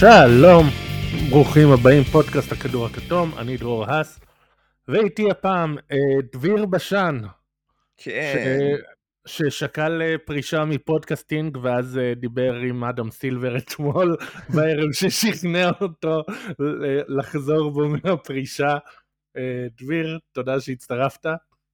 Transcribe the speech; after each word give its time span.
שלום, 0.00 0.66
ברוכים 1.30 1.68
הבאים, 1.72 2.02
פודקאסט 2.02 2.52
הכדור 2.52 2.86
הכתום, 2.86 3.38
אני 3.38 3.56
דרור 3.56 3.84
האס, 3.84 4.20
ואיתי 4.88 5.30
הפעם 5.30 5.76
אה, 5.92 5.96
דביר 6.32 6.66
בשן, 6.66 7.20
כן. 7.96 8.72
ש... 9.26 9.42
ששקל 9.42 10.02
אה, 10.02 10.18
פרישה 10.24 10.64
מפודקאסטינג 10.64 11.58
ואז 11.62 11.98
אה, 11.98 12.14
דיבר 12.14 12.54
עם 12.54 12.84
אדם 12.84 13.10
סילבר 13.10 13.56
אתמול 13.56 14.16
בערב 14.54 14.92
ששכנע 14.92 15.70
אותו 15.80 16.22
לחזור 17.08 17.70
בו 17.70 17.88
מהפרישה. 17.88 18.78
דביר, 19.78 20.18
תודה 20.32 20.60
שהצטרפת. 20.60 21.26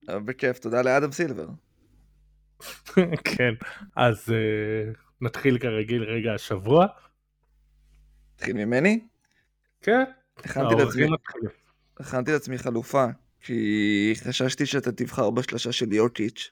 בכיף, 0.08 0.58
תודה 0.58 0.82
לאדם 0.82 1.12
סילבר. 1.12 1.46
כן, 3.36 3.54
אז 3.96 4.34
נתחיל 5.20 5.58
כרגיל 5.58 6.02
רגע 6.02 6.34
השבוע. 6.34 6.86
נתחיל 8.42 8.56
ממני? 8.56 9.00
כן. 9.82 10.04
הכנתי 10.36 10.74
לעצמי, 10.74 11.06
הכנתי 12.00 12.32
לעצמי 12.32 12.58
חלופה, 12.58 13.06
כי 13.40 14.12
חששתי 14.16 14.66
שאתה 14.66 14.92
תבחר 14.92 15.30
בשלושה 15.30 15.72
של 15.72 15.92
יורקיץ'. 15.92 16.50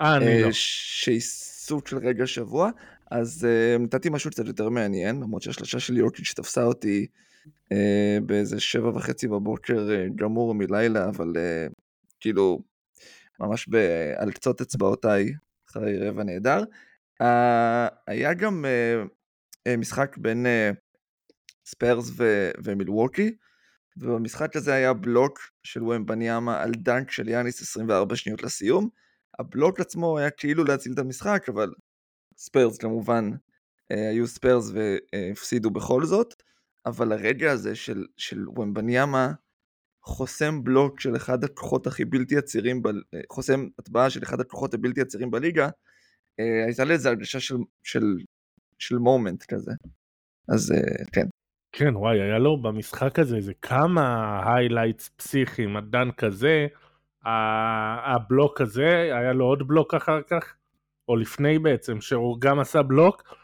אה, 0.00 0.16
אני 0.16 0.42
לא. 0.42 0.48
שהיא 0.52 1.20
סוג 1.20 1.86
של 1.86 1.98
רגע 1.98 2.26
שבוע, 2.26 2.70
אז 3.10 3.46
uh, 3.46 3.82
נתתי 3.82 4.08
משהו 4.08 4.30
קצת 4.30 4.46
יותר 4.46 4.68
מעניין, 4.68 5.20
למרות 5.20 5.42
שהשלושה 5.42 5.80
של 5.80 5.96
יורקיץ' 5.96 6.34
תפסה 6.36 6.64
אותי 6.64 7.06
uh, 7.46 7.76
באיזה 8.26 8.60
שבע 8.60 8.88
וחצי 8.88 9.28
בבוקר 9.28 9.88
גמור 10.14 10.54
מלילה, 10.54 11.08
אבל 11.08 11.32
כאילו, 12.20 12.62
ממש 13.40 13.68
על 14.16 14.32
קצות 14.32 14.60
אצבעותיי, 14.60 15.32
אחרי 15.70 16.08
רבע 16.08 16.22
נהדר. 16.24 16.64
היה 18.06 18.34
גם 18.34 18.64
משחק 19.78 20.16
בין 20.18 20.46
ספרס 21.70 22.10
ו- 22.16 22.50
ומילווקי, 22.64 23.36
ובמשחק 23.96 24.56
הזה 24.56 24.74
היה 24.74 24.92
בלוק 24.92 25.38
של 25.62 25.82
וומבניאמה 25.82 26.62
על 26.62 26.70
dunk 26.70 27.10
של 27.10 27.28
יאניס 27.28 27.62
24 27.62 28.16
שניות 28.16 28.42
לסיום. 28.42 28.88
הבלוק 29.38 29.80
עצמו 29.80 30.18
היה 30.18 30.30
כאילו 30.30 30.64
להציל 30.64 30.92
את 30.92 30.98
המשחק, 30.98 31.44
אבל 31.48 31.72
ספרס 32.36 32.78
כמובן 32.78 33.30
אה, 33.92 34.08
היו 34.08 34.26
ספרס 34.26 34.70
והפסידו 34.72 35.70
בכל 35.70 36.04
זאת, 36.04 36.34
אבל 36.86 37.12
הרגע 37.12 37.52
הזה 37.52 37.74
של, 37.74 38.06
של 38.16 38.48
וומבניאמה 38.48 39.32
חוסם 40.04 40.64
בלוק 40.64 41.00
של 41.00 41.16
אחד 41.16 41.44
הכוחות 41.44 41.86
הכי 41.86 42.04
בלתי 42.04 42.36
עצירים, 42.36 42.82
ב, 42.82 42.86
אה, 42.86 43.20
חוסם 43.32 43.66
הטבעה 43.78 44.10
של 44.10 44.22
אחד 44.22 44.40
הכוחות 44.40 44.74
הבלתי 44.74 45.00
עצירים 45.00 45.30
בליגה, 45.30 45.68
אה, 46.40 46.64
הייתה 46.66 46.82
איזו 46.90 47.08
הרגשה 47.08 47.40
של, 47.40 47.56
של, 47.82 48.04
של 48.78 48.96
moment 48.98 49.44
כזה. 49.48 49.72
אז 50.48 50.72
כן. 51.12 51.26
כן, 51.72 51.96
וואי, 51.96 52.20
היה 52.20 52.38
לו 52.38 52.62
במשחק 52.62 53.18
הזה 53.18 53.36
איזה 53.36 53.52
כמה 53.62 54.40
highlights 54.44 55.08
פסיכיים, 55.08 55.76
ה 55.76 55.83
dunk 55.83 56.10
הזה, 56.10 56.66
הבלוק 57.24 58.60
הזה, 58.60 58.88
היה 58.88 59.32
לו 59.32 59.44
עוד 59.44 59.68
בלוק 59.68 59.94
אחר 59.94 60.22
כך, 60.22 60.54
או 61.08 61.16
לפני 61.16 61.58
בעצם, 61.58 62.00
שהוא 62.00 62.40
גם 62.40 62.60
עשה 62.60 62.82
בלוק, 62.82 63.34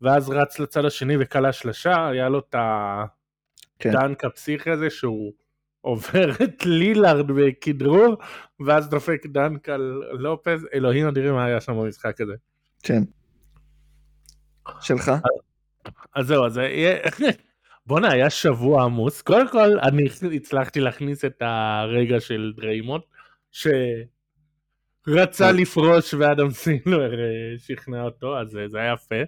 ואז 0.00 0.30
רץ 0.30 0.58
לצד 0.58 0.84
השני 0.84 1.14
וקלע 1.20 1.52
שלשה, 1.52 2.08
היה 2.08 2.28
לו 2.28 2.38
את 2.38 2.54
ה 2.54 2.87
dunk 2.87 4.20
כן. 4.20 4.26
הפסיכי 4.26 4.70
הזה 4.70 4.90
שהוא 4.90 5.32
עובר 5.80 6.30
את 6.44 6.66
לילארד 6.66 7.26
בכדרור, 7.26 8.16
ואז 8.66 8.88
דופק 8.88 9.26
dunk 9.26 9.68
על 9.68 10.02
לופז, 10.12 10.66
אלוהים 10.74 11.06
אדירים 11.06 11.34
מה 11.34 11.44
היה 11.44 11.60
שם 11.60 11.72
במשחק 11.72 12.20
הזה. 12.20 12.34
כן. 12.82 13.02
שלך? 14.80 15.12
אז 16.14 16.26
זהו, 16.26 16.46
אז 16.46 16.60
בואנה, 17.86 18.12
היה 18.12 18.30
שבוע 18.30 18.84
עמוס. 18.84 19.22
קודם 19.22 19.48
כל, 19.48 19.78
אני 19.82 20.02
הצלחתי 20.36 20.80
להכניס 20.80 21.24
את 21.24 21.42
הרגע 21.42 22.20
של 22.20 22.52
דריימונד, 22.56 23.02
שרצה 23.50 24.02
לפרוש 25.52 26.14
ואדם 26.14 26.50
סילבר 26.50 27.20
אה, 27.20 27.58
שכנע 27.58 28.02
אותו, 28.02 28.38
אז 28.38 28.58
זה 28.66 28.78
היה 28.78 28.92
יפה. 28.92 29.22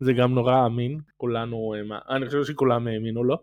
זה 0.00 0.12
גם 0.12 0.34
נורא 0.34 0.66
אמין, 0.66 1.00
כולנו, 1.16 1.74
אה, 1.74 1.80
אני 2.16 2.26
חושב 2.26 2.44
שכולם 2.44 2.86
האמינו 2.86 3.24
לו. 3.24 3.36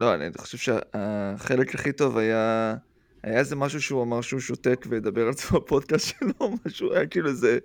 לא, 0.00 0.14
אני 0.14 0.24
חושב 0.38 0.58
שהחלק 0.58 1.74
הכי 1.74 1.92
טוב 1.92 2.18
היה, 2.18 2.74
היה 3.22 3.38
איזה 3.38 3.56
משהו 3.56 3.82
שהוא 3.82 4.02
אמר 4.02 4.20
שהוא 4.20 4.40
שותק 4.40 4.86
וידבר 4.88 5.26
על 5.26 5.32
זה 5.32 5.44
בפודקאסט 5.54 6.14
שלו, 6.18 6.50
משהו, 6.66 6.92
היה 6.92 7.06
כאילו 7.06 7.28
איזה, 7.28 7.58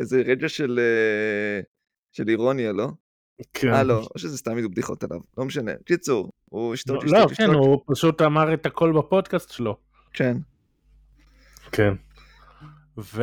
איזה 0.00 0.22
רגע 0.26 0.48
של, 0.48 0.80
אה, 0.82 1.60
של 2.12 2.28
אירוניה, 2.28 2.72
לא? 2.72 2.88
כן. 3.52 3.72
אה 3.72 3.82
לא, 3.82 4.08
או 4.14 4.18
שזה 4.18 4.38
סתם 4.38 4.58
יהיו 4.58 4.70
בדיחות 4.70 5.04
עליו, 5.04 5.20
לא 5.38 5.44
משנה. 5.44 5.72
קיצור, 5.84 6.30
הוא 6.48 6.74
ישתוק, 6.74 7.04
ישתוק, 7.04 7.20
לא, 7.20 7.26
כן, 7.36 7.50
הוא 7.50 7.82
פשוט 7.86 8.22
אמר 8.22 8.54
את 8.54 8.66
הכל 8.66 8.92
בפודקאסט 8.98 9.50
שלו. 9.50 9.76
כן. 10.12 10.36
כן. 11.72 11.94
ו... 12.98 13.22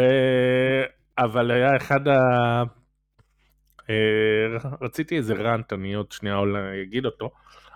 אבל 1.19 1.51
היה 1.51 1.77
אחד 1.77 2.07
ה... 2.07 2.17
אה, 3.89 4.57
רציתי 4.81 5.17
איזה 5.17 5.33
ראנט, 5.33 5.73
אני 5.73 5.93
עוד 5.93 6.11
שנייה 6.11 6.35
אולי 6.35 6.83
אגיד 6.83 7.05
אותו, 7.05 7.31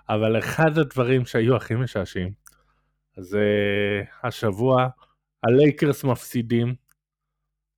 אבל 0.10 0.40
אחד 0.40 0.78
הדברים 0.78 1.26
שהיו 1.26 1.56
הכי 1.56 1.76
משעשעים, 1.76 2.32
זה 3.18 3.44
השבוע 4.24 4.88
הלייקרס 5.44 6.04
מפסידים 6.04 6.76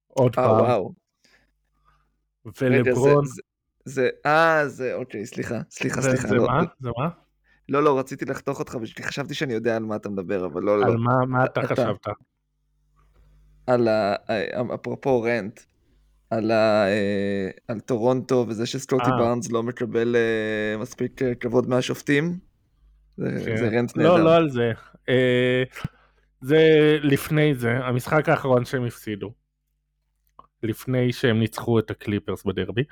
עוד 0.07 0.35
פעם. 0.35 0.51
וואו. 0.51 0.93
ולברון... 2.61 3.25
זה, 3.25 3.41
אה, 4.25 4.67
זה, 4.67 4.93
אוקיי, 4.93 5.25
סליחה, 5.25 5.59
סליחה, 5.69 6.01
סליחה. 6.01 6.27
זה 6.27 6.35
לא, 6.35 6.47
מה? 6.47 6.63
זה 6.79 6.89
מה? 6.97 7.09
לא, 7.69 7.83
לא, 7.83 7.99
רציתי 7.99 8.25
לחתוך 8.25 8.59
אותך, 8.59 8.77
חשבתי 9.01 9.33
שאני 9.33 9.53
יודע 9.53 9.75
על 9.75 9.83
מה 9.83 9.95
אתה 9.95 10.09
מדבר, 10.09 10.45
אבל 10.45 10.63
לא, 10.63 10.79
לא. 10.79 10.85
על 10.85 10.97
מה, 10.97 11.25
מה 11.25 11.45
אתה, 11.45 11.61
אתה 11.61 11.75
חשבת? 11.75 12.07
על 13.67 13.87
ה... 13.87 14.15
אפרופו 14.75 15.21
rant, 15.21 15.59
על, 16.29 16.51
ה, 16.51 16.87
אה, 16.87 17.49
על 17.67 17.79
טורונטו 17.79 18.45
וזה 18.47 18.65
שסקוטי 18.65 19.11
אה. 19.11 19.17
בארנס 19.17 19.51
לא 19.51 19.63
מקבל 19.63 20.15
אה, 20.15 20.77
מספיק 20.77 21.21
כבוד 21.39 21.69
מהשופטים. 21.69 22.37
זה, 23.17 23.29
כן. 23.45 23.57
זה 23.57 23.67
rant 23.67 23.97
נהדר. 23.97 24.17
לא, 24.17 24.23
לא 24.23 24.35
על 24.35 24.49
זה. 24.49 24.71
זה 26.41 26.59
לפני 27.01 27.55
זה, 27.55 27.71
המשחק 27.71 28.29
האחרון 28.29 28.65
שהם 28.65 28.85
הפסידו. 28.85 29.31
לפני 30.63 31.13
שהם 31.13 31.39
ניצחו 31.39 31.79
את 31.79 31.91
הקליפרס 31.91 32.43
בדרבי. 32.43 32.83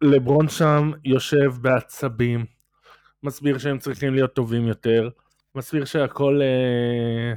לברון 0.00 0.48
שם 0.48 0.90
יושב 1.04 1.52
בעצבים, 1.60 2.44
מסביר 3.22 3.58
שהם 3.58 3.78
צריכים 3.78 4.14
להיות 4.14 4.34
טובים 4.34 4.66
יותר, 4.66 5.08
מסביר 5.54 5.84
שהכל 5.84 6.40
אה, 6.42 7.34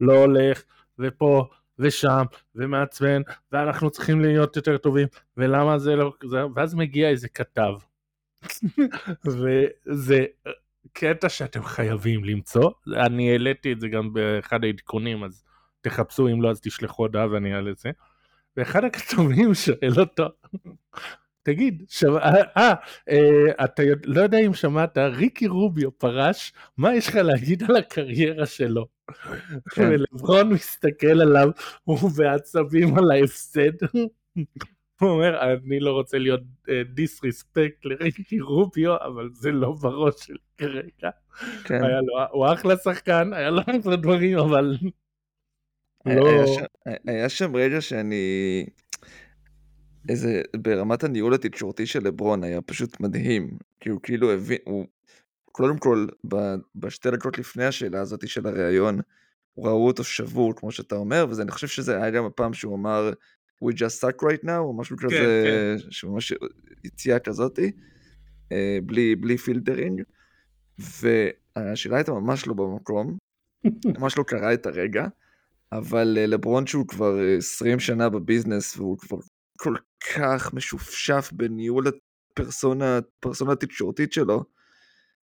לא 0.00 0.18
הולך, 0.18 0.62
ופה 0.98 1.48
ושם, 1.78 2.24
ומעצבן, 2.54 3.22
ואנחנו 3.52 3.90
צריכים 3.90 4.20
להיות 4.20 4.56
יותר 4.56 4.78
טובים, 4.78 5.08
ולמה 5.36 5.78
זה 5.78 5.96
לא... 5.96 6.12
זה... 6.24 6.42
ואז 6.54 6.74
מגיע 6.74 7.08
איזה 7.08 7.28
כתב, 7.28 7.72
וזה 9.26 10.24
קטע 10.92 11.28
שאתם 11.28 11.62
חייבים 11.62 12.24
למצוא, 12.24 12.70
אני 12.96 13.30
העליתי 13.32 13.72
את 13.72 13.80
זה 13.80 13.88
גם 13.88 14.12
באחד 14.12 14.64
העדכונים, 14.64 15.24
אז 15.24 15.44
תחפשו, 15.80 16.28
אם 16.28 16.42
לא 16.42 16.50
אז 16.50 16.60
תשלחו 16.60 17.02
הודעה 17.02 17.30
ואני 17.30 17.54
אעלה 17.54 17.70
את 17.70 17.78
זה. 17.78 17.90
ואחד 18.56 18.84
הכתובים 18.84 19.54
שואל 19.54 20.00
אותו, 20.00 20.28
תגיד, 21.44 21.84
שמע, 21.88 22.18
אה, 22.18 22.42
אה, 22.56 22.74
אה, 23.08 23.64
אתה 23.64 23.82
לא 24.04 24.20
יודע 24.20 24.38
אם 24.38 24.54
שמעת, 24.54 24.98
ריקי 24.98 25.46
רוביו 25.46 25.98
פרש, 25.98 26.52
מה 26.76 26.94
יש 26.94 27.08
לך 27.08 27.14
להגיד 27.14 27.62
על 27.62 27.76
הקריירה 27.76 28.46
שלו? 28.46 28.86
כן. 29.70 29.88
ולברון 29.90 30.48
מסתכל 30.48 31.20
עליו, 31.20 31.48
הוא 31.84 32.10
בעצבים 32.16 32.98
על 32.98 33.10
ההפסד. 33.10 33.72
הוא 35.00 35.10
אומר, 35.10 35.42
אני 35.42 35.80
לא 35.80 35.92
רוצה 35.92 36.18
להיות 36.18 36.40
דיסריספקט 36.94 37.84
לריקי 37.84 38.40
רוביו, 38.40 38.96
אבל 38.96 39.28
זה 39.32 39.52
לא 39.52 39.72
בראש 39.72 40.14
שלי 40.18 40.36
כרגע. 40.58 41.10
כן. 41.64 41.84
היה 41.84 42.00
לו, 42.00 42.14
הוא 42.30 42.52
אחלה 42.52 42.76
שחקן, 42.76 43.32
היה 43.32 43.50
לו 43.50 43.60
אחלה 43.60 43.96
דברים, 43.96 44.38
אבל... 44.38 44.76
לא... 46.06 46.44
היה 47.06 47.28
שם 47.28 47.56
רגע 47.56 47.80
שאני... 47.80 48.66
איזה, 50.08 50.42
ברמת 50.56 51.04
הניהול 51.04 51.34
התקשורתי 51.34 51.86
של 51.86 52.06
לברון 52.06 52.44
היה 52.44 52.60
פשוט 52.60 53.00
מדהים. 53.00 53.58
כי 53.80 53.88
הוא 53.88 54.00
כאילו 54.02 54.32
הבין, 54.32 54.58
הוא, 54.64 54.86
קודם 55.52 55.78
כל, 55.78 56.06
בשתי 56.74 57.10
דקות 57.10 57.38
לפני 57.38 57.64
השאלה 57.64 58.00
הזאת 58.00 58.28
של 58.28 58.46
הראיון, 58.46 59.00
ראו 59.58 59.86
אותו 59.86 60.04
שבור, 60.04 60.54
כמו 60.56 60.72
שאתה 60.72 60.94
אומר, 60.94 61.26
ואני 61.36 61.50
חושב 61.50 61.66
שזה 61.66 61.96
היה 61.96 62.10
גם 62.10 62.24
הפעם 62.24 62.54
שהוא 62.54 62.76
אמר, 62.76 63.12
We 63.62 63.72
just 63.72 64.00
suck 64.00 64.22
right 64.22 64.44
now, 64.44 64.58
או 64.58 64.72
משהו 64.72 64.96
כן, 64.96 65.06
כזה, 65.06 65.44
כן. 65.84 65.90
שממש 65.90 66.32
יציאה 66.84 67.18
כזאתי, 67.18 67.72
אה, 68.52 68.78
בלי, 68.86 69.16
בלי 69.16 69.36
פילטרינג, 69.36 70.02
והשאלה 70.78 71.96
הייתה 71.96 72.12
ממש 72.12 72.46
לא 72.46 72.54
במקום, 72.54 73.16
ממש 73.98 74.18
לא 74.18 74.22
קרה 74.22 74.54
את 74.54 74.66
הרגע, 74.66 75.06
אבל 75.78 76.18
אה, 76.18 76.26
לברון 76.26 76.66
שהוא 76.66 76.88
כבר 76.88 77.18
20 77.38 77.80
שנה 77.80 78.08
בביזנס, 78.08 78.76
והוא 78.76 78.98
כבר 78.98 79.18
כל 79.58 79.74
כך 80.14 80.54
משופשף 80.54 81.30
בניהול 81.32 81.84
הפרסונה, 81.88 82.98
פרסונה 83.20 83.56
תקשורתית 83.56 84.12
שלו, 84.12 84.44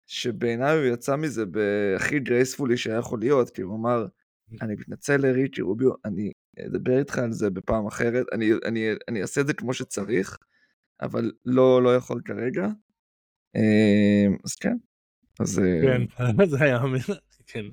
שבעיניי 0.08 0.78
הוא 0.78 0.94
יצא 0.94 1.16
מזה 1.16 1.46
בהכי 1.46 2.20
גרייספולי 2.20 2.78
שהיה 2.78 2.98
יכול 2.98 3.20
להיות, 3.20 3.50
כי 3.50 3.62
הוא 3.62 3.76
אמר, 3.76 4.06
אני 4.62 4.76
מתנצל 4.76 5.18
לריצ'י 5.18 5.62
רוביו, 5.62 5.92
אני 6.06 6.32
אדבר 6.66 7.00
איתך 7.00 7.18
על 7.18 7.32
זה 7.32 7.50
בפעם 7.50 7.88
אחרת, 7.88 8.26
אני, 8.32 8.52
אני, 8.66 8.88
אני 9.08 9.22
אעשה 9.22 9.42
את 9.42 9.48
זה 9.48 9.54
כמו 9.54 9.74
שצריך, 9.74 10.38
אבל 11.02 11.32
לא, 11.46 11.84
לא 11.84 11.96
יכול 11.96 12.22
כרגע. 12.26 12.68
אמ, 13.56 14.38
אז 14.46 14.56
כן. 14.56 14.78
אז... 15.40 15.60
אה, 15.60 15.82
כן, 15.82 16.46
זה 16.52 16.64
היה... 16.64 16.80
כן, 17.48 17.66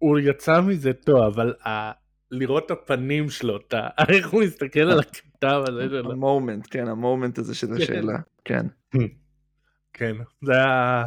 והוא 0.00 0.18
יצא 0.18 0.60
מזה 0.60 0.92
טוב, 0.92 1.22
אבל 1.22 1.54
ה... 1.66 1.92
לראות 2.30 2.66
את 2.66 2.70
הפנים 2.70 3.30
שלו, 3.30 3.56
את 3.56 3.74
ה... 3.74 3.88
איך 4.14 4.30
הוא 4.30 4.42
מסתכל 4.42 4.80
על 4.80 5.00
הכתב 5.00 5.62
הזה 5.68 5.88
שלו. 5.88 6.12
המומנט, 6.12 6.66
כן, 6.70 6.88
המומנט 6.88 7.38
הזה 7.38 7.54
של 7.54 7.66
כן. 7.66 7.82
השאלה, 7.82 8.18
כן. 8.44 8.66
כן, 9.92 10.16
זה 10.42 10.52
היה 10.52 11.04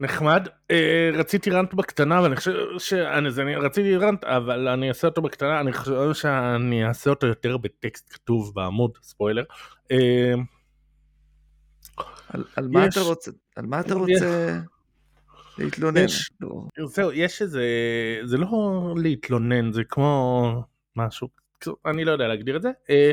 נחמד. 0.00 0.48
אה, 0.70 1.10
רציתי 1.14 1.50
rant 1.50 1.74
בקטנה, 1.74 2.22
ואני 2.22 2.36
חושב 2.36 2.52
שאני 2.78 3.28
אז 3.28 3.40
אני 3.40 3.56
רציתי 3.56 3.96
rant, 3.96 4.24
אבל 4.24 4.68
אני 4.68 4.88
אעשה 4.88 5.08
אותו 5.08 5.22
בקטנה, 5.22 5.60
אני 5.60 5.72
חושב 5.72 6.12
שאני 6.14 6.86
אעשה 6.86 7.10
אותו 7.10 7.26
יותר 7.26 7.56
בטקסט 7.56 8.12
כתוב 8.12 8.52
בעמוד, 8.54 8.90
ספוילר. 9.02 9.44
אה, 9.90 10.34
על, 12.28 12.44
על 12.56 12.68
מה 12.68 12.86
אתה 12.86 13.00
רוצה, 13.00 13.30
על 13.56 13.66
מה 13.66 13.80
אתה 13.80 13.94
רוצה 13.94 14.58
להתלונן? 15.58 16.04
יש- 16.04 16.30
לא. 16.40 16.50
זהו, 16.86 17.12
יש 17.12 17.42
איזה, 17.42 17.64
זה 18.24 18.36
לא 18.36 18.48
להתלונן, 18.96 19.72
זה 19.72 19.84
כמו 19.84 20.64
משהו, 20.96 21.28
אני 21.86 22.04
לא 22.04 22.12
יודע 22.12 22.28
להגדיר 22.28 22.56
את 22.56 22.62
זה. 22.62 22.70
אה, 22.90 23.10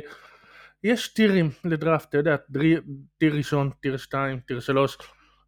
יש 0.83 1.07
tier 1.07 1.35
ים 1.35 1.50
לדראפט, 1.65 2.09
אתה 2.09 2.18
יודע, 2.18 2.36
tier 3.17 3.35
ראשון, 3.36 3.69
tier 3.81 3.97
שתיים, 3.97 4.39
tier 4.39 4.59
שלוש, 4.59 4.97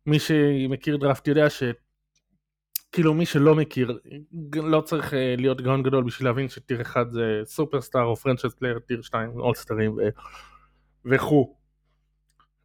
מי 0.05 0.19
שמכיר 0.19 0.97
דראפט 0.97 1.27
יודע 1.27 1.49
ש... 1.49 1.63
כאילו 2.91 3.13
מי 3.13 3.25
שלא 3.25 3.55
מכיר, 3.55 3.99
לא 4.53 4.81
צריך 4.81 5.13
אה, 5.13 5.35
להיות 5.37 5.61
גאון 5.61 5.83
גדול 5.83 6.03
בשביל 6.03 6.27
להבין 6.27 6.49
ש 6.49 6.60
tier 6.60 6.81
אחד 6.81 7.09
זה 7.09 7.41
סופרסטאר 7.45 8.03
או 8.03 8.15
franchise 8.15 8.53
player, 8.53 8.79
tier 8.79 9.01
שתיים 9.01 9.29
אולסטרים 9.29 9.97
ו... 9.97 10.01
וכו'. 11.05 11.55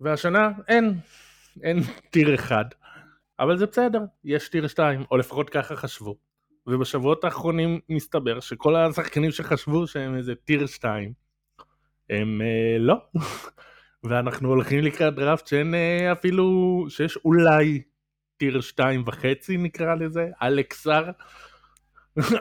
והשנה 0.00 0.49
אין, 0.69 0.99
אין 1.62 1.81
tier 2.10 2.34
אחד. 2.34 2.64
אבל 3.40 3.58
זה 3.58 3.66
בסדר, 3.66 4.00
יש 4.24 4.48
tier 4.48 4.66
2, 4.68 5.04
או 5.10 5.16
לפחות 5.16 5.50
ככה 5.50 5.76
חשבו. 5.76 6.16
ובשבועות 6.66 7.24
האחרונים 7.24 7.80
מסתבר 7.88 8.40
שכל 8.40 8.76
השחקנים 8.76 9.30
שחשבו 9.30 9.86
שהם 9.86 10.16
איזה 10.16 10.34
tier 10.34 10.66
2, 10.66 11.12
הם 12.10 12.42
אה, 12.42 12.78
לא. 12.78 12.94
ואנחנו 14.04 14.48
הולכים 14.48 14.78
לקראת 14.78 15.14
דראפט 15.14 15.46
שאין 15.46 15.74
אה, 15.74 16.12
אפילו, 16.12 16.86
שיש 16.88 17.18
אולי 17.24 17.82
tier 18.37 18.60
2 18.60 19.02
וחצי 19.06 19.56
נקרא 19.56 19.94
לזה, 19.94 20.28
אלכס 20.43 20.72
סאר. 20.72 21.10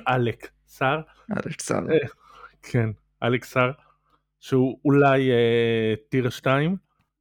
אלכס 0.09 0.51
סאר, 0.67 1.01
סער. 1.59 1.91
אה, 1.91 2.07
כן, 2.61 2.89
אלק 3.23 3.43
סאר, 3.43 3.71
שהוא 4.39 4.79
אולי 4.85 5.31
אה, 5.31 5.93
טיר 6.09 6.29
2, 6.29 6.75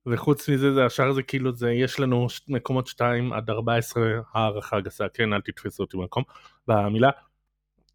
וחוץ 0.07 0.49
מזה 0.49 0.75
זה 0.75 0.85
השאר 0.87 1.13
זה 1.13 1.23
כאילו 1.23 1.53
זה 1.53 1.73
יש 1.73 2.01
לנו 2.01 2.27
מקומות 2.49 2.87
2 2.87 3.33
עד 3.33 3.51
14 3.51 4.03
הערכה 4.33 4.81
גסה 4.81 5.05
כן 5.15 5.33
אל 5.33 5.41
תתפסו 5.41 5.83
אותי 5.83 5.97
במקום. 5.97 6.23
במילה 6.69 7.11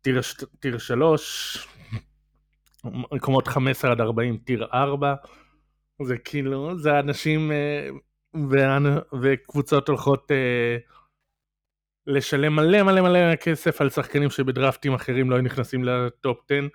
טיר, 0.02 0.22
טיר 0.60 0.78
3 0.78 1.68
מקומות 2.86 3.48
15 3.48 3.92
עד 3.92 4.02
40 4.02 4.38
טיר 4.38 4.68
4 4.74 5.16
זה 6.04 6.18
כאילו 6.18 6.80
זה 6.80 7.00
אנשים 7.00 7.52
אה, 7.52 7.90
וקבוצות 9.22 9.88
הולכות 9.88 10.32
אה, 10.32 10.78
לשלם 12.08 12.56
מלא 12.56 12.84
מלא 12.84 13.02
מלא 13.02 13.36
כסף 13.36 13.82
על 13.82 13.90
שחקנים 13.90 14.30
שבדרפטים 14.30 14.94
אחרים 14.94 15.30
לא 15.30 15.36
היו 15.36 15.44
נכנסים 15.44 15.84
לטופ 15.84 16.52
10 16.52 16.68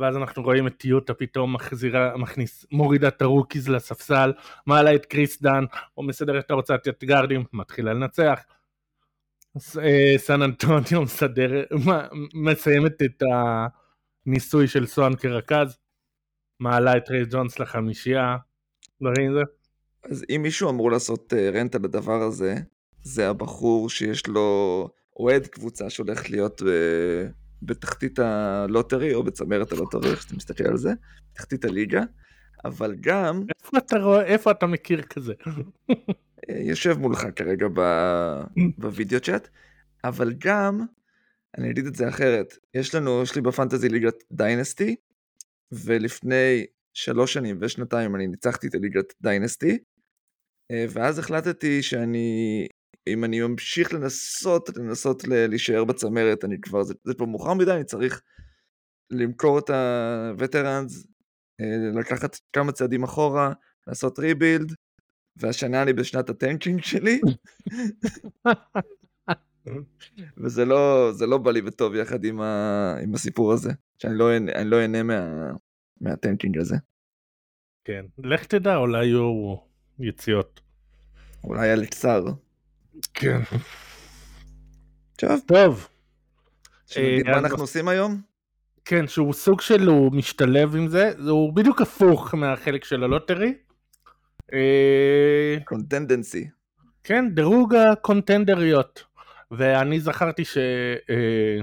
ואז 0.00 0.16
אנחנו 0.16 0.42
רואים 0.42 0.66
את 0.66 0.76
יוטה 0.76 1.14
פתאום 1.14 1.54
מחזירה, 1.54 2.16
מכניס, 2.16 2.66
מורידה 2.72 3.08
את 3.08 3.22
ה 3.22 3.28
rookies 3.28 3.68
לספסל, 3.68 4.32
מעלה 4.66 4.94
את 4.94 5.06
קריס 5.06 5.42
דן, 5.42 5.64
או 5.96 6.02
מסדרת 6.02 6.44
את 6.44 6.50
ההוצאת 6.50 7.04
גארדים, 7.04 7.44
מתחילה 7.52 7.92
לנצח. 7.92 8.40
אה, 9.56 10.14
סן 10.16 10.42
אנטוניו 10.42 11.02
מסדר, 11.06 11.64
מסיימת 12.34 13.02
את 13.02 13.22
הניסוי 14.26 14.68
של 14.68 14.86
סוחאן 14.86 15.16
כרכז, 15.16 15.78
מעלה 16.60 16.96
את 16.96 17.10
טרי 17.10 17.24
ג'ונס 17.30 17.58
לחמישייה, 17.58 18.36
דברים 19.00 19.32
זה. 19.32 19.42
אז 20.10 20.24
אם 20.36 20.40
מישהו 20.42 20.70
אמור 20.70 20.90
לעשות 20.90 21.32
אה, 21.32 21.50
rant 21.50 21.74
על 21.74 21.84
הדבר 21.84 22.22
הזה, 22.22 22.54
זה 23.02 23.28
הבחור 23.28 23.90
שיש 23.90 24.26
לו 24.26 24.88
אוהד 25.16 25.46
קבוצה 25.46 25.90
שהולך 25.90 26.30
להיות 26.30 26.62
ב- 26.62 27.26
בתחתית 27.62 28.18
ה 28.18 28.29
lottery, 28.29 29.14
או 29.14 29.22
בצמרת 29.22 29.72
ה 29.72 29.76
lottery, 29.76 30.10
איך 30.10 30.22
שאתה 30.22 30.36
מסתכל 30.36 30.66
על 30.66 30.76
זה, 30.76 30.92
תחתית 31.32 31.64
הליגה, 31.64 32.02
אבל 32.64 32.94
גם 33.00 33.42
איפה 33.48 33.78
אתה 33.78 33.98
רואה, 33.98 34.24
איפה 34.24 34.50
אתה 34.50 34.66
מכיר 34.66 35.02
כזה? 35.02 35.32
אה, 35.90 36.58
יושב 36.60 36.98
מולך 36.98 37.26
כרגע 37.36 37.66
ב- 37.74 38.42
ב 38.78 38.85
video 38.85 39.20
chat, 39.20 39.48
אבל 40.04 40.32
גם, 40.38 40.80
אני 41.58 41.70
אגיד 41.70 41.86
את 41.86 41.94
זה 41.94 42.08
אחרת, 42.08 42.58
יש 42.74 42.94
לנו, 42.94 43.22
יש 43.22 43.34
לי 43.34 43.40
ב 43.40 43.46
fantasy 43.46 43.88
ליגת 43.88 44.24
dynasty, 44.32 44.96
ולפני 45.72 46.66
שלוש 46.94 47.32
שנים 47.32 47.58
ושנתיים 47.60 48.16
אני 48.16 48.26
ניצחתי 48.26 48.66
את 48.66 48.74
הליגת 48.74 49.14
dynasty, 49.20 49.78
אה, 50.70 50.84
ואז 50.90 51.18
החלטתי 51.18 51.82
שאני, 51.82 52.68
אם 53.12 53.24
אני 53.24 53.40
ממשיך 53.40 53.94
לנסות, 53.94 54.70
לנסות 54.76 55.22
להישאר 55.28 55.84
בצמרת, 55.84 56.44
אני 56.44 56.60
כבר, 56.60 56.82
זה, 56.82 56.94
זה 57.04 57.14
כבר 57.14 57.26
מאוחר 57.26 57.54
מדי, 57.54 57.72
אני 57.72 57.84
צריך 57.84 58.22
למכור 59.10 59.58
את 59.58 59.70
ה 59.70 59.84
veterans, 59.84 61.06
אה, 61.60 62.00
לקחת 62.00 62.36
כמה 62.52 62.72
צעדים 62.72 63.02
אחורה, 63.02 63.52
לעשות 63.86 64.18
rebuild, 64.18 64.72
והשנה 65.36 65.82
אני 65.82 65.92
בשנת 65.92 66.30
ה 66.30 66.37
tanking 66.37 66.82
שלי, 66.82 67.20
וזה 70.36 70.64
לא, 70.64 71.12
זה 71.12 71.26
לא 71.26 71.38
בא 71.38 71.50
לי 71.50 71.62
בטוב 71.62 71.94
יחד 71.94 72.24
עם, 72.24 72.40
ה, 72.40 72.94
עם 73.02 73.14
הסיפור 73.14 73.52
הזה, 73.52 73.72
שאני 73.98 74.18
לא, 74.18 74.36
אני 74.36 74.70
לא 74.70 74.80
אהנה 74.80 75.02
מה, 75.02 75.50
מה 76.00 76.13
tanking 76.13 76.58
הזה. 76.58 76.76
כן, 77.84 78.04
לך 78.18 78.46
תדע, 78.46 78.76
אולי 78.76 79.06
יהיו 79.06 79.56
יציאות. 79.98 80.60
אולי 81.44 81.72
אלכס 81.72 82.01
סאר. 82.01 82.24
כן. 83.14 83.40
טוב, 85.16 85.40
טוב, 85.46 85.88
שנגיד 86.86 87.26
אה, 87.26 87.32
מה 87.32 87.38
אנחנו 87.38 87.60
עושים 87.60 87.88
היום? 87.88 88.20
כן, 88.84 89.06
שהוא 89.06 89.32
סוג 89.32 89.60
של 89.60 89.88
הוא 89.88 90.12
משתלב 90.12 90.76
עם 90.76 90.88
זה, 90.88 91.12
הוא 91.28 91.52
בדיוק 91.52 91.80
הפוך 91.80 92.34
מהחלק 92.34 92.84
של 92.84 93.04
ה 93.04 93.10
lottery. 93.10 93.54
אה, 94.52 95.56
contendency. 95.64 96.48
כן, 97.04 97.34
דירוג 97.34 97.74
הקונטנדריות. 97.74 99.04
ואני 99.50 100.00
זכרתי 100.00 100.44
ש... 100.44 100.58
אה, 101.10 101.58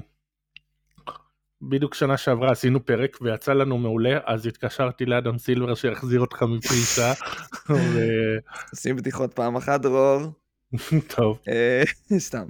בדיוק 1.62 1.94
שנה 1.94 2.18
שעברה 2.18 2.52
עשינו 2.52 2.86
פרק 2.86 3.18
ויצא 3.22 3.54
לנו 3.54 3.78
מעולה, 3.78 4.20
אז 4.26 4.46
התקשרתי 4.46 5.06
לאדם 5.06 5.38
סילבר 5.38 5.76
שיחזיר 5.76 6.22
אותך 6.22 6.44
מפרישה. 6.44 7.14
ו- 7.70 8.38
עושים 8.72 8.96
בדיחות 8.96 9.34
פעם 9.34 9.56
אחת, 9.56 9.82
דרור. 9.82 10.32
טוב, 11.16 11.40
אה, 11.48 11.84
סתם. 12.28 12.48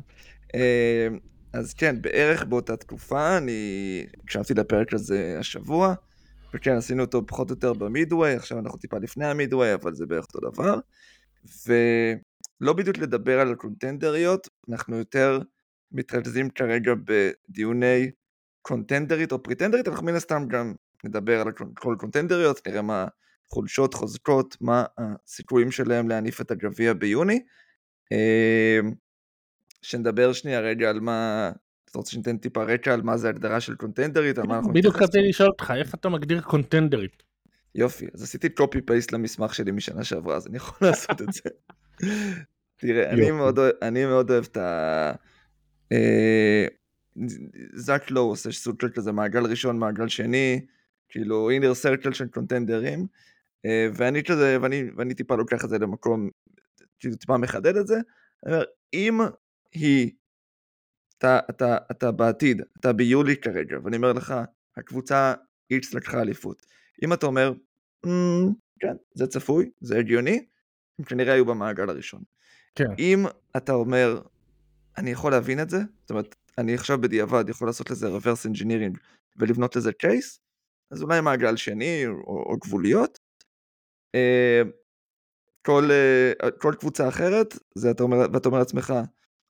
אה, 0.55 1.07
אז 1.53 1.73
כן, 1.73 2.01
בערך 2.01 2.43
באותה 2.43 2.77
תקופה, 2.77 3.37
אני 3.37 4.05
הקשבתי 4.23 4.53
לפרק 4.53 4.93
הזה 4.93 5.35
השבוע, 5.39 5.93
וכן, 6.53 6.75
עשינו 6.75 7.03
אותו 7.03 7.27
פחות 7.27 7.49
או 7.49 7.55
יותר 7.55 7.73
במידווי, 7.73 8.33
עכשיו 8.33 8.59
אנחנו 8.59 8.79
טיפה 8.79 8.97
לפני 8.97 9.25
המידווי, 9.25 9.73
אבל 9.73 9.95
זה 9.95 10.05
בערך 10.05 10.25
אותו 10.25 10.51
דבר. 10.51 10.79
ולא 11.67 12.73
בדיוק 12.73 12.97
לדבר 12.97 13.39
על 13.39 13.51
הקונטנדריות, 13.51 14.49
אנחנו 14.69 14.97
יותר 14.97 15.39
מתרכזים 15.91 16.49
כרגע 16.49 16.93
בדיוני 17.05 18.11
קונטנדרית 18.61 19.31
או 19.31 19.43
פריטנדרית, 19.43 19.87
אנחנו 19.87 20.05
מן 20.05 20.15
הסתם 20.15 20.47
גם 20.47 20.73
נדבר 21.03 21.41
על 21.41 21.51
כל 21.73 21.95
קונטנדריות, 21.99 22.67
נראה 22.67 22.81
מה 22.81 23.07
חולשות, 23.53 23.93
חוזקות, 23.93 24.57
מה 24.61 24.85
הסיכויים 24.97 25.71
שלהם 25.71 26.09
להניף 26.09 26.41
את 26.41 26.51
הגביע 26.51 26.93
ביוני. 26.93 27.39
אה, 28.11 28.79
שנדבר 29.81 30.33
שנייה 30.33 30.59
רגע 30.59 30.89
על 30.89 30.99
מה, 30.99 31.51
אתה 31.89 31.97
רוצה 31.97 32.11
שניתן 32.11 32.37
טיפה 32.37 32.63
רקע 32.63 32.93
על 32.93 33.01
מה 33.01 33.17
זה 33.17 33.29
הגדרה 33.29 33.59
של 33.59 33.75
קונטנדרית, 33.75 34.39
בדיוק? 34.73 34.95
רציתי 34.95 35.29
לשאול 35.29 35.49
אותך, 35.49 35.73
איך 35.77 35.95
אתה 35.95 36.09
מגדיר 36.09 36.41
קונטנדרית? 36.41 37.23
יופי, 37.75 38.07
אז 38.13 38.23
עשיתי 38.23 38.49
קופי 38.49 38.81
פייסט 38.81 39.11
למסמך 39.11 39.55
שלי 39.55 39.71
משנה 39.71 40.03
שעברה, 40.03 40.35
אז 40.35 40.47
אני 40.47 40.57
יכול 40.57 40.77
לעשות 40.87 41.21
את 41.21 41.27
זה. 41.33 41.49
תראה, 42.79 43.09
אני. 43.09 43.31
מאוד, 43.31 43.59
אני 43.81 44.05
מאוד 44.05 44.31
אוהב 44.31 44.45
את 44.51 44.57
ה... 44.57 45.11
אה, 45.91 46.65
זאק 47.73 48.11
לואו 48.11 48.29
עושה 48.29 48.51
סוג 48.51 48.81
של 48.81 48.89
כזה 48.89 49.11
מעגל 49.11 49.45
ראשון, 49.45 49.79
מעגל 49.79 50.07
שני, 50.07 50.65
כאילו 51.09 51.49
אינר 51.49 51.73
סרקל 51.73 52.13
של 52.13 52.27
קונטנדרים, 52.27 53.07
אה, 53.65 53.87
ואני 53.93 54.23
כזה, 54.23 54.57
ואני, 54.61 54.83
ואני 54.95 55.13
טיפה 55.13 55.35
לוקח 55.35 55.65
את 55.65 55.69
זה 55.69 55.77
למקום, 55.77 56.29
טיפה 56.97 57.37
מחדד 57.37 57.77
את 57.77 57.87
זה, 57.87 57.95
אני 58.45 58.53
אומר, 58.53 58.65
אם 58.93 59.19
היא, 59.71 60.11
אתה, 61.17 61.39
אתה, 61.49 61.77
אתה 61.91 62.11
בעתיד, 62.11 62.61
אתה 62.79 62.93
ביולי 62.93 63.37
כרגע, 63.37 63.77
ואני 63.83 63.97
אומר 63.97 64.13
לך, 64.13 64.33
הקבוצה 64.77 65.33
X 65.73 65.87
לקחה 65.93 66.21
אליפות. 66.21 66.65
אם 67.03 67.13
אתה 67.13 67.25
אומר, 67.25 67.53
mm, 68.05 68.09
כן, 68.79 68.95
זה 69.13 69.27
צפוי, 69.27 69.69
זה 69.81 69.97
הגיוני, 69.97 70.45
הם 70.99 71.05
כנראה 71.05 71.33
היו 71.33 71.45
במעגל 71.45 71.89
הראשון. 71.89 72.23
כן. 72.75 72.87
אם 72.99 73.25
אתה 73.57 73.73
אומר, 73.73 74.21
אני 74.97 75.09
יכול 75.11 75.31
להבין 75.31 75.59
את 75.59 75.69
זה, 75.69 75.77
זאת 76.01 76.09
אומרת, 76.09 76.35
אני 76.57 76.73
עכשיו 76.73 77.01
בדיעבד 77.01 77.49
יכול 77.49 77.67
לעשות 77.67 77.89
לזה 77.89 78.07
reverse 78.17 78.49
engineering 78.51 78.97
ולבנות 79.35 79.75
לזה 79.75 79.93
קייס, 79.93 80.39
אז 80.91 81.01
אולי 81.01 81.21
מעגל 81.21 81.55
שני 81.55 82.07
או, 82.07 82.13
או 82.49 82.57
גבוליות. 82.57 83.19
כל, 85.67 85.89
אה, 85.91 86.51
כל 86.51 86.73
קבוצה 86.79 87.07
אחרת, 87.07 87.57
זה 87.75 87.91
אתה 87.91 88.03
אומר, 88.03 88.17
ואתה 88.33 88.49
אומר 88.49 88.59
לעצמך, 88.59 88.93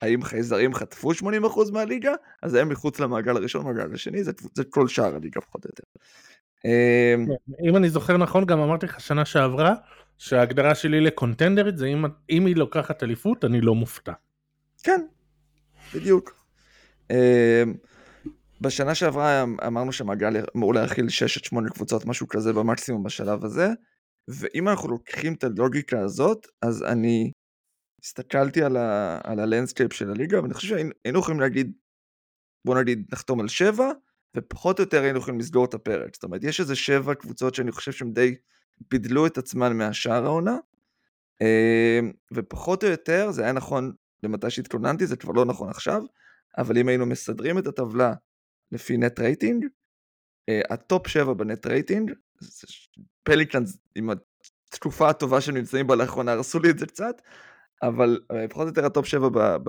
האם 0.02 0.24
חייזרים 0.24 0.74
חטפו 0.74 1.14
80% 1.14 1.72
מהליגה? 1.72 2.12
אז 2.44 2.54
הם 2.54 2.70
מחוץ 2.70 3.00
למעגל 3.00 3.38
הראשון, 3.38 3.66
מעגל 3.66 3.94
השני, 3.94 4.24
זה, 4.24 4.32
זה 4.54 4.64
כל 4.64 4.88
שאר 4.88 5.16
הליגה 5.16 5.42
פחות 5.42 5.66
או 5.66 5.70
יותר. 5.70 5.84
אה, 6.66 7.16
אם 7.70 7.76
אני 7.76 7.90
זוכר 7.90 8.18
נכון, 8.18 8.46
גם 8.46 8.60
אמרתי 8.60 8.86
לך 8.86 9.00
שנה 9.00 9.26
שעברה, 9.26 9.74
שההגדרה 10.18 10.76
שלי 10.76 11.02
לקונטנדרית 11.02 11.78
זה 11.78 11.86
אם, 11.86 12.06
אם 12.30 12.46
היא 12.46 12.56
לוקחת 12.56 13.04
אליפות, 13.04 13.46
אני 13.46 13.62
לא 13.62 13.76
מופתע. 13.76 14.14
כן, 14.84 15.02
בדיוק. 15.96 16.46
אמ, 17.12 17.18
בשנה 18.62 18.96
שעברה 18.96 19.44
אמרנו 19.68 19.92
שהמעגל 19.92 20.36
אמור 20.56 20.74
להכיל 20.74 21.10
6 21.10 21.38
עד 21.38 21.44
8 21.44 21.70
קבוצות, 21.70 22.06
משהו 22.06 22.28
כזה 22.28 22.54
במקסימום 22.54 23.04
בשלב 23.04 23.46
הזה, 23.46 23.70
ואם 24.28 24.70
אנחנו 24.70 24.90
לוקחים 24.90 25.34
את 25.34 25.44
הלוגיקה 25.44 26.00
הזאת, 26.00 26.48
אז 26.62 26.84
אני 26.84 27.32
הסתכלתי 28.04 28.64
על, 28.64 28.78
ה, 28.78 29.20
על 29.24 29.40
ה 29.40 29.45
landscape 29.45 29.94
של 29.94 30.10
הליגה, 30.10 30.42
ואני 30.42 30.54
חושב 30.54 30.68
שהיינו 30.68 31.20
יכולים 31.20 31.40
להגיד, 31.40 31.72
בוא 32.66 32.82
נגיד 32.82 33.08
נחתום 33.12 33.40
על 33.40 33.48
7, 33.48 33.92
ופחות 34.38 34.80
או 34.80 34.84
יותר 34.84 35.04
היינו 35.04 35.20
יכולים 35.20 35.40
לסגור 35.40 35.66
את 35.66 35.74
הפרק. 35.74 36.14
זאת 36.14 36.24
אומרת, 36.24 36.44
יש 36.44 36.60
איזה 36.60 36.76
7 36.76 37.14
קבוצות 37.14 37.56
שאני 37.56 37.72
חושב 37.72 37.92
שהן 37.92 38.14
די 38.14 38.36
בידלו 38.92 39.28
את 39.28 39.38
עצמן 39.38 39.78
מהשאר 39.78 40.26
העונה, 40.26 40.58
אמ, 41.42 42.12
ופחות 42.34 42.84
או 42.84 42.90
יותר 42.90 43.32
זה 43.32 43.44
היה 43.44 43.52
נכון 43.52 43.94
למתי 44.24 44.50
שהתכוננתי, 44.50 45.08
זה 45.08 45.16
כבר 45.16 45.32
לא 45.32 45.46
נכון 45.46 45.70
עכשיו, 45.70 46.02
אבל 46.58 46.78
אם 46.78 46.88
היינו 46.88 47.06
מסדרים 47.06 47.58
את 47.58 47.68
הטבלה 47.68 48.14
לפי 48.72 48.98
net 48.98 49.20
rating, 49.20 49.66
אה, 49.66 50.74
הטופ 50.74 51.08
7 51.08 51.34
ב 51.34 51.42
net 51.42 51.66
rating, 51.66 52.12
פליקאנס 53.28 53.78
עם 53.96 54.10
התקופה 54.70 55.10
הטובה 55.10 55.42
שהם 55.42 55.58
נמצאים 55.58 55.88
בה 55.88 55.96
לאחרונה 55.96 56.32
הרסו 56.32 56.60
לי 56.60 56.70
את 56.70 56.80
זה 56.80 56.86
קצת, 56.86 57.22
אבל 57.82 58.20
אה, 58.32 58.36
פחות 58.50 58.64
או 58.64 58.68
יותר 58.68 58.86
הטופ 58.86 59.06
7 59.06 59.28
אה, 59.28 59.62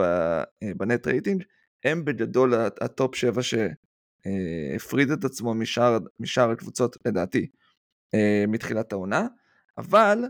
ב 0.76 0.84
net 0.84 1.06
rating, 1.06 1.44
הם 1.84 2.04
בגדול 2.04 2.54
הטופ 2.80 3.14
7 3.14 3.42
שהפריד 3.42 5.10
את 5.10 5.24
עצמו 5.24 5.54
משאר, 5.54 5.98
משאר 6.20 6.50
הקבוצות 6.50 6.96
לדעתי 7.06 7.46
מתחילת 8.48 8.92
העונה, 8.92 9.26
אבל 9.78 10.24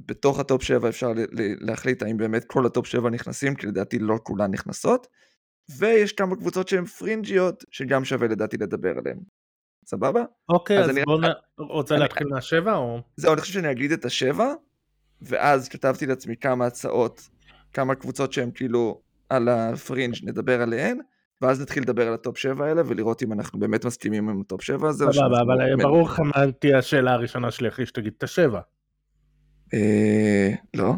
בתוך 0.00 0.38
הטופ 0.38 0.62
7 0.62 0.88
אפשר 0.88 1.12
להחליט 1.60 2.02
האם 2.02 2.16
באמת 2.16 2.44
כל 2.44 2.66
הטופ 2.66 2.86
7 2.86 3.10
נכנסים, 3.10 3.54
כי 3.54 3.66
לדעתי 3.66 3.98
לא 3.98 4.18
כולן 4.22 4.50
נכנסות, 4.50 5.06
ויש 5.78 6.12
כמה 6.12 6.36
קבוצות 6.36 6.68
שהן 6.68 6.84
פרינג'יות, 6.84 7.64
שגם 7.70 8.04
שווה 8.04 8.28
לדעתי 8.28 8.56
לדבר 8.56 8.98
עליהן. 8.98 9.18
סבבה? 9.86 10.24
אוקיי, 10.48 10.78
אז, 10.78 10.90
אז. 10.90 10.96
בוא 11.06 11.20
נ... 11.20 11.24
רוצה 11.58 11.94
אני... 11.94 12.02
להתחיל 12.02 12.26
מהשבע 12.26 12.74
או... 12.76 13.00
זהו, 13.16 13.32
אני 13.32 13.40
חושב 13.40 13.52
שאני 13.52 13.70
אגיד 13.70 13.92
את 13.92 14.04
השבע, 14.04 14.52
ואז 15.22 15.68
כתבתי 15.68 16.06
לעצמי 16.06 16.36
כמה 16.36 16.66
הצעות, 16.66 17.28
כמה 17.72 17.94
קבוצות 17.94 18.32
שהן 18.32 18.50
כאילו 18.54 19.00
על 19.28 19.48
הפרינג' 19.48 20.14
נדבר 20.22 20.62
עליהן, 20.62 20.98
ואז 21.42 21.62
נתחיל 21.62 21.82
לדבר 21.82 22.08
על 22.08 22.14
הטופ 22.14 22.38
7 22.38 22.66
האלה 22.66 22.82
ולראות 22.86 23.22
אם 23.22 23.32
אנחנו 23.32 23.58
באמת 23.58 23.84
מסכימים 23.84 24.28
עם 24.28 24.40
הטופ 24.40 24.62
7 24.62 24.88
הזה. 24.88 25.04
סבבה, 25.12 25.40
אבל 25.40 25.82
ברור 25.82 26.06
לך 26.06 26.20
מה 26.20 26.52
תהיה 26.58 26.78
השאלה 26.78 27.12
הראשונה 27.12 27.50
שלי 27.50 27.68
אחרי 27.68 27.86
שתגיד 27.86 28.12
את 28.18 28.22
השבע. 28.22 28.60
אה... 29.74 30.50
לא. 30.74 30.94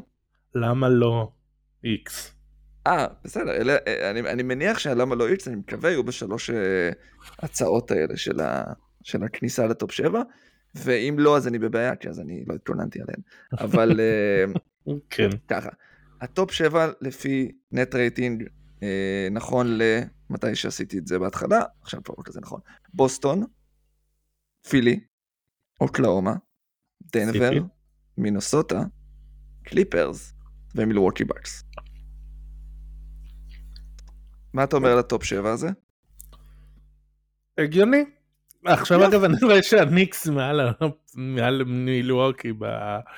למה 0.54 0.88
לא 0.88 1.28
איקס? 1.84 2.35
אה, 2.86 3.06
בסדר, 3.24 3.50
אלה, 3.50 3.76
אה, 3.86 4.10
אני, 4.10 4.20
אני 4.20 4.42
מניח 4.42 4.78
שהלמה 4.78 5.14
לא 5.14 5.28
איקס, 5.28 5.48
אני 5.48 5.56
מקווה, 5.56 5.90
יהיו 5.90 6.04
בשלוש 6.04 6.50
אה, 6.50 6.90
הצעות 7.38 7.90
האלה 7.90 8.16
של, 8.16 8.40
ה, 8.40 8.64
של 9.02 9.22
הכניסה 9.22 9.66
לטופ 9.66 9.92
7, 9.92 10.22
ואם 10.74 11.16
לא, 11.18 11.36
אז 11.36 11.48
אני 11.48 11.58
בבעיה, 11.58 11.96
כי 11.96 12.08
אז 12.08 12.20
אני 12.20 12.44
לא 12.46 12.54
התכוננתי 12.54 12.98
עליהן. 13.00 13.20
אבל 13.52 14.00
אה, 14.00 14.44
כן. 15.10 15.28
ככה, 15.48 15.70
הטופ 16.20 16.52
7 16.52 16.88
לפי 17.00 17.52
net 17.72 17.94
rating, 17.94 18.44
אה, 18.82 19.28
נכון 19.30 19.78
למתי 19.78 20.54
שעשיתי 20.54 20.98
את 20.98 21.06
זה 21.06 21.18
בהתחלה, 21.18 21.62
עכשיו 21.82 22.02
כבר 22.02 22.14
לא 22.18 22.22
כזה 22.24 22.40
נכון, 22.40 22.60
בוסטון, 22.94 23.44
פילי, 24.68 25.00
אוקלהומה, 25.80 26.34
דנבר, 27.12 27.50
מינסוטה, 28.18 28.82
קליפרס 29.64 30.32
ומילווקי 30.74 31.24
בקס. 31.24 31.65
מה 34.56 34.64
אתה 34.64 34.76
אומר 34.76 34.92
על 34.92 34.98
ה 34.98 35.05
top 35.05 35.24
7 35.24 35.52
הזה? 35.52 35.68
הגיוני. 37.58 38.04
עכשיו 38.64 39.06
אגב 39.06 39.24
אני 39.24 39.36
רואה 39.42 39.62
שהניקס 39.62 40.28
מעל 41.14 41.64
מילווקי 41.64 42.52
ב... 42.52 42.64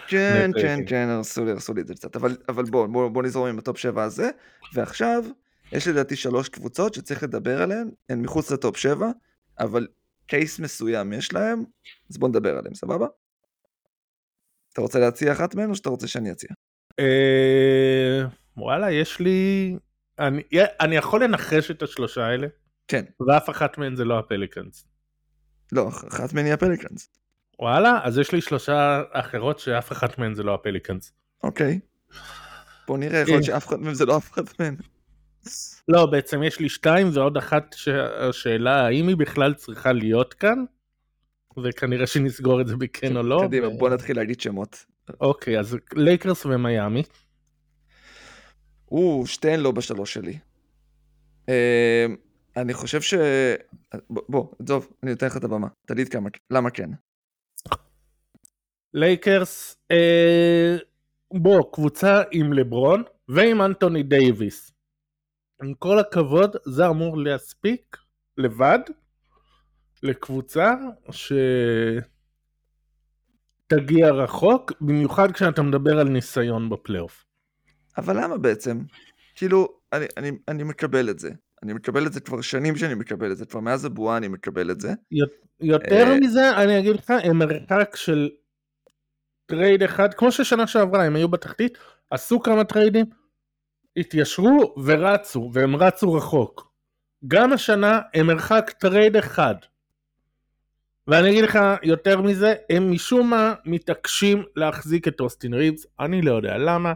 כן 0.09 0.50
כן 0.61 0.80
כן 0.87 1.09
הרסו 1.09 1.45
לי 1.45 1.50
הרסו 1.50 1.75
לי 1.75 1.80
את 1.80 1.87
זה 1.87 1.95
קצת 1.95 2.16
אבל 2.16 2.37
אבל 2.49 2.64
בוא 2.64 3.09
בוא 3.09 3.23
נזרום 3.23 3.49
עם 3.49 3.59
ה 3.59 3.63
top 3.63 3.79
7 3.78 4.04
הזה 4.04 4.30
ועכשיו 4.75 5.25
יש 5.73 5.88
לדעתי 5.88 6.16
שלוש 6.16 6.49
קבוצות 6.49 6.95
שצריך 6.95 7.23
לדבר 7.23 7.62
עליהן 7.62 7.90
הן 8.09 8.23
מחוץ 8.23 8.50
ל 8.50 8.57
top 8.57 8.77
7 8.76 9.11
אבל 9.61 9.87
case 10.27 10.59
מסוים 10.59 11.12
יש 11.12 11.33
להם 11.33 11.64
אז 12.11 12.18
בוא 12.18 12.28
נדבר 12.28 12.59
עליהם 12.59 12.75
סבבה? 12.75 13.07
אתה 14.73 14.80
רוצה 14.80 14.99
להציע 14.99 15.33
אחת 15.33 15.54
מהן 15.54 15.71
או 15.71 15.75
שאתה 15.75 15.88
רוצה 15.88 16.07
שאני 16.07 16.33
אציע? 16.33 16.50
אה, 16.99 18.25
וואלה 18.57 18.90
יש 18.92 19.21
לי 19.21 19.76
אני, 20.19 20.43
אני 20.81 20.97
יכול 20.97 21.25
לנחש 21.25 21.71
את 21.71 21.83
השלושה 21.83 22.27
האלה? 22.27 22.47
כן. 22.89 23.05
ואף 23.29 23.51
אחת 23.51 23.79
מהן 23.79 23.97
זה 23.97 24.05
לא 24.05 24.19
הפליקאנס. 24.19 24.85
לא, 25.73 25.89
אחת 25.89 26.33
מהן 26.33 26.45
היא 26.47 26.55
הפליקאנס. 26.55 27.09
וואלה, 27.59 28.01
אז 28.03 28.19
יש 28.19 28.33
לי 28.33 28.41
שלושה 28.41 29.03
אחרות 29.13 29.59
שאף 29.59 29.93
אחת 29.93 30.19
מהן 30.19 30.35
זה 30.35 30.43
לא 30.43 30.55
הפליקאנס. 30.55 31.13
אוקיי. 31.43 31.81
בוא 32.87 32.99
נראה, 32.99 33.19
יכול 33.19 33.35
להיות 33.35 33.45
שאף 33.45 33.67
אחת 33.67 33.79
מהן 33.79 33.95
זה 33.95 34.07
לא 34.07 34.17
אף 34.17 34.33
אחת 34.33 34.61
מהן. 34.61 34.77
לא, 35.89 36.07
בעצם 36.07 36.43
יש 36.43 36.61
לי 36.61 36.69
שתיים 36.69 37.11
ועוד 37.13 37.37
אחת 37.37 37.75
השאלה 38.21 38.87
האם 38.87 39.09
היא 39.09 39.17
בכלל 39.17 39.55
צריכה 39.55 39.93
להיות 39.93 40.35
כאן, 40.35 40.65
וכנראה 41.65 42.07
שנסגור 42.07 42.61
את 42.61 42.67
זה 42.67 42.77
בכן 42.77 43.17
או 43.17 43.23
לא. 43.23 43.43
קדימה, 43.47 43.69
בוא 43.69 43.91
נתחיל 43.91 44.17
להגיד 44.17 44.41
שמות. 44.41 44.85
אוקיי, 45.21 45.59
אז 45.59 45.77
לייקרס 45.95 46.47
ומיאמי. 46.47 47.03
הוא 48.88 49.26
שתיהן 49.26 49.61
לא 49.61 49.71
בשלוש 49.71 50.14
שלי. 50.14 50.38
אה, 51.49 52.07
אני 52.57 52.75
חושב 52.75 53.00
ש... 53.00 53.14
בוא, 54.11 54.47
עזוב, 54.62 54.92
אני 55.02 55.12
אתן 55.12 55.26
לך 55.26 55.37
את 55.37 55.45
הבמה. 55.45 55.68
תגיד 55.87 56.09
כמה, 56.09 56.28
למה 56.50 56.71
כן? 56.71 56.90
לייקרס, 58.95 59.76
אה, 59.90 60.76
בוא, 61.35 61.73
קבוצה 61.73 62.23
עם 62.33 62.52
לברון 62.52 63.02
ועם 63.28 63.62
אנטוני 63.62 64.02
דייוויס. 64.02 64.73
עם 65.62 65.75
כל 65.75 65.99
הכבוד, 65.99 66.57
זה 66.64 66.88
אמור 66.88 67.18
להספיק 67.18 67.97
לבד 68.37 68.78
לקבוצה 70.02 70.75
שתגיע 73.71 74.11
רחוק, 74.11 74.73
במיוחד 74.80 75.33
כשאתה 75.33 75.62
מדבר 75.62 75.99
על 75.99 76.09
ניסיון 76.09 76.71
בפלייאוף. 76.71 77.28
אבל 77.99 78.25
למה 78.25 78.38
בעצם? 78.38 78.81
כאילו, 79.35 79.69
אני, 79.93 80.07
אני, 80.17 80.31
אני 80.49 80.62
מקבל 80.62 81.11
את 81.11 81.19
זה. 81.19 81.31
אני 81.62 81.73
מקבל 81.73 82.07
את 82.07 82.12
זה 82.12 82.21
כבר 82.21 82.40
שנים 82.40 82.76
שאני 82.76 82.95
מקבל 82.95 83.33
את 83.33 83.37
זה, 83.37 83.47
כבר 83.47 83.61
מאז 83.61 83.85
הבועה 83.85 84.17
אני 84.17 84.28
מקבל 84.28 84.71
את 84.71 84.81
זה. 84.81 84.93
יותר 85.61 86.07
אה, 86.07 86.21
מזה, 86.21 86.57
אני 86.57 86.78
אגיד 86.78 86.97
לך, 86.97 87.12
הם 87.25 87.38
מרחק 87.38 87.97
של 87.97 88.28
טרייד 89.47 89.83
אחד, 89.83 90.14
כמו 90.14 90.33
ששנה 90.33 90.67
שעברה 90.67 91.05
הם 91.05 91.17
היו 91.17 91.28
בתחתית, 91.28 91.78
עשו 92.11 92.40
כמה 92.40 92.64
טריידים, 92.64 93.07
התיישרו 93.97 94.75
ורצו, 94.85 95.50
והם 95.52 95.76
רצו 95.76 96.12
רחוק. 96.12 96.73
גם 97.28 97.52
השנה 97.52 98.00
הם 98.14 98.26
מרחק 98.26 98.71
טרייד 98.78 99.17
אחד. 99.17 99.55
ואני 101.09 101.31
אגיד 101.31 101.45
לך 101.45 101.59
יותר 101.83 102.21
מזה, 102.21 102.55
הם 102.71 102.93
משום 102.93 103.31
מה 103.31 103.55
מתעקשים 103.64 104.45
להחזיק 104.57 105.09
את 105.09 105.21
אוסטין 105.21 105.55
ריבס, 105.55 105.87
אני 106.00 106.23
לא 106.23 106.33
יודע 106.37 106.59
למה. 106.59 106.93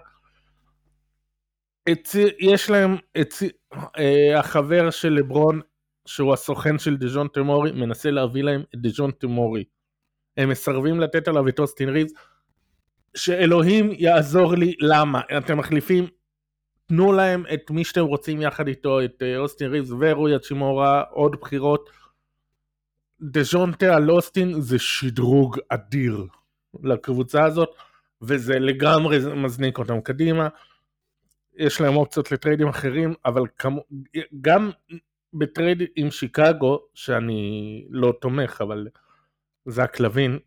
יש 2.40 2.70
להם, 2.70 2.96
אה, 3.98 4.38
החבר 4.38 4.90
של 4.90 5.12
לברון, 5.12 5.60
שהוא 6.06 6.32
הסוכן 6.32 6.78
של 6.78 6.96
דז'ונטה 6.96 7.28
מארי, 7.32 7.72
מנסה 7.72 8.10
להביא 8.10 8.42
להם 8.42 8.62
את 8.74 8.80
דז'ונטה 8.80 9.10
מארי 9.10 9.64
הם 10.36 10.48
מסרבים 10.48 11.00
לתת 11.00 11.28
עליו 11.28 11.48
את 11.48 11.58
אוסטין 11.58 11.88
ריבס, 11.88 12.12
שאלוהים 13.16 13.90
יעזור 13.92 14.54
לי, 14.54 14.74
למה? 14.80 15.20
אתם 15.38 15.58
מחליפים, 15.58 16.06
תנו 16.86 17.12
להם 17.12 17.44
את 17.54 17.70
מי 17.70 17.84
שאתם 17.84 18.04
רוצים 18.04 18.42
יחד 18.42 18.68
איתו, 18.68 19.04
את 19.04 19.22
אה, 19.22 19.38
אוסטין 19.38 19.70
ריבס 19.70 19.90
ורוי 20.00 20.38
האצ'ימורה, 20.38 21.02
עוד 21.10 21.36
בחירות. 21.40 21.90
דז'ונטה 23.20 23.94
על 23.94 24.10
אוסטין 24.10 24.60
זה 24.60 24.78
שדרוג 24.78 25.58
אדיר 25.68 26.26
לקבוצה 26.82 27.44
הזאת, 27.44 27.68
וזה 28.22 28.58
לגמרי 28.58 29.18
מזניק 29.34 29.78
אותם 29.78 30.00
קדימה. 30.00 30.48
יש 31.56 31.80
להם 31.80 31.96
אופציות 31.96 32.32
לטריידים 32.32 32.68
אחרים, 32.68 33.14
אבל 33.24 33.42
כמו, 33.58 33.84
גם 34.40 34.70
בטרייד 35.34 35.82
עם 35.96 36.10
שיקגו, 36.10 36.80
שאני 36.94 37.86
לא 37.90 38.14
תומך, 38.20 38.60
אבל 38.60 38.88
זאק 39.64 39.82
לאבין, 39.82 40.38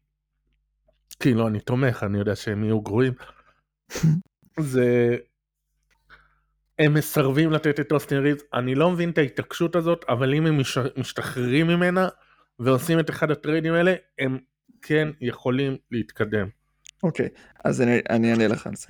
כאילו 1.19 1.47
אני 1.47 1.59
תומך, 1.59 2.03
אני 2.03 2.17
יודע 2.17 2.35
שהם 2.35 2.63
יהיו 2.63 2.81
גרועים, 2.81 3.13
זה... 4.59 5.17
הם 6.79 6.93
מסרבים 6.93 7.51
לתת 7.51 7.79
את 7.79 7.91
אוסטין 7.91 8.17
ריבס, 8.17 8.41
אני 8.53 8.75
לא 8.75 8.91
מבין 8.91 9.09
את 9.09 9.17
ההתעקשות 9.17 9.75
הזאת, 9.75 10.05
אבל 10.09 10.33
אם 10.33 10.45
הם 10.45 10.57
מש... 10.57 10.77
משתחררים 10.97 11.67
ממנה 11.67 12.07
ועושים 12.59 13.00
את 13.00 13.09
אחד 13.09 13.31
הטריידים 13.31 13.74
האלה, 13.74 13.95
הם 14.19 14.39
כן 14.81 15.07
יכולים 15.21 15.77
להתקדם. 15.91 16.47
אוקיי, 17.03 17.25
okay, 17.25 17.59
אז 17.65 17.81
אני, 17.81 18.00
אני 18.09 18.31
אענה 18.31 18.47
לך 18.47 18.67
על 18.67 18.74
זה. 18.75 18.88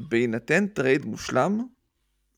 בהינתן 0.00 0.66
טרייד 0.66 1.04
מושלם, 1.04 1.60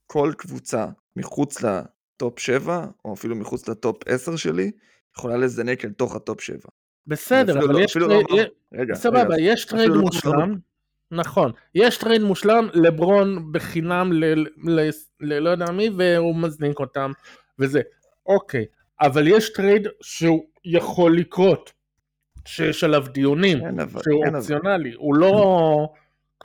כל 0.06 0.32
קבוצה 0.36 0.86
מחוץ 1.16 1.62
ל 1.62 1.81
top 1.81 2.38
7, 2.38 2.86
או 3.04 3.14
אפילו 3.14 3.36
מחוץ 3.36 3.68
ל 3.68 3.78
top 3.78 4.08
10 4.08 4.36
שלי, 4.36 4.70
יכולה 5.16 5.36
לזנק 5.36 5.84
אל 5.84 5.90
תוך 5.90 6.16
ה 6.16 6.22
top 6.22 6.40
7. 6.40 6.58
בסדר, 7.06 7.58
אבל 7.58 7.72
לא, 7.72 7.80
יש 7.80 7.92
טרייד, 7.92 8.26
לא 8.30 8.36
רגע, 8.74 8.94
סבבה, 8.94 9.20
רגע, 9.20 9.34
יש 9.38 9.64
טרייד 9.64 9.90
לא 9.90 10.00
מושלם, 10.00 10.54
נכון, 11.10 11.52
יש 11.74 11.98
טרייד 11.98 12.22
מושלם, 12.22 12.68
לברון 12.74 13.52
בחינם 13.52 14.12
ללא 15.20 15.50
יודע 15.50 15.70
מי, 15.70 15.90
והוא 15.98 16.36
מזניק 16.36 16.80
אותם, 16.80 17.12
וזה, 17.58 17.80
אוקיי, 18.26 18.64
אבל 19.00 19.28
יש 19.28 19.52
טרייד 19.52 19.88
שהוא 20.00 20.44
יכול 20.64 21.18
לקרות, 21.18 21.72
שיש 22.44 22.84
עליו 22.84 23.04
דיונים, 23.12 23.58
שהוא 24.02 24.26
אופציונלי, 24.26 24.92
הוא 24.96 25.14
לא 25.14 25.88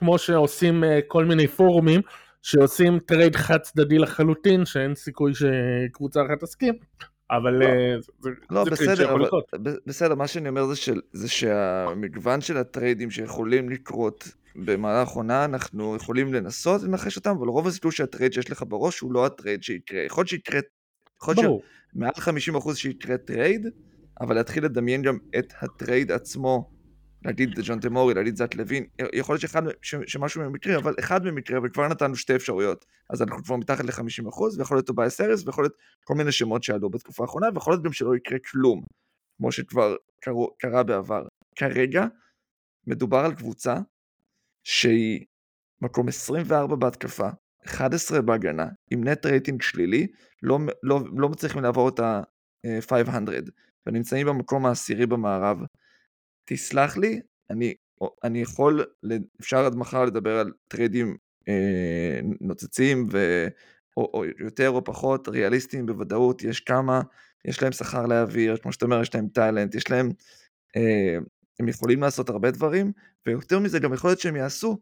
כמו 0.00 0.18
שעושים 0.18 0.84
אה, 0.84 0.98
כל 1.08 1.24
מיני 1.24 1.46
פורומים, 1.46 2.00
שעושים 2.42 2.98
טרייד 2.98 3.36
חד 3.36 3.58
צדדי 3.58 3.98
לחלוטין, 3.98 4.64
שאין 4.64 4.94
סיכוי 4.94 5.32
שקבוצה 5.34 6.20
אחת 6.26 6.44
תסכים, 6.44 6.74
אבל 7.30 7.52
לא, 7.52 7.64
אה, 7.64 7.96
זה, 8.20 8.30
לא, 8.50 8.64
זה 8.64 8.70
בסדר, 8.70 9.12
אבל, 9.12 9.28
בסדר, 9.86 10.14
מה 10.14 10.26
שאני 10.26 10.48
אומר 10.48 10.66
זה, 10.66 10.76
של, 10.76 11.00
זה 11.12 11.28
שהמגוון 11.28 12.40
של 12.40 12.56
הטריידים 12.56 13.10
שיכולים 13.10 13.70
לקרות 13.70 14.28
במהלך 14.56 15.08
עונה, 15.08 15.44
אנחנו 15.44 15.96
יכולים 15.96 16.34
לנסות 16.34 16.82
לנחש 16.82 17.16
אותם, 17.16 17.30
אבל 17.30 17.48
רוב 17.48 17.66
הסיכוי 17.66 17.92
שהטרייד 17.92 18.32
שיש 18.32 18.50
לך 18.50 18.64
בראש 18.68 19.00
הוא 19.00 19.12
לא 19.12 19.26
הטרייד 19.26 19.62
שיקרה. 19.62 20.00
יכול 20.02 20.20
להיות 20.20 20.28
שיקרה, 20.28 20.60
יכול 21.22 21.34
להיות 21.38 21.60
שמעל 21.92 22.10
50% 22.58 22.74
שיקרה 22.74 23.18
טרייד, 23.18 23.66
אבל 24.20 24.34
להתחיל 24.34 24.64
לדמיין 24.64 25.02
גם 25.02 25.18
את 25.38 25.52
הטרייד 25.60 26.12
עצמו 26.12 26.70
להגיד 27.24 27.50
דז'ונטה 27.62 27.80
מארי, 27.80 28.14
להגיד 28.14 28.36
זאק 28.36 28.54
לאבין, 28.54 28.84
יכול 29.12 29.32
להיות 29.32 29.40
שאחד, 29.40 29.62
ש, 29.82 29.94
שמשהו 30.06 30.42
במקרה, 30.42 30.76
אבל 30.76 30.94
אחד 31.00 31.24
במקרה, 31.24 31.60
וכבר 31.64 31.88
נתנו 31.88 32.16
שתי 32.16 32.36
אפשרויות, 32.36 32.84
אז 33.10 33.22
אנחנו 33.22 33.44
כבר 33.44 33.56
מתחת 33.56 33.84
ל-50%, 33.84 34.58
ויכול 34.58 34.76
להיות 34.76 34.86
טוביאס 34.86 35.14
האריס, 35.14 35.46
ויכול 35.46 35.64
להיות 35.64 35.74
כל 36.04 36.14
מיני 36.14 36.32
שמות 36.32 36.62
שעלו 36.62 36.90
בתקופה 36.90 37.22
האחרונה, 37.22 37.46
ויכול 37.54 37.72
להיות 37.72 37.84
גם 37.84 37.92
שלא 37.92 38.16
יקרה 38.16 38.38
כלום, 38.38 38.82
כמו 39.36 39.52
שכבר 39.52 39.96
קרו, 40.20 40.50
קרה 40.58 40.82
בעבר. 40.82 41.26
כרגע, 41.56 42.06
מדובר 42.86 43.18
על 43.18 43.34
קבוצה 43.34 43.76
שהיא 44.64 45.24
מקום 45.82 46.08
24 46.08 46.76
בהתקפה, 46.76 47.28
11 47.66 48.22
בהגנה, 48.22 48.66
עם 48.90 49.04
net 49.04 49.26
rating 49.26 49.62
שלילי, 49.62 50.06
לא, 50.42 50.58
לא, 50.82 51.00
לא 51.16 51.28
מצליחים 51.28 51.62
לעבור 51.62 51.88
את 51.88 52.00
ה-500, 52.00 53.50
ונמצאים 53.86 54.26
במקום 54.26 54.66
העשירי 54.66 55.06
במערב. 55.06 55.58
תסלח 56.52 56.96
לי, 56.96 57.20
אני, 57.50 57.74
אני 58.24 58.42
יכול, 58.42 58.84
אפשר 59.40 59.66
עד 59.66 59.74
מחר 59.74 60.04
לדבר 60.04 60.38
על 60.38 60.52
טריידים 60.68 61.16
אה, 61.48 62.20
נוצצים, 62.40 63.06
ו, 63.12 63.46
או, 63.96 64.10
או 64.14 64.24
יותר 64.38 64.70
או 64.70 64.84
פחות 64.84 65.28
ריאליסטיים 65.28 65.86
בוודאות, 65.86 66.42
יש 66.42 66.60
כמה, 66.60 67.00
יש 67.44 67.62
להם 67.62 67.72
שכר 67.72 68.06
להעביר, 68.06 68.56
כמו 68.56 68.72
שאתה 68.72 68.84
אומר, 68.84 69.00
יש 69.02 69.14
להם 69.14 69.28
talent, 69.28 69.74
יש 69.74 69.90
להם, 69.90 70.10
אה, 70.76 71.16
הם 71.60 71.68
יכולים 71.68 72.00
לעשות 72.00 72.28
הרבה 72.28 72.50
דברים, 72.50 72.92
ויותר 73.26 73.58
מזה 73.58 73.78
גם 73.78 73.94
יכול 73.94 74.10
להיות 74.10 74.20
שהם 74.20 74.36
יעשו, 74.36 74.78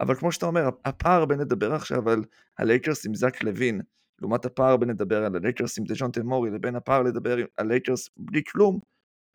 אבל 0.00 0.14
כמו 0.14 0.32
שאתה 0.32 0.46
אומר, 0.46 0.68
הפער 0.84 1.24
בין 1.24 1.38
לדבר 1.38 1.74
עכשיו 1.74 2.10
על 2.10 2.24
הלייקרס 2.58 3.06
עם 3.06 3.14
זאק 3.14 3.42
לאבין, 3.42 3.80
לעומת 4.20 4.44
הפער 4.44 4.76
בין 4.76 4.88
לדבר 4.88 5.24
על 5.24 5.36
הלייקרס 5.36 5.78
עם 5.78 5.84
דז'ונטה 5.84 6.10
מארי, 6.10 6.50
לבין 6.50 6.76
הפער 6.76 7.02
לדבר 7.02 7.36
על 7.56 7.66
לייקרס 7.66 8.08
בלי 8.16 8.42
כלום, 8.52 8.80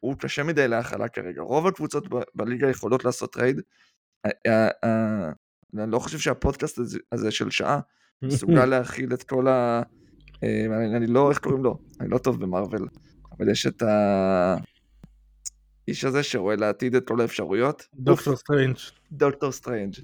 הוא 0.02 0.16
קשה 0.20 0.44
מדי 0.44 0.68
להכלה 0.68 1.08
כרגע. 1.08 1.42
רוב 1.42 1.68
הקבוצות 1.68 2.08
בליגה 2.36 2.70
יכולות 2.70 3.06
לעשות 3.06 3.34
טרייד. 3.34 3.62
אני 5.78 5.92
לא 5.92 6.00
חושב 6.00 6.18
שהפודקאסט 6.18 6.80
הזה 7.12 7.32
של 7.32 7.50
שעה 7.50 7.80
מסוגל 8.22 8.66
להכיל 8.76 9.14
את 9.14 9.24
כל 9.24 9.48
ה... 9.48 9.82
אה, 10.44 10.66
אני 10.98 11.08
לא, 11.08 11.30
איך 11.30 11.40
קוראים 11.40 11.64
לו? 11.64 11.78
אני 12.00 12.10
לא 12.10 12.18
טוב 12.18 12.42
במארוול, 12.42 12.84
אבל 13.32 13.50
יש 13.50 13.68
את 13.68 13.84
האיש 15.88 16.06
הזה 16.06 16.24
שרואה 16.24 16.56
לעתיד 16.56 16.96
את 16.96 17.08
כל 17.08 17.22
האפשרויות. 17.22 17.88
דוקטור 17.94 18.36
סטרנג'. 18.36 18.76
דוקטור 19.12 19.52
סטרנג'. 19.52 19.96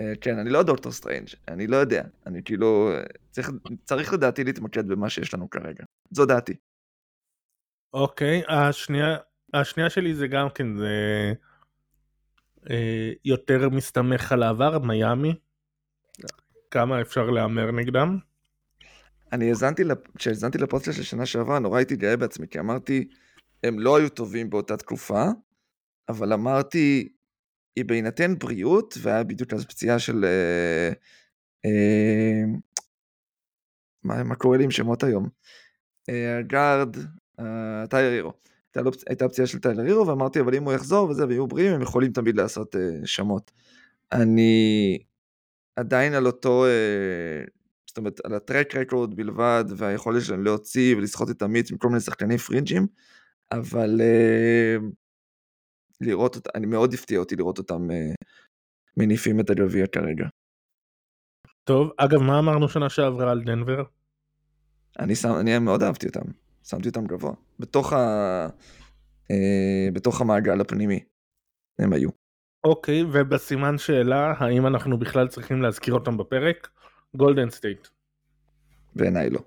אה, 0.00 0.12
כן, 0.20 0.38
אני 0.38 0.50
לא 0.50 0.62
דוקטור 0.62 0.92
סטרנג', 0.92 1.28
אני 1.48 1.66
לא 1.66 1.76
יודע. 1.76 2.02
אני 2.26 2.42
כאילו, 2.44 2.92
צריך, 3.30 3.50
צריך 3.84 4.12
לדעתי 4.12 4.44
להתמקד 4.44 4.88
במה 4.88 5.10
שיש 5.10 5.34
לנו 5.34 5.50
כרגע. 5.50 5.84
זו 6.10 6.26
דעתי. 6.26 6.54
אוקיי, 7.92 8.42
השנייה, 8.48 9.16
השנייה 9.54 9.90
שלי 9.90 10.14
זה 10.14 10.26
גם 10.26 10.48
כן, 10.54 10.76
זה 10.76 11.32
אה, 12.70 13.12
יותר 13.24 13.68
מסתמך 13.68 14.32
על 14.32 14.42
העבר, 14.42 14.78
מיאמי. 14.78 15.34
כמה 16.70 17.00
אפשר 17.00 17.30
להמר 17.30 17.70
נגדם? 17.70 18.18
אני 19.32 19.48
האזנתי, 19.48 19.82
כשהאזנתי 20.18 20.58
לפוסט 20.58 20.92
של 20.92 21.02
שנה 21.02 21.26
שעברה, 21.26 21.58
נורא 21.58 21.76
הייתי 21.76 21.96
גאה 21.96 22.16
בעצמי, 22.16 22.48
כי 22.48 22.60
אמרתי, 22.60 23.08
הם 23.62 23.78
לא 23.78 23.96
היו 23.96 24.08
טובים 24.08 24.50
באותה 24.50 24.76
תקופה, 24.76 25.24
אבל 26.08 26.32
אמרתי, 26.32 27.08
היא 27.76 27.84
בהינתן 27.84 28.38
בריאות, 28.38 28.94
והיה 29.02 29.24
בדיוק 29.24 29.52
אז 29.52 29.64
פציעה 29.64 29.98
של... 29.98 30.24
אה, 30.24 30.92
אה, 31.64 32.42
מה, 34.04 34.34
קורה 34.34 34.58
לי 34.58 34.64
עם 34.64 34.70
שמות 34.70 35.02
היום? 35.02 35.28
אה, 36.08 36.42
גארד, 36.46 36.96
טיילר 37.90 38.10
הירו. 38.10 38.32
הייתה 39.08 39.28
פציעה 39.28 39.46
של 39.46 39.58
טיילר 39.58 39.82
הירו 39.82 40.06
ואמרתי 40.06 40.40
אבל 40.40 40.54
אם 40.54 40.64
הוא 40.64 40.72
יחזור 40.72 41.10
וזה 41.10 41.26
ויהיו 41.26 41.46
בריאים 41.46 41.74
הם 41.74 41.82
יכולים 41.82 42.12
תמיד 42.12 42.36
לעשות 42.36 42.74
אה, 42.74 42.78
שמות. 43.04 43.50
אני 44.12 44.98
עדיין 45.76 46.14
על 46.14 46.26
אותו, 46.26 46.64
אה, 46.66 47.50
זאת 47.86 47.98
אומרת 47.98 48.20
על 48.24 48.34
ה 48.34 48.41
track 48.41 48.76
record 48.76 49.14
בלבד 49.14 49.64
והיכולת 49.76 50.22
שלהם 50.22 50.44
להוציא 50.44 50.96
ולסחוט 50.96 51.30
את 51.30 51.42
המיץ 51.42 51.72
מכל 51.72 51.88
מיני 51.88 52.00
שחקני 52.00 52.38
פרינג'ים 52.38 52.86
אבל 53.52 54.00
אה, 54.00 54.82
לראות 56.00 56.36
אותם, 56.36 56.50
אני 56.54 56.66
מאוד 56.66 56.94
הפתיע 56.94 57.18
אותי 57.18 57.36
לראות 57.36 57.58
אותם 57.58 57.90
אה, 57.90 58.24
מניפים 58.96 59.40
את 59.40 59.50
הגביע 59.50 59.86
כרגע. 59.86 60.26
טוב, 61.64 61.90
אגב 61.96 62.18
מה 62.18 62.38
אמרנו 62.38 62.68
שנה 62.68 62.88
שעברה 62.88 63.30
על 63.30 63.42
דנבר? 63.42 63.82
אני, 64.98 65.14
שם, 65.14 65.32
אני 65.40 65.58
מאוד 65.58 65.82
אהבתי 65.82 66.06
אותם. 66.06 66.30
שמתי 66.64 66.88
אותם 66.88 67.06
גבוה. 67.06 67.32
בתוך, 67.58 67.92
ה... 67.92 67.98
אה, 69.30 69.88
בתוך 69.92 70.20
המעגל 70.20 70.60
הפנימי 70.60 71.04
הם 71.78 71.92
היו. 71.92 72.10
אוקיי, 72.64 73.02
ובסימן 73.12 73.78
שאלה, 73.78 74.34
האם 74.38 74.66
אנחנו 74.66 74.98
בכלל 74.98 75.28
צריכים 75.28 75.62
להזכיר 75.62 75.94
אותם 75.94 76.16
בפרק? 76.16 76.68
גולדן 77.16 77.50
סטייט. 77.50 77.88
בעיניי 78.96 79.30
לא. 79.30 79.40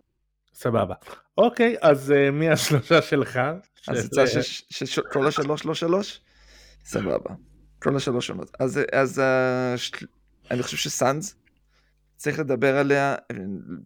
סבבה. 0.54 0.96
אוקיי, 1.38 1.76
אז 1.82 2.12
uh, 2.12 2.32
מי 2.32 2.50
השלושה 2.50 3.02
שלך? 3.02 3.40
אז 3.88 4.06
יצא 4.06 4.42
שכל 4.72 5.28
השלוש 5.28 5.66
לא 5.66 5.74
שלוש? 5.74 6.22
סבבה. 6.86 7.36
כל 7.82 7.96
השלוש 7.96 8.28
שונות. 8.28 8.52
אז, 8.60 8.80
אז 8.92 9.20
uh, 9.20 10.06
אני 10.52 10.64
חושב 10.64 10.78
שסאנז 10.78 11.36
צריך 12.16 12.40
לדבר 12.40 12.78
עליה, 12.78 13.16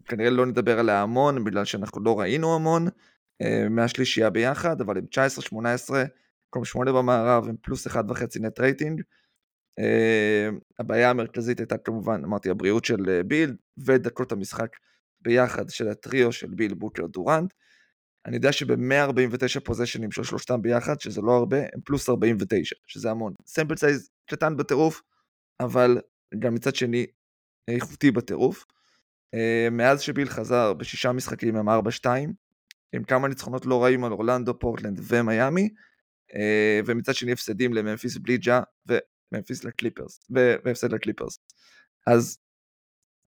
כנראה 0.04 0.30
לא 0.30 0.46
נדבר 0.46 0.78
עליה 0.78 1.02
המון, 1.02 1.44
בגלל 1.44 1.64
שאנחנו 1.64 2.02
לא 2.02 2.20
ראינו 2.20 2.54
המון, 2.54 2.86
אה, 2.86 2.92
מהשלישייה 3.70 4.30
ביחד, 4.30 4.80
אבל 4.80 4.98
עם 4.98 5.04
19-18, 5.54 5.94
מקום 6.48 6.64
8 6.64 6.92
במערב, 6.92 7.48
עם 7.48 7.56
פלוס 7.62 7.86
1.5 7.86 8.40
נט 8.40 8.60
רייטינג. 8.60 9.02
אה, 9.78 10.48
הבעיה 10.78 11.10
המרכזית 11.10 11.58
הייתה 11.58 11.78
כמובן, 11.78 12.24
אמרתי, 12.24 12.50
הבריאות 12.50 12.84
של 12.84 13.08
אה, 13.08 13.22
ביל, 13.22 13.56
ודקות 13.78 14.32
המשחק 14.32 14.76
ביחד 15.20 15.70
של 15.70 15.88
הטריו 15.88 16.32
של 16.32 16.48
ביל 16.54 16.74
בוקר 16.74 17.06
דורנט. 17.06 17.52
אני 18.26 18.36
יודע 18.36 18.52
שב-149 18.52 19.60
פוזשנים 19.64 20.10
של 20.10 20.22
שלושתם 20.22 20.62
ביחד, 20.62 21.00
שזה 21.00 21.20
לא 21.20 21.32
הרבה, 21.32 21.58
הם 21.58 21.80
פלוס 21.84 22.08
49, 22.08 22.76
שזה 22.86 23.10
המון. 23.10 23.32
sample 23.46 23.76
size 23.76 24.10
קטן 24.26 24.56
בטירוף, 24.56 25.02
אבל 25.60 26.00
גם 26.38 26.54
מצד 26.54 26.74
שני 26.74 27.06
איכותי 27.68 28.10
בטירוף. 28.10 28.64
מאז 29.70 30.00
שביל 30.00 30.28
חזר 30.28 30.72
בשישה 30.72 31.12
משחקים 31.12 31.56
הם 31.56 31.68
4-2, 31.68 31.72
עם 32.92 33.04
כמה 33.04 33.28
ניצחונות 33.28 33.66
לא 33.66 33.84
רעים 33.84 34.04
על 34.04 34.12
אורלנדו, 34.12 34.58
פורטלנד 34.58 35.00
ומיאמי, 35.02 35.68
אה, 36.30 36.34
ומצד 36.86 37.14
שני 37.14 37.32
הפסדים 37.32 37.74
לממפיס 37.74 38.16
בלי 38.16 38.38
ג'ה 38.38 38.60
וממפיס 38.86 39.64
לקליפרס, 39.64 40.20
והפסד 40.30 40.92
לקליפרס. 40.92 41.38
אז 42.06 42.38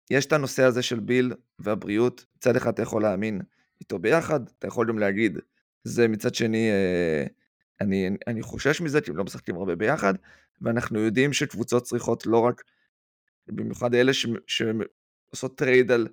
יש 0.10 0.26
את 0.26 0.34
הנושא 0.34 0.64
הזה 0.64 0.82
של 0.82 1.00
ביל 1.00 1.34
והבריאות, 1.60 2.26
מצד 2.36 2.56
אחד 2.56 2.74
אתה 2.74 2.82
יכול 2.82 3.02
להאמין 3.02 3.42
איתו 3.82 4.00
ביחד, 4.00 4.40
אתה 4.60 4.68
יכול 4.68 4.88
גם 4.88 5.00
להגיד, 5.00 5.38
זה 5.84 6.08
מצד 6.08 6.36
שני, 6.36 6.70
אה, 6.72 7.30
אני, 7.82 8.10
אני 8.28 8.42
חושש 8.42 8.82
מזה 8.82 9.02
כי 9.02 9.12
הם 9.12 9.18
לא 9.18 9.24
משחקים 9.24 9.56
הרבה 9.56 9.76
ביחד, 9.76 10.14
ואנחנו 10.62 11.00
יודעים 11.00 11.34
שקבוצות 11.34 11.84
צריכות 11.84 12.26
לא 12.26 12.40
רק, 12.40 12.64
במיוחד 13.48 13.96
אלה 13.96 14.14
ש, 14.14 14.26
שעושות 14.48 15.58
trade 15.58 15.92
על 15.92 16.08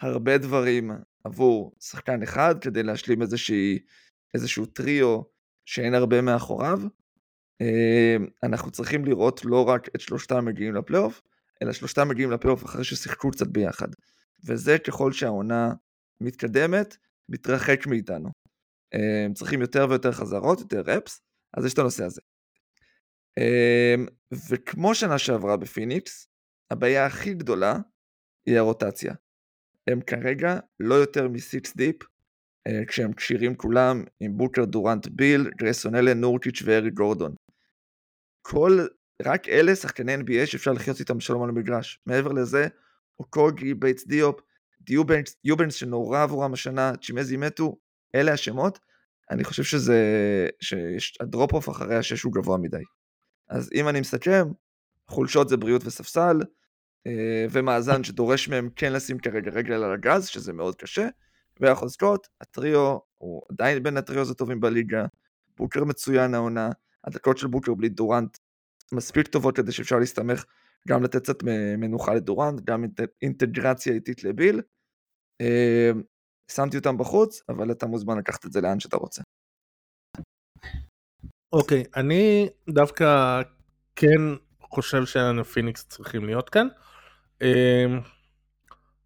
הרבה 0.00 0.38
דברים 0.38 0.90
עבור 1.24 1.72
שחקן 1.80 2.22
אחד 2.22 2.54
כדי 2.60 2.82
להשלים 2.82 3.22
איזושהי, 3.22 3.78
איזשהו 4.34 4.66
טריו 4.66 5.20
שאין 5.64 5.94
הרבה 5.94 6.20
מאחוריו. 6.20 6.80
אה, 7.60 8.16
אנחנו 8.42 8.70
צריכים 8.70 9.04
לראות 9.04 9.44
לא 9.44 9.68
רק 9.68 9.88
את 9.94 10.00
שלושתם 10.00 10.44
מגיעים 10.44 10.74
לפלייאוף, 10.74 11.22
אלא 11.62 11.72
שלושתם 11.72 12.08
מגיעים 12.08 12.30
לפלייאוף 12.30 12.64
אחרי 12.64 12.84
ששיחקו 12.84 13.30
קצת 13.30 13.46
ביחד. 13.46 13.88
וזה 14.44 14.78
ככל 14.78 15.12
שהעונה 15.12 15.72
מתקדמת, 16.20 16.96
מתרחק 17.28 17.86
מאיתנו. 17.86 18.28
הם 18.92 19.34
צריכים 19.34 19.60
יותר 19.60 19.86
ויותר 19.88 20.12
חזרות, 20.12 20.60
יותר 20.60 20.80
רפס, 20.80 21.20
אז 21.56 21.66
יש 21.66 21.74
את 21.74 21.78
הנושא 21.78 22.04
הזה. 22.04 22.20
אה, 23.38 23.94
וכמו 24.48 24.94
שנה 24.94 25.18
שעברה 25.18 25.56
בפיניקס, 25.56 26.28
הבעיה 26.70 27.06
הכי 27.06 27.34
גדולה 27.34 27.78
היא 28.46 28.58
הרוטציה. 28.58 29.14
הם 29.88 30.00
כרגע 30.00 30.58
לא 30.80 30.94
יותר 30.94 31.28
מ-6 31.28 31.72
deep, 31.76 31.96
אה, 32.66 32.84
כשהם 32.86 33.12
כשירים 33.12 33.54
כולם 33.54 34.04
עם 34.20 34.36
בוקר 34.36 34.64
דורנט 34.64 35.06
ביל, 35.06 35.50
גרייסון 35.58 35.94
אלן, 35.94 36.20
נורקיץ' 36.20 36.62
ואריק 36.64 36.90
גורדון. 36.90 37.34
כל, 38.42 38.86
רק 39.22 39.48
אלה 39.48 39.76
שחקני 39.76 40.14
NBA 40.14 40.46
שאפשר 40.46 40.72
לחיות 40.72 41.00
איתם 41.00 41.18
בשלום 41.18 41.42
על 41.42 41.48
המגרש. 41.48 42.00
מעבר 42.06 42.32
לזה, 42.32 42.68
אוקוגי, 43.18 43.74
בייטס 43.74 44.06
דיופ, 44.06 44.40
יובנקס, 44.80 45.36
יובנקס 45.44 45.74
שנורא 45.74 46.22
עבורם 46.22 46.52
השנה, 46.52 46.92
צ'ימזי 47.02 47.36
מטו, 47.36 47.76
אלה 48.14 48.32
השמות. 48.32 48.78
אני 49.30 49.44
חושב 49.44 49.62
שזה, 49.62 49.98
שה 50.98 51.21
drop 51.21 51.52
off 51.52 51.68
אחרי 51.68 51.96
השש 51.96 52.22
הוא 52.22 52.32
גבוה 52.32 52.58
מדי. 52.58 52.82
אז 53.48 53.70
אם 53.74 53.88
אני 53.88 54.00
מסכם, 54.00 54.48
חולשות 55.08 55.48
זה 55.48 55.56
בריאות 55.56 55.82
וספסל, 55.84 56.40
ומאזן 57.50 58.04
שדורש 58.04 58.48
מהם 58.48 58.68
כן 58.76 58.92
לשים 58.92 59.18
כרגע 59.18 59.50
רגל 59.50 59.74
על 59.74 59.92
הגז, 59.92 60.26
שזה 60.26 60.52
מאוד 60.52 60.74
קשה, 60.76 61.08
והחוזקות, 61.60 62.28
הטריו 62.40 62.98
הוא 63.18 63.42
עדיין 63.50 63.82
בין 63.82 63.96
הטריו 63.96 64.30
הטובים 64.30 64.60
בליגה, 64.60 65.06
בוקר 65.56 65.84
מצוין 65.84 66.34
העונה, 66.34 66.70
הדקות 67.04 67.38
של 67.38 67.46
בוקר 67.46 67.74
בלי 67.74 67.88
דורנט 67.88 68.38
מספיק 68.92 69.26
טובות 69.26 69.56
כדי 69.56 69.72
שאפשר 69.72 69.98
להסתמך 69.98 70.44
גם 70.88 71.02
לתת 71.02 71.22
קצת 71.22 71.42
מנוחה 71.78 72.14
לדורנט, 72.14 72.60
גם 72.60 72.84
אינטגרציה 73.22 73.92
איטית 73.92 74.24
לביל. 74.24 74.60
אה, 75.40 75.90
שמתי 76.50 76.76
אותם 76.76 76.98
בחוץ, 76.98 77.42
אבל 77.48 77.70
אתה 77.70 77.86
מוזמן 77.86 78.18
לקחת 78.18 78.46
את 78.46 78.52
זה 78.52 78.60
לאן 78.60 78.80
שאתה 78.80 78.96
רוצה. 78.96 79.22
אוקיי, 81.52 81.82
okay, 81.82 81.88
אני 81.96 82.48
דווקא 82.68 83.40
כן 83.96 84.20
חושב 84.70 85.06
שהפיניקס 85.06 85.84
צריכים 85.88 86.24
להיות 86.24 86.48
כאן. 86.50 86.68
אמ, 87.42 88.00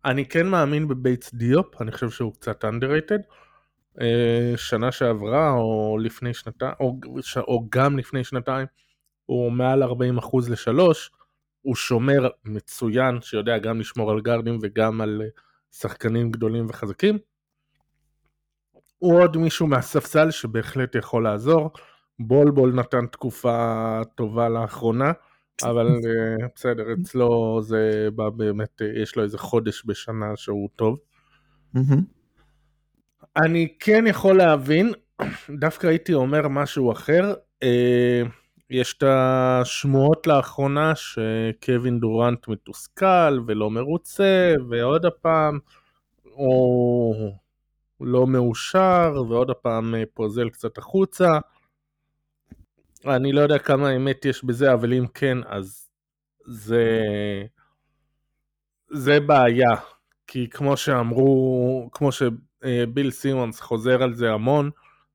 אני 0.05 0.29
כן 0.29 0.47
מאמין 0.47 0.89
בבייטס 0.89 1.35
דיופ, 1.35 1.81
אני 1.81 1.93
חושב 1.93 2.11
שהוא 2.11 2.33
קצת 2.35 2.65
underrated. 2.65 3.23
אה, 4.01 4.53
שנה 4.57 4.93
שעברה 4.93 5.51
או 5.51 5.99
לפני 6.01 6.35
שנתיים, 6.35 6.75
או, 6.81 6.99
או 7.37 7.67
גם 7.71 7.99
לפני 7.99 8.25
שנתיים, 8.25 8.67
הוא 9.27 9.53
מעל 9.53 9.83
40% 9.83 10.51
לשלוש, 10.51 11.11
הוא 11.63 11.75
שומר 11.75 12.29
מצוין 12.45 13.21
שיודע 13.21 13.59
גם 13.59 13.81
לשמור 13.81 14.11
על 14.11 14.21
גארדים 14.21 14.59
וגם 14.63 15.01
על 15.01 15.23
אה, 15.25 15.29
שחקנים 15.73 16.31
גדולים 16.31 16.67
וחזקים. 16.69 17.19
הוא 18.99 19.21
עוד 19.23 19.37
מישהו 19.37 19.67
מהספסל 19.67 20.31
שבהחלט 20.31 20.95
יכול 20.95 21.25
לעזור. 21.25 21.71
בולבול 22.19 22.73
נתן 22.75 23.07
תקופה 23.07 24.01
טובה 24.15 24.49
לאחרונה. 24.49 25.13
אבל 25.65 25.87
אה, 25.87 26.47
בסדר, 26.55 26.85
אצלו 27.03 27.61
זה 27.63 28.09
בא 28.15 28.29
באמת, 28.29 28.83
אה, 28.83 29.03
יש 29.03 29.17
לו 29.17 29.23
איזה 29.23 29.39
חודש 29.39 29.83
בשנה 29.87 30.37
שהוא 30.37 30.69
טוב. 30.77 30.99
אני 33.37 33.69
כן 33.81 34.05
יכול 34.07 34.37
להבין, 34.37 34.93
דווקא 35.61 35.87
הייתי 35.87 36.15
אומר 36.15 36.49
משהו 36.49 36.93
אחר. 36.93 37.35
אה, 37.63 38.23
יש 38.71 38.95
את 38.99 39.03
השמועות 39.07 40.27
לאחרונה 40.27 40.93
שקווין 40.95 42.01
דורנט 42.01 42.49
מתוסכל 42.49 43.41
ולא 43.47 43.71
מרוצה, 43.71 44.55
ועוד 44.69 45.07
הפעם 45.07 45.59
הוא 46.23 47.33
לא 48.01 48.27
מאושר, 48.27 49.23
ועוד 49.29 49.51
הפעם 49.51 49.95
פוזל 50.15 50.49
קצת 50.49 50.79
החוצה. 50.79 51.39
אני 53.07 53.33
לא 53.33 53.41
יודע 53.41 53.59
כמה 53.59 53.97
אמת 53.97 54.25
יש 54.25 54.45
בזה, 54.45 54.73
אבל 54.73 54.93
אם 54.95 55.07
כן, 55.15 55.39
אז 55.47 55.91
זה... 56.47 56.93
זה 58.91 59.21
בעיה. 59.21 59.71
כי 60.27 60.49
כמו 60.51 60.77
שאמרו, 60.77 61.91
כמו 61.93 62.11
שביל 62.13 63.11
סימונס 63.11 63.61
חוזר 63.61 64.03
על 64.03 64.15
זה 64.15 64.33
המון, 64.33 64.71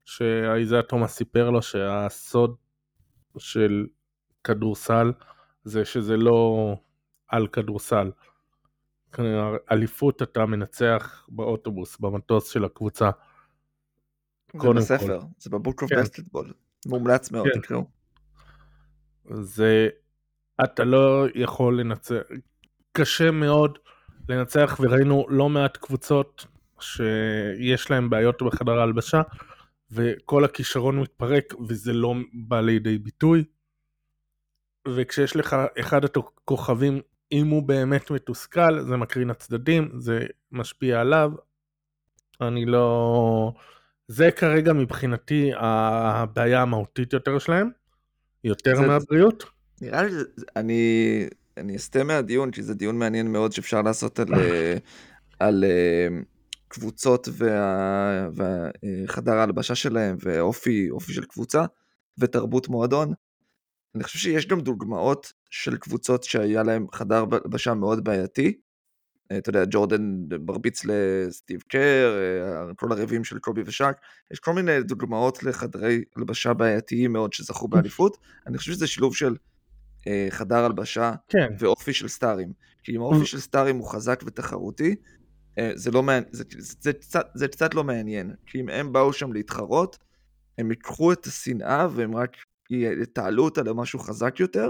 שאיזיה 0.05 0.81
תומאס 0.81 1.15
סיפר 1.15 1.49
לו 1.49 1.61
שהסוד 1.61 2.55
של 3.37 3.87
כדורסל 4.43 5.11
זה 5.63 5.85
שזה 5.85 6.17
לא 6.17 6.73
על 7.27 7.47
כדורסל. 7.47 8.11
אליפות 9.71 10.21
אתה 10.21 10.45
מנצח 10.45 11.25
באוטובוס, 11.29 11.97
במטוס 11.99 12.49
של 12.49 12.65
הקבוצה. 12.65 13.09
זה 14.61 14.69
בספר, 14.73 15.19
זה 15.37 15.49
בבוק 15.49 15.83
אוף 15.83 15.91
בסטטבול. 15.93 16.53
מומלץ 16.85 17.31
מאוד, 17.31 17.47
כן. 17.53 17.61
תקראו. 17.61 17.85
זה, 19.29 19.89
אתה 20.63 20.83
לא 20.83 21.25
יכול 21.35 21.79
לנצח, 21.79 22.21
קשה 22.91 23.31
מאוד 23.31 23.79
לנצח, 24.29 24.77
וראינו 24.79 25.25
לא 25.29 25.49
מעט 25.49 25.77
קבוצות 25.77 26.45
שיש 26.79 27.91
להם 27.91 28.09
בעיות 28.09 28.43
בחדר 28.43 28.79
ההלבשה, 28.79 29.21
וכל 29.91 30.45
הכישרון 30.45 30.99
מתפרק, 30.99 31.53
וזה 31.67 31.93
לא 31.93 32.13
בא 32.33 32.61
לידי 32.61 32.97
ביטוי. 32.97 33.43
וכשיש 34.95 35.35
לך 35.35 35.55
אחד 35.79 36.05
הכוכבים, 36.05 37.01
אם 37.31 37.47
הוא 37.47 37.63
באמת 37.63 38.11
מתוסכל, 38.11 38.81
זה 38.81 38.97
מקרין 38.97 39.29
הצדדים, 39.29 39.89
זה 39.97 40.25
משפיע 40.51 41.01
עליו. 41.01 41.31
אני 42.41 42.65
לא... 42.65 43.53
זה 44.07 44.31
כרגע 44.31 44.73
מבחינתי 44.73 45.51
הבעיה 45.55 46.61
המהותית 46.61 47.13
יותר 47.13 47.39
שלהם, 47.39 47.69
יותר 48.43 48.75
זה, 48.75 48.87
מהבריאות. 48.87 49.43
נראה 49.81 50.03
לי, 50.03 50.11
אני, 50.55 51.25
אני 51.57 51.75
אסטה 51.75 52.03
מהדיון, 52.03 52.51
כי 52.51 52.63
זה 52.63 52.73
דיון 52.73 52.99
מעניין 52.99 53.31
מאוד 53.31 53.51
שאפשר 53.51 53.81
לעשות 53.81 54.19
על, 54.19 54.33
אה, 54.33 54.77
על 55.39 55.63
אה, 55.63 56.07
קבוצות 56.67 57.27
וה, 57.31 58.29
וחדר 58.35 59.33
ההלבשה 59.33 59.75
שלהם, 59.75 60.17
ואופי 60.19 60.89
של 61.07 61.25
קבוצה, 61.25 61.65
ותרבות 62.17 62.69
מועדון. 62.69 63.13
אני 63.95 64.03
חושב 64.03 64.19
שיש 64.19 64.47
גם 64.47 64.61
דוגמאות 64.61 65.33
של 65.49 65.77
קבוצות 65.77 66.23
שהיה 66.23 66.63
להם 66.63 66.85
חדר 66.93 67.25
הלבשה 67.31 67.73
מאוד 67.73 68.03
בעייתי, 68.03 68.47
אה, 68.47 68.66
אתה 69.37 69.49
יודע, 69.49 69.63
ג'ורדן 69.69 70.23
מרביץ 70.45 70.81
לסטיב 70.85 71.61
קר, 71.61 72.17
אה, 72.17 72.73
כל 72.75 72.91
הרבים 72.91 73.23
של 73.23 73.39
קובי 73.39 73.61
ושאק, 73.65 73.99
יש 74.31 74.39
כל 74.39 74.53
מיני 74.53 74.83
דוגמאות 74.83 75.43
לחדרי 75.43 76.03
הלבשה 76.15 76.53
בעייתיים 76.53 77.13
מאוד 77.13 77.33
שזכו 77.33 77.67
באליפות, 77.71 78.17
אני 78.47 78.57
חושב 78.57 78.71
שזה 78.71 78.87
שילוב 78.87 79.15
של 79.15 79.35
אה, 80.07 80.27
חדר 80.29 80.65
הלבשה 80.65 81.13
כן. 81.27 81.47
ואופי 81.59 81.93
של 81.93 82.07
סטארים, 82.07 82.53
כי 82.83 82.95
אם 82.95 83.01
האופי 83.01 83.25
של 83.25 83.39
סטארים 83.39 83.77
הוא 83.77 83.87
חזק 83.87 84.23
ותחרותי, 84.25 84.95
זה, 85.75 85.91
לא 85.91 86.03
מעניין, 86.03 86.23
זה, 86.31 86.43
זה, 86.57 86.73
זה, 86.81 86.93
קצת, 86.93 87.29
זה 87.35 87.47
קצת 87.47 87.73
לא 87.73 87.83
מעניין, 87.83 88.33
כי 88.45 88.61
אם 88.61 88.69
הם 88.69 88.93
באו 88.93 89.13
שם 89.13 89.33
להתחרות, 89.33 89.97
הם 90.57 90.71
ייקחו 90.71 91.11
את 91.11 91.25
השנאה 91.25 91.87
והם 91.91 92.15
רק 92.15 92.37
יתעלו 92.69 93.43
אותה 93.43 93.63
למשהו 93.63 93.99
חזק 93.99 94.39
יותר, 94.39 94.69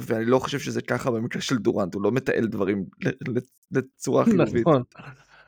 ואני 0.00 0.24
לא 0.24 0.38
חושב 0.38 0.58
שזה 0.58 0.82
ככה 0.82 1.10
במקרה 1.10 1.42
של 1.42 1.56
דורנט, 1.56 1.94
הוא 1.94 2.02
לא 2.02 2.12
מתעל 2.12 2.46
דברים 2.46 2.84
לצורה 3.70 4.24
חיובית. 4.24 4.66
נכון. 4.66 4.82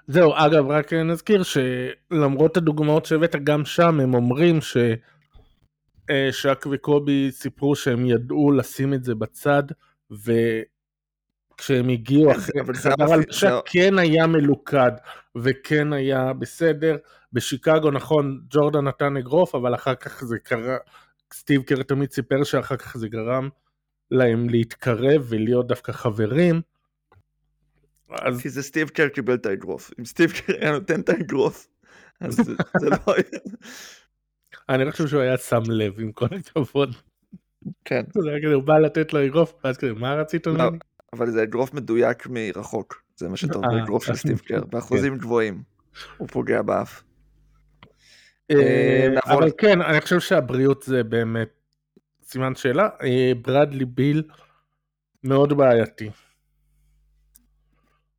זהו, 0.06 0.32
אגב, 0.34 0.66
רק 0.66 0.92
נזכיר 0.92 1.42
שלמרות 1.42 2.56
הדוגמאות 2.56 3.06
שהבאת, 3.06 3.36
גם 3.44 3.64
שם 3.64 4.00
הם 4.00 4.14
אומרים 4.14 4.60
ש... 4.60 4.76
אה, 6.10 6.28
שק 6.32 6.66
וקובי 6.70 7.30
סיפרו 7.30 7.76
שהם 7.76 8.06
ידעו 8.06 8.52
לשים 8.52 8.94
את 8.94 9.04
זה 9.04 9.14
בצד, 9.14 9.62
וכשהם 10.10 11.88
הגיעו 11.88 12.32
אחרי 12.32 12.74
חדר 12.74 13.12
הלבשה 13.12 13.58
כן 13.64 13.98
היה 13.98 14.26
מלוכד, 14.26 14.92
וכן 15.36 15.92
היה 15.92 16.32
בסדר. 16.32 16.96
בשיקגו, 17.32 17.90
נכון, 17.90 18.40
ג'ורדן 18.50 18.84
נתן 18.84 19.16
אגרוף, 19.16 19.54
אבל 19.54 19.74
אחר 19.74 19.94
כך 19.94 20.24
זה 20.24 20.38
קרה, 20.38 20.76
סטיב 21.34 21.62
קר 21.62 21.82
תמיד 21.82 22.12
סיפר 22.12 22.44
שאחר 22.44 22.76
כך 22.76 22.96
זה 22.96 23.08
גרם 23.08 23.48
להם 24.10 24.48
להתקרב 24.48 25.26
ולהיות 25.28 25.66
דווקא 25.66 25.92
חברים. 25.92 26.60
אז... 28.10 28.40
כי 28.40 28.48
זה 28.48 28.62
סטיב 28.62 28.88
קר 28.88 29.08
קיבל 29.08 29.34
את 29.34 29.46
האגרוף. 29.46 29.90
אם 29.98 30.04
סטיב 30.04 30.32
קר 30.32 30.52
היה 30.60 30.72
נותן 30.72 31.00
את 31.00 31.08
האגרוף, 31.08 31.68
אז 32.20 32.36
זה, 32.36 32.52
זה 32.80 32.88
לא 32.90 32.96
היה... 33.06 33.40
אני 34.68 34.84
לא 34.84 34.90
חושב 34.90 35.06
שהוא 35.06 35.20
היה 35.20 35.36
שם 35.36 35.62
לב, 35.68 36.00
עם 36.00 36.12
כל 36.12 36.26
הכבוד. 36.26 36.94
כן. 37.84 38.02
זה 38.18 38.30
היה 38.30 38.38
כזה, 38.44 38.54
הוא 38.54 38.62
בא 38.62 38.78
לתת 38.78 39.12
לו 39.12 39.26
אגרוף, 39.26 39.54
ואז 39.64 39.76
כזה, 39.76 39.92
מה 39.92 40.14
רצית 40.14 40.46
לא, 40.46 40.52
ממני? 40.52 40.78
אבל 41.12 41.30
זה 41.30 41.42
אגרוף 41.42 41.74
מדויק 41.74 42.26
מרחוק. 42.26 43.02
זה 43.16 43.28
מה 43.28 43.36
שאתה 43.36 43.58
אומר, 43.58 43.82
אגרוף 43.84 44.04
של 44.04 44.14
סטיב 44.14 44.38
קר, 44.38 44.64
באחוזים 44.64 45.18
גבוהים. 45.18 45.62
הוא 46.16 46.28
פוגע 46.28 46.62
באף. 46.62 47.02
אה, 48.50 49.08
אבל 49.26 49.50
כן, 49.58 49.82
אני 49.82 50.00
חושב 50.00 50.20
שהבריאות 50.20 50.82
זה 50.82 51.02
באמת 51.02 51.59
סימן 52.30 52.54
שאלה. 52.54 52.88
אה, 53.02 53.32
ברדלי 53.42 53.84
ביל 53.84 54.22
מאוד 55.24 55.52
בעייתי. 55.52 56.10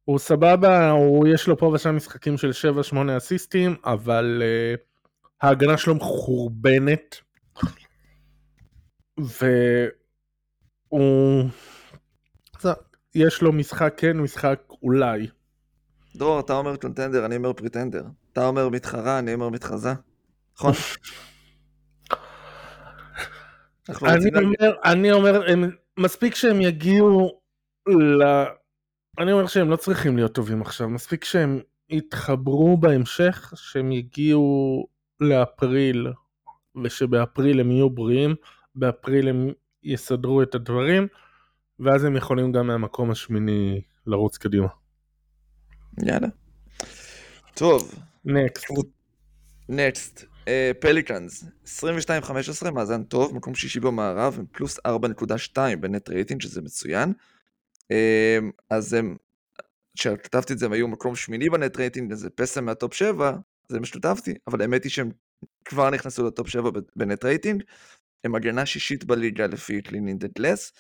הוא 0.06 0.20
סבבה, 0.20 0.90
הוא 0.92 1.28
יש 1.28 1.48
לו 1.48 1.58
פה 1.58 1.66
ושם 1.66 1.96
משחקים 1.96 2.38
של 2.38 2.52
7-8 2.94 2.96
אסיסטים, 3.18 3.76
אבל 3.86 4.42
uh, 4.42 4.80
ההגנה 5.42 5.78
שלו 5.78 5.96
מחורבנת. 5.96 7.16
והוא... 9.18 9.50
יש 13.16 13.42
לו 13.42 13.52
משחק 13.52 13.94
כן, 13.98 14.18
משחק 14.18 14.60
אולי. 14.84 15.28
דרור, 16.16 16.40
אתה 16.40 16.54
אומר 16.54 16.76
קונטנדר, 16.76 17.26
אני 17.26 17.36
אומר 17.36 17.54
פריטנדר. 17.54 18.04
אתה 18.34 18.48
אומר 18.48 18.70
מתחרה, 18.70 19.20
אני 19.20 19.34
אומר 19.34 19.50
מתחזה. 19.50 19.94
נכון? 20.56 20.74
אני 24.86 25.12
אומר, 25.12 25.42
אני 25.46 25.54
אומר, 25.54 25.70
מספיק 25.98 26.36
שהם 26.36 26.62
יגיעו 26.62 27.42
ל... 27.88 28.24
אני 29.20 29.32
אומר 29.32 29.48
שהם 29.48 29.70
לא 29.70 29.76
צריכים 29.76 30.16
להיות 30.16 30.34
טובים 30.34 30.62
עכשיו, 30.62 30.90
מספיק 30.90 31.24
שהם 31.24 31.60
יתחברו 31.90 32.78
בהמשך, 32.78 33.54
שהם 33.56 33.92
יגיעו 33.92 34.88
לאפריל, 35.20 36.08
ושבאפריל 36.84 37.60
הם 37.60 37.72
יהיו 37.72 37.90
בריאים, 37.90 38.36
באפריל 38.76 39.28
הם 39.28 39.52
יסדרו 39.84 40.42
את 40.42 40.56
הדברים, 40.56 41.08
ואז 41.80 42.04
הם 42.04 42.16
יכולים 42.16 42.52
גם 42.52 42.68
מהמקום 42.68 43.12
השמיני 43.12 43.82
לרוץ 44.08 44.38
קדימה. 44.38 44.68
יאללה. 46.06 46.28
טוב. 47.54 47.96
Next. 48.26 48.66
Next. 49.70 50.26
פליקאנס, 50.80 51.44
22-15, 52.66 52.72
מאזן 52.72 53.04
טוב, 53.04 53.36
מקום 53.36 53.56
שישי 53.56 53.80
במערב, 53.80 54.36
עם 54.40 54.46
פלוס 54.52 54.80
4.2 54.80 55.58
ב 55.80 55.87
net 55.87 56.10
rating, 56.10 56.42
שזה 56.42 56.62
מצוין. 56.62 57.14
אמ, 57.92 58.52
אז 58.70 58.94
הם, 58.94 59.16
כשכתבתי 59.98 60.54
את 60.54 60.60
זה 60.60 60.66
הם 60.66 60.72
היו 60.72 60.88
מקום 60.88 61.16
שמיני 61.16 61.50
ב 61.50 61.57
net 61.57 61.78
rating, 61.78 62.14
זה 62.14 62.30
פספס 62.30 62.66
מה 62.66 62.77
top 62.77 62.94
7, 62.94 63.38
זה 63.70 63.80
מה 63.80 63.86
שכתבתי, 63.86 64.34
אבל 64.48 64.62
האמת 64.62 64.84
היא 64.84 64.92
שהם 64.92 65.12
כבר 65.66 65.90
נכנסו 65.90 66.28
ל 66.28 66.33
top 66.33 66.50
7 66.50 66.70
ב 66.96 67.03
net 67.03 67.26
rating, 67.26 67.64
הם 68.24 68.36
הגנה 68.36 68.66
שישית 68.66 69.04
בליגה 69.04 69.48
לפי 69.48 69.82
Cleaning 69.82 70.24
the 70.24 70.40
Glass, 70.40 70.74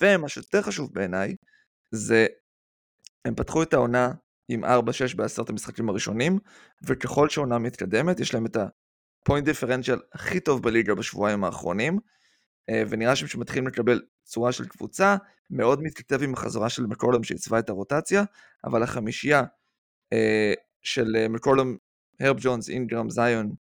ומה 0.00 0.28
שיותר 0.28 0.62
חשוב 0.62 0.94
בעיניי, 0.94 1.36
זה 1.90 2.26
הם 3.24 3.34
פתחו 3.34 3.62
את 3.62 3.74
העונה 3.74 4.12
עם 4.48 4.64
4-6 4.64 4.68
בעשרת 5.16 5.50
המשחקים 5.50 5.88
הראשונים, 5.88 6.38
וככל 6.82 7.28
שהעונה 7.28 7.58
מתקדמת, 7.58 8.20
יש 8.20 8.34
להם 8.34 8.46
את 8.46 8.56
ה 9.22 9.26
point 9.26 9.44
differential 9.44 9.98
הכי 10.12 10.40
טוב 10.40 10.62
בליגה 10.62 10.94
בשבועיים 10.94 11.44
האחרונים, 11.44 11.98
אה, 12.70 12.82
ונראה 12.88 13.16
שהם 13.16 13.28
שמתחילים 13.28 13.66
לקבל 13.66 14.00
צורה 14.24 14.52
של 14.52 14.68
קבוצה, 14.68 15.16
מאוד 15.50 15.82
מתכתב 15.82 16.22
עם 16.22 16.32
החזרה 16.32 16.68
של 16.68 16.86
מקולום 16.86 17.24
שעיצבה 17.24 17.58
את 17.58 17.68
הרוטציה, 17.68 18.24
אבל 18.64 18.82
החמישייה 18.82 19.42
אה, 20.12 20.52
של 20.82 21.16
אה, 21.16 21.28
מקולום, 21.28 21.76
הרב 22.20 22.36
ג'ונס, 22.40 22.68
אינגרם, 22.68 23.10
זיון, 23.10 23.54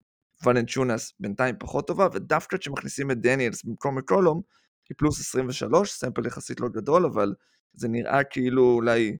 ולנצ'ונס 0.46 1.12
בינתיים 1.20 1.54
פחות 1.58 1.86
טובה, 1.86 2.08
ודווקא 2.12 2.56
כשמכניסים 2.56 3.10
את 3.10 3.20
דניאלס 3.20 3.64
במקום 3.64 3.98
מקולום, 3.98 4.42
היא 4.88 4.94
פלוס 4.98 5.20
23, 5.20 5.92
סמפל 5.92 6.26
יחסית 6.26 6.60
לא 6.60 6.68
גדול, 6.68 7.06
אבל 7.06 7.34
זה 7.72 7.88
נראה 7.88 8.24
כאילו 8.24 8.72
אולי 8.72 9.16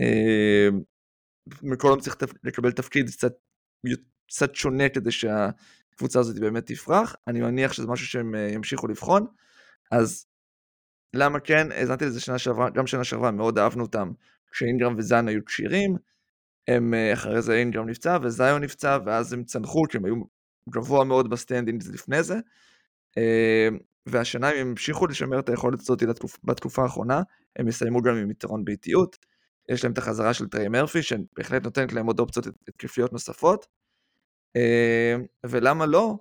אה, 0.00 0.68
מקולום 1.62 2.00
צריך 2.00 2.16
לקבל 2.44 2.72
תפקיד 2.72 3.10
קצת, 3.10 3.32
קצת 4.28 4.54
שונה 4.54 4.88
כדי 4.88 5.10
שהקבוצה 5.10 6.20
הזאת 6.20 6.38
באמת 6.38 6.66
תפרח, 6.66 7.16
אני 7.26 7.40
מניח 7.40 7.72
שזה 7.72 7.86
משהו 7.86 8.06
שהם 8.06 8.34
אה, 8.34 8.50
ימשיכו 8.52 8.88
לבחון, 8.88 9.26
אז 9.90 10.26
למה 11.14 11.40
כן? 11.40 11.72
האזנתי 11.72 12.04
לזה 12.04 12.20
שנה 12.20 12.38
שעברה, 12.38 12.70
גם 12.70 12.86
שנה 12.86 13.04
שעברה 13.04 13.30
מאוד 13.30 13.58
אהבנו 13.58 13.82
אותם 13.82 14.12
כשאינגרם 14.50 14.94
וזיון 14.98 15.28
היו 15.28 15.44
כשירים, 15.44 15.96
הם 16.68 16.94
אה, 16.94 17.12
אחרי 17.12 17.42
זה 17.42 17.54
אינגרם 17.54 17.88
נפצע 17.88 18.18
וזיון 18.22 18.64
נפצע 18.64 18.98
ואז 19.06 19.32
הם 19.32 19.44
צנחו 19.44 19.82
כי 19.90 19.96
הם 19.96 20.04
היו 20.04 20.14
גבוה 20.68 21.04
מאוד 21.04 21.30
ב 21.30 21.36
standing 21.36 21.82
לפני 21.92 22.22
זה. 22.22 22.36
אה, 23.18 23.68
והשנה 24.06 24.48
הם 24.48 24.68
המשיכו 24.68 25.06
לשמר 25.06 25.38
את 25.38 25.48
היכולת 25.48 25.80
הזאת 25.80 26.02
בתקופה 26.44 26.82
האחרונה, 26.82 27.22
הם 27.56 27.68
יסיימו 27.68 28.02
גם 28.02 28.16
עם 28.16 28.30
יתרון 28.30 28.64
ביתיות, 28.64 29.16
יש 29.68 29.84
להם 29.84 29.92
את 29.92 29.98
החזרה 29.98 30.34
של 30.34 30.48
טריי 30.48 30.68
מרפי 30.68 31.02
שבהחלט 31.02 31.64
נותנת 31.64 31.92
להם 31.92 32.06
עוד 32.06 32.20
אופציות 32.20 32.46
התקפיות 32.68 33.12
נוספות 33.12 33.66
ולמה 35.46 35.86
לא? 35.86 36.18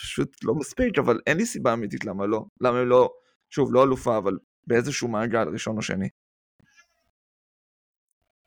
פשוט 0.00 0.36
לא 0.44 0.54
מספיק 0.54 0.98
אבל 0.98 1.20
אין 1.26 1.36
לי 1.36 1.46
סיבה 1.46 1.72
אמיתית 1.72 2.04
למה 2.04 2.26
לא, 2.26 2.44
למה 2.60 2.78
הם 2.78 2.88
לא 2.88 3.10
שוב, 3.50 3.74
לא 3.74 3.84
אלופה, 3.84 4.18
אבל 4.18 4.38
באיזשהו 4.66 5.08
מעגל, 5.08 5.48
ראשון 5.48 5.76
או 5.76 5.82
שני. 5.82 6.08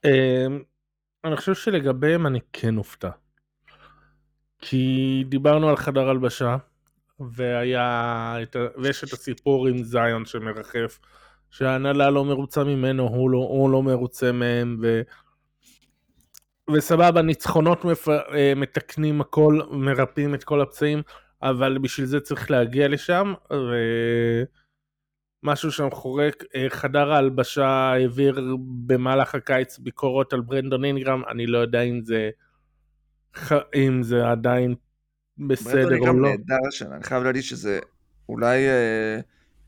אמ, 0.04 0.62
אני 1.24 1.36
חושב 1.36 1.54
שלגביהם 1.54 2.26
אני 2.26 2.40
כן 2.52 2.78
אופתע. 2.78 3.10
כי 4.58 5.24
דיברנו 5.28 5.68
על 5.68 5.76
חדר 5.76 6.08
הלבשה, 6.08 6.56
והיה, 7.20 8.36
ויש 8.82 9.04
את 9.04 9.12
הסיפור 9.12 9.66
עם 9.66 9.82
זיון 9.82 10.24
שמרחף, 10.24 10.98
שההנהלה 11.50 12.10
לא 12.10 12.24
מרוצה 12.24 12.64
ממנו, 12.64 13.02
הוא 13.02 13.30
לא, 13.30 13.38
הוא 13.38 13.70
לא 13.70 13.82
מרוצה 13.82 14.32
מהם, 14.32 14.78
ו... 14.82 15.02
וסבבה, 16.74 17.22
ניצחונות 17.22 17.84
מפ... 17.84 18.08
אה, 18.08 18.52
מתקנים 18.56 19.20
הכל, 19.20 19.60
מרפאים 19.70 20.34
את 20.34 20.44
כל 20.44 20.60
הפצעים, 20.60 21.02
אבל 21.42 21.78
בשביל 21.78 22.06
זה 22.06 22.20
צריך 22.20 22.50
להגיע 22.50 22.88
לשם, 22.88 23.34
ו... 23.52 23.74
משהו 25.42 25.72
שם 25.72 25.88
חורק, 25.90 26.44
אה, 26.54 26.66
חדר 26.68 27.12
ההלבשה 27.12 27.66
העביר 27.66 28.56
במהלך 28.86 29.34
הקיץ 29.34 29.78
ביקורות 29.78 30.32
על 30.32 30.40
ברנדון 30.40 30.84
אינגרם, 30.84 31.22
אני 31.30 31.46
לא 31.46 31.58
יודע 31.58 31.80
אם 31.80 32.00
זה, 32.04 32.30
אם 33.74 34.02
זה 34.02 34.30
עדיין 34.30 34.74
בסדר 35.38 35.84
או 35.84 35.90
לא. 35.90 35.98
ברנדון 35.98 36.06
אינגרם 36.06 36.24
נהדר 36.24 36.68
השנה, 36.68 36.94
אני 36.94 37.04
חייב 37.04 37.22
להגיד 37.22 37.42
שזה 37.42 37.80
אולי 38.28 38.66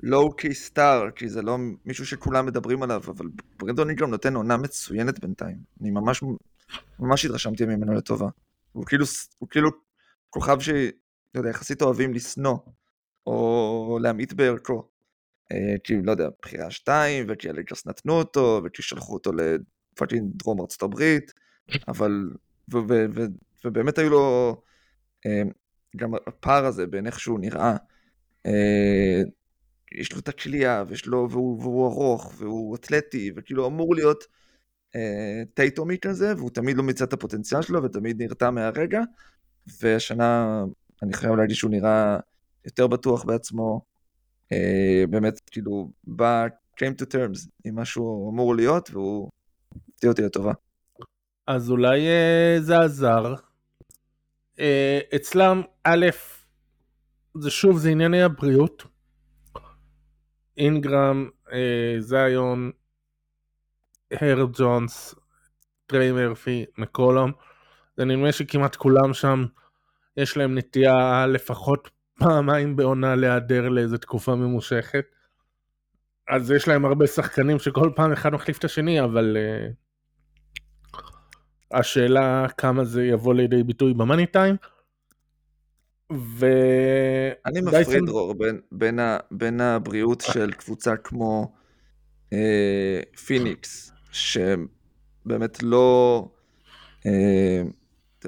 לואו 0.02 0.36
קי 0.36 0.54
סטאר, 0.54 1.10
כי 1.10 1.28
זה 1.28 1.42
לא 1.42 1.56
מישהו 1.84 2.06
שכולם 2.06 2.46
מדברים 2.46 2.82
עליו, 2.82 3.02
אבל 3.06 3.26
ברנדון 3.58 3.88
אינגרם 3.88 4.10
נותן 4.10 4.34
עונה 4.34 4.56
מצוינת 4.56 5.20
בינתיים. 5.20 5.56
אני 5.80 5.90
ממש, 5.90 6.22
ממש 6.98 7.24
התרשמתי 7.24 7.64
ממנו 7.66 7.92
לטובה. 7.92 8.28
הוא 8.72 8.86
כאילו, 8.86 9.04
הוא 9.38 9.48
כאילו 9.48 9.70
כוכב 10.30 10.60
ש... 10.60 10.68
לא 11.34 11.40
יודע, 11.40 11.50
יחסית 11.50 11.82
אוהבים 11.82 12.14
לשנוא, 12.14 12.56
או 13.26 13.98
להמעיט 14.02 14.32
בערכו. 14.32 14.88
אה, 15.52 15.74
כי 15.84 16.02
לא 16.02 16.10
יודע, 16.10 16.28
בחירה 16.42 16.70
שתיים, 16.70 17.26
וכי 17.28 17.48
הליגרס 17.48 17.86
נתנו 17.86 18.12
אותו, 18.12 18.60
וכי 18.64 18.82
שלחו 18.82 19.14
אותו 19.14 19.30
לפאקינג 19.32 20.32
דרום 20.36 20.60
ארצות 20.60 20.82
הברית, 20.82 21.32
אבל, 21.88 22.30
ו, 22.72 22.76
ו, 22.88 23.06
ו, 23.14 23.20
ובאמת 23.64 23.98
היו 23.98 24.10
לו 24.10 24.56
אה, 25.26 25.42
גם 25.96 26.14
הפער 26.14 26.64
הזה 26.64 26.86
בין 26.86 27.06
איך 27.06 27.20
שהוא 27.20 27.40
נראה. 27.40 27.76
אה, 28.46 29.22
יש 29.92 30.12
לו 30.12 30.18
את 30.18 30.28
הכלייה, 30.28 30.84
והוא, 31.08 31.60
והוא 31.60 31.86
ארוך, 31.86 32.34
והוא 32.38 32.76
אתלטי, 32.76 33.32
וכאילו 33.36 33.66
אמור 33.66 33.94
להיות 33.94 34.24
טייטומי 35.54 35.98
כזה, 35.98 36.32
והוא 36.36 36.50
תמיד 36.50 36.76
לא 36.76 36.82
מיצה 36.82 37.04
את 37.04 37.12
הפוטנציאל 37.12 37.62
שלו, 37.62 37.82
ותמיד 37.82 38.22
נרתע 38.22 38.50
מהרגע, 38.50 39.00
והשנה 39.80 40.62
אני 41.02 41.12
חייב 41.12 41.34
להגיד 41.34 41.56
שהוא 41.56 41.70
נראה 41.70 42.18
יותר 42.64 42.86
בטוח 42.86 43.24
בעצמו, 43.24 43.80
אה, 44.52 45.04
באמת 45.10 45.40
כאילו 45.50 45.90
בא 46.04 46.46
came 46.76 47.02
to 47.02 47.04
terms 47.04 47.48
עם 47.64 47.74
מה 47.74 47.84
שהוא 47.84 48.32
אמור 48.32 48.56
להיות 48.56 48.90
והוא 48.90 49.30
הפתיע 49.90 50.10
אותי 50.10 50.22
לטובה. 50.22 50.52
אז 51.46 51.70
אולי 51.70 52.06
אה, 52.08 52.56
זה 52.60 52.78
עזר. 52.78 53.34
אה, 54.60 55.00
אצלם, 55.16 55.62
א', 55.84 56.06
זה 57.38 57.50
שוב, 57.50 57.78
זה 57.78 57.90
ענייני 57.90 58.22
הבריאות. 58.22 58.82
אינגרם, 60.56 61.28
זיון, 61.98 62.70
הר 64.12 64.46
ג'ונס, 64.58 65.14
טריי 65.86 66.12
מרפי, 66.12 66.64
מקולום. 66.78 67.32
זה 67.96 68.04
נדמה 68.04 68.32
שכמעט 68.32 68.76
כולם 68.76 69.14
שם, 69.14 69.44
יש 70.16 70.36
להם 70.36 70.58
נטייה 70.58 71.26
לפחות 71.26 71.90
פעמיים 72.18 72.76
בעונה 72.76 73.14
להיעדר 73.14 73.68
לאיזה 73.68 73.98
תקופה 73.98 74.34
ממושכת. 74.34 75.04
אז 76.28 76.50
יש 76.50 76.68
להם 76.68 76.84
הרבה 76.84 77.06
שחקנים 77.06 77.58
שכל 77.58 77.90
פעם 77.96 78.12
אחד 78.12 78.32
מחליף 78.32 78.58
את 78.58 78.64
השני, 78.64 79.00
אבל 79.00 79.36
uh, 79.36 81.00
השאלה 81.78 82.46
כמה 82.56 82.84
זה 82.84 83.04
יבוא 83.04 83.34
לידי 83.34 83.62
ביטוי 83.62 83.94
במאני 83.94 84.26
טיים. 84.26 84.56
ו... 86.12 86.46
אני 87.46 87.60
מפריד, 87.60 88.04
דרור, 88.06 88.34
בין, 88.34 88.60
בין, 88.72 88.98
ה, 88.98 89.18
בין 89.30 89.60
הבריאות 89.60 90.20
של 90.20 90.52
קבוצה 90.52 90.96
כמו 90.96 91.52
אה, 92.32 93.00
פיניקס, 93.26 93.92
שבאמת 94.12 95.62
לא... 95.62 96.28
אה, 97.06 97.62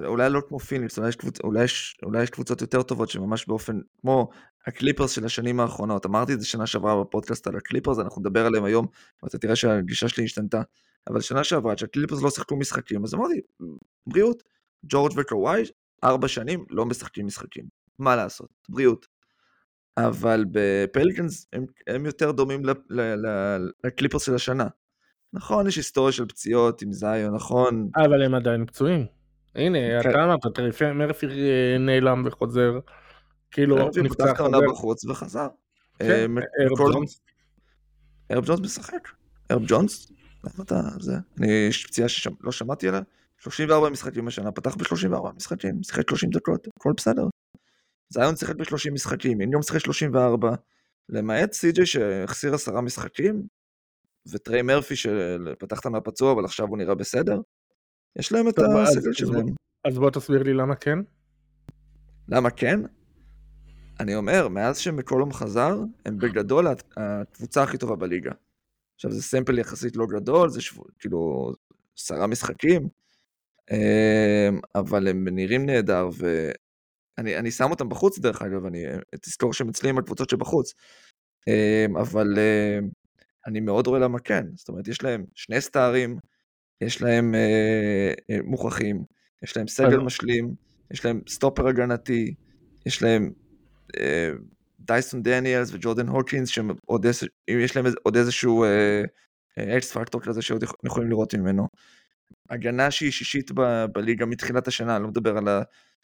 אולי 0.06 0.30
לא 0.30 0.42
כמו 0.48 0.58
פיניקס, 0.58 0.98
אולי. 0.98 1.10
אולי, 1.44 1.64
אולי 2.02 2.22
יש 2.22 2.30
קבוצות 2.30 2.60
יותר 2.60 2.82
טובות 2.82 3.10
שממש 3.10 3.46
באופן, 3.46 3.80
כמו 4.00 4.30
הקליפרס 4.66 5.10
של 5.10 5.24
השנים 5.24 5.60
האחרונות, 5.60 6.06
אמרתי 6.06 6.32
את 6.32 6.40
זה 6.40 6.46
שנה 6.46 6.66
שעברה 6.66 7.00
בפודקאסט 7.00 7.46
על 7.46 7.56
הקליפרס, 7.56 7.98
אנחנו 7.98 8.20
נדבר 8.20 8.46
עליהם 8.46 8.64
היום, 8.64 8.86
ואתה 9.22 9.38
תראה 9.38 9.56
שהגישה 9.56 10.08
שלי 10.08 10.24
השתנתה, 10.24 10.62
אבל 11.08 11.20
שנה 11.20 11.44
שעברה, 11.44 11.74
כשהקליפרס 11.74 12.22
לא 12.22 12.30
שיחקו 12.30 12.56
משחקים, 12.56 13.04
אז 13.04 13.14
אמרתי, 13.14 13.40
בריאות, 14.06 14.42
ג'ורג' 14.86 15.12
וקוואי, 15.16 15.62
ארבע 16.04 16.28
שנים 16.28 16.64
לא 16.70 16.86
משחקים 16.86 17.26
משחקים, 17.26 17.64
מה 17.98 18.16
לעשות, 18.16 18.48
בריאות. 18.68 19.06
אבל 19.96 20.44
בפליקנס 20.50 21.46
הם, 21.52 21.64
הם 21.86 22.06
יותר 22.06 22.32
דומים 22.32 22.62
לקליפרס 23.84 24.22
של 24.22 24.34
השנה. 24.34 24.66
נכון, 25.32 25.66
יש 25.66 25.76
היסטוריה 25.76 26.12
של 26.12 26.26
פציעות 26.26 26.82
עם 26.82 26.92
זיון, 26.92 27.34
נכון. 27.34 27.88
אבל 27.96 28.22
הם 28.22 28.34
עדיין 28.34 28.66
פצועים. 28.66 29.06
הנה, 29.54 29.78
כן. 30.02 30.10
אתה 30.10 30.24
אמרת, 30.24 30.40
תראה, 30.54 30.92
מרפי 30.92 31.26
אה, 31.26 31.78
נעלם 31.78 32.22
וחוזר. 32.26 32.78
כאילו, 33.50 33.76
נפצע 34.02 34.34
חוזר. 34.34 34.42
עונה 34.42 34.58
בחוץ 34.72 35.04
וחזר. 35.04 35.48
כן, 35.98 36.38
אה, 36.38 36.64
ארב 36.64 36.92
ג'ונס. 36.92 37.20
ארב 38.30 38.44
ג'ונס 38.46 38.60
משחק. 38.60 39.08
ארב 39.50 39.62
ג'ונס? 39.66 40.12
למה 40.44 40.64
אתה, 40.64 40.80
זה, 41.00 41.14
אני, 41.38 41.52
יש 41.68 41.86
פציעה 41.86 42.08
שלא 42.08 42.52
שמעתי 42.52 42.88
עליה. 42.88 43.00
34 43.38 43.90
משחקים 43.90 44.24
בשנה, 44.24 44.52
פתח 44.52 44.76
ב-34 44.76 45.32
משחקים, 45.36 45.82
שיחק 45.82 46.10
30 46.10 46.30
דקות, 46.30 46.68
הכל 46.76 46.92
בסדר. 46.96 47.26
זיון 48.08 48.36
שיחק 48.36 48.56
ב-30 48.56 48.92
משחקים, 48.92 49.40
אינגרם 49.40 49.62
שיחק 49.62 49.80
34, 49.80 50.54
למעט 51.08 51.52
סי.ג'יי 51.52 51.86
שהחסיר 51.86 52.54
עשרה 52.54 52.80
משחקים, 52.80 53.42
וטריי 54.26 54.62
מרפי 54.62 54.96
שפתח 54.96 55.80
את 55.80 55.86
מהפצוע, 55.86 56.32
אבל 56.32 56.44
עכשיו 56.44 56.68
הוא 56.68 56.78
נראה 56.78 56.94
בסדר. 56.94 57.40
יש 58.18 58.32
להם 58.32 58.48
את 58.48 58.58
הסגל 58.58 59.12
שלהם. 59.12 59.46
אז 59.84 59.98
בוא 59.98 60.10
תסביר 60.10 60.42
לי 60.42 60.54
למה 60.54 60.74
כן. 60.74 60.98
למה 62.28 62.50
כן? 62.50 62.80
אני 64.00 64.14
אומר, 64.14 64.48
מאז 64.48 64.78
שמקולום 64.78 65.32
חזר, 65.32 65.78
הם 66.06 66.18
בגדול 66.18 66.66
הקבוצה 66.96 67.62
הכי 67.62 67.78
טובה 67.78 67.96
בליגה. 67.96 68.32
עכשיו 68.94 69.12
זה 69.12 69.22
סמפל 69.22 69.58
יחסית 69.58 69.96
לא 69.96 70.06
גדול, 70.06 70.48
זה 70.48 70.60
שב... 70.60 70.76
כאילו 70.98 71.52
עשרה 71.98 72.26
משחקים, 72.26 72.88
אמ, 73.70 74.60
אבל 74.74 75.08
הם 75.08 75.28
נראים 75.28 75.66
נהדר, 75.66 76.08
ואני 77.18 77.50
שם 77.50 77.70
אותם 77.70 77.88
בחוץ 77.88 78.18
דרך 78.18 78.42
אגב, 78.42 78.64
אני 78.64 78.84
תזכור 79.20 79.52
שהם 79.52 79.68
אצלי 79.68 79.90
עם 79.90 79.98
הקבוצות 79.98 80.30
שבחוץ, 80.30 80.74
אמ, 81.48 81.96
אבל 81.96 82.38
אמ, 82.38 82.88
אני 83.46 83.60
מאוד 83.60 83.86
רואה 83.86 84.00
למה 84.00 84.18
כן, 84.18 84.46
זאת 84.54 84.68
אומרת 84.68 84.88
יש 84.88 85.02
להם 85.02 85.24
שני 85.34 85.60
סטארים, 85.60 86.18
יש 86.80 87.02
להם 87.02 87.34
אה, 87.34 88.12
אה, 88.30 88.38
מוכרחים, 88.44 89.04
יש 89.42 89.56
להם 89.56 89.68
סגל 89.68 89.98
משלים, 89.98 90.54
יש 90.90 91.04
להם 91.04 91.20
סטופר 91.28 91.68
הגנתי, 91.68 92.34
יש 92.86 93.02
להם 93.02 93.32
אה, 93.96 94.30
דייסון 94.80 95.22
דניאלס 95.22 95.70
וג'ורדן 95.72 96.08
הוקינס, 96.08 96.48
שיש 96.48 97.76
להם 97.76 97.86
עוד 98.02 98.16
איזשהו 98.16 98.64
X 99.58 99.92
factor 99.92 100.20
כזה 100.20 100.42
שעוד 100.42 100.64
יכולים 100.84 101.10
לראות 101.10 101.34
ממנו. 101.34 101.68
הגנה 102.50 102.90
שהיא 102.90 103.10
שישית 103.10 103.52
ב- 103.54 103.84
בליגה 103.94 104.26
מתחילת 104.26 104.68
השנה, 104.68 104.96
אני 104.96 105.02
לא 105.02 105.08
מדבר 105.08 105.36
על 105.38 105.48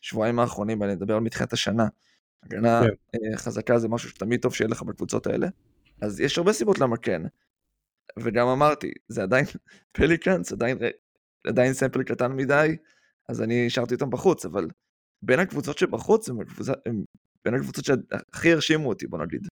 השבועיים 0.03 0.39
האחרונים, 0.39 0.83
אני 0.83 0.95
מדבר 0.95 1.15
על 1.15 1.21
מתחילת 1.21 1.53
השנה. 1.53 1.87
הגנה 2.43 2.83
כן. 2.83 3.19
אה, 3.33 3.37
חזקה 3.37 3.79
זה 3.79 3.89
משהו 3.89 4.11
שתמיד 4.11 4.41
טוב 4.41 4.55
שיהיה 4.55 4.69
לך 4.69 4.83
בקבוצות 4.83 5.27
האלה. 5.27 5.49
אז 6.01 6.21
יש 6.21 6.39
הרבה 6.39 6.53
סיבות 6.53 6.79
למה 6.79 6.97
כן. 6.97 7.23
וגם 8.19 8.47
אמרתי, 8.47 8.93
זה 9.09 9.23
עדיין 9.23 9.45
פליקאנס, 9.97 10.53
עדיין, 10.53 10.79
עדיין 11.47 11.73
sample 11.73 12.03
קטן 12.03 12.33
מדי, 12.33 12.77
אז 13.29 13.43
אני 13.43 13.67
השארתי 13.67 13.95
אותם 13.95 14.11
בחוץ, 14.11 14.45
אבל 14.45 14.69
בין 15.23 15.41
הקבוצות 15.41 15.79
שבחוץ, 15.79 16.29
הם, 16.29 16.41
הקבוצה, 16.41 16.73
הם 16.87 17.05
בין 17.45 17.55
הקבוצות 17.55 17.85
שהכי 17.85 18.53
הרשימו 18.53 18.89
אותי, 18.89 19.07
בוא 19.07 19.19
נגיד. 19.19 19.47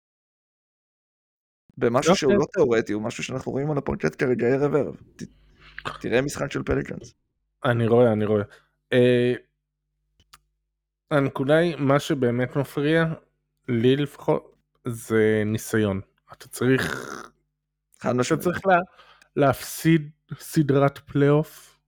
במשהו. 1.79 2.17
שהוא. 2.17 2.33
לא 2.33 2.47
תיאורטי, 2.53 2.93
הוא 2.93 3.03
משהו 3.03 3.25
שאנחנו 3.25 3.53
רואים 3.53 3.71
על 3.71 3.79
הפרקט 3.79 4.23
כרגע 4.23 4.47
ערב 4.47 4.75
ערב. 4.75 4.97
ת, 5.17 5.23
תראה 6.01 6.23
משחק 6.23 6.53
של 6.53 6.63
פליקאנס. 6.63 7.15
אני 7.65 7.87
רואה, 7.87 8.13
אני 8.13 8.25
רואה. 8.25 8.43
Uh, 8.95 8.97
הנקודה 11.11 11.57
היא, 11.57 11.77
מה 11.77 12.01
שבאמת 12.01 12.57
מפריע, 12.57 13.05
לי 13.69 13.97
לפחות, 13.97 14.57
זה 14.89 15.43
ניסיון. 15.47 16.01
אתה 16.39 16.49
צריך 16.49 16.83
חד 18.01 18.13
משמעית. 18.13 18.43
אתה 18.43 18.51
צריך 18.51 18.67
לה, 18.67 18.79
להפסיד 19.37 20.11
סדרת 20.39 20.99
פלייאוף 20.99 21.79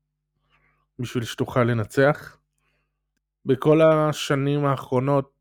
בשביל 0.98 1.24
שתוכל 1.24 1.64
לנצח. 1.64 2.36
בכל 3.44 3.80
השנים 3.82 4.64
האחרונות, 4.64 5.32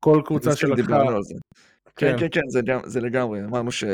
כל 0.00 0.22
קבוצה 0.24 0.56
שלקחה... 0.56 1.04
כן, 1.96 2.12
כן, 2.12 2.16
כן, 2.18 2.26
כן, 2.32 2.48
זה, 2.48 2.60
זה 2.84 3.00
לגמרי. 3.00 3.44
אמרנו 3.44 3.72
ש... 3.72 3.84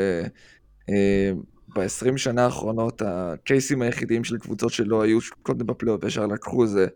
אה, 0.89 1.31
ב-20 1.75 2.17
שנה 2.17 2.45
האחרונות 2.45 3.01
הקייסים 3.05 3.81
היחידים 3.81 4.23
של 4.23 4.37
קבוצות 4.37 4.71
שלא 4.71 5.01
היו 5.01 5.19
קודם 5.41 5.67
בפלייאוף 5.67 6.03
ישר 6.03 6.25
לקחו 6.25 6.67
זה, 6.67 6.87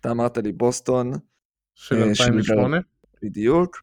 אתה 0.00 0.10
אמרת 0.10 0.38
לי 0.38 0.52
בוסטון. 0.52 1.12
של 1.74 2.02
2008? 2.02 2.76
אה, 2.76 2.82
בדיוק. 3.22 3.82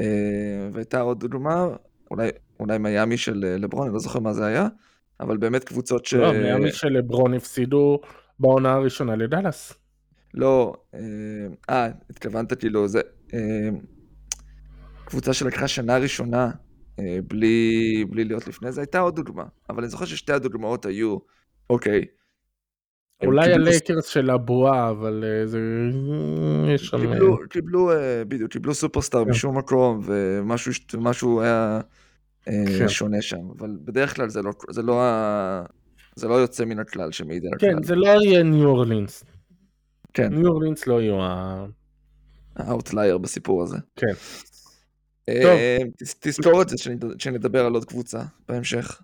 אה, 0.00 0.68
והייתה 0.72 1.00
עוד 1.00 1.20
דוגמה, 1.20 1.66
אולי, 2.10 2.28
אולי 2.60 2.78
מיאמי 2.78 3.16
של 3.16 3.44
אה, 3.44 3.58
לברון, 3.58 3.86
אני 3.86 3.94
לא 3.94 4.00
זוכר 4.00 4.18
מה 4.18 4.32
זה 4.32 4.46
היה, 4.46 4.68
אבל 5.20 5.36
באמת 5.36 5.64
קבוצות 5.64 6.06
ש... 6.06 6.14
לא, 6.14 6.32
מיאמי 6.32 6.72
של 6.72 6.88
לברון 6.88 7.34
הפסידו 7.34 8.00
בעונה 8.38 8.72
הראשונה 8.72 9.16
לדאלאס. 9.16 9.72
לא, 10.34 10.74
אה, 10.94 11.00
אה 11.70 11.88
התכוונת 12.10 12.52
כאילו, 12.52 12.88
זה... 12.88 13.00
אה, 13.34 13.68
קבוצה 15.04 15.32
שלקחה 15.32 15.68
שנה 15.68 15.98
ראשונה 15.98 16.50
בלי, 17.28 18.04
בלי 18.10 18.24
להיות 18.24 18.48
לפני 18.48 18.72
זה, 18.72 18.80
הייתה 18.80 18.98
עוד 18.98 19.16
דוגמה, 19.16 19.44
אבל 19.70 19.82
אני 19.82 19.88
זוכר 19.88 20.04
ששתי 20.04 20.32
הדוגמאות 20.32 20.86
היו, 20.86 21.18
אוקיי. 21.70 22.04
אולי 23.24 23.52
הלייקרס 23.52 24.06
של 24.06 24.30
הבועה, 24.30 24.90
אבל 24.90 25.24
זה... 25.44 25.60
יש 26.74 26.86
שם... 26.86 26.98
קיבלו, 27.00 27.38
קיבלו, 27.50 27.90
בדיוק, 28.28 28.52
קיבלו 28.52 28.74
סופרסטאר 28.74 29.24
כן. 29.24 29.30
משום 29.30 29.58
מקום, 29.58 30.00
ומשהו 30.92 31.40
היה... 31.40 31.80
אה, 32.48 32.64
כן. 32.78 32.88
שונה 32.88 33.22
שם, 33.22 33.50
אבל 33.58 33.76
בדרך 33.84 34.16
כלל 34.16 34.28
זה 34.28 34.42
לא, 34.42 34.52
זה 34.70 34.82
לא, 34.82 35.02
ה... 35.02 35.64
זה 36.16 36.28
לא 36.28 36.34
יוצא 36.34 36.64
מן 36.64 36.78
הכלל 36.78 37.12
שמעיד 37.12 37.44
על 37.44 37.50
כן, 37.58 37.66
הכלל. 37.66 37.78
כן, 37.78 37.82
זה 37.82 37.94
לא 37.94 38.06
יהיה 38.06 38.42
ניו 38.42 38.66
אורלינס. 38.68 39.24
כן. 40.14 40.34
ניו 40.34 40.46
אורלינס 40.46 40.86
לא 40.86 41.02
יהיו 41.02 41.22
ה... 41.22 41.66
ה 42.56 42.64
outlier 42.64 43.18
בסיפור 43.18 43.62
הזה. 43.62 43.76
כן. 43.96 44.12
אה, 45.28 45.42
טוב. 45.42 46.06
תזכור 46.20 46.62
את 46.62 46.68
זה 46.68 46.76
כשנדבר 47.18 47.66
על 47.66 47.74
עוד 47.74 47.84
קבוצה 47.84 48.22
בהמשך. 48.48 49.00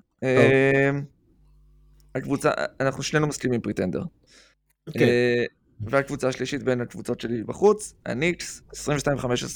אה, 2.16 2.20
הקבוצה, 2.20 2.50
אנחנו 2.80 3.02
שנינו 3.02 3.26
מסכימים 3.26 3.60
pretender. 3.60 4.02
כן. 4.98 5.06
והקבוצה 5.80 6.28
השלישית 6.28 6.62
בין 6.62 6.80
הקבוצות 6.80 7.20
שלי 7.20 7.44
בחוץ, 7.44 7.94
הניקס, 8.06 8.62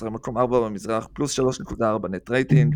22-15, 0.03 0.11
מקום 0.11 0.39
4 0.39 0.61
במזרח, 0.61 1.09
פלוס 1.13 1.41
3.4 1.41 2.09
net 2.11 2.31
rating. 2.31 2.75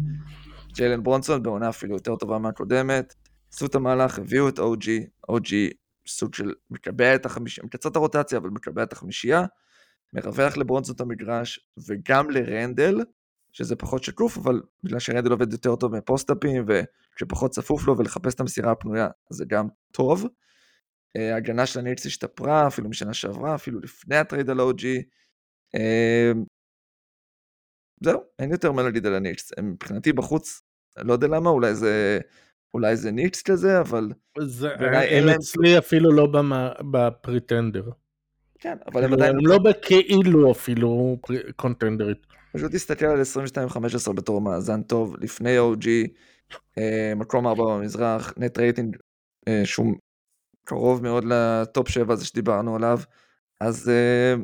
ג'יילן 0.75 1.03
ברונסון 1.03 1.43
בעונה 1.43 1.69
אפילו 1.69 1.95
יותר 1.95 2.17
טובה 2.17 2.39
מהקודמת. 2.39 3.15
עשו 3.53 3.67
את 3.67 3.75
המהלך, 3.75 4.19
הביאו 4.19 4.49
את 4.49 4.59
אוג'י, 4.59 5.07
אוג'י 5.29 5.71
סוג 6.07 6.35
של 6.35 6.53
מקבע 6.71 7.15
את 7.15 7.27
החמישייה, 7.27 7.67
מקצר 7.67 7.89
את 7.89 7.97
הרוטציה 7.97 8.39
אבל 8.39 8.51
מקבע 8.51 8.83
את 8.83 8.93
החמישייה, 8.93 9.45
מרווח 10.13 10.57
לברונסון 10.57 10.95
את 10.95 11.01
המגרש 11.01 11.61
וגם 11.89 12.31
לרנדל, 12.31 13.01
שזה 13.53 13.77
פחות 13.77 14.05
שקוף, 14.05 14.39
אבל 14.39 14.63
בגלל 14.85 14.99
שרנדל 14.99 15.31
עובד 15.31 15.53
יותר 15.53 15.77
טוב 15.77 15.97
מפוסט-אפים, 15.97 16.65
וכשפחות 16.69 17.51
צפוף 17.51 17.87
לו 17.87 17.99
ולחפש 17.99 18.35
את 18.35 18.41
המסירה 18.41 18.73
הפנויה, 18.73 19.09
זה 19.31 19.45
גם 19.45 19.69
טוב. 19.93 20.27
אה, 21.17 21.35
ההגנה 21.35 21.67
של 21.67 21.79
הניקס 21.79 22.07
השתפרה, 22.07 22.67
אפילו 22.67 22.89
משנה 22.89 23.15
שעברה, 23.15 23.55
אפילו 23.55 23.81
לפני 23.81 24.17
ה 24.17 24.22
trade 24.22 24.51
על 24.51 24.61
OG. 24.61 24.85
אה, 25.75 26.33
זהו, 28.05 28.21
אין 28.39 28.51
יותר 28.51 28.73
מה 28.73 28.83
להגיד 28.83 29.07
על 29.07 29.15
הניקס. 29.15 29.53
מבחינתי 29.63 30.13
בחוץ, 30.13 30.63
לא 30.99 31.13
יודע 31.13 31.27
למה, 31.27 31.51
אולי 31.51 31.75
זה... 31.75 32.19
אולי 32.75 32.97
זה 32.97 33.11
ניקס 33.11 33.43
כזה, 33.43 33.81
אבל... 33.81 34.09
זה, 34.41 34.69
הם 35.11 35.29
אצלי 35.29 35.79
אפילו 35.79 36.13
לא 36.13 36.29
ב 36.91 37.00
pretender. 37.00 37.91
כן, 38.61 38.77
אבל 38.87 39.05
הם 39.05 39.13
עדיין... 39.13 39.37
הם 39.37 39.47
לא 39.47 39.59
בכאילו 39.59 40.53
אפילו 40.53 41.19
קונטנדרית. 41.57 42.27
פשוט 42.53 42.73
תסתכל 42.73 43.07
על 43.07 43.21
22-15 44.09 44.13
בתור 44.13 44.41
מאזן 44.41 44.83
טוב, 44.83 45.17
לפני 45.21 45.59
OG, 45.59 45.87
אה, 46.79 47.13
מקום 47.17 47.47
4 47.47 47.65
במזרח, 47.65 48.33
נט 48.37 48.59
רייטינג 48.59 48.97
אה, 49.49 49.63
שהוא 49.65 49.95
קרוב 50.65 51.03
מאוד 51.03 51.25
לטופ 51.25 51.89
7 51.89 52.13
הזה 52.13 52.27
שדיברנו 52.27 52.77
עליו, 52.77 52.99
אז 53.61 53.89
אה, 53.89 54.35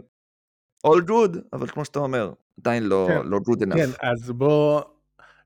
all 0.87 1.01
good, 1.09 1.39
אבל 1.53 1.67
כמו 1.67 1.85
שאתה 1.85 1.99
אומר, 1.99 2.33
עדיין 2.61 2.83
לא, 2.83 3.07
כן, 3.09 3.27
לא 3.29 3.39
good 3.39 3.61
enough. 3.61 3.77
כן, 3.77 3.91
אז 4.03 4.31
בוא, 4.31 4.83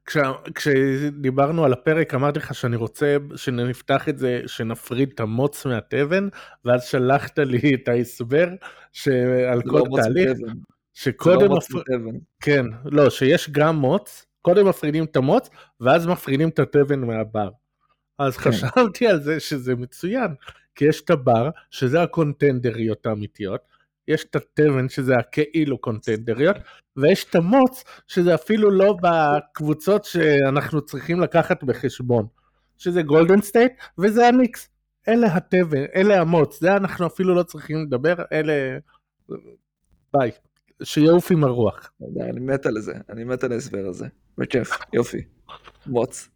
כש, 0.07 0.17
כשדיברנו 0.55 1.65
על 1.65 1.73
הפרק 1.73 2.15
אמרתי 2.15 2.39
לך 2.39 2.55
שאני 2.55 2.77
רוצה 2.77 3.17
שנפתח 3.37 4.09
את 4.09 4.19
זה, 4.19 4.43
שנפריד 4.47 5.11
את 5.15 5.21
המוץ 5.21 5.67
מהתבן, 5.67 6.29
ואז 6.65 6.85
שלחת 6.85 7.39
לי 7.39 7.75
את 7.75 7.89
ההסבר 7.89 8.49
שעל 8.93 9.63
כל 9.63 9.83
לא 9.91 10.03
תהליך. 10.03 10.31
שקודם... 10.95 11.51
לא 11.51 11.57
מפר... 11.57 11.81
כן, 12.41 12.67
לא, 12.85 13.11
שיש 13.11 13.51
גם 13.51 13.77
מוץ, 13.77 14.27
קודם 14.43 14.69
מפרידים 14.69 15.05
את 15.05 15.17
המוץ, 15.17 15.51
ואז 15.81 16.07
מפרידים 16.07 16.49
את 16.49 16.59
התבן 16.59 17.01
מהבר. 17.01 17.51
אז 18.19 18.37
כן. 18.37 18.51
חשבתי 18.51 19.07
על 19.07 19.23
זה 19.23 19.41
שזה 19.41 19.75
מצוין, 19.75 20.35
כי 20.75 20.85
יש 20.85 21.01
את 21.01 21.11
הבר, 21.11 21.51
שזה 21.71 22.03
הקונטנדריות 22.03 23.07
האמיתיות, 23.07 23.61
יש 24.09 24.25
את 24.25 24.37
התבן 24.37 24.89
שזה 24.89 25.17
הכאילו 25.17 25.79
קונטנדריות, 25.79 26.57
ויש 26.97 27.25
את 27.25 27.35
המוץ 27.35 27.85
שזה 28.07 28.35
אפילו 28.35 28.71
לא 28.71 28.97
בקבוצות 29.03 30.05
שאנחנו 30.05 30.81
צריכים 30.81 31.21
לקחת 31.21 31.65
בחשבון, 31.65 32.27
שזה 32.79 33.03
גולדן 33.03 33.41
סטייט 33.41 33.73
וזה 33.99 34.29
הניקס. 34.29 34.69
אלה 35.09 35.37
התבן, 35.37 35.85
אלה 35.95 36.21
המוץ, 36.21 36.61
זה 36.61 36.73
אנחנו 36.77 37.07
אפילו 37.07 37.35
לא 37.35 37.43
צריכים 37.43 37.83
לדבר, 37.83 38.15
אלה... 38.33 38.79
ביי. 40.13 40.31
שיעוף 40.83 41.31
עם 41.31 41.45
הרוח. 41.45 41.93
אני 42.21 42.41
מת 42.41 42.67
על 42.67 42.81
זה, 42.81 42.95
אני 43.09 43.25
מת 43.25 43.45
על 43.45 43.53
ההסבר 43.53 43.87
הזה. 43.89 44.07
בכיף, 44.39 44.71
יופי. 44.93 45.25
מוץ. 45.87 46.29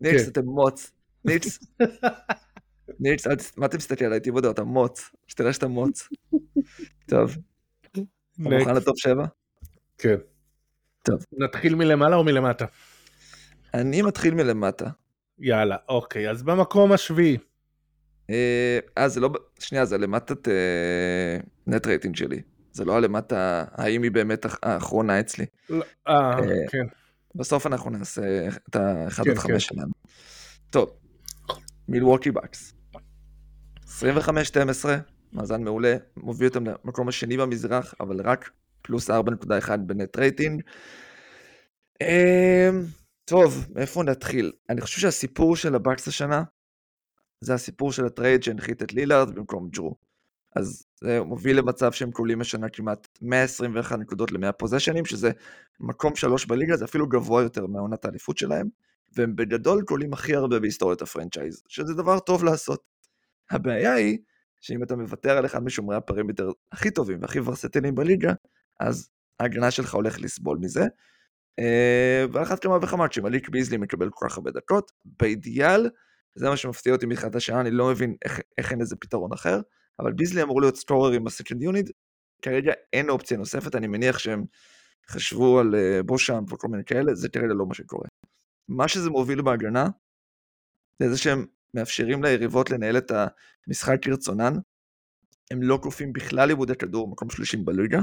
ניקס, 0.00 0.22
כן. 0.24 0.30
אתם 0.30 0.44
מוץ. 0.44 0.92
ניקס. 1.24 1.58
ניקס, 3.00 3.26
מה 3.56 3.66
אתה 3.66 3.76
מסתכל 3.76 4.04
עליי? 4.04 4.20
תיבודו, 4.20 4.50
אתה 4.50 4.64
מוץ. 4.64 5.10
שתראה 5.26 5.52
שאתה 5.52 5.68
מוץ. 5.68 6.08
טוב. 7.10 7.36
אתה 7.90 8.00
מוכן 8.38 8.74
ל 8.74 8.80
top 8.80 8.98
7? 8.98 9.24
כן. 9.98 10.16
טוב. 11.02 11.24
נתחיל 11.32 11.74
מלמעלה 11.74 12.16
או 12.16 12.24
מלמטה? 12.24 12.64
אני 13.74 14.02
מתחיל 14.02 14.34
מלמטה. 14.34 14.90
יאללה, 15.38 15.76
אוקיי, 15.88 16.30
אז 16.30 16.42
במקום 16.42 16.92
השביעי. 16.92 17.38
אה, 18.30 18.78
אה 18.98 19.08
זה 19.08 19.20
לא, 19.20 19.30
שנייה, 19.58 19.84
זה 19.84 19.98
למטה 19.98 20.48
net 21.66 21.86
rating 21.86 22.16
שלי. 22.16 22.42
זה 22.72 22.84
לא 22.84 22.96
הלמטה, 22.96 23.64
האם 23.72 24.02
היא 24.02 24.10
באמת 24.10 24.46
האחרונה 24.62 25.20
אצלי. 25.20 25.46
לא, 25.70 25.84
אה, 26.08 26.38
אה, 26.38 26.68
כן. 26.70 26.86
בסוף 27.34 27.66
אנחנו 27.66 27.90
נעשה 27.90 28.48
את 28.68 28.76
ה-1 28.76 29.30
עד 29.30 29.38
5 29.38 29.52
כן. 29.52 29.58
שלנו. 29.58 29.92
טוב, 30.70 30.90
מילווקי 31.88 32.30
בקס. 32.30 32.74
25-12, 33.86 33.98
מאזן 35.32 35.64
מעולה, 35.64 35.96
מוביל 36.16 36.48
אותם 36.48 36.64
למקום 36.66 37.08
השני 37.08 37.36
במזרח, 37.36 37.94
אבל 38.00 38.20
רק 38.20 38.50
פלוס 38.82 39.10
4.1 39.10 39.76
ב 39.76 39.86
net 39.86 40.16
rating. 40.16 40.62
אמ, 42.02 42.84
טוב, 43.24 43.66
מאיפה 43.74 44.02
נתחיל? 44.02 44.52
אני 44.70 44.80
חושב 44.80 45.00
שהסיפור 45.00 45.56
של 45.56 45.74
הבקס 45.74 46.08
השנה, 46.08 46.42
זה 47.40 47.54
הסיפור 47.54 47.92
של 47.92 48.06
ה 48.06 48.12
trade 48.12 48.42
שהנחית 48.42 48.82
את 48.82 48.92
לילארד 48.92 49.34
במקום 49.34 49.68
ג'רו. 49.68 49.96
אז 50.56 50.86
זה 51.00 51.22
מוביל 51.22 51.58
למצב 51.58 51.92
שהם 51.92 52.10
קולעים 52.10 52.40
השנה 52.40 52.68
כמעט 52.68 53.08
121 53.22 53.98
נקודות 53.98 54.32
ל-100 54.32 54.52
פוזיישנים, 54.52 55.04
שזה 55.04 55.30
מקום 55.80 56.16
שלוש 56.16 56.46
בליגה, 56.46 56.76
זה 56.76 56.84
אפילו 56.84 57.08
גבוה 57.08 57.42
יותר 57.42 57.66
מהעונת 57.66 58.04
האליפות 58.04 58.38
שלהם, 58.38 58.68
והם 59.16 59.36
בגדול 59.36 59.84
קולעים 59.88 60.12
הכי 60.12 60.34
הרבה 60.34 60.58
בהיסטוריית 60.60 61.02
ה 61.02 61.08
franchise, 61.08 61.62
שזה 61.68 61.94
דבר 61.94 62.18
טוב 62.18 62.44
לעשות. 62.44 62.82
הבעיה 63.50 63.94
היא, 63.94 64.18
שאם 64.60 64.82
אתה 64.82 64.96
מוותר 64.96 65.38
על 65.38 65.46
אחד 65.46 65.64
משומרי 65.64 65.96
ה 65.96 66.01
perimeter 66.01 66.50
הכי 66.72 66.90
טובים 66.90 67.18
והכי 67.22 67.40
ורסטיליים 67.40 67.94
בליגה, 67.94 68.32
אז 68.80 69.10
ההגנה 69.40 69.70
שלך 69.70 69.94
הולך 69.94 70.20
לסבול 70.20 70.58
מזה. 70.60 70.84
אה, 71.58 72.24
ועל 72.32 72.42
אחת 72.42 72.62
כמה 72.62 72.78
וכמה, 72.82 73.08
כשמליק 73.08 73.48
ביזלי 73.48 73.76
מקבל 73.76 74.08
כל 74.10 74.26
כך 74.28 74.36
הרבה 74.36 74.50
דקות, 74.50 74.92
באידיאל, 75.04 75.90
זה 76.34 76.48
מה 76.48 76.56
שמפתיע 76.56 76.92
אותי 76.92 77.06
מתחילת 77.06 77.34
השנה, 77.34 77.60
אני 77.60 77.70
לא 77.70 77.88
מבין 77.90 78.16
איך, 78.24 78.40
איך 78.58 78.72
אין 78.72 78.80
לזה 78.80 78.96
פתרון 78.96 79.32
אחר. 79.32 79.60
אבל 79.98 80.12
ביזלי 80.12 80.42
אמור 80.42 80.60
להיות 80.60 80.76
scorer 80.76 81.12
עם 81.12 81.26
ה 81.26 81.31
second 81.31 81.62
unit, 81.62 81.90
כרגע 82.42 82.72
אין 82.92 83.10
אופציה 83.10 83.36
נוספת, 83.36 83.74
אני 83.74 83.86
מניח 83.86 84.18
שהם 84.18 84.44
חשבו 85.10 85.58
על 85.58 85.74
אה, 85.74 86.02
בושם 86.02 86.44
וכל 86.50 86.68
מיני 86.68 86.84
כאלה, 86.84 87.14
זה 87.14 87.28
כרגע 87.28 87.54
לא 87.54 87.66
מה 87.66 87.74
שקורה. 87.74 88.08
מה 88.68 88.88
שזה 88.88 89.10
מוביל 89.10 89.42
בהגנה, 89.42 89.88
זה 90.98 91.10
זה 91.10 91.18
שהם 91.18 91.46
מאפשרים 91.74 92.24
ליריבות 92.24 92.70
לנהל 92.70 92.98
את 92.98 93.12
המשחק 93.66 93.96
כרצונן, 94.02 94.54
הם 95.50 95.62
לא 95.62 95.78
כופים 95.82 96.12
בכלל 96.12 96.48
איבודי 96.48 96.74
כדור, 96.74 97.08
מקום 97.08 97.30
שלישים 97.30 97.64
בליגה, 97.64 98.00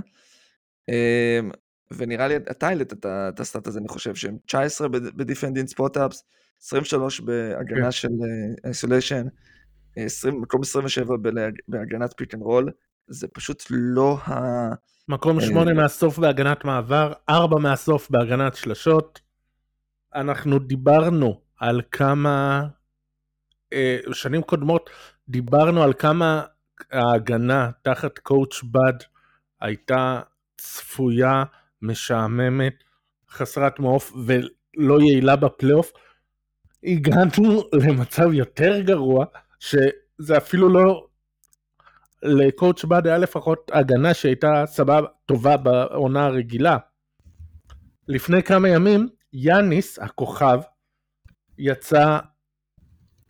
אמ, 0.90 1.52
ונראה 1.92 2.28
לי, 2.28 2.36
אתה 2.36 2.68
העלית 2.68 2.94
את 2.94 3.40
ה 3.40 3.45
stat 3.45 3.68
הזה, 3.68 3.80
אני 3.80 3.88
חושב 3.88 4.16
שהם 4.16 4.38
19 4.46 4.88
ב 4.90 4.98
defending 4.98 5.68
spot-ups, 5.68 6.24
23 6.62 7.20
בהגנה 7.20 7.84
כן. 7.84 7.92
של 7.92 8.10
isolation, 8.68 9.28
uh, 9.28 10.02
20, 10.06 10.42
מקום 10.42 10.62
27 10.62 11.16
בהגנת 11.68 12.14
pick 12.18 12.34
and 12.34 12.44
roll, 12.44 12.72
זה 13.08 13.28
פשוט 13.28 13.64
לא 13.70 14.18
ה... 14.18 14.70
מקום 15.08 15.42
8 15.42 15.72
אה, 15.72 15.76
מהסוף 15.76 16.20
בהגנת 16.20 16.66
מעבר, 16.66 17.14
4 17.30 17.60
מהסוף 17.60 18.10
בהגנת 18.10 18.56
שלשות. 18.56 19.31
אנחנו 20.16 20.60
דיברנו 20.60 21.42
על 21.58 21.82
כמה, 21.92 22.68
אה, 23.74 23.98
שנים 24.14 24.42
קודמות 24.42 24.90
דיברנו 25.30 25.84
על 25.84 25.94
כמה 25.94 26.44
ההגנה 26.92 27.72
תחת 27.82 28.20
coach 28.20 28.64
באד 28.64 28.94
הייתה 29.62 30.22
צפויה, 30.58 31.44
משעממת, 31.82 32.74
חסרת 33.30 33.80
מעוף 33.80 34.14
ולא 34.26 35.02
יעילה 35.02 35.36
בפלייאוף. 35.36 35.92
הגענו 36.84 37.64
למצב 37.74 38.34
יותר 38.34 38.82
גרוע, 38.82 39.26
שזה 39.60 40.38
אפילו 40.38 40.70
לא... 40.70 41.08
לקואוצ' 42.24 42.86
בד 42.86 43.08
היה 43.08 43.18
לפחות 43.18 43.72
הגנה 43.74 44.14
שהייתה 44.14 44.64
סבבה, 44.66 45.08
טובה 45.26 45.58
בעונה 45.58 46.26
הרגילה. 46.26 46.78
לפני 48.08 48.44
כמה 48.44 48.70
ימים, 48.70 49.10
יאניס, 49.34 50.00
הכוכב, 50.00 50.60
יצא 51.58 52.20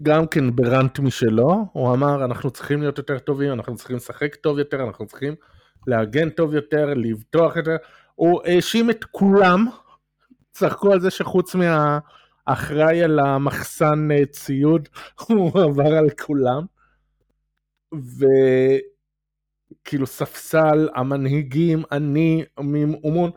גם 0.02 0.28
כן 0.28 0.56
בראנט 0.56 1.00
משלו, 1.00 1.66
הוא 1.74 1.94
אמר 1.94 2.26
אנחנו 2.26 2.52
צריכים 2.52 2.82
להיות 2.82 2.98
יותר 2.98 3.20
טובים, 3.20 3.52
אנחנו 3.52 3.76
צריכים 3.76 3.96
לשחק 3.96 4.36
טוב 4.36 4.60
יותר, 4.60 4.84
אנחנו 4.84 5.06
צריכים 5.06 5.36
להגן 5.88 6.30
טוב 6.30 6.54
יותר, 6.54 6.94
לבטוח 6.94 7.56
יותר, 7.56 7.76
הוא 8.16 8.42
האשים 8.46 8.90
את 8.90 9.04
כולם, 9.04 9.66
צחקו 10.52 10.94
על 10.94 11.00
זה 11.00 11.12
שחוץ 11.12 11.56
מה... 11.56 12.00
אחראי 12.46 13.04
על 13.04 13.20
המחסן 13.20 14.12
אה, 14.12 14.26
ציוד, 14.26 14.90
הוא 15.28 15.62
עבר 15.62 15.98
על 15.98 16.10
כולם. 16.22 16.66
וכאילו 19.84 20.08
ספסל, 20.08 20.90
המנהיגים, 20.96 21.84
אני, 21.92 22.44
אומון, 23.04 23.32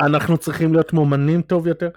אנחנו 0.00 0.38
צריכים 0.38 0.72
להיות 0.72 0.92
מומנים 0.92 1.42
טוב 1.42 1.66
יותר. 1.66 1.88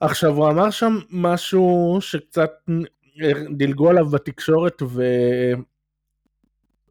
עכשיו 0.00 0.30
הוא 0.30 0.48
אמר 0.48 0.70
שם 0.70 0.98
משהו 1.10 1.98
שקצת 2.00 2.50
דילגו 3.56 3.90
עליו 3.90 4.06
בתקשורת 4.06 4.82
ו... 4.82 5.02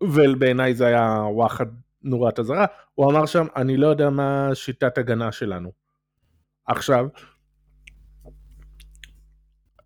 ובעיניי 0.03 0.73
זה 0.73 0.87
היה 0.87 1.09
וואחד 1.11 1.65
נורת 2.03 2.39
אזהרה, 2.39 2.65
הוא 2.95 3.11
אמר 3.11 3.25
שם 3.25 3.45
אני 3.55 3.77
לא 3.77 3.87
יודע 3.87 4.09
מה 4.09 4.49
שיטת 4.53 4.97
הגנה 4.97 5.31
שלנו. 5.31 5.71
עכשיו, 6.65 7.07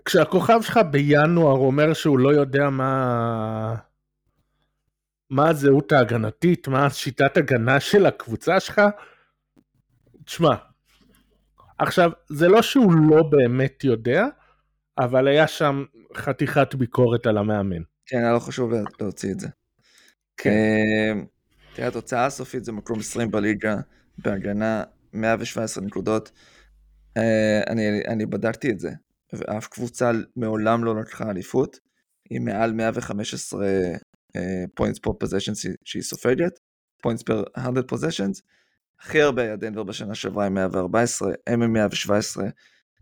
כשהכוכב 0.05 0.61
שלך 0.61 0.80
בינואר 0.91 1.57
אומר 1.57 1.93
שהוא 1.93 2.20
לא 2.20 2.30
יודע 2.30 2.70
מה... 2.70 3.76
מה 5.30 5.49
הזהות 5.49 5.91
ההגנתית, 5.91 6.68
מה 6.68 6.89
שיטת 6.89 7.38
הגנה 7.38 7.80
של 7.80 8.05
הקבוצה 8.05 8.59
שלך, 8.59 8.82
תשמע, 10.26 10.56
עכשיו, 11.80 12.12
זה 12.30 12.48
לא 12.48 12.62
שהוא 12.62 12.94
לא 13.10 13.24
באמת 13.30 13.84
יודע, 13.84 14.26
אבל 14.98 15.28
היה 15.28 15.48
שם 15.48 15.84
חתיכת 16.16 16.76
ביקורת 16.76 17.26
על 17.28 17.38
המאמן. 17.38 17.82
כן, 18.06 18.18
היה 18.18 18.32
לו 18.34 18.40
חשוב 18.40 18.72
לה- 18.72 18.82
להוציא 19.02 19.32
את 19.32 19.40
זה. 19.40 19.48
כן. 20.38 20.50
אה, 20.50 21.22
תראה, 21.76 21.88
התוצאה 21.88 22.26
הסופית 22.26 22.66
זה 22.66 22.72
מקום 22.72 23.00
20 23.00 23.32
בליגה, 23.32 23.76
בהגנה 24.18 24.84
117 25.14 25.84
נקודות. 25.86 26.32
אה, 27.18 27.62
אני, 27.70 28.02
אני 28.08 28.26
בדקתי 28.26 28.72
את 28.72 28.80
זה, 28.80 28.90
ואף 29.34 29.68
קבוצה 29.68 30.12
מעולם 30.36 30.84
לא 30.84 30.96
לקחה 31.00 31.30
אליפות, 31.30 31.80
עם 32.30 32.46
מעל 32.46 32.74
115 32.74 33.68
points 34.76 35.00
per 35.00 35.14
possession 35.14 35.52
שהיא 35.86 36.04
סופגת, 36.04 36.60
points 37.02 37.24
per 37.24 37.43
100 37.72 37.84
possessions. 37.84 38.41
הכי 39.00 39.22
הרבה 39.22 39.41
היה 39.41 39.56
דנבר 39.56 39.84
בשנה 39.84 40.16
שעברה 40.16 40.46
עם 40.46 40.54
114, 40.54 41.34
הם 41.48 41.62
עם 41.62 41.74
117, 41.74 42.46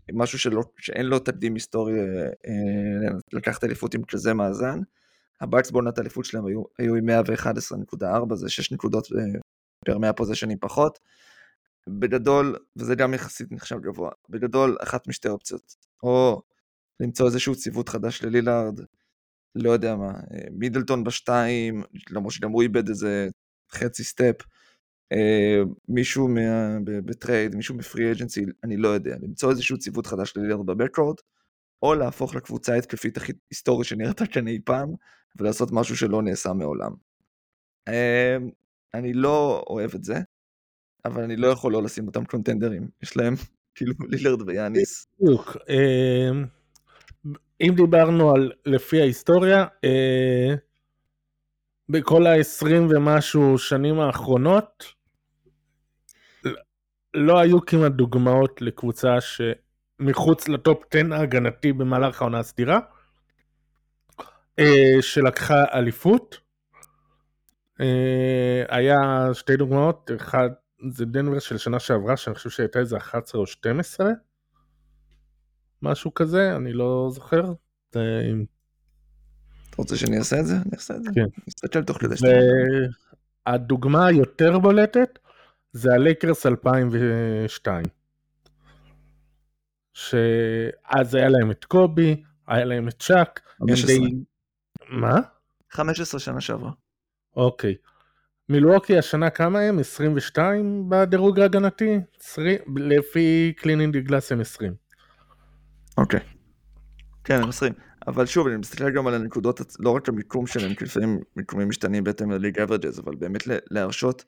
עם 0.08 0.18
משהו 0.18 0.38
שלא, 0.38 0.62
שאין 0.78 1.06
לו 1.06 1.18
תקדים 1.18 1.54
היסטורי 1.54 2.00
אה, 2.00 2.24
אה, 2.26 3.18
לקחת 3.32 3.64
אליפות 3.64 3.94
עם 3.94 4.04
כזה 4.04 4.34
מאזן. 4.34 4.80
הבאקס 5.40 5.70
בעונת 5.70 5.98
האליפות 5.98 6.24
שלהם 6.24 6.46
היו, 6.46 6.62
היו 6.78 6.94
עם 6.94 7.08
111.4, 7.08 8.34
זה 8.34 8.48
6 8.48 8.72
נקודות 8.72 9.06
אה, 9.12 9.40
פר 9.84 9.98
100 9.98 10.12
פוזיישנים 10.12 10.58
פחות. 10.60 10.98
בגדול, 11.88 12.56
וזה 12.76 12.94
גם 12.94 13.14
יחסית 13.14 13.52
נחשב 13.52 13.80
גבוה, 13.80 14.10
בגדול 14.28 14.76
אחת 14.82 15.08
משתי 15.08 15.28
אופציות, 15.28 15.74
או 16.02 16.42
למצוא 17.00 17.26
איזשהו 17.26 17.54
ציוות 17.54 17.88
חדש 17.88 18.22
ללילארד, 18.22 18.80
לא 19.54 19.70
יודע 19.70 19.96
מה, 19.96 20.12
מידלטון 20.50 21.04
בשתיים, 21.04 21.82
למרות 22.10 22.32
שגם 22.32 22.50
הוא 22.50 22.62
איבד 22.62 22.88
איזה 22.88 23.28
חצי 23.72 24.04
step, 24.04 24.34
מישהו 25.88 26.28
מה, 26.28 26.78
ב 26.84 26.94
trade, 26.94 27.54
מישהו 27.54 27.76
ב 27.76 27.83
free 27.83 28.12
agency, 28.12 28.44
אני 28.64 28.76
לא 28.76 28.88
יודע, 28.88 29.16
למצוא 29.22 29.50
איזשהו 29.50 29.78
ציוות 29.78 30.06
חדש 30.06 30.36
ללילארד 30.36 30.66
ב 30.66 30.70
backcourt, 30.70 31.16
או 31.82 31.94
להפוך 31.94 32.34
לקבוצה 32.34 32.72
ההתקפית 32.72 33.16
הכי 33.16 33.32
היסטורית 33.50 33.88
שנראתה 33.88 34.26
כאן 34.26 34.48
אי 34.48 34.58
פעם, 34.64 34.94
ולעשות 35.36 35.68
משהו 35.72 35.96
שלא 35.96 36.22
נעשה 36.22 36.52
מעולם. 36.52 36.92
אה, 37.88 38.36
אני 38.94 39.12
לא 39.12 39.64
אוהב 39.68 39.94
את 39.94 40.04
זה, 40.04 40.14
אבל 41.04 41.22
אני 41.22 41.36
לא 41.36 41.46
יכול 41.46 41.72
לא 41.72 41.82
לשים 41.82 42.06
אותם 42.06 42.24
קונטנדרים, 42.24 42.88
יש 43.02 43.16
להם 43.16 43.34
כאילו 43.74 43.92
לילארד 44.08 44.48
ויאניס. 44.48 45.06
בדיוק. 45.20 45.56
אה, 45.68 46.30
אם 47.60 47.74
דיברנו 47.76 48.34
על 48.34 48.52
לפי 48.66 49.00
ההיסטוריה, 49.00 49.64
אה, 49.84 50.54
בכל 51.88 52.26
ה-20 52.26 52.66
ומשהו 52.90 53.58
שנים 53.58 54.00
האחרונות, 54.00 54.84
לא 57.14 57.38
היו 57.38 57.66
כמעט 57.66 57.92
דוגמאות 57.92 58.62
לקבוצה 58.62 59.16
שמחוץ 59.20 60.48
לטופ 60.48 60.82
10 60.94 61.14
ההגנתי 61.14 61.72
במהלך 61.72 62.22
העונה 62.22 62.38
הסדירה, 62.38 62.78
אה, 64.58 64.96
שלקחה 65.00 65.64
אליפות. 65.74 66.38
אה, 67.80 68.64
היה 68.68 69.28
שתי 69.32 69.56
דוגמאות, 69.56 70.10
אחד 70.16 70.48
זה 70.90 71.04
דנבר 71.04 71.38
של 71.38 71.58
שנה 71.58 71.78
שעברה, 71.78 72.16
שאני 72.16 72.34
חושב 72.34 72.50
שהייתה 72.50 72.78
איזה 72.78 72.96
11 72.96 73.40
או 73.40 73.46
12, 73.46 74.10
משהו 75.82 76.14
כזה, 76.14 76.56
אני 76.56 76.72
לא 76.72 77.08
זוכר. 77.12 77.52
עם 78.30 78.44
אתה 79.70 79.82
רוצה 79.82 79.96
שאני 79.96 80.18
אעשה 80.18 80.40
את 80.40 80.46
זה? 80.46 80.54
אני 80.54 80.70
אעשה 80.72 80.94
את 80.94 81.02
זה. 81.02 81.10
כן. 81.14 81.24
נסתכל 81.48 81.82
תוך 81.82 81.98
כדי 81.98 82.16
שאתה... 82.16 82.28
והדוגמה 83.46 84.06
היותר 84.06 84.58
בולטת 84.58 85.18
זה 85.74 85.94
הלייקרס 85.94 86.46
2002. 86.46 87.84
שאז 89.92 91.14
היה 91.14 91.28
להם 91.28 91.50
את 91.50 91.64
קובי, 91.64 92.22
היה 92.46 92.64
להם 92.64 92.88
את 92.88 93.02
צ'אק, 93.02 93.40
הם 93.60 93.66
15. 93.68 93.96
די... 93.96 94.14
מה? 94.88 95.20
15 95.70 96.20
שנה 96.20 96.40
שעברה. 96.40 96.70
אוקיי. 97.36 97.74
מילווקי 98.48 98.98
השנה 98.98 99.30
כמה 99.30 99.60
הם? 99.60 99.78
22 99.78 100.88
בדירוג 100.88 101.40
ההגנתי? 101.40 101.98
20, 102.20 102.58
לפי 102.76 103.52
קלינינג 103.56 103.96
גלאס 103.96 104.32
הם 104.32 104.40
20. 104.40 104.74
אוקיי. 105.98 106.20
כן, 107.24 107.42
הם 107.42 107.48
20. 107.48 107.72
אבל 108.06 108.26
שוב, 108.26 108.46
אני 108.46 108.56
מסתכל 108.56 108.90
גם 108.90 109.06
על 109.06 109.14
הנקודות, 109.14 109.60
לא 109.78 109.90
רק 109.90 110.08
המיקום 110.08 110.46
שלהם, 110.46 110.74
כי 110.74 110.84
לפעמים 110.84 111.20
מיקומים 111.36 111.68
משתנים 111.68 112.04
בהתאם 112.04 112.30
ל 112.30 112.34
league 112.34 112.60
averages, 112.60 112.98
אבל 112.98 113.14
באמת 113.14 113.42
להרשות 113.70 114.24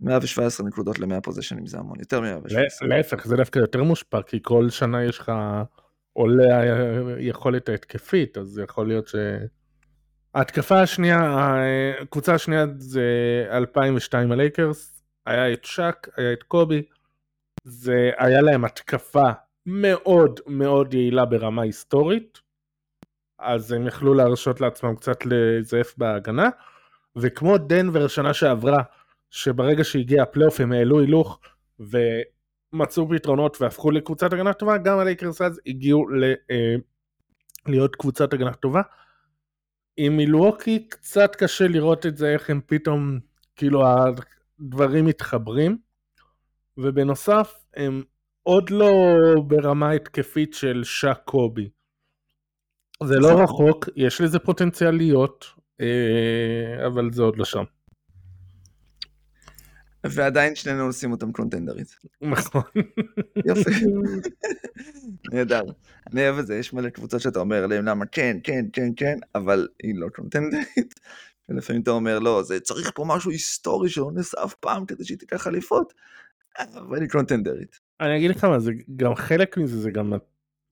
117 0.00 0.66
נקודות 0.66 0.98
ל-100 0.98 1.20
פוזיישנים 1.20 1.66
זה 1.66 1.78
המון, 1.78 2.00
יותר 2.00 2.20
מ-117. 2.20 2.86
להפך, 2.86 3.26
זה 3.26 3.36
דווקא 3.36 3.58
יותר 3.58 3.82
מושפע, 3.82 4.22
כי 4.22 4.38
כל 4.42 4.70
שנה 4.70 5.04
יש 5.04 5.18
לך 5.18 5.32
עולה 6.12 6.60
היכולת 7.16 7.68
ההתקפית, 7.68 8.38
אז 8.38 8.46
זה 8.46 8.62
יכול 8.62 8.88
להיות 8.88 9.08
ש... 9.08 9.14
ההתקפה 10.34 10.80
השנייה, 10.80 11.54
הקבוצה 12.02 12.34
השנייה 12.34 12.66
זה 12.78 13.02
2002 13.50 14.32
הלייקרס, 14.32 15.02
היה 15.26 15.52
את 15.52 15.64
שק, 15.64 16.08
היה 16.16 16.32
את 16.32 16.42
קובי, 16.42 16.82
זה 17.64 18.10
היה 18.18 18.40
להם 18.40 18.64
התקפה 18.64 19.30
מאוד 19.66 20.40
מאוד 20.46 20.94
יעילה 20.94 21.24
ברמה 21.24 21.62
היסטורית, 21.62 22.38
אז 23.38 23.72
הם 23.72 23.86
יכלו 23.86 24.14
להרשות 24.14 24.60
לעצמם 24.60 24.94
קצת 24.94 25.18
לזייף 25.26 25.94
בהגנה, 25.98 26.48
וכמו 27.16 27.58
דנבר 27.58 28.08
שנה 28.08 28.34
שעברה, 28.34 28.82
שברגע 29.30 29.84
שהגיע 29.84 30.22
הפלייאוף 30.22 30.60
הם 30.60 30.72
העלו 30.72 31.00
הילוך 31.00 31.40
ומצאו 31.78 33.08
פתרונות 33.08 33.56
והפכו 33.60 33.90
לקבוצת 33.90 34.32
הגנה 34.32 34.52
טובה, 34.52 34.78
גם 34.78 34.98
הלייקרס 34.98 35.42
אז 35.42 35.60
הגיעו 35.66 36.08
ל, 36.08 36.24
אה, 36.24 36.74
להיות 37.66 37.96
קבוצת 37.96 38.32
הגנה 38.32 38.52
טובה. 38.52 38.82
עם 39.96 40.16
מילווקי 40.16 40.88
קצת 40.88 41.36
קשה 41.36 41.68
לראות 41.68 42.06
את 42.06 42.16
זה, 42.16 42.32
איך 42.32 42.50
הם 42.50 42.60
פתאום, 42.66 43.18
כאילו 43.56 43.82
הדברים 43.86 45.04
מתחברים, 45.04 45.78
ובנוסף 46.78 47.54
הם 47.76 48.02
עוד 48.42 48.70
לא 48.70 48.92
ברמה 49.46 49.90
התקפית 49.90 50.54
של 50.54 50.84
שק 50.84 51.18
קובי. 51.24 51.68
זה 53.04 53.18
לא 53.18 53.30
נכון. 53.30 53.42
רחוק, 53.42 53.88
יש 53.96 54.20
לזה 54.20 54.38
פוטנציאל 54.38 54.90
להיות, 54.90 55.46
אה, 55.80 56.86
אבל 56.86 57.12
זה 57.12 57.22
עוד 57.22 57.36
לא 57.36 57.44
שם. 57.44 57.64
ועדיין 60.04 60.54
שנינו 60.54 60.88
נשים 60.88 61.12
אותם 61.12 61.32
קונטנדרית. 61.32 61.96
נכון. 62.22 62.62
יופי. 63.46 63.70
נהדר. 65.32 65.62
אני 66.12 66.28
אוהב 66.28 66.38
את 66.38 66.46
זה, 66.46 66.56
יש 66.56 66.72
מלא 66.72 66.88
קבוצות 66.88 67.20
שאתה 67.20 67.40
אומר 67.40 67.66
להם 67.66 67.84
למה 67.84 68.06
כן, 68.06 68.36
כן, 68.42 68.64
כן, 68.72 68.88
כן, 68.96 69.18
אבל 69.34 69.68
היא 69.82 69.94
לא 69.94 70.08
קונטנדרית. 70.08 71.00
ולפעמים 71.48 71.82
אתה 71.82 71.90
אומר 71.90 72.18
לא, 72.18 72.42
זה 72.42 72.60
צריך 72.60 72.90
פה 72.94 73.04
משהו 73.08 73.30
היסטורי 73.30 73.88
שלא 73.88 74.10
נעשה 74.14 74.44
אף 74.44 74.54
פעם 74.54 74.86
כדי 74.86 75.04
שהיא 75.04 75.18
תיקח 75.18 75.46
אליפות. 75.46 75.92
אבל 76.58 77.00
היא 77.00 77.08
קונטנדרית. 77.08 77.80
אני 78.00 78.16
אגיד 78.16 78.30
לך 78.30 78.44
מה, 78.44 78.58
זה 78.58 78.72
גם 78.96 79.14
חלק 79.14 79.56
מזה, 79.56 79.80
זה 79.80 79.90
גם 79.90 80.12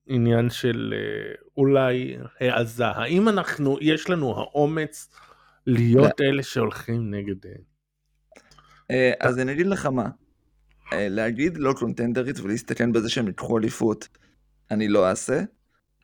עניין 0.06 0.50
של 0.50 0.94
אה, 0.96 1.34
אולי 1.56 2.16
העזה. 2.40 2.86
האם 2.86 3.28
אנחנו, 3.28 3.78
יש 3.80 4.10
לנו 4.10 4.38
האומץ 4.38 5.08
להיות 5.66 6.20
אלה 6.20 6.42
שהולכים 6.42 7.10
נגד... 7.10 7.36
אה, 8.90 9.12
אז 9.20 9.38
אני 9.38 9.52
אגיד 9.52 9.66
לך 9.66 9.86
מה, 9.86 10.08
אה, 10.92 11.08
להגיד 11.08 11.56
לא 11.56 11.72
קונטנדרית 11.78 12.40
ולהסתכן 12.40 12.92
בזה 12.92 13.08
שהם 13.08 13.26
ייקחו 13.26 13.58
אליפות, 13.58 14.08
אני 14.70 14.88
לא 14.88 15.08
אעשה, 15.08 15.40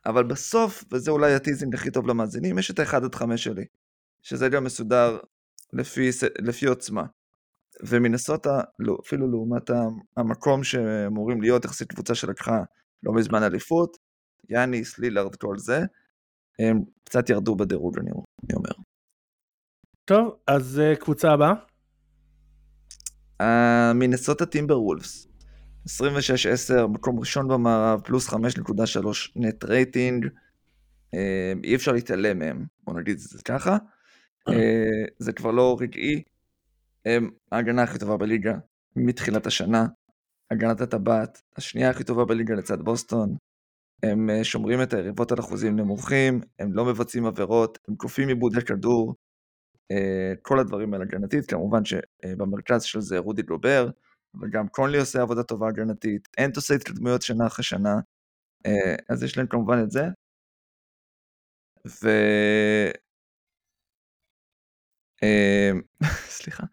אבל 0.05 0.23
בסוף, 0.23 0.83
וזה 0.91 1.11
אולי 1.11 1.33
הטיזינג 1.33 1.75
הכי 1.75 1.91
טוב 1.91 2.07
למאזינים, 2.07 2.57
יש 2.59 2.71
את 2.71 2.79
ה-1 2.79 2.95
עד 2.95 3.15
5 3.15 3.43
שלי, 3.43 3.65
שזה 4.21 4.49
גם 4.49 4.63
מסודר 4.63 5.17
לפי, 5.73 6.09
לפי 6.39 6.65
עוצמה. 6.65 7.03
ומינסוטה, 7.87 8.61
לא, 8.79 8.97
אפילו 9.05 9.31
לעומת 9.31 9.69
המקום 10.17 10.63
שאמורים 10.63 11.41
להיות 11.41 11.65
יחסית 11.65 11.91
קבוצה 11.91 12.15
שלקחה 12.15 12.63
לא 13.03 13.13
מזמן 13.13 13.43
אליפות, 13.43 13.97
יאניס, 14.49 14.99
לילארד, 14.99 15.35
כל 15.35 15.57
זה, 15.57 15.79
הם 16.59 16.81
קצת 17.03 17.29
ירדו 17.29 17.55
בדירוג, 17.55 17.99
אני 17.99 18.09
אני 18.09 18.55
אומר. 18.55 18.71
טוב, 20.05 20.37
אז 20.47 20.79
אה, 20.79 20.95
קבוצה 20.95 21.31
הבאה. 21.31 21.53
המינסוטה 23.39 24.45
טימבר 24.45 24.81
וולפס. 24.81 25.27
26-10, 25.87 26.87
מקום 26.87 27.19
ראשון 27.19 27.47
במערב, 27.47 28.01
פלוס 28.01 28.29
5.3 28.29 28.37
net 29.35 29.63
rating. 29.63 30.27
אה, 31.13 31.53
אי 31.63 31.75
אפשר 31.75 31.91
להתעלם 31.91 32.39
מהם, 32.39 32.65
בוא 32.83 32.99
נגיד 32.99 33.13
את 33.13 33.19
זה 33.19 33.43
ככה. 33.45 33.77
אה, 34.49 35.05
זה 35.19 35.33
כבר 35.33 35.51
לא 35.51 35.77
רגעי. 35.79 36.21
הם 37.05 37.29
ההגנה 37.51 37.83
הכי 37.83 37.99
טובה 37.99 38.17
בליגה 38.17 38.53
מתחילת 38.95 39.47
השנה. 39.47 39.85
הגנת 40.51 40.81
הטבעת, 40.81 41.41
השנייה 41.57 41.89
הכי 41.89 42.03
טובה 42.03 42.25
בליגה 42.25 42.55
לצד 42.55 42.81
בוסטון. 42.81 43.35
הם 44.03 44.29
אה, 44.29 44.43
שומרים 44.43 44.81
את 44.81 44.93
היריבות 44.93 45.31
על 45.31 45.39
אחוזים 45.39 45.75
נמוכים, 45.75 46.41
הם 46.59 46.73
לא 46.73 46.85
מבצעים 46.85 47.25
עבירות, 47.25 47.77
הם 47.87 47.95
כופים 47.95 48.27
איבודי 48.27 48.61
כדור. 48.61 49.15
אה, 49.91 50.33
כל 50.41 50.59
הדברים 50.59 50.93
האלה 50.93 51.05
הגנתית, 51.05 51.45
כמובן 51.45 51.81
שבמרכז 51.85 52.83
של 52.83 53.01
זה 53.01 53.17
רודי 53.17 53.41
גובר, 53.41 53.89
וגם 54.41 54.67
קונלי 54.67 54.99
עושה 54.99 55.21
עבודה 55.21 55.43
טובה 55.43 55.67
הגנתית, 55.67 56.27
אנט 56.39 56.55
עושה 56.55 56.73
התקדמויות 56.73 57.21
שנה 57.21 57.47
אחרי 57.47 57.63
שנה, 57.63 57.95
אה, 58.65 58.95
אז 59.09 59.23
יש 59.23 59.37
להם 59.37 59.47
כמובן 59.47 59.83
את 59.83 59.91
זה. 59.91 60.05
ו... 61.87 62.09
אה, 65.23 65.71
סליחה. 66.37 66.63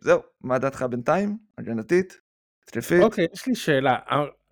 זהו, 0.00 0.20
מה 0.40 0.58
דעתך 0.58 0.82
בינתיים? 0.82 1.38
הגנתית? 1.58 2.20
התקפית? 2.62 3.02
אוקיי, 3.02 3.26
יש 3.32 3.46
לי 3.46 3.54
שאלה. 3.54 3.98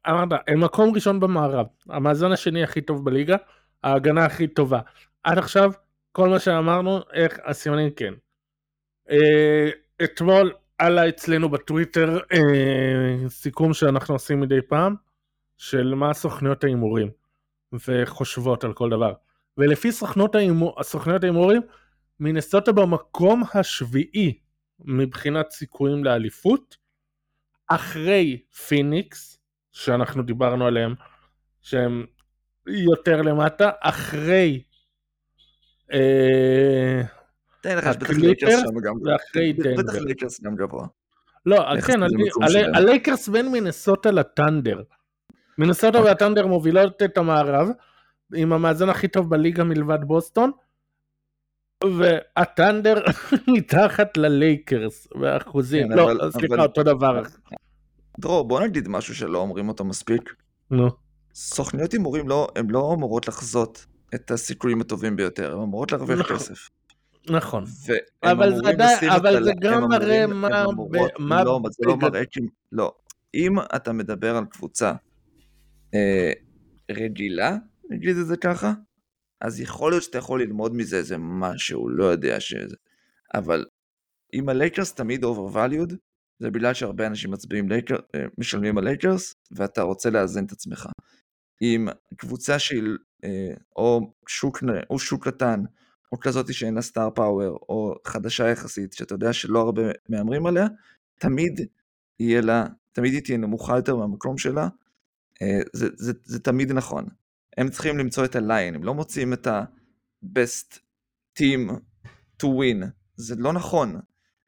אמרת, 0.08 0.40
הם 0.48 0.64
מקום 0.64 0.94
ראשון 0.94 1.20
במערב, 1.20 1.66
המאזן 1.88 2.32
השני 2.32 2.64
הכי 2.64 2.80
טוב 2.80 3.04
בליגה, 3.04 3.36
ההגנה 3.82 4.24
הכי 4.24 4.48
טובה. 4.48 4.80
עד 5.24 5.38
עכשיו, 5.38 5.72
כל 6.12 6.28
מה 6.28 6.38
שאמרנו, 6.38 7.00
איך 7.12 7.38
הסימנים 7.44 7.90
כן. 7.90 8.14
אה, 9.10 9.70
אתמול 10.04 10.52
עלה 10.78 11.08
אצלנו 11.08 11.48
בטוויטר 11.48 12.18
אה, 12.32 13.28
סיכום 13.28 13.74
שאנחנו 13.74 14.14
עושים 14.14 14.40
מדי 14.40 14.62
פעם, 14.68 14.94
של 15.56 15.94
מה 15.94 16.14
סוכניות 16.14 16.64
ההימורים, 16.64 17.10
וחושבות 17.72 18.64
על 18.64 18.72
כל 18.72 18.90
דבר. 18.90 19.12
ולפי 19.58 19.92
סוכנות 19.92 20.34
ההימורים, 21.22 21.62
מינסוטה 22.20 22.72
במקום 22.72 23.42
השביעי 23.54 24.38
מבחינת 24.80 25.50
סיכויים 25.50 26.04
לאליפות, 26.04 26.76
אחרי 27.68 28.42
פיניקס, 28.68 29.38
שאנחנו 29.72 30.22
דיברנו 30.22 30.66
עליהם, 30.66 30.94
שהם 31.62 32.06
יותר 32.66 33.22
למטה, 33.22 33.70
אחרי 33.80 34.62
תן 37.60 37.78
לך, 37.78 37.86
בטח 37.86 38.10
לייקרס 38.10 38.60
שם 38.60 38.78
גם 38.78 38.94
דנבר. 39.02 39.82
בטח 39.82 39.94
לייקרס 39.94 40.40
גם 40.40 40.56
גבוה. 40.56 40.86
לא, 41.46 41.64
כן, 41.86 42.00
הלייקרס 42.74 43.28
בין 43.28 43.52
מינסוטה 43.52 44.10
לת'אנדר. 44.10 44.82
מינסוטה 45.58 45.98
אוקיי. 45.98 46.12
והת'אנדר 46.12 46.46
מובילות 46.46 47.02
את 47.02 47.18
המערב, 47.18 47.68
עם 48.34 48.52
המאזן 48.52 48.88
הכי 48.88 49.08
טוב 49.08 49.30
בליגה 49.30 49.64
מלבד 49.64 49.98
בוסטון, 50.04 50.50
והת'אנדר 51.98 53.02
מתחת 53.54 54.16
ללייקרס 54.16 55.08
באחוזים, 55.14 55.88
כן, 55.88 55.96
לא, 55.96 56.30
סליחה, 56.30 56.62
אותו 56.62 56.82
דבר. 56.82 57.22
דרור, 58.20 58.48
בוא 58.48 58.60
נגיד 58.60 58.88
משהו 58.88 59.14
שלא 59.14 59.38
אומרים 59.38 59.68
אותו 59.68 59.84
מספיק. 59.84 60.34
נו. 60.70 60.90
סוכניות 61.34 61.92
הימורים 61.92 62.28
לא, 62.28 62.48
הן 62.56 62.70
לא 62.70 62.92
אמורות 62.94 63.28
לחזות 63.28 63.86
את 64.14 64.30
הסיכויים 64.30 64.80
הטובים 64.80 65.16
ביותר, 65.16 65.52
הן 65.52 65.62
אמורות 65.62 65.92
להרוויח 65.92 66.18
נכון. 66.18 66.36
כסף. 66.36 66.68
נכון. 67.30 67.64
אבל 68.22 68.54
זה, 68.56 68.68
עדיין, 68.68 69.10
אבל 69.10 69.44
זה 69.44 69.52
גם 69.60 69.88
מראה 69.88 70.26
מה... 70.26 70.64
מה... 71.18 71.44
לא, 71.44 71.60
זה 71.70 71.86
לא 71.86 71.96
מראה 71.96 72.24
כי... 72.24 72.40
לא. 72.72 72.92
אם 73.34 73.58
אתה 73.76 73.92
מדבר 73.92 74.36
על 74.36 74.44
קבוצה 74.44 74.92
אה, 75.94 76.32
רגילה, 76.90 77.56
נגיד 77.90 78.16
את 78.16 78.26
זה 78.26 78.36
ככה, 78.36 78.72
אז 79.40 79.60
יכול 79.60 79.92
להיות 79.92 80.02
שאתה 80.02 80.18
יכול 80.18 80.42
ללמוד 80.42 80.74
מזה 80.74 80.96
איזה 80.96 81.16
משהו, 81.18 81.88
לא 81.88 82.04
יודע 82.04 82.40
שזה. 82.40 82.76
אבל 83.34 83.64
אם 84.34 84.48
הלייקרס 84.48 84.94
תמיד 84.94 85.24
overvalued, 85.24 85.94
זה 86.38 86.50
בגלל 86.50 86.74
שהרבה 86.74 87.06
אנשים 87.06 87.30
מצביעים 87.30 87.68
לייקר, 87.68 87.96
אה, 88.14 88.24
משלמים 88.38 88.78
על 88.78 88.84
לייקרס, 88.84 89.34
ואתה 89.50 89.82
רוצה 89.82 90.10
לאזן 90.10 90.44
את 90.44 90.52
עצמך. 90.52 90.88
אם 91.62 91.88
קבוצה 92.16 92.58
שהיא 92.58 92.82
או 93.76 94.12
שוק, 94.28 94.62
או 94.90 94.98
שוק 94.98 95.28
קטן, 95.28 95.62
או 96.12 96.20
כזאת 96.20 96.54
שאין 96.54 96.74
לה 96.74 96.82
star 96.82 97.10
power, 97.10 97.58
או 97.68 97.94
חדשה 98.04 98.48
יחסית, 98.48 98.92
שאתה 98.92 99.14
יודע 99.14 99.32
שלא 99.32 99.60
הרבה 99.60 99.82
מהמרים 100.08 100.46
עליה, 100.46 100.66
תמיד 101.18 101.60
יהיה 102.20 102.40
לה, 102.40 102.66
תמיד 102.92 103.12
היא 103.12 103.22
תהיה 103.22 103.38
נמוכה 103.38 103.76
יותר 103.76 103.96
מהמקום 103.96 104.38
שלה, 104.38 104.68
אה, 105.42 105.60
זה, 105.72 105.88
זה, 105.96 106.12
זה 106.24 106.38
תמיד 106.40 106.72
נכון. 106.72 107.06
הם 107.56 107.68
צריכים 107.68 107.98
למצוא 107.98 108.24
את 108.24 108.36
ה 108.36 108.42
line, 108.42 108.74
הם 108.74 108.84
לא 108.84 108.94
מוצאים 108.94 109.32
את 109.32 109.46
ה-best 109.46 110.78
team 111.38 111.72
to 112.42 112.46
win, 112.46 112.86
זה 113.16 113.34
לא 113.38 113.52
נכון. 113.52 114.00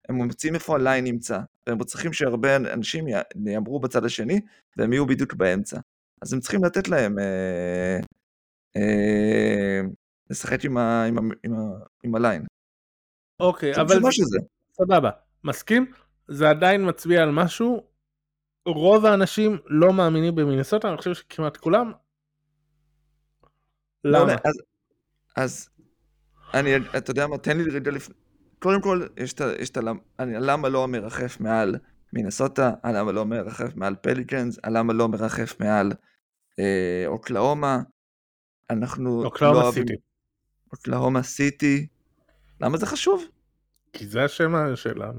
הם 0.09 0.15
מוצאים 0.15 0.55
איפה 0.55 0.75
הליין 0.75 1.05
נמצא, 1.05 1.41
והם 1.67 1.85
צריכים 1.85 2.13
שהרבה 2.13 2.57
אנשים 2.57 3.05
יאמרו 3.47 3.81
בצד 3.81 4.05
השני, 4.05 4.41
והם 4.77 4.93
יהיו 4.93 5.07
בדיוק 5.07 5.35
באמצע. 5.35 5.81
אז 6.23 6.33
הם 6.33 6.41
צריכים 6.41 6.65
לתת 6.65 6.89
להם 6.89 7.19
אה, 7.19 7.25
אה, 7.25 8.01
לשחק 10.31 10.65
עם, 10.65 10.77
ה, 10.77 11.05
עם, 11.05 11.19
ה, 11.19 11.21
עם, 11.45 11.55
ה, 11.55 11.59
עם 12.05 12.15
הליין. 12.15 12.45
אוקיי, 13.41 13.75
אבל... 13.77 14.03
זה 14.03 14.13
שזה. 14.13 14.39
סבבה, 14.73 15.11
מסכים? 15.45 15.93
זה 16.29 16.51
עדיין 16.51 16.89
מצביע 16.89 17.23
על 17.23 17.31
משהו. 17.31 17.87
רוב 18.67 19.07
האנשים 19.07 19.59
לא 19.67 19.93
מאמינים 19.93 20.35
במינסוטה, 20.35 20.89
אני 20.89 20.97
חושב 20.97 21.15
שכמעט 21.15 21.57
כולם. 21.57 21.93
לא, 24.05 24.19
למה? 24.19 24.33
אז, 24.45 24.55
אז 25.37 25.69
אני, 26.55 26.77
אתה 26.77 27.11
יודע 27.11 27.27
מה, 27.27 27.39
תן 27.39 27.57
לי 27.57 27.71
רגע 27.71 27.91
לפני, 27.91 28.15
קודם 28.59 28.81
כל, 28.81 29.07
יש 29.17 29.71
את 29.71 29.77
הלמה 30.19 30.69
לא 30.69 30.89
מרחף 30.89 31.41
מעל 31.41 31.77
מינסוטה, 32.13 32.73
הלמה 32.83 33.13
לא 33.13 33.27
מרחף 33.27 33.77
מעל 33.77 33.95
פליקנס, 33.95 34.59
הלמה 34.65 34.93
לא 34.93 35.09
מרחף 35.09 35.61
מעל 35.61 35.93
אה, 36.59 37.05
אוקלאומה. 37.07 37.81
אנחנו 38.71 39.25
אוקלאומה 39.25 39.63
לא 39.63 39.73
סיטי. 39.73 39.95
אוקלאומה 40.73 41.23
סיטי. 41.23 41.87
למה 42.61 42.79
זה 42.79 42.87
חשוב? 42.87 43.25
כי 43.93 44.07
זה 44.07 44.25
השם 44.25 44.77
שלנו. 44.77 45.19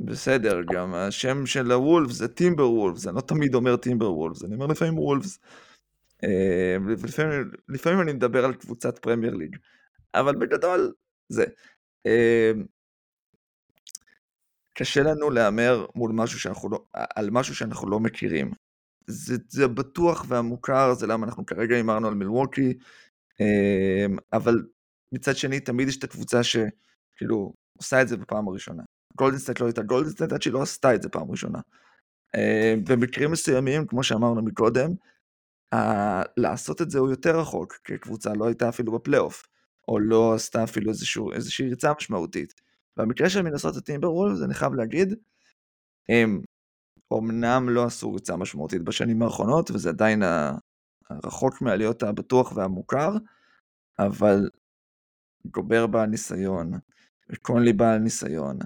בסדר, 0.00 0.62
גם 0.72 0.94
השם 0.94 1.46
של 1.46 1.72
הוולף 1.72 2.10
זה 2.10 2.28
טימבר 2.28 2.70
וולפס, 2.70 3.06
אני 3.06 3.16
לא 3.16 3.20
תמיד 3.20 3.54
אומר 3.54 3.76
טימבר 3.76 4.12
וולפס, 4.12 4.44
אני 4.44 4.54
אומר 4.54 4.66
לפעמים 4.66 4.98
וולפס. 4.98 5.38
אה, 6.24 6.76
לפעמים, 7.04 7.50
לפעמים 7.68 8.00
אני 8.00 8.12
מדבר 8.12 8.44
על 8.44 8.54
קבוצת 8.54 8.98
פרמייר 8.98 9.34
ליג, 9.34 9.56
אבל 10.14 10.36
בגדול 10.36 10.92
זה. 11.28 11.44
אה, 12.06 12.52
קשה 14.74 15.02
לנו 15.02 15.30
להמר 15.30 15.86
מול 15.94 16.12
משהו 16.14 16.38
שאנחנו 16.38 16.68
לא, 16.70 16.84
על 16.92 17.30
משהו 17.30 17.54
שאנחנו 17.54 17.90
לא 17.90 18.00
מכירים. 18.00 18.50
זה, 19.06 19.36
זה 19.48 19.68
בטוח 19.68 20.24
והמוכר, 20.28 20.94
זה 20.94 21.06
למה 21.06 21.26
אנחנו 21.26 21.46
כרגע 21.46 21.76
הימרנו 21.76 22.08
על 22.08 22.14
מילווקי, 22.14 22.74
אמ, 23.40 24.16
אבל 24.32 24.62
מצד 25.14 25.36
שני 25.36 25.60
תמיד 25.60 25.88
יש 25.88 25.96
את 25.96 26.04
הקבוצה 26.04 26.42
שכאילו 26.42 27.52
עושה 27.78 28.02
את 28.02 28.08
זה 28.08 28.16
בפעם 28.16 28.48
הראשונה. 28.48 28.82
גולדנסטייט 29.16 29.60
לא 29.60 29.66
הייתה 29.66 29.82
גולדנסטייט 29.82 30.32
עד 30.32 30.42
שהיא 30.42 30.52
לא 30.52 30.62
עשתה 30.62 30.94
את 30.94 31.02
זה 31.02 31.08
פעם 31.08 31.30
ראשונה. 31.30 31.58
אמ, 32.36 32.84
במקרים 32.84 33.30
מסוימים, 33.30 33.86
כמו 33.86 34.02
שאמרנו 34.02 34.42
מקודם, 34.42 34.90
לעשות 36.36 36.82
את 36.82 36.90
זה 36.90 36.98
הוא 36.98 37.10
יותר 37.10 37.40
רחוק, 37.40 37.78
כי 37.84 37.94
הקבוצה 37.94 38.34
לא 38.34 38.46
הייתה 38.46 38.68
אפילו 38.68 38.92
בפלייאוף, 38.92 39.42
או 39.88 39.98
לא 39.98 40.34
עשתה 40.34 40.64
אפילו 40.64 40.90
איזשהו, 40.90 41.32
איזושהי 41.32 41.68
ריצה 41.68 41.92
משמעותית. 41.98 42.54
במקרה 42.96 43.30
של 43.30 43.42
מנסות 43.42 43.76
הטימבר 43.76 44.12
וולף, 44.12 44.38
אני 44.44 44.54
חייב 44.54 44.74
להגיד, 44.74 45.14
הם 46.08 46.42
אמנם 47.12 47.68
לא 47.68 47.84
עשו 47.84 48.12
ריצה 48.12 48.36
משמעותית 48.36 48.82
בשנים 48.82 49.22
האחרונות, 49.22 49.70
וזה 49.70 49.88
עדיין 49.88 50.22
הרחוק 51.10 51.62
מהלהיות 51.62 52.02
הבטוח 52.02 52.52
והמוכר, 52.56 53.16
אבל 53.98 54.48
גובר 55.46 55.86
בעל 55.86 56.06
ניסיון, 56.08 56.72
וקונלי 57.30 57.72
בעל 57.72 57.98
ניסיון. 57.98 58.58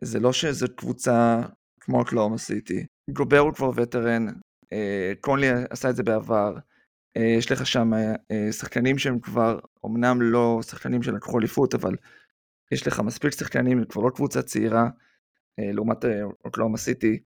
זה 0.00 0.20
לא 0.20 0.32
שזו 0.32 0.66
קבוצה 0.76 1.42
כמו 1.80 2.02
אקלאומה 2.02 2.38
סיטי. 2.38 2.86
גובר 3.10 3.38
הוא 3.38 3.52
כבר 3.52 3.70
וטרן, 3.76 4.26
אה, 4.72 5.12
קונלי 5.20 5.46
עשה 5.70 5.90
את 5.90 5.96
זה 5.96 6.02
בעבר. 6.02 6.56
אה, 7.16 7.34
יש 7.38 7.52
לך 7.52 7.66
שם 7.66 7.94
אה, 8.30 8.52
שחקנים 8.52 8.98
שהם 8.98 9.20
כבר, 9.20 9.58
אמנם 9.86 10.22
לא 10.22 10.60
שחקנים 10.62 11.02
שלקחו 11.02 11.38
אליפות, 11.38 11.74
אבל 11.74 11.96
יש 12.72 12.86
לך 12.86 13.00
מספיק 13.00 13.32
שחקנים, 13.32 13.84
כבר 13.84 14.02
לא 14.02 14.10
קבוצה 14.10 14.42
צעירה, 14.42 14.88
לעומת 15.58 16.04
אוקלאומה 16.44 16.78
סיטי, 16.78 17.18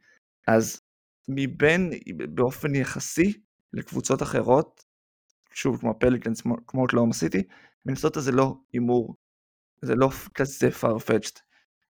אז 0.49 0.81
מבין, 1.29 1.91
באופן 2.35 2.75
יחסי 2.75 3.41
לקבוצות 3.73 4.23
אחרות, 4.23 4.85
שוב 5.55 5.81
כמו 5.81 5.99
פליקנס, 5.99 6.41
כמו 6.67 6.83
אוקלאומה 6.83 7.15
סיטי, 7.15 7.43
מנסוטה 7.87 8.21
זה 8.21 8.33
לא 8.33 8.57
הימור, 8.73 9.15
זה 9.83 9.95
לא 9.95 10.11
כזה 10.35 10.69
farfetched 10.69 11.41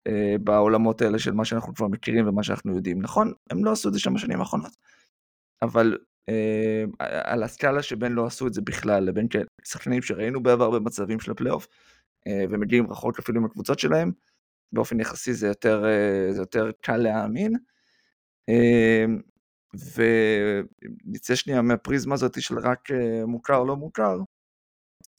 אה, 0.08 0.36
בעולמות 0.44 1.02
האלה 1.02 1.20
של 1.20 1.32
מה 1.32 1.46
שאנחנו 1.46 1.76
כבר 1.76 1.88
מכירים 1.88 2.28
ומה 2.28 2.44
שאנחנו 2.44 2.76
יודעים. 2.76 3.02
נכון, 3.02 3.34
הם 3.50 3.66
לא 3.66 3.72
עשו 3.72 3.90
את 3.90 3.94
זה 3.94 4.00
שם 4.00 4.14
בשנים 4.14 4.40
האחרונות, 4.40 4.72
אבל 5.62 5.98
אה, 6.30 6.84
על 7.24 7.44
הסקאלה 7.44 7.84
שבין 7.84 8.12
לא 8.12 8.26
עשו 8.26 8.48
את 8.48 8.54
זה 8.54 8.62
בכלל 8.62 9.04
לבין 9.04 9.28
שחקנים 9.64 10.02
שראינו 10.02 10.44
בעבר 10.44 10.70
במצבים 10.70 11.20
של 11.20 11.32
הפלייאוף, 11.32 11.68
אה, 12.28 12.46
ומגיעים 12.50 12.92
רחוק 12.92 13.20
אפילו 13.20 13.40
עם 13.40 13.46
הקבוצות 13.46 13.80
שלהם, 13.80 14.12
באופן 14.72 15.00
יחסי 15.00 15.34
זה 15.34 15.48
יותר, 15.48 15.86
אה, 15.86 16.34
זה 16.34 16.42
יותר 16.42 16.72
קל 16.82 16.98
להאמין. 16.98 17.54
אמ, 18.50 19.22
ונצא 19.74 21.36
שנייה 21.36 21.62
מהפריזמה 21.62 22.14
הזאת 22.14 22.42
של 22.42 22.60
רק 22.60 22.92
אה, 22.92 23.26
מוכר 23.26 23.64
לא 23.64 23.76
מוכר, 23.76 24.18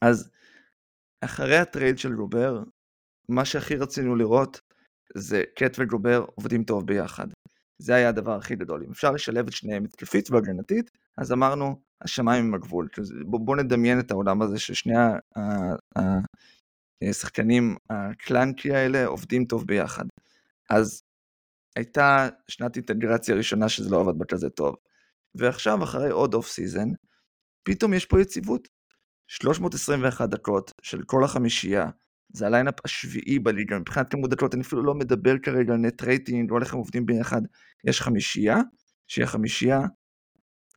אז 0.04 0.30
אחרי 1.24 1.56
הטרייד 1.56 1.98
של 1.98 2.14
גובר, 2.14 2.62
מה 3.28 3.44
שהכי 3.44 3.76
רצינו 3.76 4.16
לראות 4.16 4.60
זה 5.16 5.42
קט 5.56 5.76
וגובר 5.78 6.24
עובדים 6.34 6.64
טוב 6.64 6.86
ביחד. 6.86 7.26
זה 7.82 7.94
היה 7.94 8.08
הדבר 8.08 8.36
הכי 8.36 8.56
גדול. 8.56 8.82
אם 8.84 8.90
אפשר 8.90 9.10
לשלב 9.10 9.46
את 9.46 9.52
שניהם 9.52 9.84
התקפית 9.84 10.30
והגנתית, 10.30 10.90
אז 11.18 11.32
אמרנו, 11.32 11.82
השמיים 12.02 12.44
הם 12.44 12.54
הגבול. 12.54 12.88
בואו 13.26 13.44
בוא 13.44 13.56
נדמיין 13.56 14.00
את 14.00 14.10
העולם 14.10 14.42
הזה 14.42 14.58
ששני 14.58 14.94
השחקנים 17.02 17.76
ה 17.90 18.02
clunky 18.02 18.74
האלה 18.74 19.06
עובדים 19.06 19.44
טוב 19.44 19.66
ביחד. 19.66 20.04
אז 20.70 21.02
הייתה 21.76 22.28
שנת 22.48 22.76
אינטגרציה 22.76 23.34
ראשונה 23.34 23.68
שזה 23.68 23.90
לא 23.90 24.00
עבד 24.00 24.18
כזה 24.18 24.50
טוב. 24.50 24.74
ועכשיו, 25.34 25.82
אחרי 25.82 26.10
עוד 26.10 26.34
off 26.34 26.48
season, 26.48 26.88
פתאום 27.62 27.94
יש 27.94 28.06
פה 28.06 28.20
יציבות. 28.20 28.68
321 29.28 30.28
דקות 30.28 30.72
של 30.82 31.02
כל 31.02 31.24
החמישייה, 31.24 31.86
זה 32.32 32.46
ה 32.46 32.50
lineup 32.50 32.74
השביעי 32.84 33.38
בליגה, 33.38 33.78
מבחינת 33.78 34.10
כמות 34.10 34.30
דקות, 34.30 34.54
אני 34.54 34.62
אפילו 34.62 34.82
לא 34.82 34.94
מדבר 34.94 35.38
כרגע 35.38 35.72
על 35.72 35.78
net 35.78 36.02
rating, 36.02 36.50
לא 36.50 36.58
איך 36.60 36.72
הם 36.72 36.78
עובדים 36.78 37.06
ביחד, 37.06 37.42
יש 37.84 38.00
חמישייה, 38.00 38.56
שהיא 39.08 39.24
החמישייה 39.24 39.80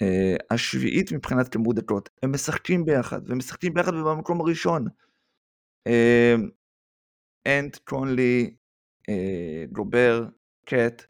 אה, 0.01 0.35
השביעית 0.51 1.11
מבחינת 1.11 1.53
כמות 1.53 1.75
דקות, 1.75 2.09
הם 2.23 2.31
משחקים 2.31 2.85
ביחד, 2.85 3.21
והם 3.29 3.37
משחקים 3.37 3.73
ביחד 3.73 3.93
במקום 3.93 4.41
הראשון. 4.41 4.85
אה, 5.87 6.35
אנט, 7.47 7.77
קונלי, 7.77 8.55
אה, 9.09 9.65
גובר, 9.71 10.25
קט, 10.66 11.03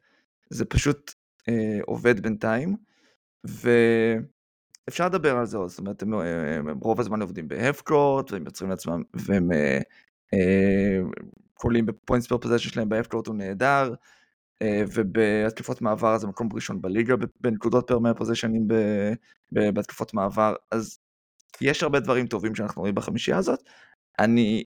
זה 0.49 0.66
פשוט 0.66 1.14
אה, 1.49 1.80
עובד 1.86 2.20
בינתיים, 2.20 2.76
ואפשר 3.43 5.06
לדבר 5.06 5.38
על 5.38 5.45
זה 5.45 5.58
עוד, 5.58 5.70
זאת 5.70 5.80
אומרת, 5.80 6.01
הם, 6.01 6.14
הם, 6.14 6.68
הם 6.68 6.78
רוב 6.80 6.99
הזמן 6.99 7.22
עובדים 7.22 7.47
ב 7.47 7.55
half 7.55 7.86
court, 7.86 8.32
והם 8.32 8.45
יוצרים 8.45 8.70
לעצמם, 8.70 9.04
והם 9.14 9.51
אה, 9.51 9.80
אה, 10.34 10.99
קולעים 11.53 11.86
ב 11.86 11.91
points 11.91 12.28
per 12.28 12.38
possession 12.38 12.69
שלהם 12.70 12.89
ב 12.89 12.93
half 12.93 13.09
court 13.09 13.28
הוא 13.28 13.36
נהדר, 13.36 13.93
אה, 14.62 14.84
ובהתקפות 14.93 15.82
מעבר 15.82 16.18
זה 16.18 16.28
מקום 16.28 16.49
ראשון 16.54 16.82
בליגה 16.82 17.16
בנקודות 17.41 17.88
per 17.88 17.99
מאה 17.99 18.14
possession 18.13 18.59
ים 18.59 18.67
בהתקפות 19.51 20.14
מעבר, 20.14 20.56
אז 20.72 20.99
יש 21.62 21.84
הרבה 21.84 21.99
דברים 21.99 22.28
טובים 22.28 22.56
שאנחנו 22.56 22.82
רואים 22.82 22.95
בחמישייה 22.95 23.38
הזאת. 23.38 23.60
אני 24.20 24.64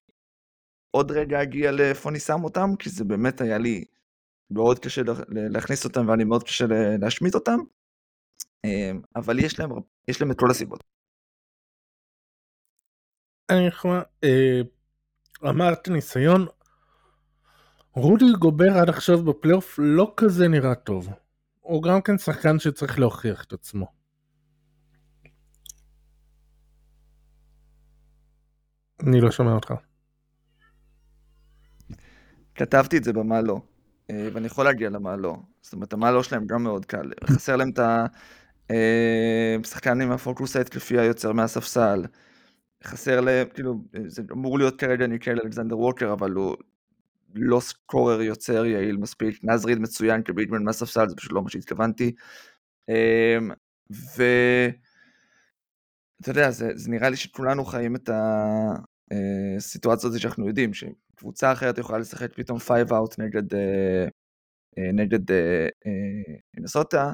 עוד 0.92 1.12
רגע 1.12 1.44
אגיע 1.44 1.72
לאיפה 1.72 2.10
אני 2.10 2.20
שם 2.20 2.44
אותם, 2.44 2.76
כי 2.80 2.90
זה 2.90 3.04
באמת 3.04 3.42
היה 3.42 3.58
לי 3.58 3.84
מאוד 4.52 4.80
קשה 4.80 5.02
להכניס 5.30 5.86
אותם 5.86 6.08
והיה 6.08 6.18
לי 6.18 6.24
מאוד 6.24 6.44
קשה 6.44 6.66
להשמיט 7.02 7.36
אותם, 7.36 7.58
אה, 8.66 8.92
אבל 9.16 9.40
יש 9.40 9.60
להם, 9.60 9.70
יש 10.08 10.22
להם 10.22 10.32
את 10.32 10.40
כל 10.40 10.52
הסיבות. 10.52 10.84
אני 13.50 13.68
יכול, 13.68 14.02
אמרת 15.44 15.88
ניסיון, 15.88 16.46
רודי 17.94 18.26
גובר 18.40 18.78
עד 18.82 18.90
עכשיו 18.90 19.24
בפלייאוף 19.24 19.76
לא 19.78 20.14
כזה 20.18 20.48
נראה 20.48 20.76
טוב. 20.76 21.10
הוא 21.60 21.84
גם 21.84 22.02
כן 22.02 22.18
שחקן 22.18 22.60
שצריך 22.60 23.00
להוכיח 23.00 23.44
את 23.44 23.54
עצמו. 23.54 23.88
אני 29.00 29.22
לא 29.22 29.32
שומע 29.32 29.52
אותך. 29.52 29.74
כתבתי 32.56 32.98
את 32.98 33.04
זה 33.04 33.14
במה 33.14 33.42
לא, 33.42 33.54
אה, 33.54 33.77
ואני 34.12 34.48
יכול 34.48 34.66
להגיע 34.66 34.90
למה 34.90 35.16
לא. 35.16 35.38
זאת 35.62 35.74
אומרת, 35.74 35.94
המה 35.94 36.12
לא 36.12 36.24
שלהם 36.24 36.48
גם 36.48 36.64
מאוד 36.64 36.86
קל. 36.86 37.12
חסר 37.26 37.56
להם 37.56 37.70
את 37.70 37.80
השחקן 39.66 40.02
אה, 40.02 40.06
עם 40.06 40.12
הפוקוס 40.12 40.56
ההתקפי 40.56 41.00
היוצר 41.00 41.32
מהספסל. 41.32 42.06
חסר 42.84 43.22
להם, 43.22 43.48
כאילו, 43.54 43.82
זה 44.08 44.22
אמור 44.32 44.58
להיות 44.58 44.80
כרגע 44.80 45.08
ניקל 45.08 45.40
אלכסנדר 45.44 45.80
ווקר, 45.80 46.14
אבל 46.14 46.32
הוא 46.32 46.56
לא 47.36 47.60
סקורר 47.60 48.22
יוצר 48.22 48.66
יעיל 48.66 48.98
מספיק. 48.98 49.40
נזריד 49.44 49.80
מצוין 49.80 50.24
כביטמן 50.24 50.64
מהספסל, 50.64 51.10
זה 51.10 51.16
פשוט 51.16 51.32
לא 51.32 51.42
מה 51.42 51.50
שהתכוונתי. 51.50 52.16
אמ, 52.90 53.52
ואתה 53.90 54.78
יודע, 56.28 56.52
זה, 56.52 56.72
זה 56.76 56.92
נראה 56.92 57.10
לי 57.10 57.16
שכולנו 57.16 57.66
חיים 57.66 57.96
את 57.96 58.10
הסיטואציה 58.14 58.97
הזאת 59.94 60.20
שאנחנו 60.20 60.48
יודעים, 60.48 60.72
שקבוצה 60.74 61.52
אחרת 61.52 61.78
יכולה 61.78 62.00
לשחק 62.00 62.34
פתאום 62.34 62.60
5 62.60 62.72
out 62.72 63.16
נגד, 63.18 63.54
אה, 63.54 64.08
אה, 64.78 64.92
נגד 64.94 65.20
מינסוטה, 66.58 67.04
אה, 67.08 67.14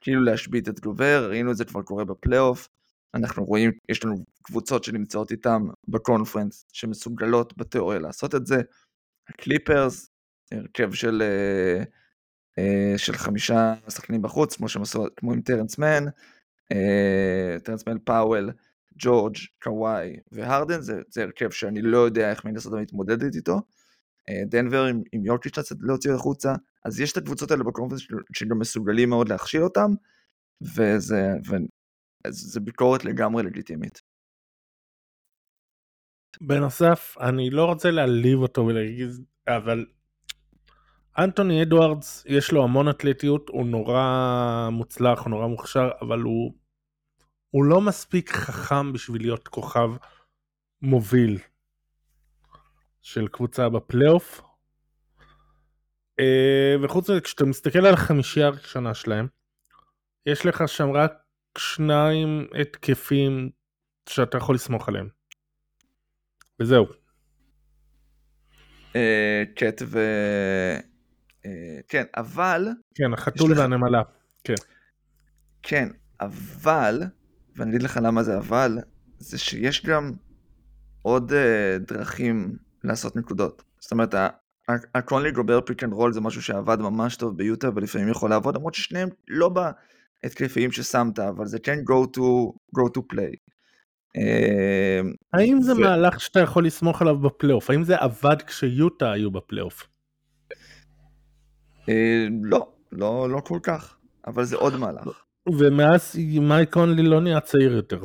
כאילו 0.00 0.24
להשבית 0.24 0.68
את 0.68 0.80
גובר, 0.80 1.26
ראינו 1.30 1.50
את 1.50 1.56
זה 1.56 1.64
כבר 1.64 1.82
קורה 1.82 2.04
בפלייאוף. 2.04 2.68
אנחנו 3.14 3.44
רואים, 3.44 3.70
יש 3.88 4.04
לנו 4.04 4.24
קבוצות 4.42 4.84
שנמצאות 4.84 5.30
איתם 5.30 5.62
ב 5.88 5.95
conference, 5.95 6.66
שמסוגלות 6.72 7.56
בתיאוריה 7.56 7.98
לעשות 7.98 8.34
את 8.34 8.46
זה. 8.46 8.56
הקליפרס, 9.28 10.10
הרכב 10.52 10.92
של, 10.92 11.22
אה, 11.22 11.82
אה, 12.58 12.98
של 12.98 13.12
חמישה 13.12 13.74
שחקנים 13.88 14.22
בחוץ, 14.22 14.56
כמו, 14.56 14.68
שמסור, 14.68 15.06
כמו 15.16 15.32
עם 15.32 15.40
טרנס 15.40 15.78
מן, 15.78 16.04
אה, 16.72 17.56
טרנס 17.64 17.88
מן 17.88 17.98
פאוול, 18.04 18.52
ג'ורג', 18.98 19.36
קוואי 19.62 20.16
והרדן, 20.32 20.80
זה, 20.80 21.02
זה 21.08 21.22
הרכב 21.22 21.50
שאני 21.50 21.82
לא 21.82 21.98
יודע 21.98 22.30
איך 22.30 22.44
מינסוטה 22.44 22.76
מתמודדת 22.76 23.34
איתו. 23.34 23.60
דנבר 24.46 24.84
עם, 24.84 25.02
עם 25.12 25.24
יוקיץ' 25.24 25.58
להוציא 25.80 26.12
החוצה, 26.12 26.54
אז 26.84 27.00
יש 27.00 27.12
את 27.12 27.16
הקבוצות 27.16 27.50
האלה 27.50 27.64
ב 27.64 27.67
conference 27.67 28.00
שגם 28.32 28.58
מסוגלים 28.58 29.08
מאוד 29.08 29.28
להכשיל 29.28 29.62
אותם, 29.62 29.90
וזה, 30.62 31.32
זה 32.28 32.60
ביקורת 32.60 33.04
לגמרי 33.04 33.42
לגיטימית. 33.42 34.02
בנוסף, 36.40 37.16
אני 37.20 37.50
לא 37.50 37.64
רוצה 37.64 37.90
להעליב 37.90 38.38
אותו 38.38 38.66
ולהגיד, 38.66 39.08
אבל 39.48 39.86
אנטוני 41.18 41.62
אדוארדס 41.62 42.24
יש 42.28 42.52
לו 42.52 42.64
המון 42.64 42.88
אתלטיות, 42.88 43.48
הוא 43.48 43.66
נורא 43.66 44.68
מוצלח, 44.72 45.20
הוא 45.20 45.30
נורא 45.30 45.46
מוכשר, 45.46 45.90
אבל 46.00 46.20
הוא, 46.20 46.54
הוא 47.56 47.64
לא 47.64 47.80
מספיק 47.80 48.30
חכם 48.30 48.92
בשביל 48.92 49.22
להיות 49.22 49.48
כוכב 49.48 49.90
מוביל 50.82 51.38
של 53.02 53.28
קבוצה 53.28 53.68
בפלייאוף. 53.68 54.40
אה, 56.20 56.74
וחוץ 56.82 57.10
מזה, 57.10 57.20
כשאתה 57.20 57.44
מסתכל 57.44 57.78
על 57.78 57.94
החמישייה 57.94 58.46
הראשונה 58.46 58.94
שלהם, 58.94 59.26
יש 60.26 60.46
לך 60.46 60.68
שם 60.68 60.90
רק 60.90 61.12
שניים 61.58 62.46
התקפים 62.60 63.50
שאתה 64.08 64.36
יכול 64.36 64.54
לסמוך 64.54 64.88
עליהם. 64.88 65.08
וזהו. 66.60 66.86
אה, 68.96 69.42
קט 69.54 69.82
ו... 69.86 69.98
אה, 71.46 71.80
כן, 71.88 72.04
אבל... 72.16 72.68
כן, 72.94 73.12
החתול 73.12 73.58
והנמלה. 73.58 74.02
כן. 74.44 74.54
כן, 75.62 75.88
אבל, 76.20 77.02
ואני 77.56 77.70
אגיד 77.70 77.82
לך 77.82 78.00
למה 78.02 78.22
זה 78.22 78.38
אבל, 78.38 78.78
זה 79.18 79.38
שיש 79.38 79.86
גם 79.86 80.12
עוד 81.02 81.32
אה, 81.32 81.78
דרכים 81.78 82.56
לעשות 82.84 83.16
נקודות. 83.16 83.62
זאת 83.80 83.92
אומרת, 83.92 84.14
הקונלי 84.94 85.32
גובר 85.32 85.60
pick 85.60 85.84
and 85.84 85.92
roll 85.92 86.12
זה 86.12 86.20
משהו 86.20 86.42
שעבד 86.42 86.80
ממש 86.80 87.16
טוב 87.16 87.36
ביוטה 87.36 87.68
ולפעמים 87.74 88.08
יכול 88.08 88.30
לעבוד, 88.30 88.56
למרות 88.56 88.74
ששניהם 88.74 89.08
לא 89.28 89.48
בהתקפיים 89.48 90.72
ששמת, 90.72 91.18
אבל 91.18 91.46
זה 91.46 91.58
כן 91.58 91.78
go 91.78 92.16
to, 92.16 92.20
go 92.78 92.98
to 92.98 93.00
play. 93.14 93.36
אמ, 94.16 95.12
האם 95.32 95.62
זה 95.62 95.74
מהלך 95.74 96.20
שאתה 96.20 96.40
יכול 96.40 96.66
לסמוך 96.66 97.02
עליו 97.02 97.18
בפלייאוף? 97.18 97.70
האם 97.70 97.84
זה 97.84 97.96
עבד 97.96 98.42
כשיוטה 98.46 99.12
היו 99.12 99.30
בפלייאוף? 99.30 99.88
אה, 101.88 102.26
לא, 102.42 102.72
לא, 102.92 103.30
לא 103.30 103.40
כל 103.40 103.58
כך, 103.62 103.96
אבל 104.26 104.44
זה 104.44 104.56
עוד 104.56 104.76
מהלך. 104.76 105.25
ומאז 105.58 106.16
מייק 106.40 106.72
קונלי 106.72 107.02
לא 107.02 107.20
נהיה 107.20 107.40
צעיר 107.40 107.72
יותר. 107.72 108.04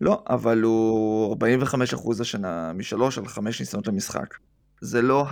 לא, 0.00 0.24
אבל 0.28 0.62
הוא 0.62 1.36
45% 1.96 2.20
השנה 2.20 2.72
משלוש 2.72 3.18
על 3.18 3.26
חמש 3.26 3.60
ניסיונות 3.60 3.86
למשחק. 3.86 4.34
זה 4.80 5.02
לא 5.02 5.26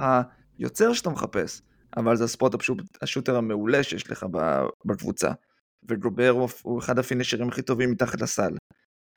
היוצר 0.59 0.92
שאתה 0.92 1.11
מחפש, 1.11 1.62
אבל 1.96 2.16
זה 2.16 2.24
הספורט 2.24 2.54
השוטר 3.02 3.36
המעולה 3.36 3.82
שיש 3.82 4.11
לך 4.11 4.26
בקבוצה. 4.84 5.30
וגובר 5.88 6.46
הוא 6.62 6.78
אחד 6.78 6.98
הפינישרים 6.98 7.48
הכי 7.48 7.62
טובים 7.62 7.90
מתחת 7.90 8.20
לסל. 8.20 8.52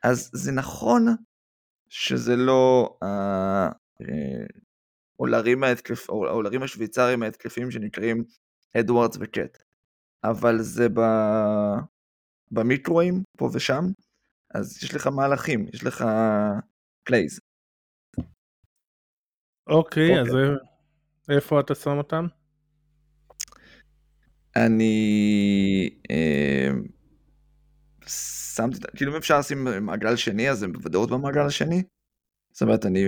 אז 0.03 0.29
זה 0.33 0.51
נכון 0.51 1.05
שזה 1.89 2.35
לא 2.35 2.97
האולרים, 5.19 5.63
ההתקפ... 5.63 6.09
האולרים 6.09 6.63
השוויצריים 6.63 7.23
ההתקפיים 7.23 7.71
שנקראים 7.71 8.23
אדוארדס 8.77 9.17
וקט, 9.19 9.57
אבל 10.23 10.59
זה 10.59 10.87
ב... 10.89 10.99
במיקרואים 12.51 13.23
פה 13.37 13.49
ושם, 13.53 13.85
אז 14.53 14.83
יש 14.83 14.95
לך 14.95 15.07
מהלכים, 15.07 15.65
יש 15.73 15.83
לך 15.83 16.05
plays. 17.03 17.39
אוקיי, 19.67 20.21
אז 20.21 20.27
איפה 21.29 21.59
אתה 21.59 21.75
שם 21.75 21.97
אותם? 21.97 22.25
אני... 24.55 25.89
אה, 26.11 26.69
שמתי, 28.55 28.77
כאילו 28.95 29.11
אם 29.11 29.17
אפשר 29.17 29.39
לשים 29.39 29.67
מעגל 29.81 30.15
שני, 30.15 30.49
אז 30.49 30.63
הם 30.63 30.73
בוודאות 30.73 31.09
במעגל 31.11 31.45
השני. 31.45 31.83
זאת 32.51 32.61
אומרת, 32.61 32.85
אני 32.85 33.05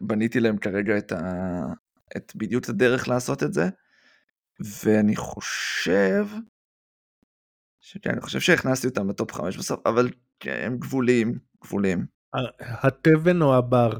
בניתי 0.00 0.40
להם 0.40 0.58
כרגע 0.58 0.98
את, 0.98 1.12
ה... 1.12 1.62
את 2.16 2.32
בדיוק 2.36 2.68
הדרך 2.68 3.08
לעשות 3.08 3.42
את 3.42 3.52
זה, 3.52 3.68
ואני 4.84 5.16
חושב 5.16 6.26
שכן, 7.88 8.10
אני 8.10 8.20
חושב 8.20 8.40
שהכנסתי 8.40 8.86
אותם 8.86 9.08
ב 9.08 9.14
top 9.14 9.32
5 9.32 9.58
בסוף, 9.58 9.80
אבל 9.86 10.08
כן, 10.40 10.60
הם 10.62 10.78
גבוליים, 10.78 11.38
גבוליים. 11.64 12.06
התבן 12.60 13.42
או 13.42 13.54
הבר? 13.54 13.90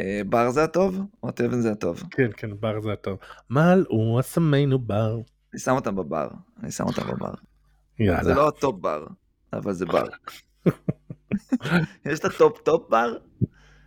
אה, 0.00 0.20
בר 0.28 0.50
זה 0.50 0.64
הטוב, 0.64 1.00
או 1.22 1.28
התבן 1.28 1.60
זה 1.60 1.72
הטוב? 1.72 2.02
כן, 2.10 2.30
כן, 2.36 2.50
בר 2.60 2.80
זה 2.80 2.92
הטוב. 2.92 3.18
מלאו 3.50 4.20
אסמנו 4.20 4.78
בר. 4.78 5.20
אני 5.52 5.60
שם 5.60 5.70
אותם 5.70 5.96
בבר, 5.96 6.28
אני 6.62 6.70
שם 6.70 6.84
אותם 6.84 7.02
בבר. 7.02 7.34
יאללה. 7.98 8.24
זה 8.24 8.34
לא 8.34 8.48
ה 8.48 8.56
top 8.56 8.80
בר, 8.80 9.06
אבל 9.52 9.72
זה 9.72 9.86
בר. 9.86 10.04
יש 12.06 12.18
את 12.18 12.24
ה 12.24 12.32
top 12.32 12.58
top 12.58 12.90
בר? 12.90 13.16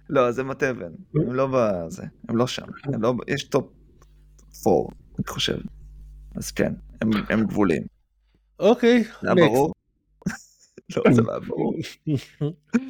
לא, 0.10 0.32
זה 0.32 0.44
מתבן. 0.44 0.92
הם 1.16 1.34
לא 1.34 1.48
בזה, 1.54 2.04
הם 2.30 2.38
לא 2.38 2.48
שם. 2.48 2.68
הם 2.84 3.02
לא, 3.02 3.14
יש 3.28 3.44
top 3.44 3.66
4, 4.68 4.96
אני 5.20 5.28
חושב. 5.28 5.58
אז 6.36 6.52
כן, 6.52 6.74
הם, 7.02 7.10
הם 7.30 7.46
גבולים. 7.46 7.84
אוקיי, 8.60 9.04
היה 9.22 9.36
ברור? 9.36 9.74
לא, 10.96 11.04
זה 11.12 11.22
לא 11.22 11.32
היה 11.32 11.40
ברור. 11.48 11.76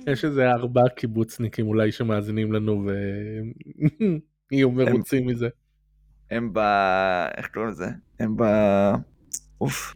יש 0.08 0.26
איזה 0.26 0.52
ארבעה 0.52 0.90
קיבוצניקים 0.90 1.68
אולי 1.68 1.92
שמאזינים 1.92 2.54
לנו 2.54 2.90
ויהיו 4.52 4.72
מרוצים 4.78 5.28
מזה. 5.28 5.48
הם 6.32 6.54
ב... 6.54 6.60
איך 7.38 7.48
קוראים 7.48 7.72
לזה? 7.72 7.88
הם 8.20 8.38
ב... 8.38 8.44
אוף. 9.62 9.94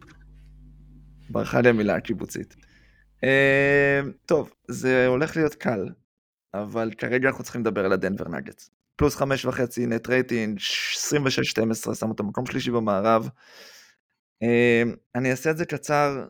ברחה 1.30 1.60
לי 1.60 1.68
המילה 1.68 1.96
הקיבוצית. 1.96 2.56
אה, 3.24 4.00
טוב, 4.26 4.52
זה 4.68 5.06
הולך 5.06 5.36
להיות 5.36 5.54
קל, 5.54 5.88
אבל 6.54 6.90
כרגע 6.98 7.28
אנחנו 7.28 7.44
צריכים 7.44 7.60
לדבר 7.60 7.84
על 7.84 7.92
הדנבר 7.92 8.28
נגטס. 8.28 8.70
פלוס 8.96 9.16
חמש 9.16 9.44
וחצי 9.44 9.86
net 9.86 10.08
rating, 10.08 10.58
26-12, 10.58 11.94
שם 11.94 12.08
אותם 12.08 12.26
מקום 12.26 12.46
שלישי 12.46 12.70
במערב. 12.70 13.28
אה, 14.42 14.82
אני 15.14 15.30
אעשה 15.30 15.50
את 15.50 15.56
זה 15.56 15.66
קצר, 15.66 16.26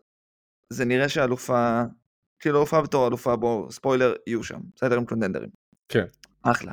זה 0.72 0.84
נראה 0.84 1.08
שהאלופה, 1.08 1.82
כאילו 2.38 2.58
אלופה 2.58 2.82
בתור 2.82 3.08
אלופה, 3.08 3.36
בואו, 3.36 3.72
ספוילר, 3.72 4.14
יהיו 4.26 4.44
שם, 4.44 4.60
בסדר? 4.76 4.96
הם 4.96 5.04
קונטנדרים. 5.04 5.50
כן. 5.88 6.04
אחלה. 6.42 6.72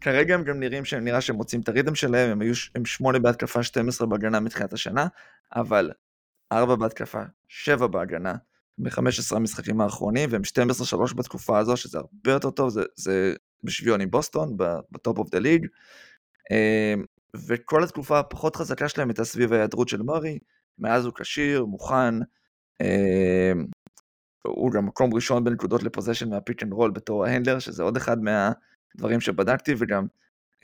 כרגע 0.00 0.34
הם 0.34 0.44
גם 0.44 0.60
נראים 0.60 0.84
שהם 0.84 1.04
נראה 1.04 1.20
שהם 1.20 1.36
מוצאים 1.36 1.60
את 1.60 1.68
ה 1.68 1.72
rhythm 1.72 1.94
שלהם, 1.94 2.30
הם 2.30 2.40
היו 2.40 2.52
הם 2.74 2.84
8 2.84 3.18
בהתקפה, 3.18 3.62
12 3.62 4.06
בהגנה 4.06 4.40
מתחילת 4.40 4.72
השנה, 4.72 5.06
אבל 5.54 5.90
4 6.52 6.76
בהתקפה, 6.76 7.22
7 7.48 7.86
בהגנה, 7.86 8.34
ב-15 8.78 9.36
המשחקים 9.36 9.80
האחרונים, 9.80 10.28
והם 10.32 10.42
12-3 11.12 11.14
בתקופה 11.14 11.58
הזו, 11.58 11.76
שזה 11.76 11.98
הרבה 11.98 12.32
יותר 12.32 12.50
טוב, 12.50 12.68
זה, 12.68 12.82
זה 12.96 13.34
בשוויון 13.62 14.00
עם 14.00 14.10
בוסטון, 14.10 14.56
ב 14.90 14.97
top 14.97 15.18
of 15.18 15.30
the 15.30 15.38
league, 15.38 15.66
וכל 17.46 17.84
התקופה 17.84 18.18
הפחות 18.18 18.56
חזקה 18.56 18.88
שלהם 18.88 19.08
הייתה 19.08 19.24
סביב 19.24 19.52
ההיעדרות 19.52 19.88
של 19.88 20.02
מארי, 20.02 20.38
מאז 20.78 21.04
הוא 21.04 21.14
כשיר, 21.14 21.64
מוכן, 21.64 22.14
אמ, 22.80 23.66
הוא 24.46 24.72
גם 24.72 24.86
מקום 24.86 25.14
ראשון 25.14 25.44
בנקודות 25.44 25.82
ל 25.82 25.86
possession 25.86 26.30
מה 26.30 26.41
pick 26.41 26.62
and 26.62 26.72
roll 26.72 26.90
בתור 26.90 27.24
ה 27.24 27.28
handler, 27.28 27.58
שזה 27.58 27.82
עוד 27.82 27.96
אחד 27.96 28.16
מהדברים 28.22 29.20
שבדקתי, 29.20 29.74
וגם 29.78 30.06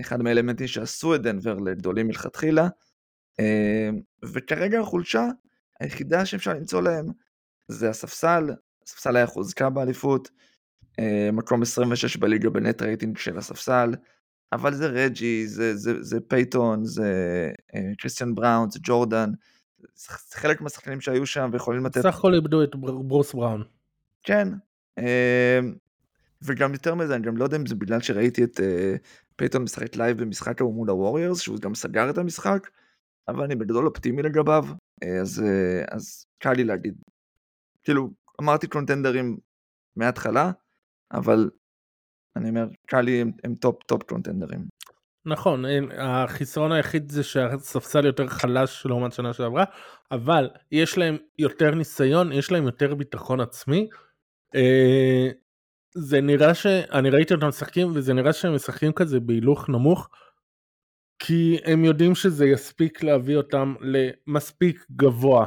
אחד 0.01 0.23
מהאלמנטים 0.23 0.67
שעשו 0.67 1.15
את 1.15 1.23
דנבר 1.23 1.55
לגדולים 1.55 2.07
מלכתחילה. 2.07 2.69
אמ, 3.39 4.01
וכרגע 4.23 4.81
החולשה 4.81 5.29
היחידה 5.81 6.27
שאפשר 6.27 6.55
למצוא 6.55 6.83
להם 6.83 7.07
זה 7.69 7.91
הספסל, 7.91 8.51
הספסל 8.87 9.17
היה 9.17 9.27
חוזקה 9.27 9.71
באליפות, 9.71 10.31
אמ, 10.99 11.37
מקום 11.37 11.63
26 11.63 12.17
בליגה 12.17 12.51
ב 12.51 12.59
net 12.59 12.83
rating 12.83 13.19
של 13.19 13.39
הספסל, 13.39 13.95
אבל 14.53 14.75
זה 14.75 14.87
רג'י, 14.87 15.49
זה, 15.49 15.77
זה, 15.77 16.03
זה 16.03 16.21
פייתון, 16.21 16.85
זה 16.85 17.13
קריסטיאן 17.99 18.35
בראון, 18.35 18.71
זה 18.71 18.79
ג'ורדן, 18.83 19.31
חלק 20.31 20.61
מהשחקנים 20.61 21.01
שהיו 21.01 21.27
שם 21.27 21.51
ויכולים 21.53 21.87
לתת... 21.87 22.01
סך 22.01 22.19
הכל 22.19 22.35
איבדו 22.35 22.63
את 22.63 22.77
ברוס 22.77 23.35
בראון. 23.35 23.65
כן. 24.23 24.49
אמ, 24.99 25.75
וגם 26.43 26.73
יותר 26.73 26.95
מזה, 26.95 27.15
אני 27.15 27.27
גם 27.27 27.37
לא 27.37 27.45
יודע 27.45 27.57
אם 27.57 27.67
זה 27.67 27.75
בגלל 27.75 28.01
שראיתי 28.01 28.45
את 28.45 28.61
אה, 28.61 28.95
פייתון 29.37 29.63
משחק 29.63 29.97
live 29.97 30.23
במשחק 30.23 30.61
ההוא 30.61 30.75
מול 30.75 30.91
הווריורס, 30.91 31.41
שהוא 31.41 31.59
גם 31.59 31.75
סגר 31.75 32.11
את 32.11 32.19
המשחק, 32.19 32.71
אבל 33.29 33.45
אני 33.45 33.57
בגדול 33.57 33.87
אופטימי 33.87 34.23
לגביו, 34.23 34.65
אה, 35.03 35.21
אז, 35.21 35.43
אה, 35.43 35.85
אז 35.91 36.27
קל 36.39 36.53
לי 36.53 36.65
להגיד. 36.65 36.95
כאילו, 37.83 38.11
אמרתי 38.41 38.67
קונטנדרים 38.67 39.39
מההתחלה, 39.97 40.51
אבל 41.13 41.51
אני 42.37 42.49
אומר, 42.49 42.69
קל 42.87 43.01
לי 43.01 43.21
הם, 43.21 43.33
הם 43.45 43.55
top 43.55 43.83
top 43.83 44.03
קונטנדרים. 44.03 44.61
נכון, 45.27 45.65
החיסרון 45.99 46.73
היחיד 46.73 47.11
זה 47.11 47.23
שהספסל 47.23 48.07
יותר 48.07 48.27
חלש 48.27 48.87
לעומת 48.87 49.13
שנה 49.13 49.33
שעברה, 49.33 49.65
אבל 50.11 50.51
יש 50.73 50.99
להם 50.99 51.17
יותר 51.39 51.71
ניסיון, 51.71 52.33
יש 52.33 52.53
להם 52.53 52.65
יותר 52.65 52.95
ביטחון 52.95 53.41
עצמי. 53.41 53.89
אה, 54.55 55.29
זה 55.95 56.21
נראה 56.21 56.55
ש... 56.55 56.67
אני 56.67 57.11
ראיתי 57.11 57.35
אותם 57.35 57.47
משחקים 57.47 57.93
וזה 57.95 58.15
נראה 58.15 58.33
שהם 58.33 58.55
משחקים 58.55 58.93
כזה 58.93 59.21
בהילוך 59.21 59.69
נמוך, 59.69 60.09
כי 61.19 61.59
הם 61.65 61.85
יודעים 61.85 62.15
שזה 62.15 62.47
יספיק 62.47 63.03
להביא 63.03 63.37
אותם 63.37 63.75
למספיק 63.81 64.87
גבוה. 64.93 65.47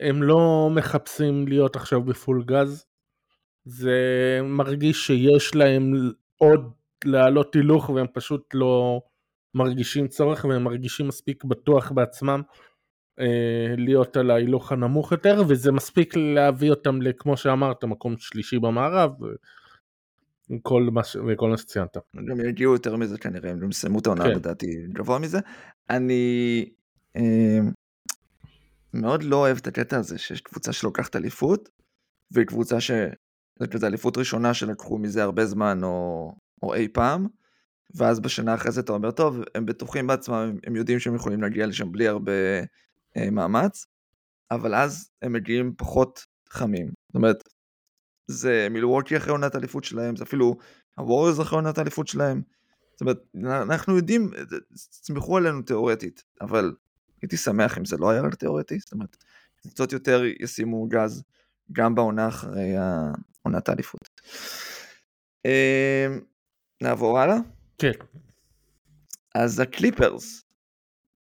הם 0.00 0.22
לא 0.22 0.68
מחפשים 0.74 1.48
להיות 1.48 1.76
עכשיו 1.76 2.02
בפול 2.02 2.44
גז, 2.44 2.86
זה 3.64 4.00
מרגיש 4.44 5.06
שיש 5.06 5.54
להם 5.54 5.92
עוד 6.36 6.70
להעלות 7.04 7.54
הילוך 7.54 7.90
והם 7.90 8.06
פשוט 8.12 8.54
לא 8.54 9.00
מרגישים 9.54 10.08
צורך 10.08 10.44
והם 10.44 10.64
מרגישים 10.64 11.08
מספיק 11.08 11.44
בטוח 11.44 11.92
בעצמם 11.92 12.42
אה, 13.20 13.74
להיות 13.76 14.16
על 14.16 14.30
ההילוך 14.30 14.72
הנמוך 14.72 15.12
יותר 15.12 15.42
וזה 15.48 15.72
מספיק 15.72 16.16
להביא 16.16 16.70
אותם 16.70 17.02
לכמו 17.02 17.36
שאמרת 17.36 17.84
מקום 17.84 18.14
שלישי 18.18 18.58
במערב 18.58 19.10
וכל 20.50 20.88
מה, 20.92 21.04
ש... 21.04 21.16
וכל 21.28 21.50
מה 21.50 21.56
שציינת. 21.56 21.96
גם 22.28 22.40
יגיעו 22.40 22.72
יותר 22.72 22.96
מזה 22.96 23.18
כנראה 23.18 23.50
הם 23.50 23.70
יסיימו 23.70 23.98
את 23.98 24.06
העונה 24.06 24.24
כן. 24.24 24.30
לדעתי 24.30 24.66
גבוה 24.92 25.18
מזה. 25.18 25.38
אני 25.90 26.64
אה, 27.16 27.58
מאוד 28.94 29.22
לא 29.22 29.36
אוהב 29.36 29.56
את 29.56 29.66
הקטע 29.66 29.96
הזה 29.96 30.18
שיש 30.18 30.40
קבוצה 30.40 30.72
שלוקחת 30.72 31.16
אליפות 31.16 31.68
והיא 32.30 32.46
קבוצה 32.46 32.80
ש... 32.80 32.90
זה 33.58 33.66
כזה 33.66 33.86
אליפות 33.86 34.18
ראשונה 34.18 34.54
שלקחו 34.54 34.98
מזה 34.98 35.22
הרבה 35.22 35.46
זמן 35.46 35.80
או 35.82 36.32
או 36.62 36.74
אי 36.74 36.88
פעם, 36.88 37.26
ואז 37.94 38.20
בשנה 38.20 38.54
אחרי 38.54 38.72
זה 38.72 38.80
אתה 38.80 38.92
אומר, 38.92 39.10
טוב, 39.10 39.40
הם 39.54 39.66
בטוחים 39.66 40.06
בעצמם, 40.06 40.56
הם 40.66 40.76
יודעים 40.76 40.98
שהם 40.98 41.14
יכולים 41.14 41.42
להגיע 41.42 41.66
לשם 41.66 41.92
בלי 41.92 42.08
הרבה 42.08 42.32
אה, 43.16 43.30
מאמץ, 43.30 43.86
אבל 44.50 44.74
אז 44.74 45.10
הם 45.22 45.32
מגיעים 45.32 45.74
פחות 45.76 46.26
חמים. 46.50 46.90
זאת 47.08 47.14
אומרת, 47.14 47.48
זה 48.26 48.66
מילווקי 48.70 49.16
אחרי 49.16 49.30
עונת 49.30 49.54
האליפות 49.54 49.84
שלהם, 49.84 50.16
זה 50.16 50.24
אפילו 50.24 50.56
הווריוז 50.96 51.40
אחרי 51.40 51.56
עונת 51.58 51.78
האליפות 51.78 52.08
שלהם. 52.08 52.42
זאת 52.92 53.00
אומרת, 53.00 53.18
אנחנו 53.62 53.96
יודעים, 53.96 54.30
תסמכו 54.74 55.36
עלינו 55.36 55.62
תיאורטית, 55.62 56.24
אבל 56.40 56.74
הייתי 57.22 57.36
שמח 57.36 57.78
אם 57.78 57.84
זה 57.84 57.96
לא 57.96 58.10
היה 58.10 58.22
רק 58.22 58.34
תיאורטי, 58.34 58.78
זאת 58.78 58.92
אומרת, 58.92 59.16
קצת 59.68 59.92
יותר 59.92 60.22
ישימו 60.40 60.86
גז 60.88 61.22
גם 61.72 61.94
בעונה 61.94 62.28
אחרי 62.28 62.74
עונת 63.42 63.68
האליפות. 63.68 64.20
אמ, 65.44 66.20
נעבור 66.80 67.18
הלאה? 67.18 67.36
כן. 67.78 67.92
אז 69.34 69.60
הקליפרס, 69.60 70.44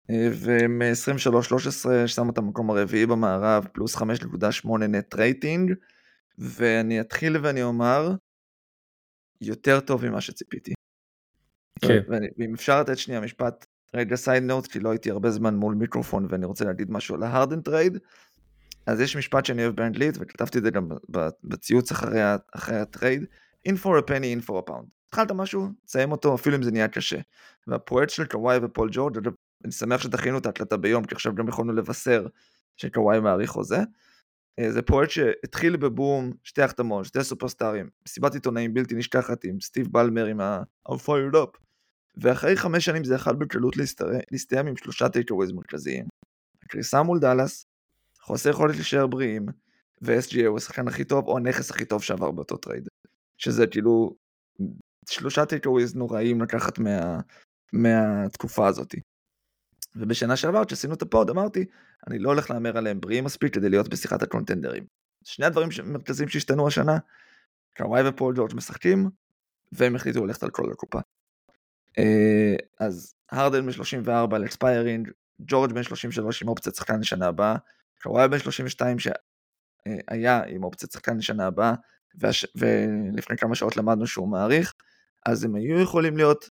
אה, 0.10 0.30
והם 0.34 0.82
23-13, 0.82 2.08
שם 2.08 2.28
אותם 2.28 2.46
במקום 2.46 2.70
הרביעי 2.70 3.06
במערב, 3.06 3.68
פלוס 3.74 3.96
5.8 3.96 4.88
net 4.88 5.16
rating, 5.16 5.74
ואני 6.38 7.02
אתחיל 7.02 7.38
ואני 7.38 7.64
אומר, 7.64 8.12
יותר 9.42 9.80
טוב 9.80 10.06
ממה 10.06 10.22
שציפיתי. 10.22 10.74
כן. 11.82 12.00
ואם 12.38 12.54
אפשר 12.54 12.82
לתת 12.82 12.98
שנייה 12.98 13.22
משפט, 13.22 13.66
רגע 13.94 14.16
side 14.16 14.44
note, 14.44 14.68
כי 14.68 14.80
לא 14.80 14.90
הייתי 14.90 15.12
הרבה 15.12 15.32
זמן 15.32 15.56
מול 15.56 15.76
מיקרופון 15.76 16.28
ואני 16.30 16.46
רוצה 16.46 16.66
להגיד 16.66 16.92
משהו 16.92 17.16
על 17.16 17.24
ההרדן 17.24 17.62
trade, 17.62 17.98
אז 18.86 19.02
יש 19.02 19.18
משפט 19.18 19.46
שאני 19.46 19.64
אוהב 19.64 19.76
באנגלית, 19.76 20.16
וכתבתי 20.20 20.58
את 20.58 20.64
זה 20.64 20.72
גם 20.72 20.90
בציוץ 21.44 21.92
אחרי, 21.92 22.20
אחרי 22.56 22.78
ה 22.78 22.85
trade, 22.85 23.26
in 23.70 23.72
for 23.72 24.00
a 24.00 24.10
penny, 24.10 24.42
in 24.42 24.48
for 24.48 24.54
a 24.54 24.72
pound. 24.72 24.97
התחלת 25.08 25.32
משהו, 25.32 25.68
תסיים 25.86 26.12
אותו 26.12 26.36
אפילו 26.36 26.56
אם 26.56 26.64
זה 26.64 26.72
נהיה 26.72 26.88
קשה. 26.88 27.18
והפרויקט 27.68 28.12
של 28.12 28.26
קוואי 28.26 28.58
ופול 28.64 28.90
ג'ורג', 28.92 29.18
אני 29.64 29.72
שמח 29.72 30.02
שדחינו 30.02 30.38
את 30.38 30.46
ההקלטה 30.46 30.78
ביום, 30.78 31.06
כי 31.06 31.16
עכשיו 31.16 31.36
גם 31.36 31.48
יכולנו 31.48 31.74
לבשר 31.74 32.28
שקוואי 32.78 33.20
מאריך 33.20 33.50
חוזה. 33.50 33.80
אה, 34.60 34.72
זה 34.72 34.82
פרויקט 34.82 35.12
שהתחיל 35.12 35.78
בבום, 35.78 36.32
שתי 36.44 36.62
החתמות, 36.62 37.06
שתי 37.06 37.24
סופרסטארים, 37.24 37.90
מסיבת 38.08 38.34
עיתונאים 38.34 38.74
בלתי 38.74 38.96
נשכחת 38.96 39.44
עם 39.44 39.60
סטיב 39.62 39.88
בלמר 39.92 40.26
עם 40.26 40.42
ה-I'm 40.42 40.96
fired 41.06 41.36
up. 41.36 41.58
ואחרי 42.18 42.58
חמש 42.58 42.86
שנים 42.86 43.04
זה 43.04 43.16
יכל 43.16 43.36
בקלות 43.36 43.76
להסתיים 44.32 44.68
עם 44.68 44.78
שלושה 44.78 45.10
takeaways 45.10 45.52
מרכזיים. 45.52 46.06
הקריסה 46.64 47.04
מול 47.04 47.20
דאלאס, 47.20 47.66
חוסר 48.22 48.50
יכולת 48.50 48.76
להישאר 48.76 49.08
בריאים, 49.08 49.46
ו-SGA 50.02 50.46
הוא 50.46 50.58
השחקן 50.58 50.88
הכי 50.88 51.04
טוב, 51.04 51.28
או 51.28 51.38
הנכס 51.38 51.72
הכי 51.72 51.86
טוב 51.86 52.04
שעבר 52.04 52.32
באותו 52.32 52.58
trade. 52.58 52.88
שזה 53.38 53.68
כאילו 53.68 54.16
שלושה 55.10 55.46
takeaways 55.46 55.96
נוראים 55.96 56.42
לקחת 56.42 56.80
מה, 56.80 57.20
מהתקופה 57.74 58.68
הזאת. 58.68 58.96
ובשנה 59.96 60.36
שעבר 60.36 60.66
כשעשינו 60.66 60.94
את 60.94 61.02
ה 61.02 61.09
pod 61.09 61.30
אמרתי, 61.30 61.66
אני 62.08 62.20
לא 62.20 62.30
הולך 62.30 62.52
להמר 62.52 62.78
עליהם 62.78 63.00
בריאים 63.00 63.24
מספיק 63.24 63.54
כדי 63.54 63.70
להיות 63.70 63.88
בשיחת 63.88 64.24
הקונטנדרים. 64.24 64.84
שני 65.24 65.46
הדברים 65.46 65.70
המרכזיים 65.84 66.30
שהשתנו 66.30 66.68
השנה, 66.68 66.98
קוואי 67.78 68.08
ופול 68.10 68.36
ג'ורג' 68.36 68.56
משחקים, 68.56 69.10
והם 69.72 69.96
החליטו 69.96 70.26
ללכת 70.26 70.44
על 70.44 70.50
כל 70.50 70.72
הקופה. 70.72 71.00
אה, 71.98 72.56
אז 72.80 73.14
הרדן 73.32 73.66
בן 73.66 73.72
34 73.72 74.36
על 74.36 74.46
expiring, 74.46 75.12
ג'ורג' 75.42 75.74
בן 75.74 75.84
33 75.84 76.42
עם 76.42 76.48
אופציית 76.48 76.76
שחקן 76.76 77.00
לשנה 77.00 77.28
הבאה, 77.28 77.56
קוואי 78.02 78.28
בן 78.28 78.40
32 78.40 78.98
שהיה 79.00 80.44
עם 80.48 80.64
אופציית 80.64 80.92
שחקן 80.92 81.18
לשנה 81.18 81.48
הבאה, 81.48 81.74
והש... 82.16 82.46
ולפני 82.56 83.38
כמה 83.38 83.56
שעות 83.56 83.78
למדנו 83.78 84.08
שהוא 84.08 84.28
מעריך, 84.28 84.74
אז 85.26 85.44
הם 85.44 85.56
היו 85.56 85.80
יכולים 85.80 86.18
להיות 86.18 86.50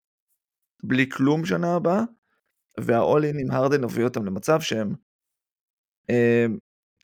בלי 0.83 1.09
כלום 1.09 1.45
שנה 1.45 1.75
הבאה, 1.75 2.01
והאול-אין 2.79 3.39
עם 3.39 3.51
הרדן 3.51 3.83
הוביל 3.83 4.03
אותם 4.03 4.25
למצב 4.25 4.61
שהם 4.61 4.95
אה, 6.09 6.45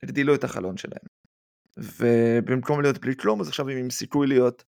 הגדילו 0.03 0.36
את 0.36 0.43
החלון 0.43 0.78
שלהם. 0.78 1.05
ובמקום 1.78 2.82
להיות 2.82 2.97
בלי 2.97 3.16
כלום, 3.16 3.41
אז 3.41 3.47
עכשיו 3.47 3.70
הם 3.70 3.78
עם 3.78 3.89
סיכוי 3.89 4.28
להיות, 4.28 4.64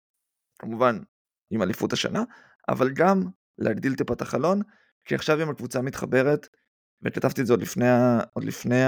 כמובן, 0.59 0.99
עם 1.51 1.63
אליפות 1.63 1.93
השנה, 1.93 2.23
אבל 2.69 2.91
גם 2.95 3.23
להגדיל 3.59 3.95
טיפה 3.95 4.15
את 4.15 4.23
החלון, 4.23 4.61
כי 5.05 5.15
עכשיו 5.15 5.43
אם 5.43 5.51
הקבוצה 5.51 5.83
מתחברת, 5.83 6.49
וכתבתי 7.03 7.41
את 7.41 7.47
זה 7.47 7.53
עוד 7.53 7.63
לפני, 7.63 7.87
עוד 8.33 8.45
לפני 8.45 8.83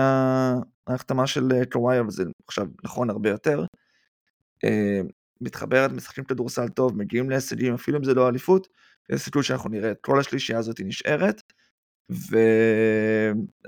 ההחתמה 0.87 1.27
של 1.27 1.53
אה, 1.53 1.67
קוואי, 1.73 2.01
אבל 2.01 2.11
זה 2.11 2.25
עכשיו 2.49 2.67
נכון 2.85 3.11
הרבה 3.11 3.31
יותר, 3.31 3.65
אה, 4.65 5.01
מתחברת, 5.41 5.93
משחקים 5.93 6.24
כדורסל 6.24 6.68
טוב, 6.68 6.99
מגיעים 6.99 7.30
להישגים, 7.30 7.74
אפילו 7.74 7.99
אם 7.99 8.05
זה 8.05 8.14
לא 8.14 8.28
אליפות, 8.28 8.68
יש 9.12 9.20
סיכוי 9.20 9.43
שאנחנו 9.43 9.70
נראה 9.70 9.91
את 9.91 9.99
כל 10.01 10.20
השלישייה 10.20 10.59
הזאת 10.59 10.80
נשארת, 10.84 11.43
ו... 12.12 12.36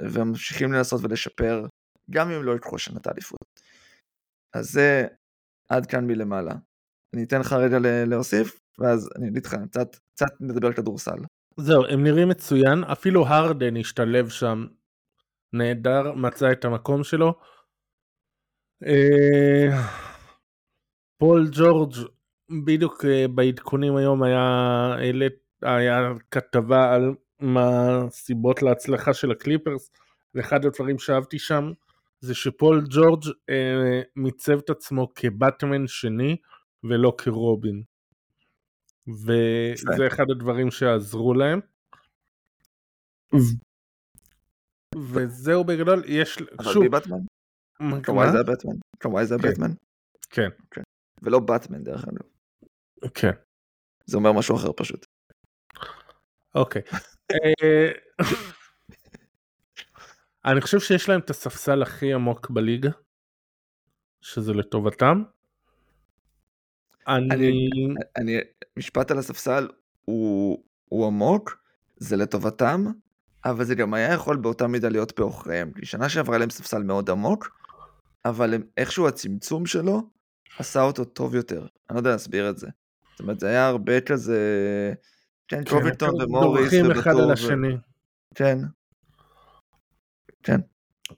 וממשיכים 0.02 0.72
לנסות 0.72 1.00
ולשפר, 1.04 1.66
גם 2.10 2.30
אם 2.30 2.42
לא 2.42 2.56
יקחו 2.56 2.78
שנת 2.78 3.06
האליפות. 3.06 3.60
אז 4.54 4.70
זה 4.70 5.06
עד 5.68 5.86
כאן 5.86 6.06
מלמעלה. 6.06 6.54
אני 7.14 7.24
אתן 7.24 7.40
לך 7.40 7.52
רגע 7.52 7.78
להוסיף, 8.06 8.60
ואז 8.78 9.10
אני 9.16 9.28
אגיד 9.28 9.46
לך, 9.46 9.56
קצת, 9.70 9.96
קצת 10.14 10.40
נדבר 10.40 10.72
כדורסל. 10.72 11.18
זהו, 11.60 11.84
הם 11.86 12.02
נראים 12.02 12.28
מצוין, 12.28 12.84
אפילו 12.92 13.26
הרדן 13.26 13.76
השתלב 13.76 14.28
שם 14.28 14.66
נהדר, 15.52 16.12
מצא 16.12 16.52
את 16.52 16.64
המקום 16.64 17.04
שלו. 17.04 17.34
אה, 18.86 19.68
פול 21.22 21.48
ג'ורג', 21.52 21.92
בדיוק 22.64 23.04
אה, 23.04 23.28
בעדכונים 23.34 23.96
היום 23.96 24.22
היה, 24.22 24.40
היה 25.62 26.12
כתבה 26.30 26.94
על 26.94 27.14
מה 27.40 27.68
הסיבות 28.06 28.62
להצלחה 28.62 29.14
של 29.14 29.30
הקליפרס, 29.30 29.90
ואחד 30.34 30.64
הדברים 30.64 30.98
שאהבתי 30.98 31.38
שם 31.38 31.72
זה 32.20 32.34
שפול 32.34 32.84
ג'ורג' 32.90 33.24
אה, 33.50 34.02
מיצב 34.16 34.58
את 34.58 34.70
עצמו 34.70 35.14
כבטמן 35.14 35.86
שני 35.86 36.36
ולא 36.84 37.12
כרובין. 37.18 37.82
וזה 39.08 40.06
אחד 40.06 40.24
הדברים 40.30 40.70
שעזרו 40.70 41.34
להם. 41.34 41.60
וזהו 44.96 45.64
בגדול, 45.64 46.02
יש... 46.06 46.38
אבל 46.58 46.72
מי 46.80 46.88
בטמן? 46.88 47.18
קוואי 48.04 48.32
זה 48.32 48.38
הבטמן? 48.40 48.74
קוואי 49.02 49.26
זה 49.26 49.34
הבטמן? 49.34 49.70
כן. 50.30 50.48
ולא 51.22 51.38
באטמן 51.38 51.84
דרך 51.84 52.04
אגב. 52.04 53.12
כן. 53.14 53.30
זה 54.06 54.16
אומר 54.16 54.32
משהו 54.32 54.56
אחר 54.56 54.70
פשוט. 54.76 55.06
אוקיי. 56.54 56.82
אה, 57.32 57.90
אני 60.44 60.60
חושב 60.60 60.80
שיש 60.80 61.08
להם 61.08 61.20
את 61.20 61.30
הספסל 61.30 61.82
הכי 61.82 62.12
עמוק 62.12 62.50
בליגה, 62.50 62.90
שזה 64.20 64.54
לטובתם. 64.54 65.22
אני... 67.08 67.70
אני... 68.16 68.38
משפט 68.76 69.10
על 69.10 69.18
הספסל 69.18 69.68
הוא, 70.04 70.64
הוא 70.84 71.06
עמוק, 71.06 71.62
זה 71.96 72.16
לטובתם, 72.16 72.84
אבל 73.44 73.64
זה 73.64 73.74
גם 73.74 73.94
היה 73.94 74.12
יכול 74.12 74.36
באותה 74.36 74.66
מידה 74.66 74.88
להיות 74.88 75.18
בעוכריהם. 75.18 75.72
כי 75.72 75.86
שנה 75.86 76.08
שעברה 76.08 76.38
להם 76.38 76.50
ספסל 76.50 76.82
מאוד 76.82 77.10
עמוק, 77.10 77.58
אבל 78.24 78.54
הם, 78.54 78.62
איכשהו 78.76 79.08
הצמצום 79.08 79.66
שלו 79.66 80.02
עשה 80.58 80.82
אותו 80.82 81.04
טוב 81.04 81.34
יותר. 81.34 81.58
אני 81.60 81.94
לא 81.94 81.98
יודע 82.00 82.10
להסביר 82.10 82.50
את 82.50 82.58
זה. 82.58 82.68
זאת 83.10 83.20
אומרת, 83.20 83.40
זה 83.40 83.48
היה 83.48 83.66
הרבה 83.66 84.00
כזה... 84.00 84.38
כן, 85.48 85.64
קובינגטון 85.64 86.10
כן, 86.18 86.24
ומוריס. 86.24 86.72
דורכים 86.72 86.90
אחד 86.90 87.16
על 87.16 87.30
השני. 87.30 87.76
כן. 88.34 88.58
כן. 90.42 90.60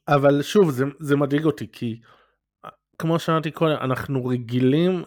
אבל 0.09 0.43
שוב, 0.43 0.71
זה, 0.71 0.85
זה 1.01 1.17
מדאיג 1.17 1.45
אותי, 1.45 1.67
כי 1.73 2.01
כמו 2.99 3.19
שאמרתי 3.19 3.51
קודם, 3.51 3.77
אנחנו 3.81 4.27
רגילים 4.27 5.05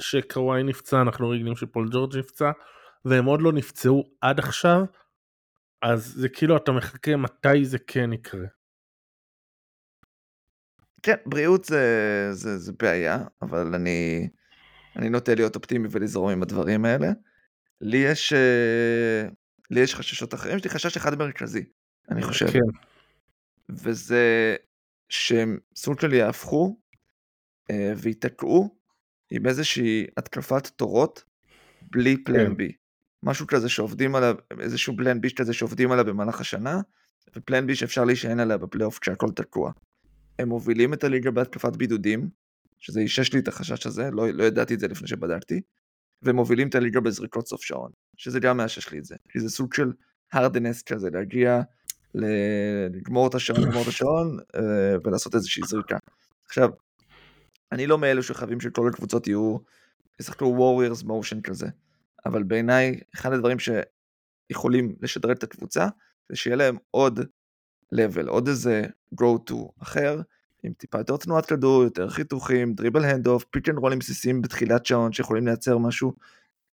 שקוואי 0.00 0.62
נפצע, 0.62 1.00
אנחנו 1.00 1.30
רגילים 1.30 1.56
שפול 1.56 1.88
ג'ורג' 1.92 2.16
נפצע, 2.16 2.50
והם 3.04 3.24
עוד 3.24 3.42
לא 3.42 3.52
נפצעו 3.52 4.04
עד 4.20 4.38
עכשיו, 4.38 4.84
אז 5.82 6.12
זה 6.16 6.28
כאילו 6.28 6.56
אתה 6.56 6.72
מחכה 6.72 7.16
מתי 7.16 7.64
זה 7.64 7.78
כן 7.78 8.12
יקרה. 8.12 8.46
כן, 11.04 11.14
בריאות 11.26 11.64
זה, 11.64 12.28
זה, 12.32 12.58
זה 12.58 12.72
בעיה, 12.78 13.24
אבל 13.42 13.74
אני, 13.74 14.28
אני 14.96 15.08
נוטה 15.08 15.34
להיות 15.34 15.56
אופטימי 15.56 15.88
ולזרום 15.90 16.30
עם 16.30 16.42
הדברים 16.42 16.84
האלה. 16.84 17.08
לי 17.80 17.96
יש, 17.96 18.32
אה, 18.32 19.28
לי 19.70 19.80
יש 19.80 19.94
חששות 19.94 20.34
אחרים, 20.34 20.56
יש 20.56 20.64
לי 20.64 20.70
חשש 20.70 20.96
אחד 20.96 21.18
מרכזי, 21.18 21.64
אני 22.10 22.22
חושב. 22.22 22.50
כן. 22.50 22.58
וזה 23.68 24.56
שהם 25.08 25.58
סוג 25.76 26.00
של 26.00 26.12
יהפכו 26.12 26.80
אה, 27.70 27.92
וייתקעו 27.96 28.78
עם 29.30 29.46
איזושהי 29.46 30.06
התקפת 30.16 30.66
תורות 30.66 31.24
בלי 31.82 32.24
פלן 32.24 32.46
כן. 32.46 32.56
בי. 32.56 32.72
משהו 33.22 33.46
כזה 33.46 33.68
שעובדים 33.68 34.14
עליו, 34.14 34.34
איזשהו 34.60 34.96
פלן 34.96 35.20
בי 35.20 35.34
כזה 35.36 35.52
שעובדים 35.52 35.92
עליו 35.92 36.04
במהלך 36.04 36.40
השנה, 36.40 36.80
ופלן 37.36 37.66
בי 37.66 37.74
שאפשר 37.74 38.04
להישען 38.04 38.40
עליה 38.40 38.56
בפלייאוף 38.56 38.98
כשהכל 38.98 39.30
תקוע. 39.30 39.72
הם 40.38 40.48
מובילים 40.48 40.94
את 40.94 41.04
הליגה 41.04 41.30
בהתקפת 41.30 41.76
בידודים, 41.76 42.28
שזה 42.78 43.00
אישש 43.00 43.32
לי 43.32 43.40
את 43.40 43.48
החשש 43.48 43.86
הזה, 43.86 44.10
לא, 44.10 44.30
לא 44.30 44.44
ידעתי 44.44 44.74
את 44.74 44.80
זה 44.80 44.88
לפני 44.88 45.08
שבדקתי, 45.08 45.60
והם 46.22 46.36
מובילים 46.36 46.68
את 46.68 46.74
הליגה 46.74 47.00
בזריקות 47.00 47.48
סוף 47.48 47.62
שעון, 47.62 47.90
שזה 48.16 48.40
גם 48.40 48.56
מאשש 48.56 48.92
לי 48.92 48.98
את 48.98 49.04
זה, 49.04 49.16
כי 49.28 49.40
זה 49.40 49.48
סוג 49.48 49.74
של 49.74 49.92
הרדנס 50.32 50.82
כזה, 50.82 51.10
להגיע, 51.10 51.60
לגמור 52.14 53.26
את 53.26 53.34
השעון, 53.34 53.60
לגמור 53.60 53.82
את 53.82 53.88
השעון, 53.88 54.38
אה, 54.56 54.96
ולעשות 55.04 55.34
איזושהי 55.34 55.62
זריקה. 55.66 55.98
עכשיו, 56.46 56.68
אני 57.72 57.86
לא 57.86 57.98
מאלו 57.98 58.22
שחייבים 58.22 58.60
שכל 58.60 58.88
הקבוצות 58.88 59.26
יהיו, 59.26 59.56
ישחקו 60.20 60.44
ווריירס 60.44 61.02
מושן 61.02 61.40
כזה, 61.40 61.66
אבל 62.26 62.42
בעיניי, 62.42 63.00
אחד 63.14 63.32
הדברים 63.32 63.56
שיכולים 63.58 64.96
לשדרג 65.00 65.36
את 65.36 65.42
הקבוצה, 65.42 65.86
זה 66.28 66.36
שיהיה 66.36 66.56
להם 66.56 66.76
עוד 66.90 67.20
level, 67.94 68.28
עוד 68.28 68.48
איזה 68.48 68.82
go 69.14 69.50
to 69.50 69.54
אחר, 69.82 70.20
עם 70.62 70.72
טיפה 70.72 70.98
יותר 70.98 71.16
תנועת 71.16 71.46
כדור, 71.46 71.82
יותר 71.82 72.08
חיתוכים, 72.08 72.74
dribble 72.74 73.04
hand 73.04 73.26
off, 73.26 73.44
pick 73.44 73.68
and 73.68 73.78
rollים 73.78 73.98
בסיסיים 73.98 74.42
בתחילת 74.42 74.86
שעון 74.86 75.12
שיכולים 75.12 75.46
לייצר 75.46 75.78
משהו. 75.78 76.12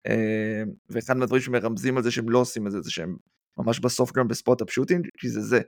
אה, 0.06 0.62
ואחד 0.90 1.16
מהדברים 1.16 1.42
שמרמזים 1.42 1.96
על 1.96 2.02
זה 2.02 2.10
שהם 2.10 2.28
לא 2.28 2.38
עושים 2.38 2.66
את 2.66 2.72
זה, 2.72 2.80
זה 2.80 2.90
שהם 2.90 3.16
ממש 3.58 3.80
בסוף 3.80 4.12
גם 4.12 4.28
ב 4.28 4.35
spot 4.35 4.62
up 4.62 4.70
shooting, 4.70 5.08
כי 5.18 5.28
זה 5.28 5.40
זה. 5.40 5.60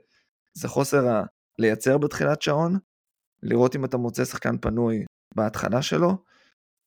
זה 0.53 0.67
חוסר 0.67 1.07
ה... 1.07 1.23
לייצר 1.59 1.97
בתחילת 1.97 2.41
שעון, 2.41 2.77
לראות 3.43 3.75
אם 3.75 3.85
אתה 3.85 3.97
מוצא 3.97 4.25
שחקן 4.25 4.57
פנוי 4.57 5.05
בהתחלה 5.35 5.81
שלו, 5.81 6.17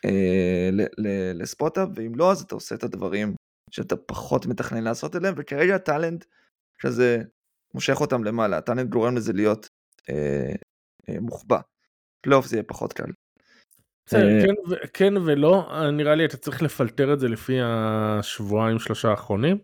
אה, 0.05 0.71
ל 1.35 1.41
spot-up, 1.41 1.89
ואם 1.95 2.15
לא, 2.15 2.33
אז 2.33 2.41
אתה 2.41 2.55
עושה 2.55 2.75
את 2.75 2.85
הדברים 2.85 3.35
שאתה 3.71 3.97
פחות 3.97 4.47
מתכנן 4.47 4.85
לעשות 4.85 5.17
אליהם, 5.17 5.35
וכרגע 5.39 5.75
ה 5.75 5.82
talent 5.82 6.25
כזה 6.81 7.23
מושך 7.75 8.01
אותם 8.01 8.25
למעלה, 8.25 8.57
ה 8.57 8.61
talent 8.61 8.91
גורם 8.91 9.16
לזה 9.16 9.33
להיות 9.33 9.68
אה, 10.11 10.55
אה, 11.09 11.20
מוחבא. 11.20 11.59
פלייאוף 12.20 12.47
זה 12.47 12.57
יהיה 12.57 12.62
פחות 12.62 12.93
קל. 12.93 13.11
בסדר, 14.07 14.29
אה, 14.29 14.43
כן, 14.43 14.87
כן 14.93 15.16
ולא, 15.16 15.70
נראה 15.93 16.14
לי 16.14 16.25
אתה 16.25 16.37
צריך 16.37 16.62
לפלטר 16.62 17.12
את 17.12 17.20
זה 17.20 17.29
לפי 17.29 17.59
השבועיים 17.62 18.79
שלושה 18.79 19.11
האחרונים. 19.11 19.59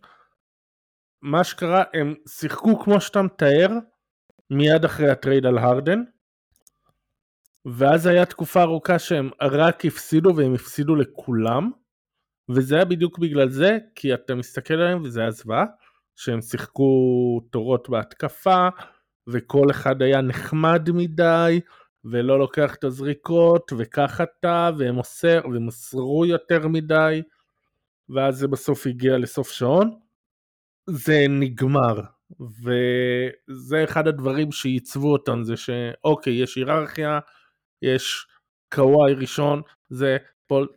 מה 1.23 1.45
שקרה, 1.45 1.83
הם 1.95 2.15
שיחקו 2.29 2.81
כמו 2.81 3.01
שאתה 3.01 3.23
מתאר, 3.23 3.69
מיד 4.51 4.85
אחרי 4.85 5.11
ה 5.11 5.17
trade 5.17 5.47
על 5.47 5.59
הרדן, 5.59 6.03
ואז 7.65 8.07
היה 8.07 8.27
תקופה 8.27 8.63
ארוכה 8.63 8.99
שהם 8.99 9.31
רק 9.41 9.85
הפסידו 9.85 10.37
והם 10.37 10.55
הפסידו 10.55 10.97
לכולם, 10.97 11.71
וזה 12.49 12.75
היה 12.75 12.85
בדיוק 12.85 13.19
בגלל 13.19 13.49
זה, 13.49 13.79
כי 13.95 14.15
אתה 14.15 14.35
מסתכל 14.35 14.75
עליהם 14.75 15.03
וזה 15.03 15.21
היה 15.21 15.31
זוועה, 15.31 15.65
שהם 16.17 16.41
שיחקו 16.41 17.41
תורות 17.51 17.89
בהתקפה, 17.89 18.69
וכל 19.27 19.71
אחד 19.71 20.03
היה 20.03 20.21
נחמד 20.21 20.91
מדי, 20.91 21.61
ולא 22.05 22.39
לוקח 22.39 22.75
את 22.75 22.85
הזריקות, 22.85 23.73
וכך 23.79 24.21
אתה, 24.21 24.71
והם 24.79 24.95
מוסר, 24.95 25.41
ומסרו 25.45 26.27
יותר 26.27 26.69
מדי, 26.69 27.23
ואז 28.09 28.39
זה 28.39 28.49
בסוף 28.49 28.87
הגיע 28.87 29.19
לסוף 29.19 29.51
שעון. 29.51 29.99
זה 30.87 31.27
נגמר, 31.29 32.01
וזה 32.41 33.85
אחד 33.85 34.09
הדברים 34.09 34.53
שעיצבו 34.53 35.13
אותם, 35.13 35.43
זה 35.45 35.57
שאוקיי, 35.57 36.43
יש 36.43 36.57
היררכיה, 36.57 37.19
יש 37.83 38.27
קוואי 38.75 39.15
ראשון, 39.15 39.63
זה 39.89 40.17
פול... 40.47 40.69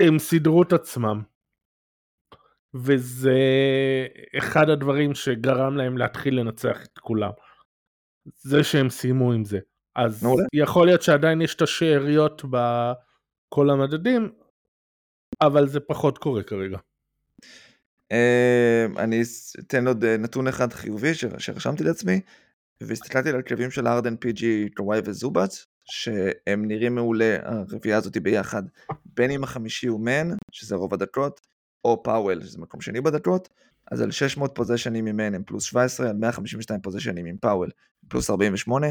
הם 0.00 0.18
סידרו 0.18 0.62
את 0.62 0.72
עצמם. 0.72 1.22
וזה 2.74 3.38
אחד 4.38 4.68
הדברים 4.68 5.14
שגרם 5.14 5.76
להם 5.76 5.98
להתחיל 5.98 6.40
לנצח 6.40 6.84
את 6.84 6.98
כולם. 6.98 7.30
זה 8.42 8.64
שהם 8.64 8.90
סיימו 8.90 9.32
עם 9.32 9.44
זה. 9.44 9.58
אז 9.96 10.22
מעולה. 10.22 10.44
יכול 10.52 10.86
להיות 10.86 11.02
שעדיין 11.02 11.42
יש 11.42 11.54
את 11.54 11.62
השאריות 11.62 12.42
בכל 12.44 13.70
המדדים, 13.70 14.32
אבל 15.40 15.68
זה 15.68 15.80
פחות 15.80 16.18
קורה 16.18 16.42
כרגע. 16.42 16.78
אמ, 18.12 18.98
אני 18.98 19.22
אתן 19.58 19.86
עוד 19.86 20.04
אה, 20.04 20.16
נתון 20.16 20.48
אחד 20.48 20.72
חיובי 20.72 21.14
שרשמתי 21.14 21.84
לעצמי, 21.84 22.20
והסתכלתי 22.82 23.28
על 23.28 23.38
הכלבים 23.38 23.70
של 23.70 23.88
הארדן, 23.88 24.16
פי 24.16 24.33
ג'י, 24.33 24.68
קוואי 24.76 25.00
וזובאץ, 25.04 25.66
שהם 25.84 26.64
נראים 26.68 26.94
מעולה, 26.94 27.36
הרביעייה 27.42 27.98
הזאתי 27.98 28.20
ביחד, 28.20 28.62
בין 29.06 29.30
אם 29.30 29.44
החמישי 29.44 29.86
הוא 29.86 30.00
מאן, 30.00 30.28
שזה 30.52 30.76
רוב 30.76 30.94
הדקות, 30.94 31.40
או 31.84 32.02
פאוול, 32.02 32.42
שזה 32.42 32.58
מקום 32.58 32.80
שני 32.80 33.00
בדקות, 33.00 33.48
אז 33.90 34.00
על 34.00 34.10
600 34.10 34.54
possessionים 34.54 35.04
עם 35.04 35.16
מאן 35.16 35.34
הם 35.34 35.42
פלוס 35.44 35.64
17, 35.64 36.10
על 36.10 36.16
152 36.16 36.80
possessionים 36.80 37.26
עם 37.26 37.36
פאוול 37.36 37.70
פלוס 38.08 38.30
48, 38.30 38.86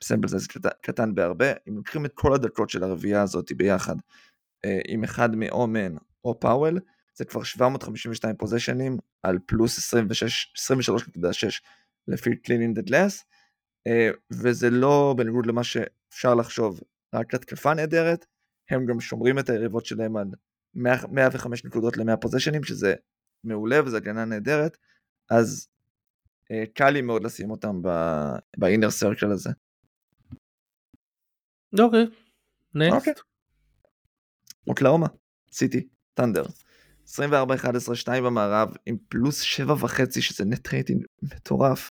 ב 0.00 0.04
sample 0.04 0.28
זה 0.28 0.38
קטן 0.82 1.14
בהרבה, 1.14 1.52
אם 1.68 1.76
לוקחים 1.76 2.04
את 2.04 2.12
כל 2.14 2.34
הדקות 2.34 2.70
של 2.70 2.84
הרביעייה 2.84 3.22
הזאת 3.22 3.52
ביחד, 3.52 3.96
אה, 4.64 4.80
עם 4.88 5.04
אחד 5.04 5.36
מאן 5.36 5.94
או 6.24 6.40
פאוול, 6.40 6.80
זה 7.14 7.24
כבר 7.24 7.42
752 7.42 8.36
possessionים 8.36 8.98
על 9.22 9.38
פלוס 9.46 9.94
23.6 9.94 11.60
לפי 12.08 12.30
Clean 12.30 12.60
in 12.76 12.78
the 12.78 12.90
Glass, 12.90 13.24
אה, 13.86 14.10
וזה 14.32 14.70
לא 14.70 15.14
בניגוד 15.18 15.46
למה 15.46 15.64
שאפשר 15.64 16.34
לחשוב, 16.34 16.80
רק 17.14 17.34
התקפה 17.34 17.74
נהדרת, 17.74 18.26
הם 18.70 18.86
גם 18.86 19.00
שומרים 19.00 19.38
את 19.38 19.50
היריבות 19.50 19.86
שלהם 19.86 20.16
על 20.16 20.26
105 20.74 21.64
נקודות 21.64 21.96
ל-100 21.96 22.16
פוזיישנים, 22.16 22.64
שזה 22.64 22.94
מעולה 23.44 23.80
וזו 23.84 23.96
הגנה 23.96 24.24
נהדרת, 24.24 24.76
אז 25.30 25.68
אה, 26.50 26.64
קל 26.74 26.90
לי 26.90 27.02
מאוד 27.02 27.24
לשים 27.24 27.50
אותם 27.50 27.82
באינר 28.56 28.90
סרקל 28.90 29.30
הזה. 29.30 29.50
אוקיי, 31.78 32.06
נקסט. 32.74 33.20
אוקלאומה, 34.66 35.06
סיטי, 35.52 35.88
טנדר. 36.14 36.44
24-11-2 37.06 37.12
במערב 38.08 38.68
עם 38.86 38.96
פלוס 39.08 39.44
7.5 39.44 40.20
שזה 40.20 40.44
נט 40.44 40.68
רייטינג 40.68 41.04
מטורף. 41.22 41.90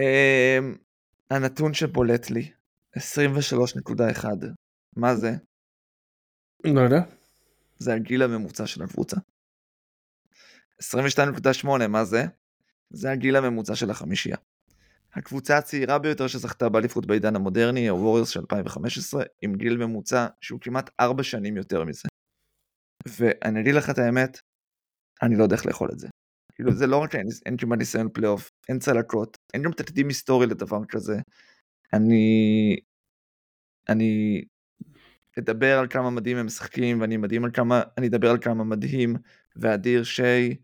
Um, 0.00 0.78
הנתון 1.30 1.74
שבולט 1.74 2.30
לי 2.30 2.50
23.1 2.98 4.24
מה 4.96 5.16
זה? 5.16 5.30
לא 6.74 6.80
יודע. 6.80 7.00
זה 7.78 7.94
הגיל 7.94 8.22
הממוצע 8.22 8.66
של 8.66 8.82
הקבוצה. 8.82 9.16
22.8 10.82 11.86
מה 11.88 12.04
זה? 12.04 12.24
זה 12.90 13.10
הגיל 13.10 13.36
הממוצע 13.36 13.74
של 13.74 13.90
החמישייה. 13.90 14.36
הקבוצה 15.14 15.58
הצעירה 15.58 15.98
ביותר 15.98 16.26
שזכתה 16.26 16.68
באליפות 16.68 17.06
בעידן 17.06 17.36
המודרני, 17.36 17.88
הווריורס 17.88 18.28
של 18.28 18.40
2015, 18.40 19.24
עם 19.42 19.54
גיל 19.54 19.76
ממוצע 19.76 20.26
שהוא 20.40 20.60
כמעט 20.60 20.90
4 21.00 21.22
שנים 21.22 21.56
יותר 21.56 21.84
מזה. 21.84 22.08
ואני 23.08 23.60
אגיד 23.60 23.74
לך 23.74 23.90
את 23.90 23.98
האמת, 23.98 24.38
אני 25.22 25.36
לא 25.36 25.42
יודע 25.42 25.56
איך 25.56 25.66
לאכול 25.66 25.88
את 25.92 25.98
זה. 25.98 26.08
כאילו 26.54 26.72
זה 26.72 26.86
לא 26.86 26.96
רק 26.96 27.14
אין, 27.14 27.26
אין 27.46 27.56
כמעט 27.56 27.78
ניסיון 27.78 28.08
פלייאוף, 28.12 28.50
אין 28.68 28.78
צלקות, 28.78 29.36
אין 29.54 29.62
גם 29.62 29.72
תקדים 29.72 30.08
היסטורי 30.08 30.46
לדבר 30.46 30.80
כזה. 30.88 31.16
אני... 31.92 32.76
אני 33.88 34.42
אדבר 35.38 35.78
על 35.78 35.86
כמה 35.88 36.10
מדהים 36.10 36.36
הם 36.36 36.46
משחקים 36.46 37.00
ואני 37.00 37.16
מדהים 37.16 37.44
על 37.44 37.50
כמה, 37.50 37.82
אני 37.98 38.06
אדבר 38.08 38.30
על 38.30 38.38
כמה 38.40 38.64
מדהים 38.64 39.16
ואדיר 39.56 40.04
שי 40.04 40.56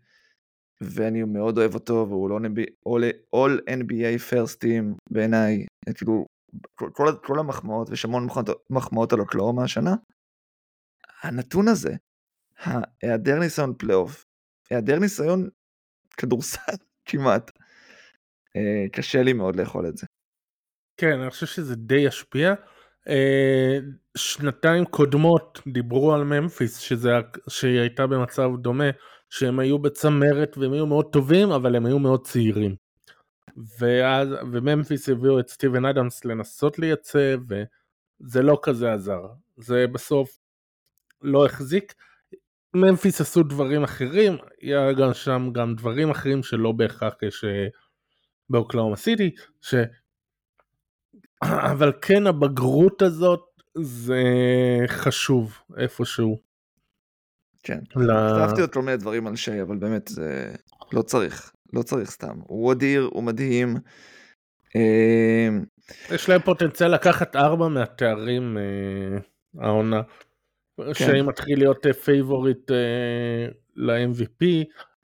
ואני 0.81 1.23
מאוד 1.23 1.57
אוהב 1.57 1.73
אותו 1.73 2.05
והוא 2.09 2.29
לא 2.29 2.39
all, 2.89 3.35
all 3.35 3.61
NBA 3.69 4.31
first 4.31 4.57
team 4.63 4.97
בעיניי, 5.11 5.65
כאילו 5.95 6.25
כל, 6.75 6.89
כל, 6.93 7.05
כל 7.23 7.39
המחמאות 7.39 7.89
ויש 7.89 8.05
המון 8.05 8.27
מחמאות 8.69 9.13
על 9.13 9.19
אוקלאומה 9.19 9.63
השנה. 9.63 9.95
הנתון 11.21 11.67
הזה 11.67 11.95
היעדר 13.01 13.39
ניסיון 13.39 13.73
פלייאוף, 13.77 14.25
היעדר 14.69 14.99
ניסיון 14.99 15.49
כדורסל 16.17 16.75
כמעט, 17.09 17.51
אה, 18.55 18.89
קשה 18.91 19.23
לי 19.23 19.33
מאוד 19.33 19.55
לאכול 19.55 19.87
את 19.87 19.97
זה. 19.97 20.07
כן, 20.97 21.19
אני 21.19 21.29
חושב 21.29 21.45
שזה 21.45 21.75
די 21.75 21.99
ישפיע. 21.99 22.53
אה, 23.07 23.79
שנתיים 24.17 24.85
קודמות 24.85 25.61
דיברו 25.67 26.13
על 26.13 26.23
ממפיס, 26.23 26.77
שזה, 26.77 27.11
שהיא 27.49 27.79
הייתה 27.79 28.07
במצב 28.07 28.49
דומה, 28.61 28.89
שהם 29.29 29.59
היו 29.59 29.79
בצמרת 29.79 30.57
והם 30.57 30.73
היו 30.73 30.85
מאוד 30.85 31.05
טובים, 31.11 31.51
אבל 31.51 31.75
הם 31.75 31.85
היו 31.85 31.99
מאוד 31.99 32.27
צעירים. 32.27 32.75
ואז, 33.79 34.27
וממפיס 34.51 35.09
הביאו 35.09 35.39
את 35.39 35.49
סטיבן 35.49 35.85
אדמס 35.85 36.25
לנסות 36.25 36.79
לייצב, 36.79 37.37
וזה 37.49 38.41
לא 38.41 38.59
כזה 38.63 38.93
עזר. 38.93 39.21
זה 39.57 39.85
בסוף 39.91 40.37
לא 41.21 41.45
החזיק. 41.45 41.93
ממפיס 42.75 43.21
עשו 43.21 43.43
דברים 43.43 43.83
אחרים, 43.83 44.37
היה 44.61 44.93
גם 44.93 45.13
שם 45.13 45.49
גם 45.53 45.75
דברים 45.75 46.09
אחרים 46.09 46.43
שלא 46.43 46.71
בהכרח 46.71 47.13
יש 47.23 47.45
באוקלאומה 48.49 48.95
סיטי, 48.95 49.31
ש... 49.61 49.75
אבל 51.71 51.91
כן 52.01 52.27
הבגרות 52.27 53.01
הזאת 53.01 53.41
זה 53.75 54.23
חשוב 54.87 55.57
איפשהו. 55.77 56.39
כן, 57.63 57.79
כתבתי 57.89 58.61
עוד 58.61 58.73
כל 58.73 58.81
מיני 58.81 58.97
דברים 58.97 59.27
על 59.27 59.35
שי, 59.35 59.61
אבל 59.61 59.77
באמת 59.77 60.07
זה 60.07 60.53
לא 60.93 61.01
צריך, 61.01 61.51
לא 61.73 61.81
צריך 61.81 62.11
סתם. 62.11 62.39
הוא 62.47 62.71
אדיר, 62.71 63.09
הוא 63.13 63.23
מדהים. 63.23 63.77
אמ, 64.75 65.65
יש 66.11 66.29
להם 66.29 66.41
פוטנציאל 66.41 66.93
לקחת 66.93 67.35
ארבע 67.35 67.67
מהתארים 67.67 68.57
אה, 68.57 69.17
העונה. 69.63 70.01
כן. 70.77 70.93
שמתחיל 70.93 71.59
להיות 71.59 71.85
favorite 72.03 72.71
uh, 72.71 72.73
uh, 72.73 73.55
ל-MVP, 73.75 74.45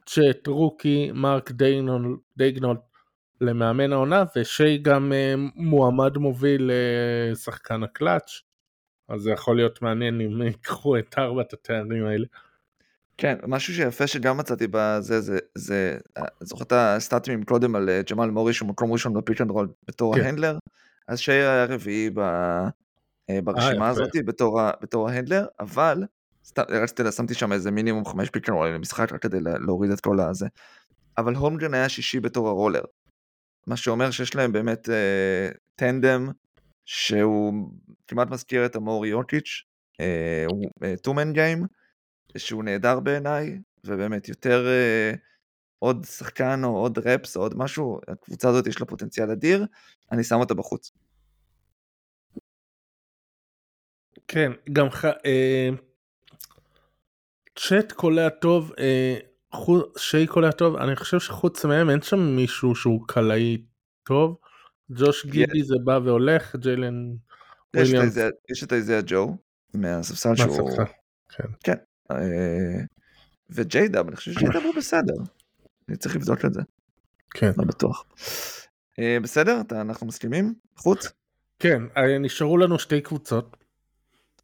צ'ט 0.06 0.48
rookie, 0.48 1.12
מרק 1.14 1.52
דיינול 1.52 2.78
למאמן 3.42 3.94
העונה, 3.94 4.24
ושי 4.36 4.78
גם 4.78 5.12
uh, 5.12 5.52
מועמד 5.56 6.18
מוביל 6.18 6.72
לשחקן 7.32 7.84
uh, 7.84 7.86
הקלאץ', 7.86 8.42
אז 9.10 9.22
זה 9.22 9.32
יכול 9.32 9.56
להיות 9.56 9.82
מעניין 9.82 10.22
אם 10.22 10.42
ייקחו 10.42 10.98
את 10.98 11.16
ארבעת 11.18 11.54
התארים 11.54 12.06
האלה. 12.06 12.26
כן, 13.18 13.38
משהו 13.48 13.74
שיפה 13.74 14.08
שגם 14.08 14.38
מצאתי 14.38 14.68
בזה, 14.72 15.22
זה, 15.22 15.40
זה, 15.56 15.98
זוכר 16.40 16.64
את 16.64 16.74
הסטאטים 16.76 17.44
קודם 17.44 17.76
על 17.76 17.90
ג'מאל 18.12 18.30
מורי 18.30 18.54
שהוא 18.54 18.70
מקום 18.70 18.92
ראשון 18.92 19.14
ב 19.14 19.19
pick 19.19 19.42
and 19.42 19.52
roll 19.52 19.68
בתור 19.88 20.16
כן. 20.16 20.22
ה 20.22 20.26
handler, 20.26 20.58
אז 21.08 21.20
שי 21.20 21.32
היה 21.32 21.66
רביעי 21.66 22.10
ב... 22.10 22.20
אה, 23.30 23.42
ברשימה 23.44 23.86
אה, 23.86 23.90
הזאת 23.90 24.10
בתור, 24.26 24.62
בתור 24.82 25.10
ה 25.10 25.14
handler, 25.14 25.46
אבל 25.60 26.04
רציתי, 26.58 27.12
שמתי 27.12 27.34
שם 27.34 27.52
איזה 27.52 27.72
מינימום 27.72 28.06
חמש 28.06 28.30
פיקר 28.30 28.54
רולר 28.54 28.74
למשחק 28.74 29.14
רק 29.14 29.22
כדי 29.22 29.38
להוריד 29.42 29.92
את 29.92 30.00
כל 30.00 30.20
הזה. 30.20 30.48
אבל 31.18 31.36
הומגרן 31.36 31.74
היה 31.74 31.90
שישי 31.90 32.20
בתור 32.20 32.48
הרולר. 32.48 32.82
מה 33.68 33.78
שאומר 33.78 34.12
שיש 34.12 34.36
להם 34.36 34.52
באמת 34.52 34.90
אה, 34.90 35.50
טנדם 35.76 36.32
שהוא 36.86 37.54
כמעט 38.08 38.30
מזכיר 38.30 38.66
את 38.66 38.76
המארי 38.76 39.06
יוקיץ', 39.06 39.64
אה, 40.00 40.46
הוא 40.50 40.66
טומן 41.02 41.34
גיים, 41.34 41.66
שהוא 42.38 42.64
נהדר 42.64 43.00
בעיניי, 43.00 43.60
ובאמת 43.84 44.30
יותר 44.30 44.68
אה, 44.68 45.12
עוד 45.80 46.06
שחקן 46.06 46.62
או 46.64 46.78
עוד 46.78 46.98
רפס 46.98 47.38
או 47.38 47.42
עוד 47.42 47.58
משהו, 47.58 48.00
הקבוצה 48.08 48.50
הזאת 48.50 48.68
יש 48.68 48.80
לה 48.80 48.86
פוטנציאל 48.86 49.32
אדיר, 49.32 49.66
אני 50.12 50.24
שם 50.24 50.36
אותה 50.36 50.54
בחוץ. 50.54 50.92
כן, 54.28 54.52
גם 54.74 54.88
אה, 55.26 55.70
צ'אט 57.56 57.92
קולע 57.92 58.30
טוב, 58.30 58.72
אה, 59.54 59.60
שי 59.98 60.28
קולע 60.28 60.52
טוב, 60.52 60.76
אני 60.76 60.96
חושב 60.96 61.20
שחוץ 61.20 61.66
מהם 61.66 61.90
אין 61.90 62.02
שם 62.02 62.20
מישהו 62.20 62.76
שהוא 62.76 63.02
קלעי 63.08 63.66
טוב. 64.04 64.38
ג'וש 64.92 65.26
גידי 65.26 65.64
זה 65.64 65.76
בא 65.84 66.00
והולך, 66.04 66.56
ג'יילן 66.56 67.14
וויליאמס. 67.76 68.18
יש 68.52 68.64
את 68.64 68.74
אייזיאה 68.74 69.02
ג'ו 69.06 69.38
מהספסל 69.74 70.36
שהוא... 70.36 70.72
כן. 71.30 71.44
כן. 71.64 71.76
אה, 72.12 72.82
וג'יידאב, 73.50 74.08
אני 74.08 74.16
חושב 74.16 74.32
שג'יידאב 74.32 74.64
הוא 74.64 74.76
בסדר. 74.76 75.14
אני 75.90 75.98
צריך 75.98 76.16
לבדוק 76.16 76.46
את 76.46 76.54
זה. 76.54 76.62
כן. 77.30 77.52
לא 77.58 77.64
בטוח. 77.66 78.06
בסדר? 79.22 79.62
אנחנו 79.72 80.08
מסכימים? 80.08 80.54
חוץ? 80.76 81.08
כן, 81.60 81.82
נשארו 82.20 82.58
לנו 82.58 82.80
שתי 82.80 83.02
קבוצות. 83.02 83.58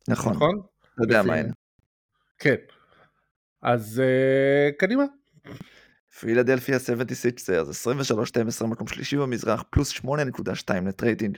נכון. 0.07 0.33
נכון? 0.33 0.61
אתה 0.93 1.03
יודע 1.03 1.23
מה 1.23 1.33
הן. 1.33 1.51
כן. 2.39 2.55
אז 3.65 4.01
uh, 4.01 4.75
קדימה. 4.79 5.03
פילדלפיה 6.19 6.79
76 6.79 7.49
23-12 8.61 8.65
מקום 8.65 8.87
שלישי 8.87 9.17
במזרח 9.17 9.63
פלוס 9.69 9.91
8.2 9.91 10.73
net 10.87 11.02
rating. 11.02 11.37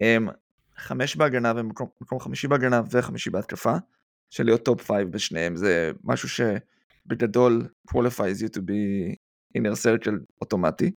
הם 0.00 0.28
חמש 0.76 1.16
בהגנה 1.16 1.52
ומקום 1.56 2.20
חמישי 2.20 2.48
בהגנה 2.48 2.82
וחמישי 2.90 3.30
בהתקפה. 3.30 3.74
של 4.30 4.44
להיות 4.44 4.64
top 4.64 4.82
five 4.82 5.12
בשניהם 5.12 5.56
זה 5.56 5.90
משהו 6.04 6.28
שבגדול 6.28 7.68
qualifies 7.90 8.42
you 8.42 8.56
to 8.56 8.60
be 8.60 9.14
inner 9.58 9.74
circle 9.84 10.14
אוטומטי. 10.40 10.90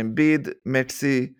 אמביד, 0.00 0.48
מקסי, 0.66 1.32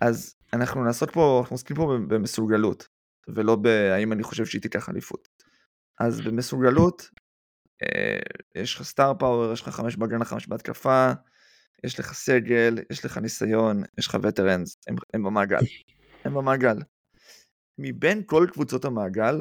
אז 0.00 0.34
אנחנו 0.52 0.84
נעסוק 0.84 1.10
פה, 1.10 1.38
אנחנו 1.40 1.54
עוסקים 1.54 1.76
פה 1.76 1.98
במסוגלות, 2.08 2.88
ולא 3.28 3.56
בהאם 3.56 4.12
אני 4.12 4.22
חושב 4.22 4.46
שהיא 4.46 4.62
תיקח 4.62 4.88
אליפות. 4.88 5.45
אז 6.00 6.20
במסוגלות, 6.20 7.10
אה, 7.82 8.18
יש 8.54 8.74
לך 8.74 8.82
star 8.82 9.14
power, 9.14 9.52
יש 9.52 9.60
לך 9.60 9.68
חמש 9.68 9.96
בהגנה, 9.96 10.24
חמש 10.24 10.48
בהתקפה, 10.48 11.12
יש 11.84 12.00
לך 12.00 12.12
סגל, 12.12 12.78
יש 12.90 13.04
לך 13.04 13.18
ניסיון, 13.18 13.82
יש 13.98 14.06
לך 14.06 14.18
veterans, 14.22 14.76
הם, 14.88 14.96
הם 15.14 15.22
במעגל. 15.22 15.60
הם 16.24 16.34
במעגל. 16.34 16.76
מבין 17.78 18.22
כל 18.26 18.46
קבוצות 18.52 18.84
המעגל, 18.84 19.40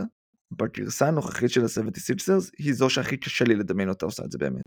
בגרסה 0.51 1.07
הנוכחית 1.07 1.49
של 1.49 1.61
ה-76ers, 1.61 2.49
היא 2.57 2.73
זו 2.73 2.89
שהכי 2.89 3.17
קשה 3.17 3.45
לי 3.45 3.55
לדמיין 3.55 3.89
אותה 3.89 4.05
עושה 4.05 4.23
את 4.25 4.31
זה 4.31 4.37
באמת. 4.37 4.63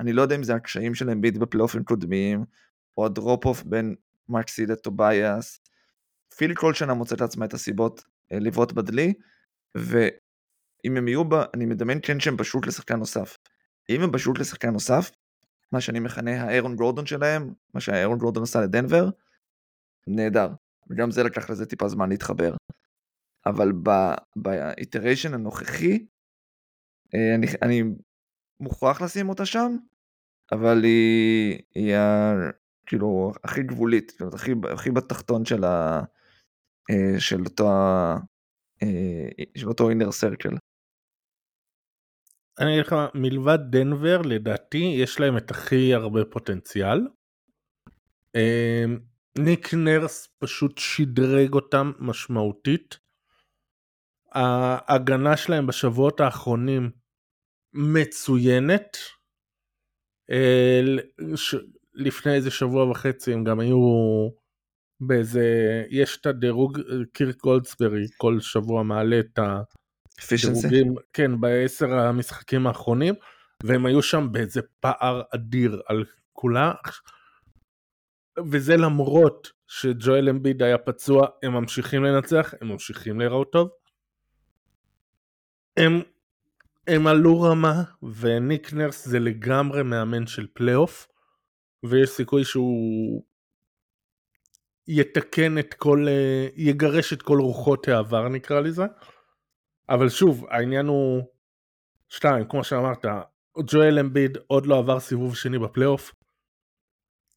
אני 0.00 0.12
לא 0.12 0.22
יודע 0.22 0.36
אם 0.36 0.42
זה 0.42 0.54
הקשיים 0.54 0.94
של 0.94 1.10
אמביד 1.10 1.36
בפלייאופים 1.36 1.84
קודמים, 1.84 2.44
או 2.96 3.06
ה 3.06 3.14
drop 3.14 3.44
off 3.44 3.62
בין 3.62 3.94
מקסי 4.28 4.66
לטוביאס. 4.66 5.60
פיל 6.36 6.54
כל 6.54 6.74
שנה 6.74 6.94
מוצאת 6.94 7.20
לעצמה 7.20 7.44
את 7.44 7.54
הסיבות 7.54 8.04
אה, 8.32 8.38
לבעוט 8.38 8.72
בדלי, 8.72 9.14
ואם 10.84 10.96
הם 10.96 11.08
יהיו 11.08 11.24
בה, 11.24 11.44
אני 11.54 11.66
מדמיין 11.66 11.98
כן 12.02 12.20
שהם 12.20 12.36
בשוק 12.36 12.66
לשחקן 12.66 12.96
נוסף. 12.96 13.36
אם 13.90 14.02
הם 14.02 14.12
בשוק 14.12 14.38
לשחקן 14.38 14.70
נוסף, 14.70 15.10
מה 15.72 15.80
שאני 15.80 16.00
מכנה 16.00 16.42
האירון 16.42 16.76
גורדון 16.76 17.06
שלהם, 17.06 17.52
מה 17.74 17.80
שהאירון 17.80 18.18
גורדון 18.18 18.42
עשה 18.42 18.60
לדנבר, 18.60 19.08
נהדר. 20.06 20.48
וגם 20.90 21.10
זה 21.10 21.22
לקח 21.22 21.50
לזה 21.50 21.66
טיפה 21.66 21.88
זמן 21.88 22.08
להתחבר. 22.08 22.54
אבל 23.46 23.72
באיטריישן 24.36 25.34
הנוכחי, 25.34 26.06
אה, 27.14 27.34
אני, 27.34 27.46
אני 27.62 27.82
מוכרח 28.60 29.02
לשים 29.02 29.28
אותה 29.28 29.46
שם, 29.46 29.76
אבל 30.52 30.84
היא, 30.84 31.58
היא 31.74 31.94
ה, 31.94 32.32
כאילו 32.86 33.32
הכי 33.44 33.62
גבולית, 33.62 34.10
כאילו, 34.10 34.30
הכי, 34.34 34.52
הכי 34.72 34.90
בתחתון 34.90 35.44
של, 35.44 35.64
ה, 35.64 36.00
אה, 36.90 37.20
של 37.20 37.40
אותו, 37.44 37.68
אה, 38.82 39.28
של 39.56 39.68
אותו 39.68 39.90
אינר 39.90 40.12
סרקל. 40.12 40.56
אני 42.60 42.74
אגיד 42.74 42.86
לך, 42.86 42.94
מלבד 43.14 43.58
דנבר, 43.70 44.22
לדעתי, 44.22 44.94
יש 44.96 45.20
להם 45.20 45.36
את 45.36 45.50
הכי 45.50 45.94
הרבה 45.94 46.24
פוטנציאל. 46.24 47.00
ניק 49.38 49.74
נרס 49.74 50.28
פשוט 50.38 50.78
שדרג 50.78 51.52
אותם 51.52 51.92
משמעותית. 51.98 52.98
ההגנה 54.32 55.36
שלהם 55.36 55.66
בשבועות 55.66 56.20
האחרונים 56.20 56.90
מצוינת. 57.72 58.96
אה, 60.30 60.80
לפני 61.94 62.34
איזה 62.34 62.50
שבוע 62.50 62.90
וחצי 62.90 63.32
הם 63.32 63.44
גם 63.44 63.60
היו 63.60 63.78
באיזה, 65.00 65.44
יש 65.90 66.18
את 66.20 66.26
הדירוג, 66.26 66.78
קירק 67.12 67.36
גולדסברי 67.36 68.06
כל 68.16 68.40
שבוע 68.40 68.82
מעלה 68.82 69.20
את 69.20 69.38
הדירוגים, 70.32 70.94
כן, 71.12 71.40
בעשר 71.40 71.92
המשחקים 71.92 72.66
האחרונים, 72.66 73.14
והם 73.62 73.86
היו 73.86 74.02
שם 74.02 74.28
באיזה 74.32 74.60
פער 74.80 75.22
אדיר 75.34 75.80
על 75.86 76.04
כולה. 76.32 76.72
וזה 78.50 78.76
למרות 78.76 79.52
שג'ואל 79.66 80.28
אמביד 80.28 80.62
היה 80.62 80.78
פצוע, 80.78 81.26
הם 81.42 81.52
ממשיכים 81.52 82.04
לנצח, 82.04 82.54
הם 82.60 82.68
ממשיכים 82.68 83.18
להיראות 83.18 83.52
טוב. 83.52 83.68
הם, 85.76 86.02
הם 86.86 87.06
עלו 87.06 87.40
רמה, 87.40 87.82
וניק 88.02 88.72
נרס 88.72 89.08
זה 89.08 89.18
לגמרי 89.18 89.82
מאמן 89.82 90.26
של 90.26 90.46
פלייאוף, 90.52 91.08
ויש 91.82 92.10
סיכוי 92.10 92.44
שהוא 92.44 93.22
יתקן 94.88 95.58
את 95.58 95.74
כל, 95.74 96.06
אה, 96.08 96.48
יגרש 96.56 97.12
את 97.12 97.22
כל 97.22 97.40
רוחות 97.40 97.88
העבר 97.88 98.28
נקרא 98.28 98.60
לזה. 98.60 98.84
אבל 99.88 100.08
שוב, 100.08 100.46
העניין 100.50 100.86
הוא 100.86 101.22
שתיים, 102.08 102.48
כמו 102.48 102.64
שאמרת, 102.64 103.04
ג'ואל 103.66 103.98
אמביד 103.98 104.38
עוד 104.46 104.66
לא 104.66 104.78
עבר 104.78 105.00
סיבוב 105.00 105.36
שני 105.36 105.58
בפלייאוף. 105.58 106.12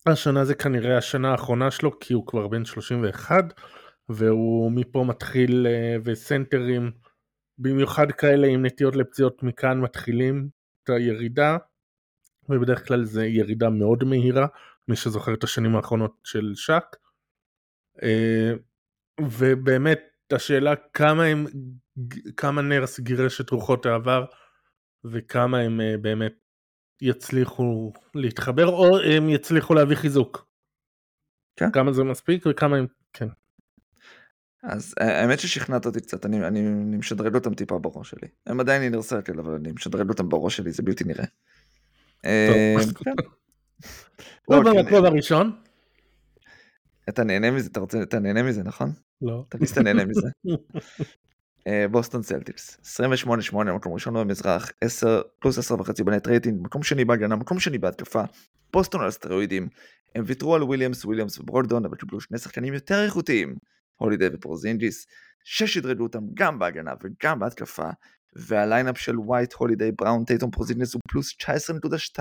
השנה 0.06 0.45
זה 0.45 0.56
כנראה 0.56 0.98
השנה 0.98 1.32
האחרונה 1.32 1.72
שלו 1.72 1.99
כי 1.99 2.14
הוא 2.14 2.28
כבר 2.28 2.48
בן 2.48 2.65
31 2.65 3.45
והוא 4.10 4.72
מפה 4.72 5.03
מתחיל 5.07 5.68
אה, 5.68 5.95
וסנטרים 6.03 6.91
במיוחד 7.57 8.11
כאלה 8.11 8.48
עם 8.48 8.65
נטיות 8.65 8.95
לפציעות 8.95 9.44
מכאן 9.44 9.80
מתחילים 9.80 10.49
את 10.84 10.90
הירידה 10.90 11.57
ובדרך 12.49 12.88
כלל 12.88 13.03
זה 13.03 13.26
ירידה 13.26 13.69
מאוד 13.69 14.03
מהירה 14.03 14.48
מי 14.88 14.95
שזוכר 14.95 15.34
את 15.34 15.44
השנים 15.44 15.76
האחרונות 15.76 16.15
של 16.23 16.52
שק 16.56 16.84
אה, 18.03 18.52
ובאמת 19.22 19.99
השאלה 20.32 20.76
כמה 20.94 21.23
הם 21.23 21.45
כמה 22.38 22.61
נרס 22.61 22.99
גירש 22.99 23.41
את 23.41 23.49
רוחות 23.49 23.85
העבר 23.85 24.26
וכמה 25.03 25.59
הם 25.59 25.81
אה, 25.81 25.97
באמת 26.01 26.34
יצליחו 27.01 27.91
להתחבר 28.15 28.68
או 28.68 28.99
הם 28.99 29.30
יצליחו 29.30 29.73
להביא 29.73 29.95
חיזוק. 29.95 30.47
כן. 31.55 31.72
כמה 31.72 31.93
זה 31.93 32.03
מספיק 32.03 32.43
וכמה 32.49 32.77
הם 32.77 32.88
כן. 33.13 33.27
אז 34.63 34.93
האמת 34.99 35.39
ששכנעת 35.39 35.85
אותי 35.85 36.01
קצת 36.01 36.26
אני, 36.26 36.47
אני, 36.47 36.59
אני 36.59 36.97
משדרג 36.97 37.35
אותם 37.35 37.53
טיפה 37.53 37.80
בראש 37.80 38.09
שלי 38.09 38.27
הם 38.47 38.59
עדיין 38.59 38.81
inner 38.81 39.02
circle 39.02 39.39
אבל 39.39 39.53
אני 39.53 39.72
משדרג 39.72 40.09
אותם 40.09 40.30
בראש 40.30 40.57
שלי 40.57 40.72
זה 40.72 40.84
בלתי 40.84 41.03
נראה. 41.03 41.26
אה, 42.26 42.76
כן. 43.03 43.11
הוא 44.45 44.63
לא, 44.63 44.73
במקום 44.73 45.05
הראשון. 45.05 45.61
אתה 47.09 47.23
נהנה 47.23 47.51
מזה 47.51 47.69
אתה 47.72 47.80
רוצה 47.80 48.03
אתה 48.03 48.19
נהנה 48.19 48.43
מזה 48.43 48.63
נכון? 48.63 48.91
לא. 49.22 49.45
אתה 49.49 49.84
נהנה 49.84 50.05
מזה. 50.05 50.27
אה, 51.67 51.85
בוסטון 51.91 52.23
סלטיקס. 52.23 52.77
28-8 53.53 53.55
מקום 53.55 53.93
ראשון 53.93 54.13
במזרח 54.13 54.71
10 54.81 55.21
פלוס 55.39 55.57
10 55.57 55.79
וחצי 55.79 56.03
ב 56.03 56.10
net 56.10 56.27
rating 56.27 56.61
מקום 56.61 56.83
שני 56.83 57.05
בהגנה 57.05 57.35
מקום 57.35 57.59
שני 57.59 57.77
בהתקפה 57.77 58.23
בוסטון 58.73 59.01
על 59.01 59.11
סטרואידים. 59.11 59.67
הם 60.15 60.23
ויתרו 60.27 60.55
על 60.55 60.63
וויליאמס 60.63 61.05
וויליאמס 61.05 61.39
וברוגדון 61.39 61.85
אבל 61.85 61.95
קיבלו 61.95 62.21
שני 62.21 62.38
שחקנים 62.38 62.73
יותר 62.73 63.03
איכותיים 63.05 63.55
הולידי 63.97 64.27
ופורזינגיס 64.34 65.07
ששדרגו 65.43 66.03
אותם 66.03 66.23
גם 66.33 66.59
בהגנה 66.59 66.93
וגם 67.03 67.39
בהתקפה 67.39 67.89
וה 68.35 68.51
lineup 68.51 68.98
של 68.97 69.19
ווייט 69.19 69.53
הולידי 69.53 69.91
בראון 69.91 70.25
טייטום 70.25 70.51
פורזינגיס 70.52 70.93
הוא 70.93 71.01
פלוס 71.09 71.33
19.2 72.17 72.19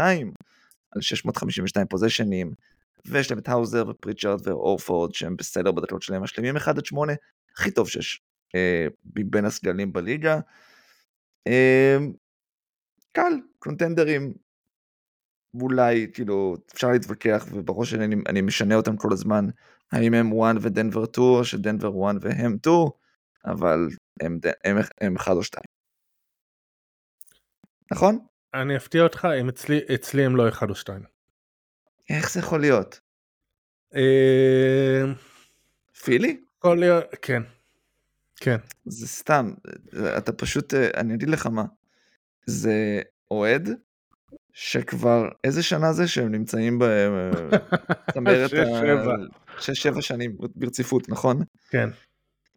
על 0.90 1.00
652 1.00 1.86
פוזיישנים 1.86 2.52
ויש 3.06 3.30
להם 3.30 3.38
את 3.38 3.48
האוזר 3.48 3.88
ופריצ'ארד 3.88 4.48
ואורפורד 4.48 5.14
שהם 5.14 5.36
בסדר 5.36 5.72
בדקות 5.72 6.02
שלהם 6.02 6.22
משלימים 6.22 6.56
1 6.56 6.78
עד 6.78 6.84
8 6.84 7.12
הכי 7.56 7.70
טוב 7.70 7.88
שיש 7.88 8.20
מבין 9.16 9.44
הסגלים 9.44 9.92
בליגה. 9.92 10.40
אה, 11.46 11.96
קל, 13.12 13.32
קונטנדרים, 13.58 14.32
אולי 15.54 16.10
כאילו 16.14 16.56
אפשר 16.74 16.90
להתווכח 16.90 17.46
ובראש 17.52 17.90
שלי 17.90 18.04
אני, 18.04 18.16
אני 18.28 18.40
משנה 18.40 18.74
אותם 18.74 18.96
כל 18.96 19.12
הזמן 19.12 19.46
האם 19.92 20.14
הם 20.14 20.40
1 20.42 20.56
ודנבר 20.60 21.04
2 21.04 21.26
או 21.28 21.44
שדנבר 21.44 21.88
1 21.88 22.16
והם 22.20 22.56
2 22.60 22.76
אבל 23.44 23.88
הם, 24.20 24.38
הם, 24.64 24.76
הם 25.00 25.16
1 25.16 25.32
או 25.32 25.42
2. 25.42 25.64
נכון? 27.92 28.18
אני 28.54 28.76
אפתיע 28.76 29.02
אותך 29.02 29.24
הם 29.24 29.48
אצלי 29.48 29.80
אצלי 29.94 30.24
הם 30.24 30.36
לא 30.36 30.48
1 30.48 30.70
או 30.70 30.74
2. 30.74 31.02
איך 32.10 32.32
זה 32.32 32.40
יכול 32.40 32.60
להיות? 32.60 33.00
אה... 33.94 35.02
פילי? 36.04 36.40
יכול 36.58 36.80
להיות 36.80 37.04
כן. 37.22 37.42
כן. 38.40 38.56
זה 38.84 39.06
סתם, 39.06 39.52
אתה 40.18 40.32
פשוט, 40.32 40.74
אה, 40.74 40.88
אני 40.96 41.14
אגיד 41.14 41.30
לך 41.30 41.46
מה, 41.46 41.64
זה 42.46 43.00
אוהד 43.30 43.68
שכבר, 44.52 45.28
איזה 45.44 45.62
שנה 45.62 45.92
זה 45.92 46.08
שהם 46.08 46.32
נמצאים 46.32 46.78
בצמרת 46.78 48.52
ה... 48.58 48.60
שש 49.60 49.82
שבע 49.82 50.02
שנים 50.02 50.36
ברציפות, 50.54 51.08
נכון? 51.08 51.42
כן. 51.70 51.88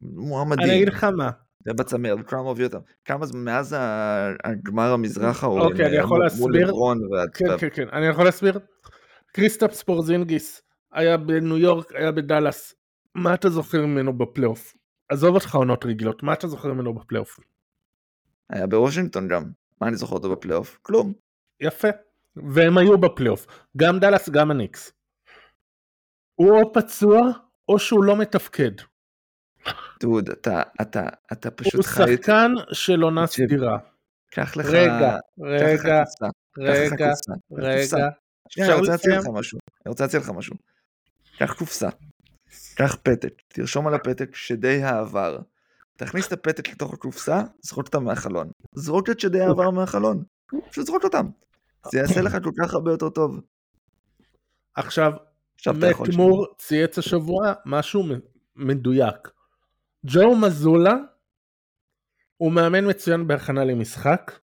מועמדים. 0.01 0.65
אני 0.65 0.75
אגיד 0.75 0.87
לך 0.87 1.03
מה. 1.03 1.29
זה 1.65 1.73
בצמרת, 1.73 2.27
כמה 2.27 2.51
מביא 2.53 2.65
אותם. 2.65 2.79
כמה 3.05 3.25
זמן 3.25 3.43
מאז 3.43 3.75
הגמר 4.43 4.93
המזרח 4.93 5.43
ההוא, 5.43 5.59
אוקיי, 5.59 5.85
אני 5.85 5.95
יכול 5.95 6.23
להסביר. 6.23 6.71
כן, 7.33 7.57
כן, 7.57 7.67
כן, 7.73 7.87
אני 7.93 8.05
יכול 8.05 8.25
להסביר. 8.25 8.59
קריסטפס 9.31 9.83
פורזינגיס 9.83 10.61
היה 10.91 11.17
בניו 11.17 11.57
יורק, 11.57 11.95
היה 11.95 12.11
בדאלאס. 12.11 12.75
מה 13.15 13.33
אתה 13.33 13.49
זוכר 13.49 13.85
ממנו 13.85 14.17
בפלייאוף? 14.17 14.73
עזוב 15.13 15.35
אותך 15.35 15.55
עונות 15.55 15.85
רגילות, 15.85 16.23
מה 16.23 16.33
אתה 16.33 16.47
זוכר 16.47 16.73
ממנו 16.73 16.93
בפלייאוף? 16.93 17.39
היה 18.49 18.67
בוושינגטון 18.67 19.27
גם, 19.27 19.43
מה 19.81 19.87
אני 19.87 19.95
זוכר 19.95 20.15
אותו 20.15 20.31
בפלייאוף? 20.31 20.79
כלום. 20.81 21.13
יפה. 21.59 21.87
והם 22.35 22.77
היו 22.77 22.97
בפלייאוף. 22.97 23.47
גם 23.77 23.99
דאלאס, 23.99 24.29
גם 24.29 24.51
הניקס. 24.51 24.91
הוא 26.35 26.51
או 26.51 26.73
פצוע, 26.73 27.19
או 27.69 27.79
שהוא 27.79 28.03
לא 28.03 28.15
מתפקד. 28.15 28.71
דוד, 29.99 30.29
אתה, 30.29 30.61
אתה, 30.81 31.03
אתה 31.31 31.51
פשוט 31.51 31.73
הוא 31.73 31.83
חי... 31.83 32.03
שחקן 32.17 32.51
של 32.71 33.01
עונה 33.01 33.27
סדירה. 33.27 33.77
קח 34.31 34.57
לך... 34.57 34.65
רגע, 34.65 35.17
רגע, 35.39 36.03
רגע. 36.57 37.13
רגע. 37.51 38.09
שנייה, 38.49 38.69
אני 38.69 38.79
רוצה 38.79 38.91
להציע 38.91 39.19
לך? 39.19 39.25
משהו. 39.33 39.59
אני 39.85 39.89
רוצה 39.89 40.03
להציע 40.03 40.19
לך 40.19 40.29
משהו. 40.29 40.55
קח 41.37 41.53
קופסה, 41.53 41.89
קח 42.75 42.97
פתק, 43.03 43.33
תרשום 43.47 43.87
על 43.87 43.93
הפתק 43.93 44.35
שדי 44.35 44.83
העבר. 44.83 45.39
תכניס 45.97 46.27
את 46.27 46.31
הפתק 46.31 46.69
לתוך 46.69 46.93
הקופסה, 46.93 47.41
זרוק 47.61 47.87
אותם 47.87 48.03
מהחלון. 48.03 48.51
זרוק 48.75 49.09
את 49.09 49.19
שדי 49.19 49.41
העבר 49.41 49.69
מהחלון. 49.69 50.23
פשוט 50.71 50.85
זרוק 50.85 51.03
אותם. 51.03 51.25
זה 51.91 51.99
יעשה 51.99 52.21
לך 52.21 52.37
כל 52.43 52.51
כך 52.61 52.73
הרבה 52.73 52.91
יותר 52.91 53.09
טוב. 53.09 53.41
עכשיו, 54.75 55.13
עכשיו 55.55 55.77
אתה 55.77 55.89
יכול... 55.89 56.07
מת 56.07 56.15
מור 56.15 56.47
צייץ 56.57 56.97
השבוע 56.97 57.53
משהו 57.65 58.03
מדויק. 58.55 59.29
ג'ו 60.05 60.35
מזולה 60.35 60.93
הוא 62.37 62.51
מאמן 62.51 62.89
מצוין 62.89 63.27
בהכנה 63.27 63.63
למשחק, 63.63 64.39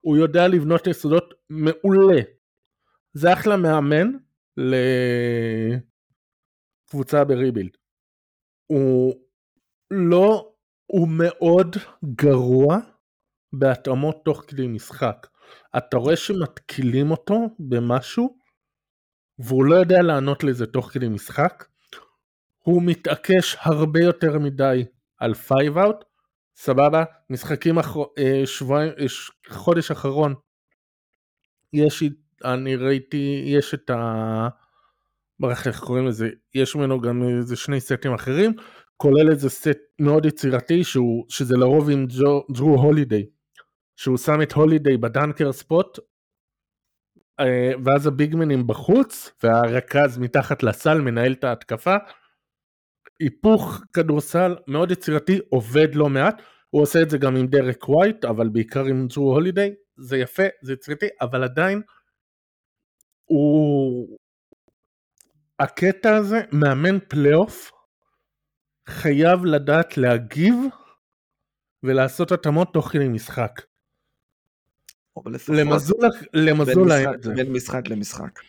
הוא 0.00 0.16
יודע 0.16 0.48
לבנות 0.48 0.86
יסודות 0.86 1.34
מעולה. 1.50 2.20
זה 3.12 3.32
אחלה 3.32 3.56
מאמן 3.56 4.10
לקבוצה 6.92 7.24
בריבילד. 7.24 7.70
הוא 8.66 9.14
לא, 9.90 10.52
הוא 10.86 11.08
מאוד 11.08 11.76
גרוע 12.04 12.78
בהתאמות 13.52 14.16
תוך 14.24 14.44
כדי 14.48 14.66
משחק. 14.66 15.26
אתה 15.76 15.96
רואה 15.96 16.16
שמתקילים 16.16 17.10
אותו 17.10 17.34
במשהו 17.58 18.36
והוא 19.38 19.64
לא 19.64 19.74
יודע 19.74 20.02
לענות 20.02 20.44
לזה 20.44 20.66
תוך 20.66 20.90
כדי 20.92 21.08
משחק. 21.08 21.64
הוא 22.58 22.82
מתעקש 22.82 23.56
הרבה 23.60 24.00
יותר 24.00 24.38
מדי 24.38 24.84
על 25.18 25.34
five 25.34 25.78
out, 25.78 26.04
סבבה, 26.56 27.04
משחקים 27.30 27.78
אחר... 27.78 28.00
אה, 28.18 28.42
שבועיים, 28.44 28.92
אה, 28.98 29.04
חודש 29.48 29.90
אחרון, 29.90 30.34
יש, 31.72 32.02
אני 32.44 32.76
ראיתי, 32.76 33.42
יש 33.46 33.74
את 33.74 33.90
ה... 33.90 34.48
ברח 35.42 35.66
איך 35.66 35.80
קוראים 35.80 36.06
לזה, 36.06 36.28
יש 36.54 36.76
ממנו 36.76 37.00
גם 37.00 37.22
איזה 37.22 37.56
שני 37.56 37.80
סטים 37.80 38.14
אחרים, 38.14 38.52
כולל 38.96 39.30
איזה 39.30 39.50
סט 39.50 39.78
מאוד 40.00 40.26
יצירתי 40.26 40.84
שהוא, 40.84 41.24
שזה 41.28 41.56
לרוב 41.56 41.90
עם 41.90 42.06
ג'רו 42.56 42.74
הולידיי, 42.82 43.26
שהוא 43.96 44.16
שם 44.16 44.42
את 44.42 44.52
הולידיי 44.52 44.96
בדנקר 44.96 45.52
ספוט, 45.52 45.98
אה, 47.40 47.72
ואז 47.84 48.06
הביגמנים 48.06 48.66
בחוץ, 48.66 49.32
והרכז 49.42 50.18
מתחת 50.18 50.62
לסל 50.62 51.00
מנהל 51.00 51.32
את 51.32 51.44
ההתקפה. 51.44 51.96
היפוך 53.20 53.82
כדורסל 53.92 54.56
מאוד 54.68 54.90
יצירתי, 54.90 55.38
עובד 55.48 55.94
לא 55.94 56.08
מעט, 56.08 56.42
הוא 56.70 56.82
עושה 56.82 57.02
את 57.02 57.10
זה 57.10 57.18
גם 57.18 57.36
עם 57.36 57.46
דרק 57.46 57.88
ווייט, 57.88 58.24
אבל 58.24 58.48
בעיקר 58.48 58.84
עם 58.84 59.06
ג'רו 59.06 59.34
הולידיי, 59.34 59.74
זה 59.96 60.16
יפה, 60.16 60.42
זה 60.62 60.72
יצירתי, 60.72 61.06
אבל 61.20 61.44
עדיין 61.44 61.82
הוא... 63.24 64.18
הקטע 65.62 66.16
הזה, 66.16 66.40
מאמן 66.52 66.98
פלייאוף, 67.08 67.70
חייב 68.88 69.44
לדעת 69.44 69.96
להגיב 69.96 70.54
ולעשות 71.82 72.32
התאמות 72.32 72.72
תוך 72.72 72.88
כדי 72.88 73.08
משחק. 73.08 73.60
בין 76.34 76.68
אין 76.68 76.78
משחק- 77.04 77.14
את 77.14 77.22
זה. 77.22 77.34
בין 77.34 77.52
משחק 77.52 77.88
למשחק. 77.88 78.40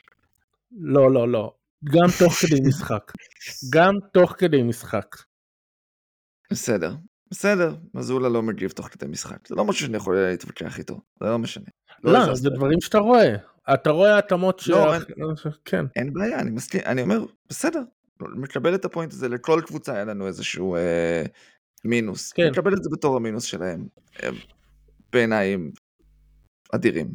לא, 0.71 1.11
לא, 1.11 1.29
לא. 1.31 1.55
גם 1.83 2.07
תוך 2.19 2.33
כדי 2.33 2.61
משחק. 2.67 3.11
גם 3.73 3.93
תוך 4.13 4.35
כדי 4.37 4.63
משחק. 4.63 5.15
בסדר. 6.51 6.95
בסדר, 7.31 7.75
מזולה 7.93 8.29
לא 8.29 8.41
מגיב 8.41 8.71
תוך 8.71 8.87
כדי 8.87 9.05
משחק. 9.07 9.47
זה 9.47 9.55
לא 9.55 9.65
משהו 9.65 9.85
שאני 9.85 9.97
יכול 9.97 10.17
להתווכח 10.17 10.79
איתו. 10.79 11.01
זה 11.19 11.25
לא 11.25 11.39
משנה. 11.39 11.65
לא, 12.03 12.17
הכנסתי 12.17 12.41
זה 12.43 12.49
דברים 12.49 12.81
שאתה 12.81 12.97
רואה. 12.97 13.35
אתה 13.73 13.89
רואה 13.89 14.17
התאמות 14.17 14.59
ש... 14.59 14.69
לא, 14.69 14.93
כן. 15.65 15.85
אין 15.95 16.13
בעיה, 16.13 16.39
אני 16.39 16.51
מסכים, 16.51 16.81
אני 16.85 17.01
אומר, 17.01 17.25
בסדר, 17.49 17.81
מקבל 18.19 18.75
את 18.75 18.85
הפוינט 18.85 19.13
הזה, 19.13 19.29
לכל 19.29 19.61
קבוצה 19.65 19.93
היה 19.93 20.05
לנו 20.05 20.27
איזשהו 20.27 20.75
אה, 20.75 21.23
מינוס. 21.85 22.31
כן. 22.31 22.49
מקבל 22.51 22.73
את 22.73 22.83
זה 22.83 22.89
בתור 22.91 23.15
המינוס 23.15 23.43
שלהם. 23.43 23.87
הם 24.19 24.35
בעיניי 25.13 25.57
אדירים. 26.75 27.07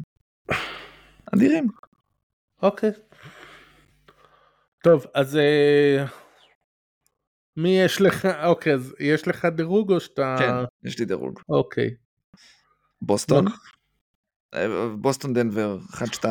אדירים. 1.33 1.67
אוקיי. 2.61 2.91
טוב, 4.83 5.05
אז 5.13 5.37
אה, 5.37 6.05
מי 7.57 7.79
יש 7.79 8.01
לך? 8.01 8.27
אוקיי, 8.45 8.73
אז 8.73 8.95
יש 8.99 9.27
לך 9.27 9.45
דירוג 9.45 9.91
או 9.91 9.99
שאתה... 9.99 10.35
כן, 10.39 10.87
יש 10.87 10.99
לי 10.99 11.05
דירוג. 11.05 11.39
אוקיי. 11.49 11.95
בוסטון. 13.01 13.45
אה, 14.53 14.89
בוסטון 14.95 15.33
דנבר 15.33 15.77
1-2, 15.91 16.25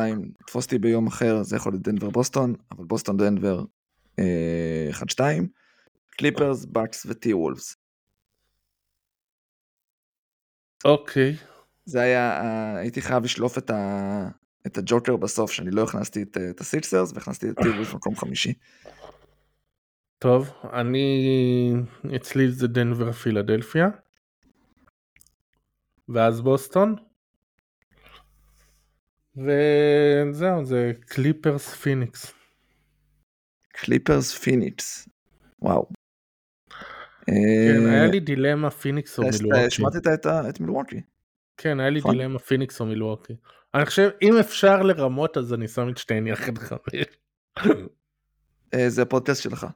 תפוס 0.47 0.65
אותי 0.65 0.79
ביום 0.79 1.07
אחר, 1.07 1.43
זה 1.43 1.55
יכול 1.55 1.73
להיות 1.73 1.83
דנבר 1.83 2.09
בוסטון, 2.09 2.55
אבל 2.71 2.85
בוסטון 2.85 3.17
דנבר 3.17 3.63
אה, 4.19 4.89
1-2, 5.19 5.21
קליפרס, 6.09 6.65
בקס 6.65 7.05
וטי 7.09 7.33
וולפס. 7.33 7.75
אוקיי. 10.85 11.35
זה 11.85 12.01
היה, 12.01 12.41
אה, 12.41 12.77
הייתי 12.77 13.01
חייב 13.01 13.23
לשלוף 13.23 13.57
את, 13.57 13.69
ה, 13.69 14.29
את 14.67 14.77
הג'וקר 14.77 15.15
בסוף, 15.15 15.51
שאני 15.51 15.71
לא 15.71 15.83
הכנסתי 15.83 16.23
את, 16.23 16.37
אה, 16.37 16.49
את 16.49 16.61
הסיקסרס, 16.61 17.11
והכנסתי 17.13 17.49
את 17.49 17.55
טי 17.61 17.69
וולפס 17.69 17.93
במקום 17.93 18.15
חמישי. 18.15 18.53
טוב, 20.19 20.49
אני... 20.73 21.73
אצלי 22.15 22.51
זה 22.51 22.67
דנבר 22.67 23.11
פילדלפיה. 23.11 23.89
ואז 26.09 26.41
בוסטון. 26.41 26.95
וזהו, 29.37 30.65
זה 30.65 30.91
קליפרס 30.99 31.73
פיניקס. 31.75 32.33
קליפרס 33.73 34.37
פיניקס. 34.37 35.09
וואו. 35.61 35.89
כן, 37.25 37.85
היה 37.89 38.07
לי 38.07 38.19
דילמה 38.19 38.69
פיניקס 38.69 39.19
או 39.19 39.23
מילווקי. 39.23 39.65
השמטת 39.67 40.07
את, 40.25 40.59
מילווקי. 40.59 41.01
כן, 41.57 41.79
היה 41.79 41.89
לי 41.89 41.99
נכון. 41.99 42.11
דילמה 42.11 42.39
פיניקס 42.39 42.79
או 42.79 42.85
מילווקי. 42.85 43.33
אני 43.73 43.85
חושב, 43.85 44.09
אם 44.21 44.37
אפשר 44.37 44.83
לרמות 44.83 45.37
אז 45.37 45.53
אני 45.53 45.67
שם 45.67 45.89
את 45.89 45.97
שתיהן 45.97 46.27
יחד 46.27 46.57
חבר. 46.57 46.77
אה, 48.73 48.89
זה 48.89 49.01
הפודקאסט 49.01 49.43
שלך. 49.43 49.67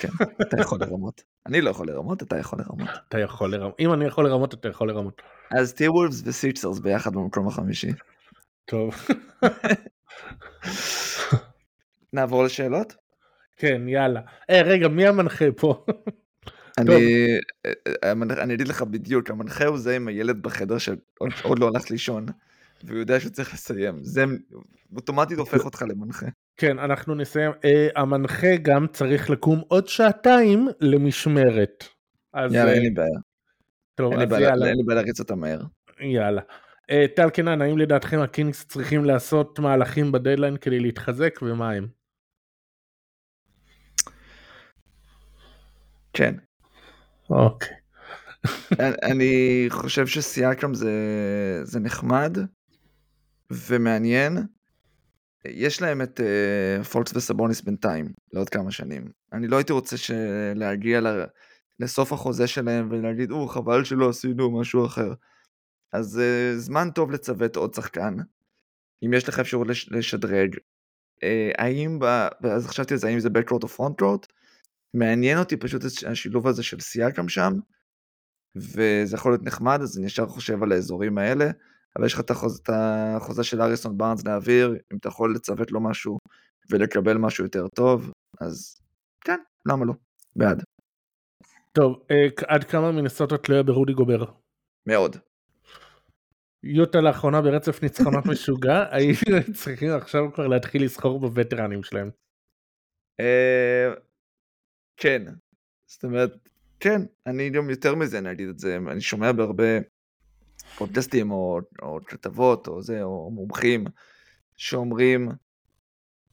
כן, 0.00 0.08
אתה 0.42 0.56
יכול 0.60 0.80
לרמות. 0.80 1.22
אני 1.46 1.60
לא 1.60 1.70
יכול 1.70 1.88
לרמות, 1.88 2.22
אתה 2.22 2.38
יכול 2.38 2.58
לרמות. 2.58 2.88
אתה 3.08 3.18
יכול 3.18 3.52
לרמות. 3.52 3.74
אם 3.80 3.92
אני 3.92 4.04
יכול 4.04 4.24
לרמות, 4.24 4.54
אתה 4.54 4.68
יכול 4.68 4.88
לרמות. 4.88 5.22
אז 5.50 5.72
טי 5.72 5.88
וולפס 5.88 6.22
וסיצרס 6.24 6.78
ביחד 6.78 7.12
במקום 7.14 7.48
החמישי. 7.48 7.92
טוב. 8.68 9.06
נעבור 12.12 12.44
לשאלות? 12.44 12.94
כן, 13.56 13.88
יאללה. 13.88 14.20
אה, 14.50 14.62
רגע, 14.62 14.88
מי 14.88 15.06
המנחה 15.06 15.44
פה? 15.56 15.84
אני, 16.78 17.26
אה, 17.66 17.72
אה, 18.04 18.12
אני 18.12 18.54
אגיד 18.54 18.68
לך 18.68 18.82
בדיוק, 18.82 19.30
המנחה 19.30 19.66
הוא 19.66 19.78
זה 19.78 19.96
עם 19.96 20.08
הילד 20.08 20.42
בחדר 20.42 20.78
שעוד 20.78 20.98
עוד 21.42 21.58
לא 21.58 21.68
הלך 21.68 21.90
לישון, 21.90 22.26
והוא 22.84 22.98
יודע 22.98 23.20
שהוא 23.20 23.32
צריך 23.32 23.54
לסיים. 23.54 23.98
זה 24.02 24.24
אוטומטית 24.96 25.38
הופך 25.38 25.64
אותך 25.64 25.84
למנחה. 25.88 26.26
כן, 26.56 26.78
אנחנו 26.78 27.14
נסיים. 27.14 27.52
אה, 27.64 27.88
המנחה 27.96 28.56
גם 28.62 28.86
צריך 28.92 29.30
לקום 29.30 29.62
עוד 29.68 29.88
שעתיים 29.88 30.68
למשמרת. 30.80 31.84
אז 32.32 32.54
יאללה, 32.54 32.72
אין 32.72 32.82
לי 32.82 32.90
בעיה. 32.90 33.18
טוב. 33.94 34.12
אין 34.12 34.20
לי 34.20 34.26
בעיה 34.26 34.54
להריץ 34.86 35.20
אותה 35.20 35.34
מהר. 35.34 35.60
יאללה. 36.00 36.42
אה, 36.90 37.06
טל 37.16 37.30
קנן, 37.30 37.62
האם 37.62 37.78
לדעתכם 37.78 38.20
הקינגס 38.20 38.64
צריכים 38.64 39.04
לעשות 39.04 39.58
מהלכים 39.58 40.12
בדדליין 40.12 40.56
כדי 40.56 40.80
להתחזק 40.80 41.38
ומה 41.42 41.70
הם? 41.70 41.88
כן. 46.12 46.34
אוקיי. 47.30 47.76
אני- 49.10 49.66
חושב 49.68 50.06
שסייקם 50.06 50.74
זה, 50.74 50.92
זה 51.64 51.80
נחמד 51.80 52.38
ומעניין. 53.50 54.38
יש 55.44 55.82
להם 55.82 56.02
את 56.02 56.20
uh, 56.20 56.84
פולקס 56.84 57.16
וסבוניס 57.16 57.60
בינתיים, 57.60 58.12
לעוד 58.32 58.48
כמה 58.48 58.70
שנים. 58.70 59.10
אני 59.32 59.48
לא 59.48 59.56
הייתי 59.56 59.72
רוצה 59.72 59.96
ש... 59.96 60.10
להגיע 60.54 61.00
ל... 61.00 61.06
לסוף 61.80 62.12
החוזה 62.12 62.46
שלהם 62.46 62.88
ולהגיד, 62.90 63.30
או, 63.30 63.48
חבל 63.48 63.84
שלא 63.84 64.08
עשינו 64.08 64.60
משהו 64.60 64.86
אחר. 64.86 65.12
אז 65.92 66.20
uh, 66.20 66.58
זמן 66.58 66.88
טוב 66.94 67.10
לצוות 67.10 67.56
עוד 67.56 67.74
שחקן. 67.74 68.16
אם 69.04 69.12
יש 69.12 69.28
לך 69.28 69.38
אפשרות 69.38 69.66
לש... 69.66 69.92
לשדרג. 69.92 70.56
Uh, 70.56 71.54
האם, 71.58 71.98
ב... 71.98 72.04
ואז 72.40 72.66
חשבתי 72.66 72.94
על 72.94 73.00
זה, 73.00 73.08
האם 73.08 73.20
זה 73.20 73.28
backroad 73.28 73.62
או 73.62 73.68
frontroad? 73.68 74.26
מעניין 74.94 75.38
אותי 75.38 75.56
פשוט 75.56 75.82
השילוב 76.06 76.46
הזה 76.46 76.62
של 76.62 76.80
סייקם 76.80 77.28
שם. 77.28 77.52
וזה 78.56 79.16
יכול 79.16 79.32
להיות 79.32 79.42
נחמד, 79.42 79.78
אז 79.82 79.98
אני 79.98 80.06
ישר 80.06 80.26
חושב 80.26 80.62
על 80.62 80.72
האזורים 80.72 81.18
האלה, 81.18 81.50
אבל 81.96 82.06
יש 82.06 82.14
לך 82.14 82.20
את 82.20 82.30
החוזה, 82.30 82.62
את 82.62 82.70
החוזה 82.72 83.44
של 83.44 83.62
אריסון 83.62 83.98
בארנס 83.98 84.24
להעביר, 84.24 84.76
אם 84.92 84.96
אתה 84.96 85.08
יכול 85.08 85.34
לצוות 85.34 85.72
לו 85.72 85.80
משהו 85.80 86.18
ולקבל 86.70 87.16
משהו 87.16 87.44
יותר 87.44 87.68
טוב, 87.68 88.12
אז 88.40 88.80
כן, 89.24 89.38
למה 89.66 89.84
לא? 89.84 89.92
בעד. 90.36 90.62
טוב, 91.72 92.02
אה, 92.10 92.26
עד 92.46 92.64
כמה 92.64 92.92
מנסות 92.92 93.32
תלויה 93.32 93.62
ברודי 93.62 93.92
גובר? 93.92 94.24
מאוד. 94.88 95.16
יוטה 96.70 97.00
לאחרונה 97.00 97.42
ברצף 97.42 97.82
ניצחונות 97.82 98.26
משוגע, 98.32 98.84
האם 98.90 99.12
צריכים 99.52 99.90
עכשיו 99.90 100.32
כבר 100.34 100.46
להתחיל 100.46 100.84
לסחור 100.84 101.20
בווטרנים 101.20 101.82
שלהם? 101.82 102.10
אה, 103.20 103.92
כן, 104.96 105.22
זאת 105.86 106.04
אומרת, 106.04 106.32
כן, 106.80 107.02
אני 107.26 107.50
גם 107.50 107.70
יותר 107.70 107.94
מזה, 107.94 108.18
אני 108.18 108.30
אגיד 108.30 108.48
את 108.48 108.58
זה, 108.58 108.78
אני 108.90 109.00
שומע 109.00 109.32
בהרבה 109.32 109.78
פודקאסטים 110.76 111.30
או, 111.30 111.60
או 111.82 111.98
כתבות 112.06 112.68
או 112.68 112.82
זה, 112.82 113.02
או 113.02 113.30
מומחים, 113.30 113.84
שאומרים, 114.56 115.28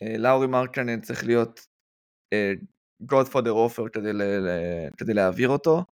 אה, 0.02 0.18
לאורי 0.18 0.48
מרקנן 0.48 1.02
צריך 1.02 1.26
להיות 1.26 1.68
Godfather 3.04 3.54
offer 3.70 3.90
כדי, 3.94 4.14
ל, 4.14 4.24
ל, 4.24 4.50
כדי 4.98 5.14
להעביר 5.14 5.50
אותו, 5.50 5.84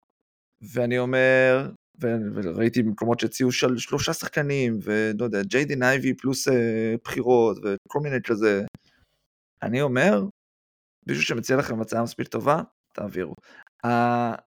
ואני 0.73 0.99
אומר, 0.99 1.69
וראיתי 2.01 2.83
במקומות 2.83 3.19
שהציעו 3.19 3.51
של 3.51 3.77
שלושה 3.77 4.13
שחקנים, 4.13 4.79
ולא 4.83 5.25
יודע, 5.25 5.41
ג'יידן 5.43 5.75
אייבי 5.75 6.13
פלוס 6.13 6.47
אה, 6.47 6.95
בחירות, 7.03 7.57
וכל 7.57 7.99
מיני 7.99 8.17
כזה. 8.23 8.63
אני 9.61 9.81
אומר, 9.81 10.23
מישהו 11.07 11.23
שמציע 11.23 11.57
לכם 11.57 11.81
הצעה 11.81 12.03
מספיק 12.03 12.27
טובה, 12.27 12.61
תעבירו. 12.93 13.35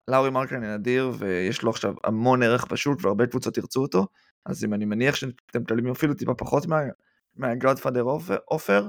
לאורי 0.07 0.29
מרקנן 0.29 0.63
אדיר, 0.63 1.11
ויש 1.17 1.61
לו 1.61 1.69
עכשיו 1.69 1.93
המון 2.03 2.43
ערך 2.43 2.65
פשוט, 2.65 3.05
והרבה 3.05 3.27
קבוצות 3.27 3.57
ירצו 3.57 3.81
אותו, 3.81 4.07
אז 4.45 4.65
אם 4.65 4.73
אני 4.73 4.85
מניח 4.85 5.15
שאתם 5.15 5.61
מקבלים 5.61 5.91
אפילו 5.91 6.13
טיפה 6.13 6.33
פחות 6.33 6.65
מה-Godfather 7.35 8.05
offer, 8.53 8.83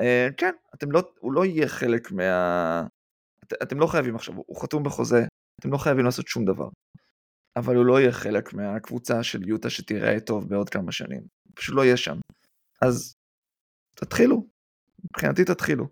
אה, 0.00 0.28
כן, 0.36 0.52
אתם 0.74 0.92
לא, 0.92 1.02
הוא 1.20 1.32
לא 1.32 1.44
יהיה 1.44 1.68
חלק 1.68 2.12
מה... 2.12 2.86
את, 3.44 3.52
אתם 3.62 3.80
לא 3.80 3.86
חייבים 3.86 4.14
עכשיו, 4.14 4.34
הוא 4.46 4.62
חתום 4.62 4.82
בחוזה, 4.82 5.24
אתם 5.60 5.72
לא 5.72 5.78
חייבים 5.78 6.04
לעשות 6.04 6.28
שום 6.28 6.44
דבר. 6.44 6.68
אבל 7.56 7.76
הוא 7.76 7.86
לא 7.86 8.00
יהיה 8.00 8.12
חלק 8.12 8.52
מהקבוצה 8.54 9.22
של 9.22 9.48
יוטה 9.48 9.70
שתיראה 9.70 10.20
טוב 10.20 10.48
בעוד 10.48 10.70
כמה 10.70 10.92
שנים. 10.92 11.18
הוא 11.18 11.52
פשוט 11.54 11.74
לא 11.74 11.84
יהיה 11.84 11.96
שם. 11.96 12.18
אז 12.82 13.16
תתחילו, 13.94 14.46
מבחינתי 15.04 15.44
תתחילו. 15.44 15.86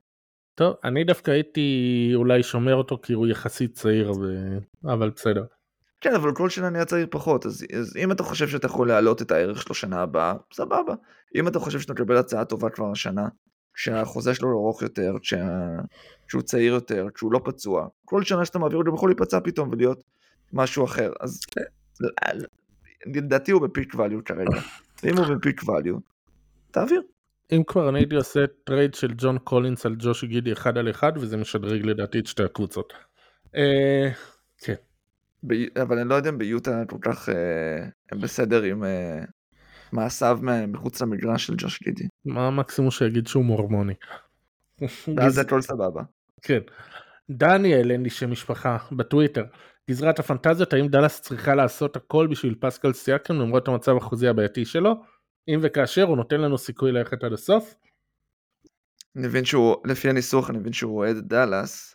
טוב, 0.55 0.75
אני 0.85 1.05
דווקא 1.05 1.31
הייתי 1.31 2.11
אולי 2.15 2.43
שומר 2.43 2.75
אותו 2.75 2.99
כי 3.03 3.13
הוא 3.13 3.27
יחסית 3.27 3.73
צעיר, 3.75 4.13
ו... 4.13 4.25
אבל 4.85 5.11
בסדר. 5.11 5.45
כן, 6.01 6.15
אבל 6.15 6.35
כל 6.35 6.51
שנה 6.51 6.71
נהיה 6.71 6.85
צעיר 6.85 7.07
פחות, 7.11 7.47
אז, 7.47 7.65
אז 7.79 7.97
אם 7.97 8.13
אתה 8.13 8.23
חושב 8.23 8.49
שאתה 8.49 8.67
יכול 8.67 8.89
להעלות 8.89 9.23
את 9.23 9.31
הערך 9.31 9.63
שלו 9.63 9.75
שנה 9.75 10.03
הבאה, 10.03 10.35
סבבה. 10.53 10.95
אם 11.35 11.49
אתה 11.49 11.59
חושב 11.59 11.81
שאתה 11.81 11.93
מקבל 11.93 12.17
הצעה 12.17 12.45
טובה 12.45 12.71
כבר 12.71 12.91
השנה, 12.91 13.29
כשהחוזה 13.75 14.35
שלו 14.35 14.51
ארוך 14.51 14.83
יותר, 14.83 15.15
כשה... 15.23 15.47
כשהוא 16.29 16.43
צעיר 16.43 16.73
יותר, 16.73 17.07
כשהוא 17.15 17.33
לא 17.33 17.41
פצוע, 17.45 17.87
כל 18.05 18.23
שנה 18.23 18.45
שאתה 18.45 18.59
מעביר 18.59 18.79
אותו 18.79 18.95
יכול 18.95 19.09
להיפצע 19.11 19.41
פתאום 19.45 19.69
ולהיות 19.73 20.05
משהו 20.53 20.85
אחר. 20.85 21.13
אז 21.21 21.41
לדעתי 23.07 23.51
הוא 23.51 23.63
ב 23.63 23.69
peak 23.69 23.95
value 23.95 24.25
כרגע. 24.25 24.61
ואם 25.03 25.17
הוא 25.17 25.37
ב 25.37 25.43
peak 25.43 25.69
value, 25.69 25.95
תעביר. 26.71 27.03
אם 27.53 27.63
כבר 27.67 27.89
אני 27.89 27.99
הייתי 27.99 28.15
עושה 28.15 28.41
טרייד 28.65 28.95
של 28.95 29.15
ג'ון 29.17 29.39
קולינס 29.39 29.87
על 29.87 29.95
ג'וש 29.99 30.25
גידי 30.25 30.53
אחד 30.53 30.79
על 30.79 30.91
אחד 30.91 31.13
וזה 31.17 31.37
משדרג 31.37 31.87
לדעתי 31.87 32.19
את 32.19 32.27
שתי 32.27 32.43
הקבוצות. 32.43 32.93
אה, 33.57 34.09
כן. 34.59 34.75
אבל 35.83 35.99
אני 35.99 36.09
לא 36.09 36.15
יודע 36.15 36.31
אם 36.31 36.39
ביוטה 36.39 36.83
כל 36.89 36.99
כך 37.01 37.29
אה, 37.29 37.35
הם 38.13 38.21
בסדר 38.21 38.63
עם 38.63 38.85
אה, 38.85 39.25
מעשיו 39.93 40.39
מחוץ 40.69 41.03
למגרש 41.03 41.47
של 41.47 41.55
ג'וש 41.59 41.83
גידי. 41.83 42.05
מה 42.25 42.47
המקסימום 42.47 42.91
שיגיד 42.91 43.27
שהוא 43.27 43.45
מורמוני. 43.45 43.95
ואז 45.17 45.39
הכל 45.39 45.63
סבבה. 45.63 46.03
כן. 46.43 46.61
דניאל 47.31 47.91
אין 47.91 48.03
לי 48.03 48.11
שם 48.11 48.31
משפחה 48.31 48.77
בטוויטר. 48.93 49.45
גזרת 49.89 50.19
הפנטזיות 50.19 50.73
האם 50.73 50.89
דאלאס 50.89 51.21
צריכה 51.21 51.55
לעשות 51.55 51.97
הכל 51.97 52.27
בשביל 52.31 52.55
פסקל 52.61 52.93
סייקם 52.93 53.35
למרות 53.35 53.69
המצב 53.69 53.97
החוזי 53.97 54.29
הבעייתי 54.29 54.65
שלו 54.65 54.95
אם 55.49 55.59
וכאשר 55.63 56.03
הוא 56.03 56.17
נותן 56.17 56.41
לנו 56.41 56.59
סיכוי 56.59 56.93
ללכת 56.93 57.25
עד 57.25 57.33
הסוף. 57.33 57.75
אני 59.17 59.27
מבין 59.27 59.45
שהוא 59.45 59.77
לפי 59.85 60.11
הניסוח 60.11 60.51
אני 60.51 60.59
מבין 60.59 60.73
שהוא 60.73 60.97
אוהד 60.97 61.17
דאלאס 61.17 61.95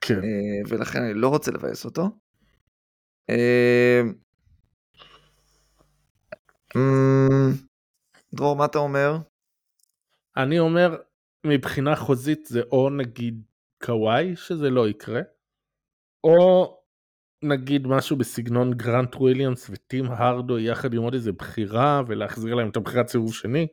כן. 0.00 0.14
אה, 0.14 0.68
ולכן 0.68 1.02
אני 1.02 1.14
לא 1.14 1.28
רוצה 1.28 1.50
לבאס 1.50 1.84
אותו. 1.84 2.02
אה, 3.30 4.00
אמ, 6.76 7.52
דרור 8.34 8.56
מה 8.56 8.64
אתה 8.64 8.78
אומר? 8.78 9.16
אני 10.36 10.58
אומר 10.58 10.96
מבחינה 11.46 11.96
חוזית 11.96 12.46
זה 12.46 12.60
או 12.72 12.90
נגיד 12.90 13.42
קוואי 13.84 14.36
שזה 14.36 14.70
לא 14.70 14.88
יקרה 14.88 15.20
או 16.24 16.83
נגיד 17.44 17.86
משהו 17.86 18.16
בסגנון 18.16 18.74
גרנט 18.74 19.16
וויליאמס 19.16 19.70
וטים 19.70 20.04
הרדווי 20.04 20.58
יחד 20.58 20.94
עם 20.94 21.02
עוד 21.02 21.14
איזה 21.14 21.32
בחירה 21.32 22.02
ולהחזיר 22.06 22.54
להם 22.54 22.68
את 22.68 22.76
הבחירת 22.76 23.08
סיבוב 23.08 23.34
שני. 23.34 23.66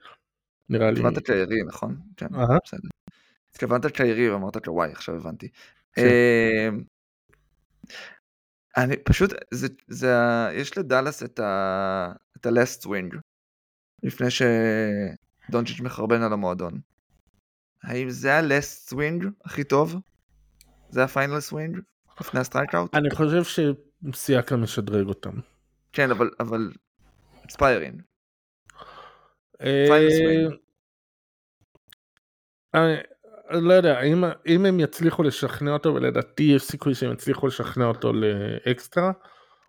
נראה 0.70 0.92
לי. 0.92 1.00
התכוונת 1.00 1.26
קיירי 1.26 1.64
נכון? 1.68 1.98
כן, 2.18 2.28
בסדר. 2.66 2.90
התכוונת 3.52 3.86
קיירי 3.86 4.30
ואמרת 4.30 4.58
קוואי 4.58 4.92
עכשיו 4.92 5.16
הבנתי. 5.16 5.48
כן. 5.94 6.02
אמ, 6.02 6.84
אני 8.78 8.98
פשוט 8.98 9.34
זה 9.52 9.68
זה 9.88 10.14
יש 10.54 10.78
לדאלאס 10.78 11.24
את 11.24 11.40
ה... 11.40 12.12
את 12.38 12.46
ה 12.46 12.54
last 12.54 12.86
swing 12.86 13.16
לפני 14.04 14.28
שדונצ'יץ' 14.32 15.80
מחרבן 15.80 16.22
על 16.22 16.34
המועדון. 16.34 16.80
האם 17.84 18.10
זה 18.10 18.38
ה 18.38 18.48
last 18.48 18.90
swing 18.90 19.26
הכי 19.46 19.64
טוב? 19.64 19.96
זה 20.90 21.04
ה 21.04 21.10
final 21.10 21.40
swing? 21.40 21.80
לפני 22.20 22.40
ה 22.40 22.45
strikeout? 22.45 22.96
אני 22.96 23.10
חושב 23.10 23.44
שסיאקם 23.44 24.56
משדרג 24.56 25.08
אותם. 25.08 25.34
כן, 25.94 26.12
אבל, 26.12 26.30
אבל, 26.40 26.72
expiring. 27.46 28.02
אה, 32.76 32.96
אני 33.50 33.64
לא 33.64 33.74
יודע, 33.74 34.02
אם, 34.02 34.24
אם 34.48 34.66
הם 34.66 34.80
יצליחו 34.80 35.24
לשכנע 35.24 35.74
אותו, 35.74 35.94
ולדעתי 35.94 36.44
יש 36.44 36.64
סיכוי 36.64 36.96
שהם 36.96 37.12
יצליחו 37.12 37.48
לשכנע 37.48 37.86
אותו 37.86 38.14
לאקסטרה, 38.14 39.12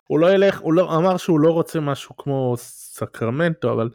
הוא 0.07 0.19
לא 0.19 0.33
ילך, 0.33 0.59
הוא 0.59 0.73
לא, 0.73 0.97
אמר 0.97 1.17
שהוא 1.17 1.39
לא 1.39 1.51
רוצה 1.51 1.79
משהו 1.79 2.17
כמו 2.17 2.53
סקרמנטו, 2.57 3.73
אבל 3.73 3.89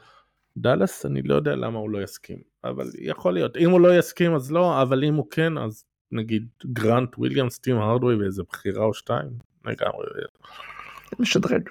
דאלאס 0.57 1.07
אני 1.07 1.23
לא 1.23 1.35
יודע 1.35 1.55
למה 1.55 1.79
הוא 1.79 1.91
לא 1.91 2.03
יסכים, 2.03 2.39
אבל 2.65 2.91
יכול 2.99 3.35
להיות, 3.35 3.57
אם 3.57 3.71
הוא 3.71 3.81
לא 3.81 3.99
יסכים 3.99 4.35
אז 4.35 4.53
לא, 4.53 4.83
אבל 4.83 5.05
אם 5.05 5.15
הוא 5.15 5.27
כן 5.31 5.59
אז 5.59 5.85
נגיד 6.13 6.47
גרנט 6.67 7.19
וויליאמס 7.19 7.59
טים 7.59 7.77
הרדווי 7.77 8.15
ואיזה 8.15 8.43
בחירה 8.49 8.85
או 8.85 8.95
שתיים 8.95 9.31
לגמרי. 9.65 10.07
משדרג. 11.19 11.69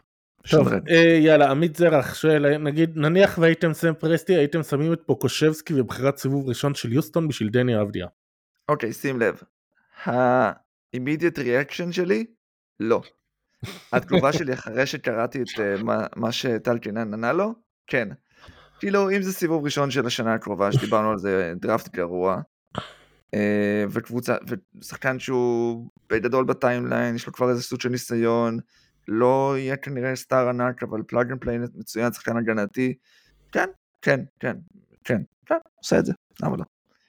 טוב 0.52 0.68
אה, 0.90 1.20
יאללה 1.22 1.52
עמית 1.52 1.76
זרח 1.76 2.16
שואל 2.16 2.58
נגיד 2.58 2.98
נניח 2.98 3.38
והייתם 3.38 3.74
סם 3.74 3.94
פרסטי 3.94 4.36
הייתם 4.36 4.64
שמים 4.64 4.94
את 4.94 5.02
פוקושבסקי 5.06 5.74
בבחירת 5.74 6.18
סיבוב 6.18 6.50
ראשון 6.50 6.76
של 6.76 6.94
יוסטון 6.94 7.28
בשביל 7.28 7.50
דני 7.50 7.82
אבדיה. 7.82 8.08
אוקיי 8.70 8.94
שים 8.94 9.20
לב. 9.20 9.42
ה 10.04 10.17
immediate 10.17 11.40
reaction 11.40 11.92
שלי 11.92 12.26
לא. 12.80 13.02
התגובה 13.92 14.34
שלי 14.34 14.54
אחרי 14.54 14.86
שקראתי 14.86 15.42
את 15.42 15.48
uh, 15.48 15.84
מה, 15.84 16.06
מה 16.16 16.32
שטל 16.32 16.78
קינן 16.78 17.14
ענה 17.14 17.34
לו 17.34 17.54
כן. 17.88 18.10
כאילו 18.80 19.10
אם 19.12 19.22
זה 19.22 19.34
סיבוב 19.34 19.66
ראשון 19.66 19.92
של 19.92 20.06
השנה 20.06 20.34
הקרובה 20.34 20.72
שדיברנו 20.72 21.12
על 21.12 21.18
זה 21.18 21.54
דראפט 21.62 21.96
גרוע 21.96 22.34
אה, 22.34 22.42
וקבוצה, 23.90 24.36
ושחקן 24.80 25.20
שהוא 25.20 25.90
בגדול 26.10 26.46
ב 26.46 26.53
timeline, 26.53 27.16
יש 27.16 27.28
לו 27.28 27.34
כבר 27.34 27.50
איזה 27.50 27.64
סוג 27.64 27.82
של 27.82 27.90
ניסיון, 27.90 28.60
לא 29.08 29.56
יהיה 29.58 29.78
כנראה 29.78 30.16
star 30.16 30.50
ענק, 30.50 30.84
אבל 30.84 31.02
plug 31.08 31.32
and 31.32 31.42
play 31.42 31.66
מצוין, 31.76 32.14
שחקן 32.14 32.38
הגנתי, 32.38 32.94
כן, 33.52 33.70
כן, 34.02 34.20
כן, 34.40 34.58
כן, 35.04 35.22
כן, 35.46 35.58
עושה 35.78 36.00
את 36.00 36.06
זה, 36.06 36.14
למה 36.44 36.58
לא? 36.58 36.64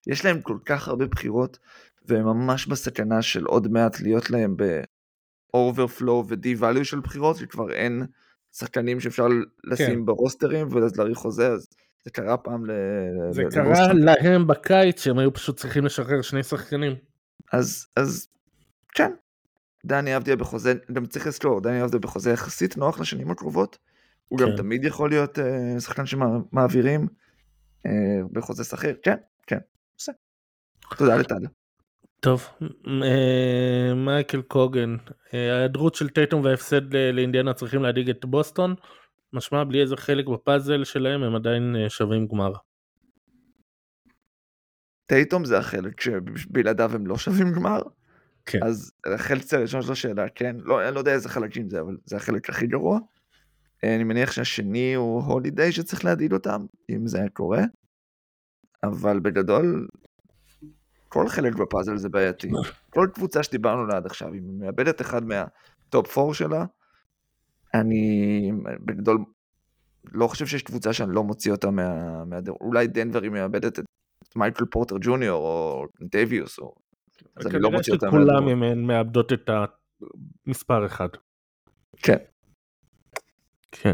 יש 0.06 0.24
להם 0.24 0.40
כל 0.40 0.58
כך 0.64 0.88
הרבה 0.88 1.06
בחירות, 1.06 1.58
והם 2.04 2.24
ממש 2.24 2.66
בסכנה 2.66 3.22
של 3.22 3.44
עוד 3.44 3.68
מעט 3.68 4.00
להיות 4.00 4.30
להם 4.30 4.56
ב-overflow 4.56 6.24
ו-d-value 6.28 6.84
של 6.84 7.00
בחירות, 7.00 7.36
שכבר 7.36 7.72
אין 7.72 8.06
שחקנים 8.52 9.00
שאפשר 9.00 9.26
לשים 9.64 9.98
כן. 9.98 10.04
ברוסטרים 10.04 10.68
ולהאריך 10.70 11.18
חוזה, 11.18 11.52
אז 11.52 11.68
זה 12.08 12.12
קרה 12.12 12.36
פעם 12.36 12.66
ל... 12.66 12.70
זה 13.30 13.42
ל... 13.42 13.50
קרה 13.50 13.92
להם 13.92 14.46
בקיץ 14.46 15.04
שהם 15.04 15.18
היו 15.18 15.32
פשוט 15.32 15.56
צריכים 15.56 15.84
לשחרר 15.84 16.22
שני 16.22 16.42
שחקנים. 16.42 16.94
אז, 17.52 17.86
אז 17.96 18.28
כן, 18.94 19.12
דני 19.86 20.16
אבדיה 20.16 20.36
בחוזה, 20.36 20.74
גם 20.92 21.06
צריך 21.06 21.26
לזכור, 21.26 21.60
דני 21.60 21.82
אבדיה 21.82 22.00
בחוזה 22.00 22.30
יחסית 22.30 22.76
נוח 22.76 23.00
לשנים 23.00 23.30
הקרובות, 23.30 23.78
הוא 24.28 24.38
כן. 24.38 24.44
גם 24.44 24.56
תמיד 24.56 24.84
יכול 24.84 25.10
להיות 25.10 25.38
uh, 25.38 25.80
שחקן 25.80 26.06
שמעבירים 26.06 27.06
uh, 27.86 27.90
בחוזה 28.32 28.64
שכיר, 28.64 28.96
כן, 29.02 29.16
כן, 29.46 29.58
עושה. 29.94 30.12
תודה 30.96 31.16
לטל. 31.16 31.46
טוב, 32.20 32.48
אה, 32.86 33.94
מייקל 33.94 34.42
קוגן, 34.42 34.96
ההיעדרות 35.32 35.94
של 35.94 36.08
טייטום 36.08 36.44
וההפסד 36.44 36.94
לאינדיאנה 36.94 37.54
צריכים 37.54 37.82
להדאיג 37.82 38.10
את 38.10 38.24
בוסטון. 38.24 38.74
משמע 39.32 39.64
בלי 39.64 39.80
איזה 39.80 39.96
חלק 39.96 40.26
בפאזל 40.26 40.84
שלהם 40.84 41.22
הם 41.22 41.34
עדיין 41.34 41.76
אה, 41.76 41.90
שווים 41.90 42.26
גמר. 42.26 42.52
טייטום 45.06 45.44
זה 45.44 45.58
החלק 45.58 46.00
שבלעדיו 46.00 46.94
הם 46.94 47.06
לא 47.06 47.18
שווים 47.18 47.52
גמר. 47.52 47.82
כן. 48.46 48.58
אז 48.62 48.92
החלק 49.14 49.42
הראשון 49.52 49.82
של 49.82 49.92
השאלה, 49.92 50.28
כן, 50.28 50.56
לא, 50.60 50.86
אני 50.86 50.94
לא 50.94 50.98
יודע 50.98 51.12
איזה 51.12 51.28
חלקים 51.28 51.68
זה, 51.68 51.80
אבל 51.80 51.96
זה 52.04 52.16
החלק 52.16 52.50
הכי 52.50 52.66
גרוע. 52.66 52.98
אני 53.82 54.04
מניח 54.04 54.32
שהשני 54.32 54.94
הוא 54.94 55.22
הולידיי 55.22 55.72
שצריך 55.72 56.04
להדאיג 56.04 56.32
אותם, 56.32 56.66
אם 56.90 57.06
זה 57.06 57.18
היה 57.18 57.28
קורה. 57.28 57.62
אבל 58.82 59.20
בגדול, 59.20 59.88
כל 61.08 61.28
חלק 61.28 61.54
בפאזל 61.54 61.96
זה 61.96 62.08
בעייתי. 62.08 62.50
כל 62.94 63.08
קבוצה 63.14 63.42
שדיברנו 63.42 63.82
עליה 63.82 63.96
עד 63.96 64.06
עכשיו, 64.06 64.32
היא 64.32 64.42
מאבדת 64.42 65.00
אחד 65.00 65.22
מה 65.24 65.62
top 65.62 66.18
4 66.18 66.34
שלה, 66.34 66.64
אני 67.74 68.52
בגדול 68.84 69.24
לא 70.12 70.26
חושב 70.26 70.46
שיש 70.46 70.62
קבוצה 70.62 70.92
שאני 70.92 71.14
לא 71.14 71.24
מוציא 71.24 71.52
אותה 71.52 71.70
מה... 71.70 72.24
מהדר... 72.24 72.52
אולי 72.52 72.86
דנבר 72.86 73.22
היא 73.22 73.30
מאבדת 73.30 73.78
את 73.78 73.84
מייקל 74.36 74.64
פורטר 74.64 74.96
ג'וניור 75.00 75.42
או 75.42 75.86
דייוויוס, 76.02 76.58
או... 76.58 76.74
אז 77.36 77.46
אני 77.46 77.58
לא 77.58 77.70
מוציא 77.70 77.92
אותה 77.92 78.06
מהדבר. 78.06 78.20
כנראה 78.20 78.38
שכולם 78.38 78.62
הן 78.62 78.84
מאבדות 78.84 79.32
את 79.32 79.50
המספר 80.46 80.86
אחד. 80.86 81.08
כן. 81.96 82.16
כן. 83.72 83.92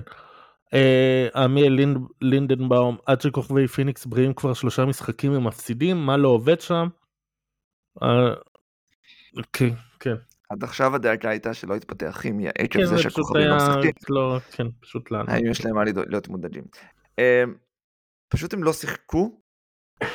עמיאל 1.35 1.79
uh, 1.79 1.99
לינדנבאום, 2.21 2.97
עד 3.07 3.21
שכוכבי 3.21 3.67
פיניקס 3.67 4.07
בריאים 4.07 4.35
כבר 4.35 4.55
שלושה 4.55 4.85
משחקים 4.85 5.33
הם 5.33 5.47
מפסידים, 5.47 5.97
מה 6.07 6.17
לא 6.17 6.29
עובד 6.29 6.61
שם? 6.61 6.89
Uh, 7.99 8.05
כן, 9.53 9.75
כן. 10.01 10.15
עד 10.55 10.65
עכשיו 10.65 10.95
הדאגה 10.95 11.31
הייתה 11.31 11.55
שלא 11.55 11.75
יתפתח 11.75 12.19
כימיה, 12.23 12.51
עקב 12.59 12.79
כן, 12.79 12.85
זה 12.85 12.99
שהכוכבים 12.99 13.47
לא 13.47 13.57
משחקים. 13.57 13.93
לא, 14.09 14.39
כן, 14.53 14.67
פשוט 14.81 15.11
לא. 15.11 15.19
האם 15.29 15.47
יש 15.47 15.65
להם 15.65 15.75
מה 15.75 15.85
להיות 15.85 16.29
מודדים. 16.29 16.65
אמ, 17.19 17.55
פשוט 18.29 18.55
הם 18.55 18.63
לא 18.63 18.73
שיחקו, 18.73 19.41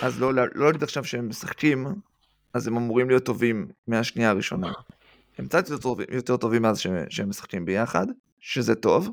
אז 0.01 0.21
לא, 0.21 0.33
לא 0.33 0.65
להגיד 0.65 0.83
עכשיו 0.83 1.03
שהם 1.03 1.29
משחקים, 1.29 1.87
אז 2.53 2.67
הם 2.67 2.77
אמורים 2.77 3.09
להיות 3.09 3.25
טובים 3.25 3.67
מהשנייה 3.87 4.29
הראשונה. 4.29 4.71
הם 5.37 5.47
קצת 5.47 5.69
יותר, 5.69 5.81
טוב, 5.81 5.99
יותר 6.11 6.37
טובים 6.37 6.61
מאז 6.61 6.79
שהם 7.09 7.29
משחקים 7.29 7.65
ביחד, 7.65 8.07
שזה 8.39 8.75
טוב, 8.75 9.09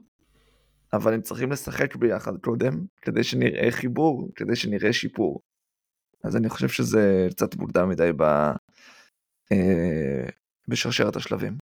אבל 0.93 1.15
הם 1.15 1.23
צריכים 1.23 1.53
לשחק 1.53 1.97
ביחד 1.97 2.36
קודם, 2.36 2.85
כדי 3.03 3.24
שנראה 3.24 3.70
חיבור, 3.70 4.28
כדי 4.35 4.57
שנראה 4.57 4.93
שיפור. 4.93 5.40
אז 6.24 6.36
אני 6.36 6.48
חושב 6.48 6.69
שזה 6.69 7.27
קצת 7.31 7.57
מוקדם 7.57 7.89
מדי 7.89 8.11
ב... 8.16 8.51
בשרשרת 10.68 11.16
השלבים. 11.16 11.59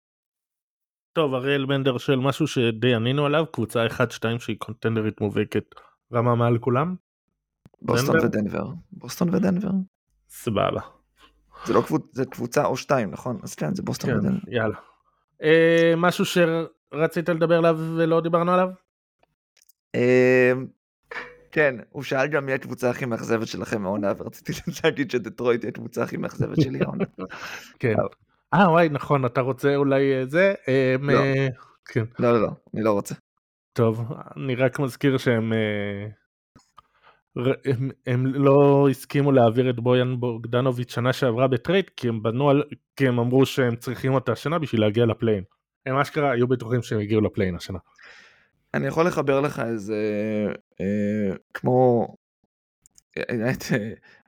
טוב, 1.13 1.33
אריאל 1.33 1.65
בנדר 1.65 1.97
של 1.97 2.15
משהו 2.15 2.47
שדי 2.47 2.95
ענינו 2.95 3.25
עליו, 3.25 3.45
קבוצה 3.51 3.87
1-2 3.87 3.91
שהיא 4.39 4.57
קונטנדרית 4.59 5.21
מובהקת 5.21 5.65
רמה 6.13 6.35
מעל 6.35 6.57
כולם. 6.57 6.95
בוסטון 7.81 8.15
דנבר? 8.15 8.27
ודנבר. 8.27 8.67
בוסטון 8.91 9.35
ודנבר. 9.35 9.69
סבבה. 10.29 10.81
זה 11.65 11.73
לא 11.73 11.81
קבוצה, 11.81 12.07
זה 12.11 12.25
קבוצה 12.25 12.65
או 12.65 12.77
שתיים, 12.77 13.11
נכון? 13.11 13.39
אז 13.43 13.55
כן, 13.55 13.75
זה 13.75 13.83
בוסטון 13.83 14.09
כן, 14.09 14.17
ודנבר. 14.17 14.39
יאללה. 14.47 14.75
אה, 15.43 15.93
משהו 15.97 16.25
שרצית 16.25 17.29
לדבר 17.29 17.57
עליו 17.57 17.79
ולא 17.97 18.21
דיברנו 18.21 18.51
עליו? 18.51 18.69
אה, 19.95 20.51
כן, 21.51 21.75
הוא 21.89 22.03
שאל 22.03 22.27
גם 22.27 22.45
מי 22.45 22.53
הקבוצה 22.53 22.89
הכי 22.89 23.05
מאכזבת 23.05 23.47
שלכם 23.47 23.85
העונה, 23.85 24.13
ורציתי 24.17 24.51
להגיד 24.83 25.11
שדטרויט 25.11 25.63
היא 25.63 25.69
הקבוצה 25.69 26.03
הכי 26.03 26.17
מאכזבת 26.17 26.61
שלי 26.61 26.79
העונה. 26.81 27.05
כן. 27.79 27.95
אה 28.53 28.69
וואי 28.71 28.89
נכון 28.89 29.25
אתה 29.25 29.41
רוצה 29.41 29.75
אולי 29.75 30.13
אה, 30.13 30.25
זה? 30.25 30.53
אה, 30.67 30.95
לא. 31.01 31.21
כן. 31.85 32.03
לא 32.19 32.33
לא 32.33 32.41
לא 32.41 32.49
אני 32.73 32.83
לא 32.83 32.91
רוצה. 32.91 33.15
טוב 33.73 34.11
אני 34.37 34.55
רק 34.55 34.79
מזכיר 34.79 35.17
שהם 35.17 35.53
אה, 35.53 36.07
הם, 37.65 37.89
הם 38.07 38.25
לא 38.25 38.87
הסכימו 38.89 39.31
להעביר 39.31 39.69
את 39.69 39.79
בויאן 39.79 40.19
בוגדנוביץ' 40.19 40.93
שנה 40.93 41.13
שעברה 41.13 41.47
בטרייד 41.47 41.89
כי 41.97 42.07
הם 42.07 42.23
בנו 42.23 42.49
על 42.49 42.63
כי 42.95 43.07
הם 43.07 43.19
אמרו 43.19 43.45
שהם 43.45 43.75
צריכים 43.75 44.13
אותה 44.13 44.31
השנה 44.31 44.59
בשביל 44.59 44.81
להגיע 44.81 45.05
ל 45.05 45.10
play-in. 45.10 45.43
הם 45.85 45.95
אשכרה 45.95 46.31
היו 46.31 46.47
בטוחים 46.47 46.81
שהם 46.81 46.99
הגיעו 46.99 47.21
ל 47.21 47.26
play-in 47.26 47.55
השנה. 47.55 47.79
אני 48.73 48.87
יכול 48.87 49.07
לחבר 49.07 49.41
לך 49.41 49.59
איזה 49.59 49.95
אה, 50.81 51.35
כמו 51.53 52.07
את 53.19 53.63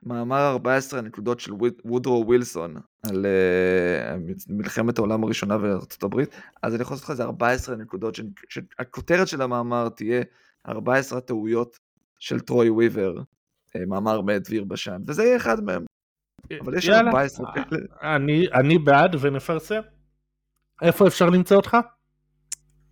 מאמר 0.02 0.50
14 0.50 0.98
הנקודות 0.98 1.40
של 1.40 1.52
וודרו 1.84 2.24
ווילסון 2.26 2.76
על 3.06 3.26
uh, 3.26 4.44
מלחמת 4.48 4.98
העולם 4.98 5.24
הראשונה 5.24 5.58
בארצות 5.58 6.02
הברית, 6.02 6.34
אז 6.62 6.74
אני 6.74 6.82
יכול 6.82 6.94
לעשות 6.94 7.04
לך 7.04 7.10
איזה 7.10 7.24
14 7.24 7.76
נקודות, 7.76 8.14
שהכותרת 8.48 9.28
של 9.28 9.42
המאמר 9.42 9.88
תהיה 9.88 10.22
14 10.68 11.18
הטעויות 11.18 11.78
של 12.18 12.40
טרוי 12.40 12.70
וויבר, 12.70 13.14
uh, 13.18 13.80
מאמר 13.86 14.20
מאת 14.20 14.42
דביר 14.42 14.64
בשן, 14.64 15.02
וזה 15.06 15.24
יהיה 15.24 15.36
אחד 15.36 15.64
מהם. 15.64 15.84
אבל 16.60 16.78
יש 16.78 16.84
יאללה, 16.84 17.10
14 17.10 17.46
כאלה. 17.54 17.82
אני, 18.02 18.46
אני 18.52 18.78
בעד 18.78 19.16
ונפרסם. 19.20 19.80
איפה 20.82 21.06
אפשר 21.06 21.30
למצוא 21.30 21.56
אותך? 21.56 21.76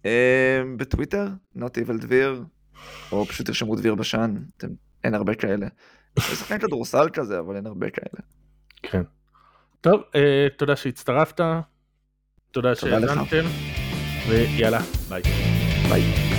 Uh, 0.02 0.06
בטוויטר, 0.76 1.28
Not 1.56 1.84
Evil 1.84 2.00
דביר, 2.00 2.44
או 3.12 3.24
פשוט 3.24 3.46
תרשמו 3.46 3.76
דביר 3.76 3.94
בשן, 3.94 4.34
אתם 4.56 4.68
אין 5.04 5.14
הרבה 5.14 5.34
כאלה. 5.34 5.66
יש 6.18 6.24
שחקן 6.24 6.58
כדורסל 6.58 7.08
כזה, 7.12 7.38
אבל 7.38 7.56
אין 7.56 7.66
הרבה 7.66 7.90
כאלה. 7.90 8.22
כן. 8.82 9.02
טוב, 9.80 10.02
אה, 10.14 10.46
תודה 10.56 10.76
שהצטרפת, 10.76 11.40
תודה 12.50 12.74
שהאזנתם, 12.74 13.44
ויאללה, 14.28 14.80
ביי. 15.08 15.22
ביי. 15.88 16.31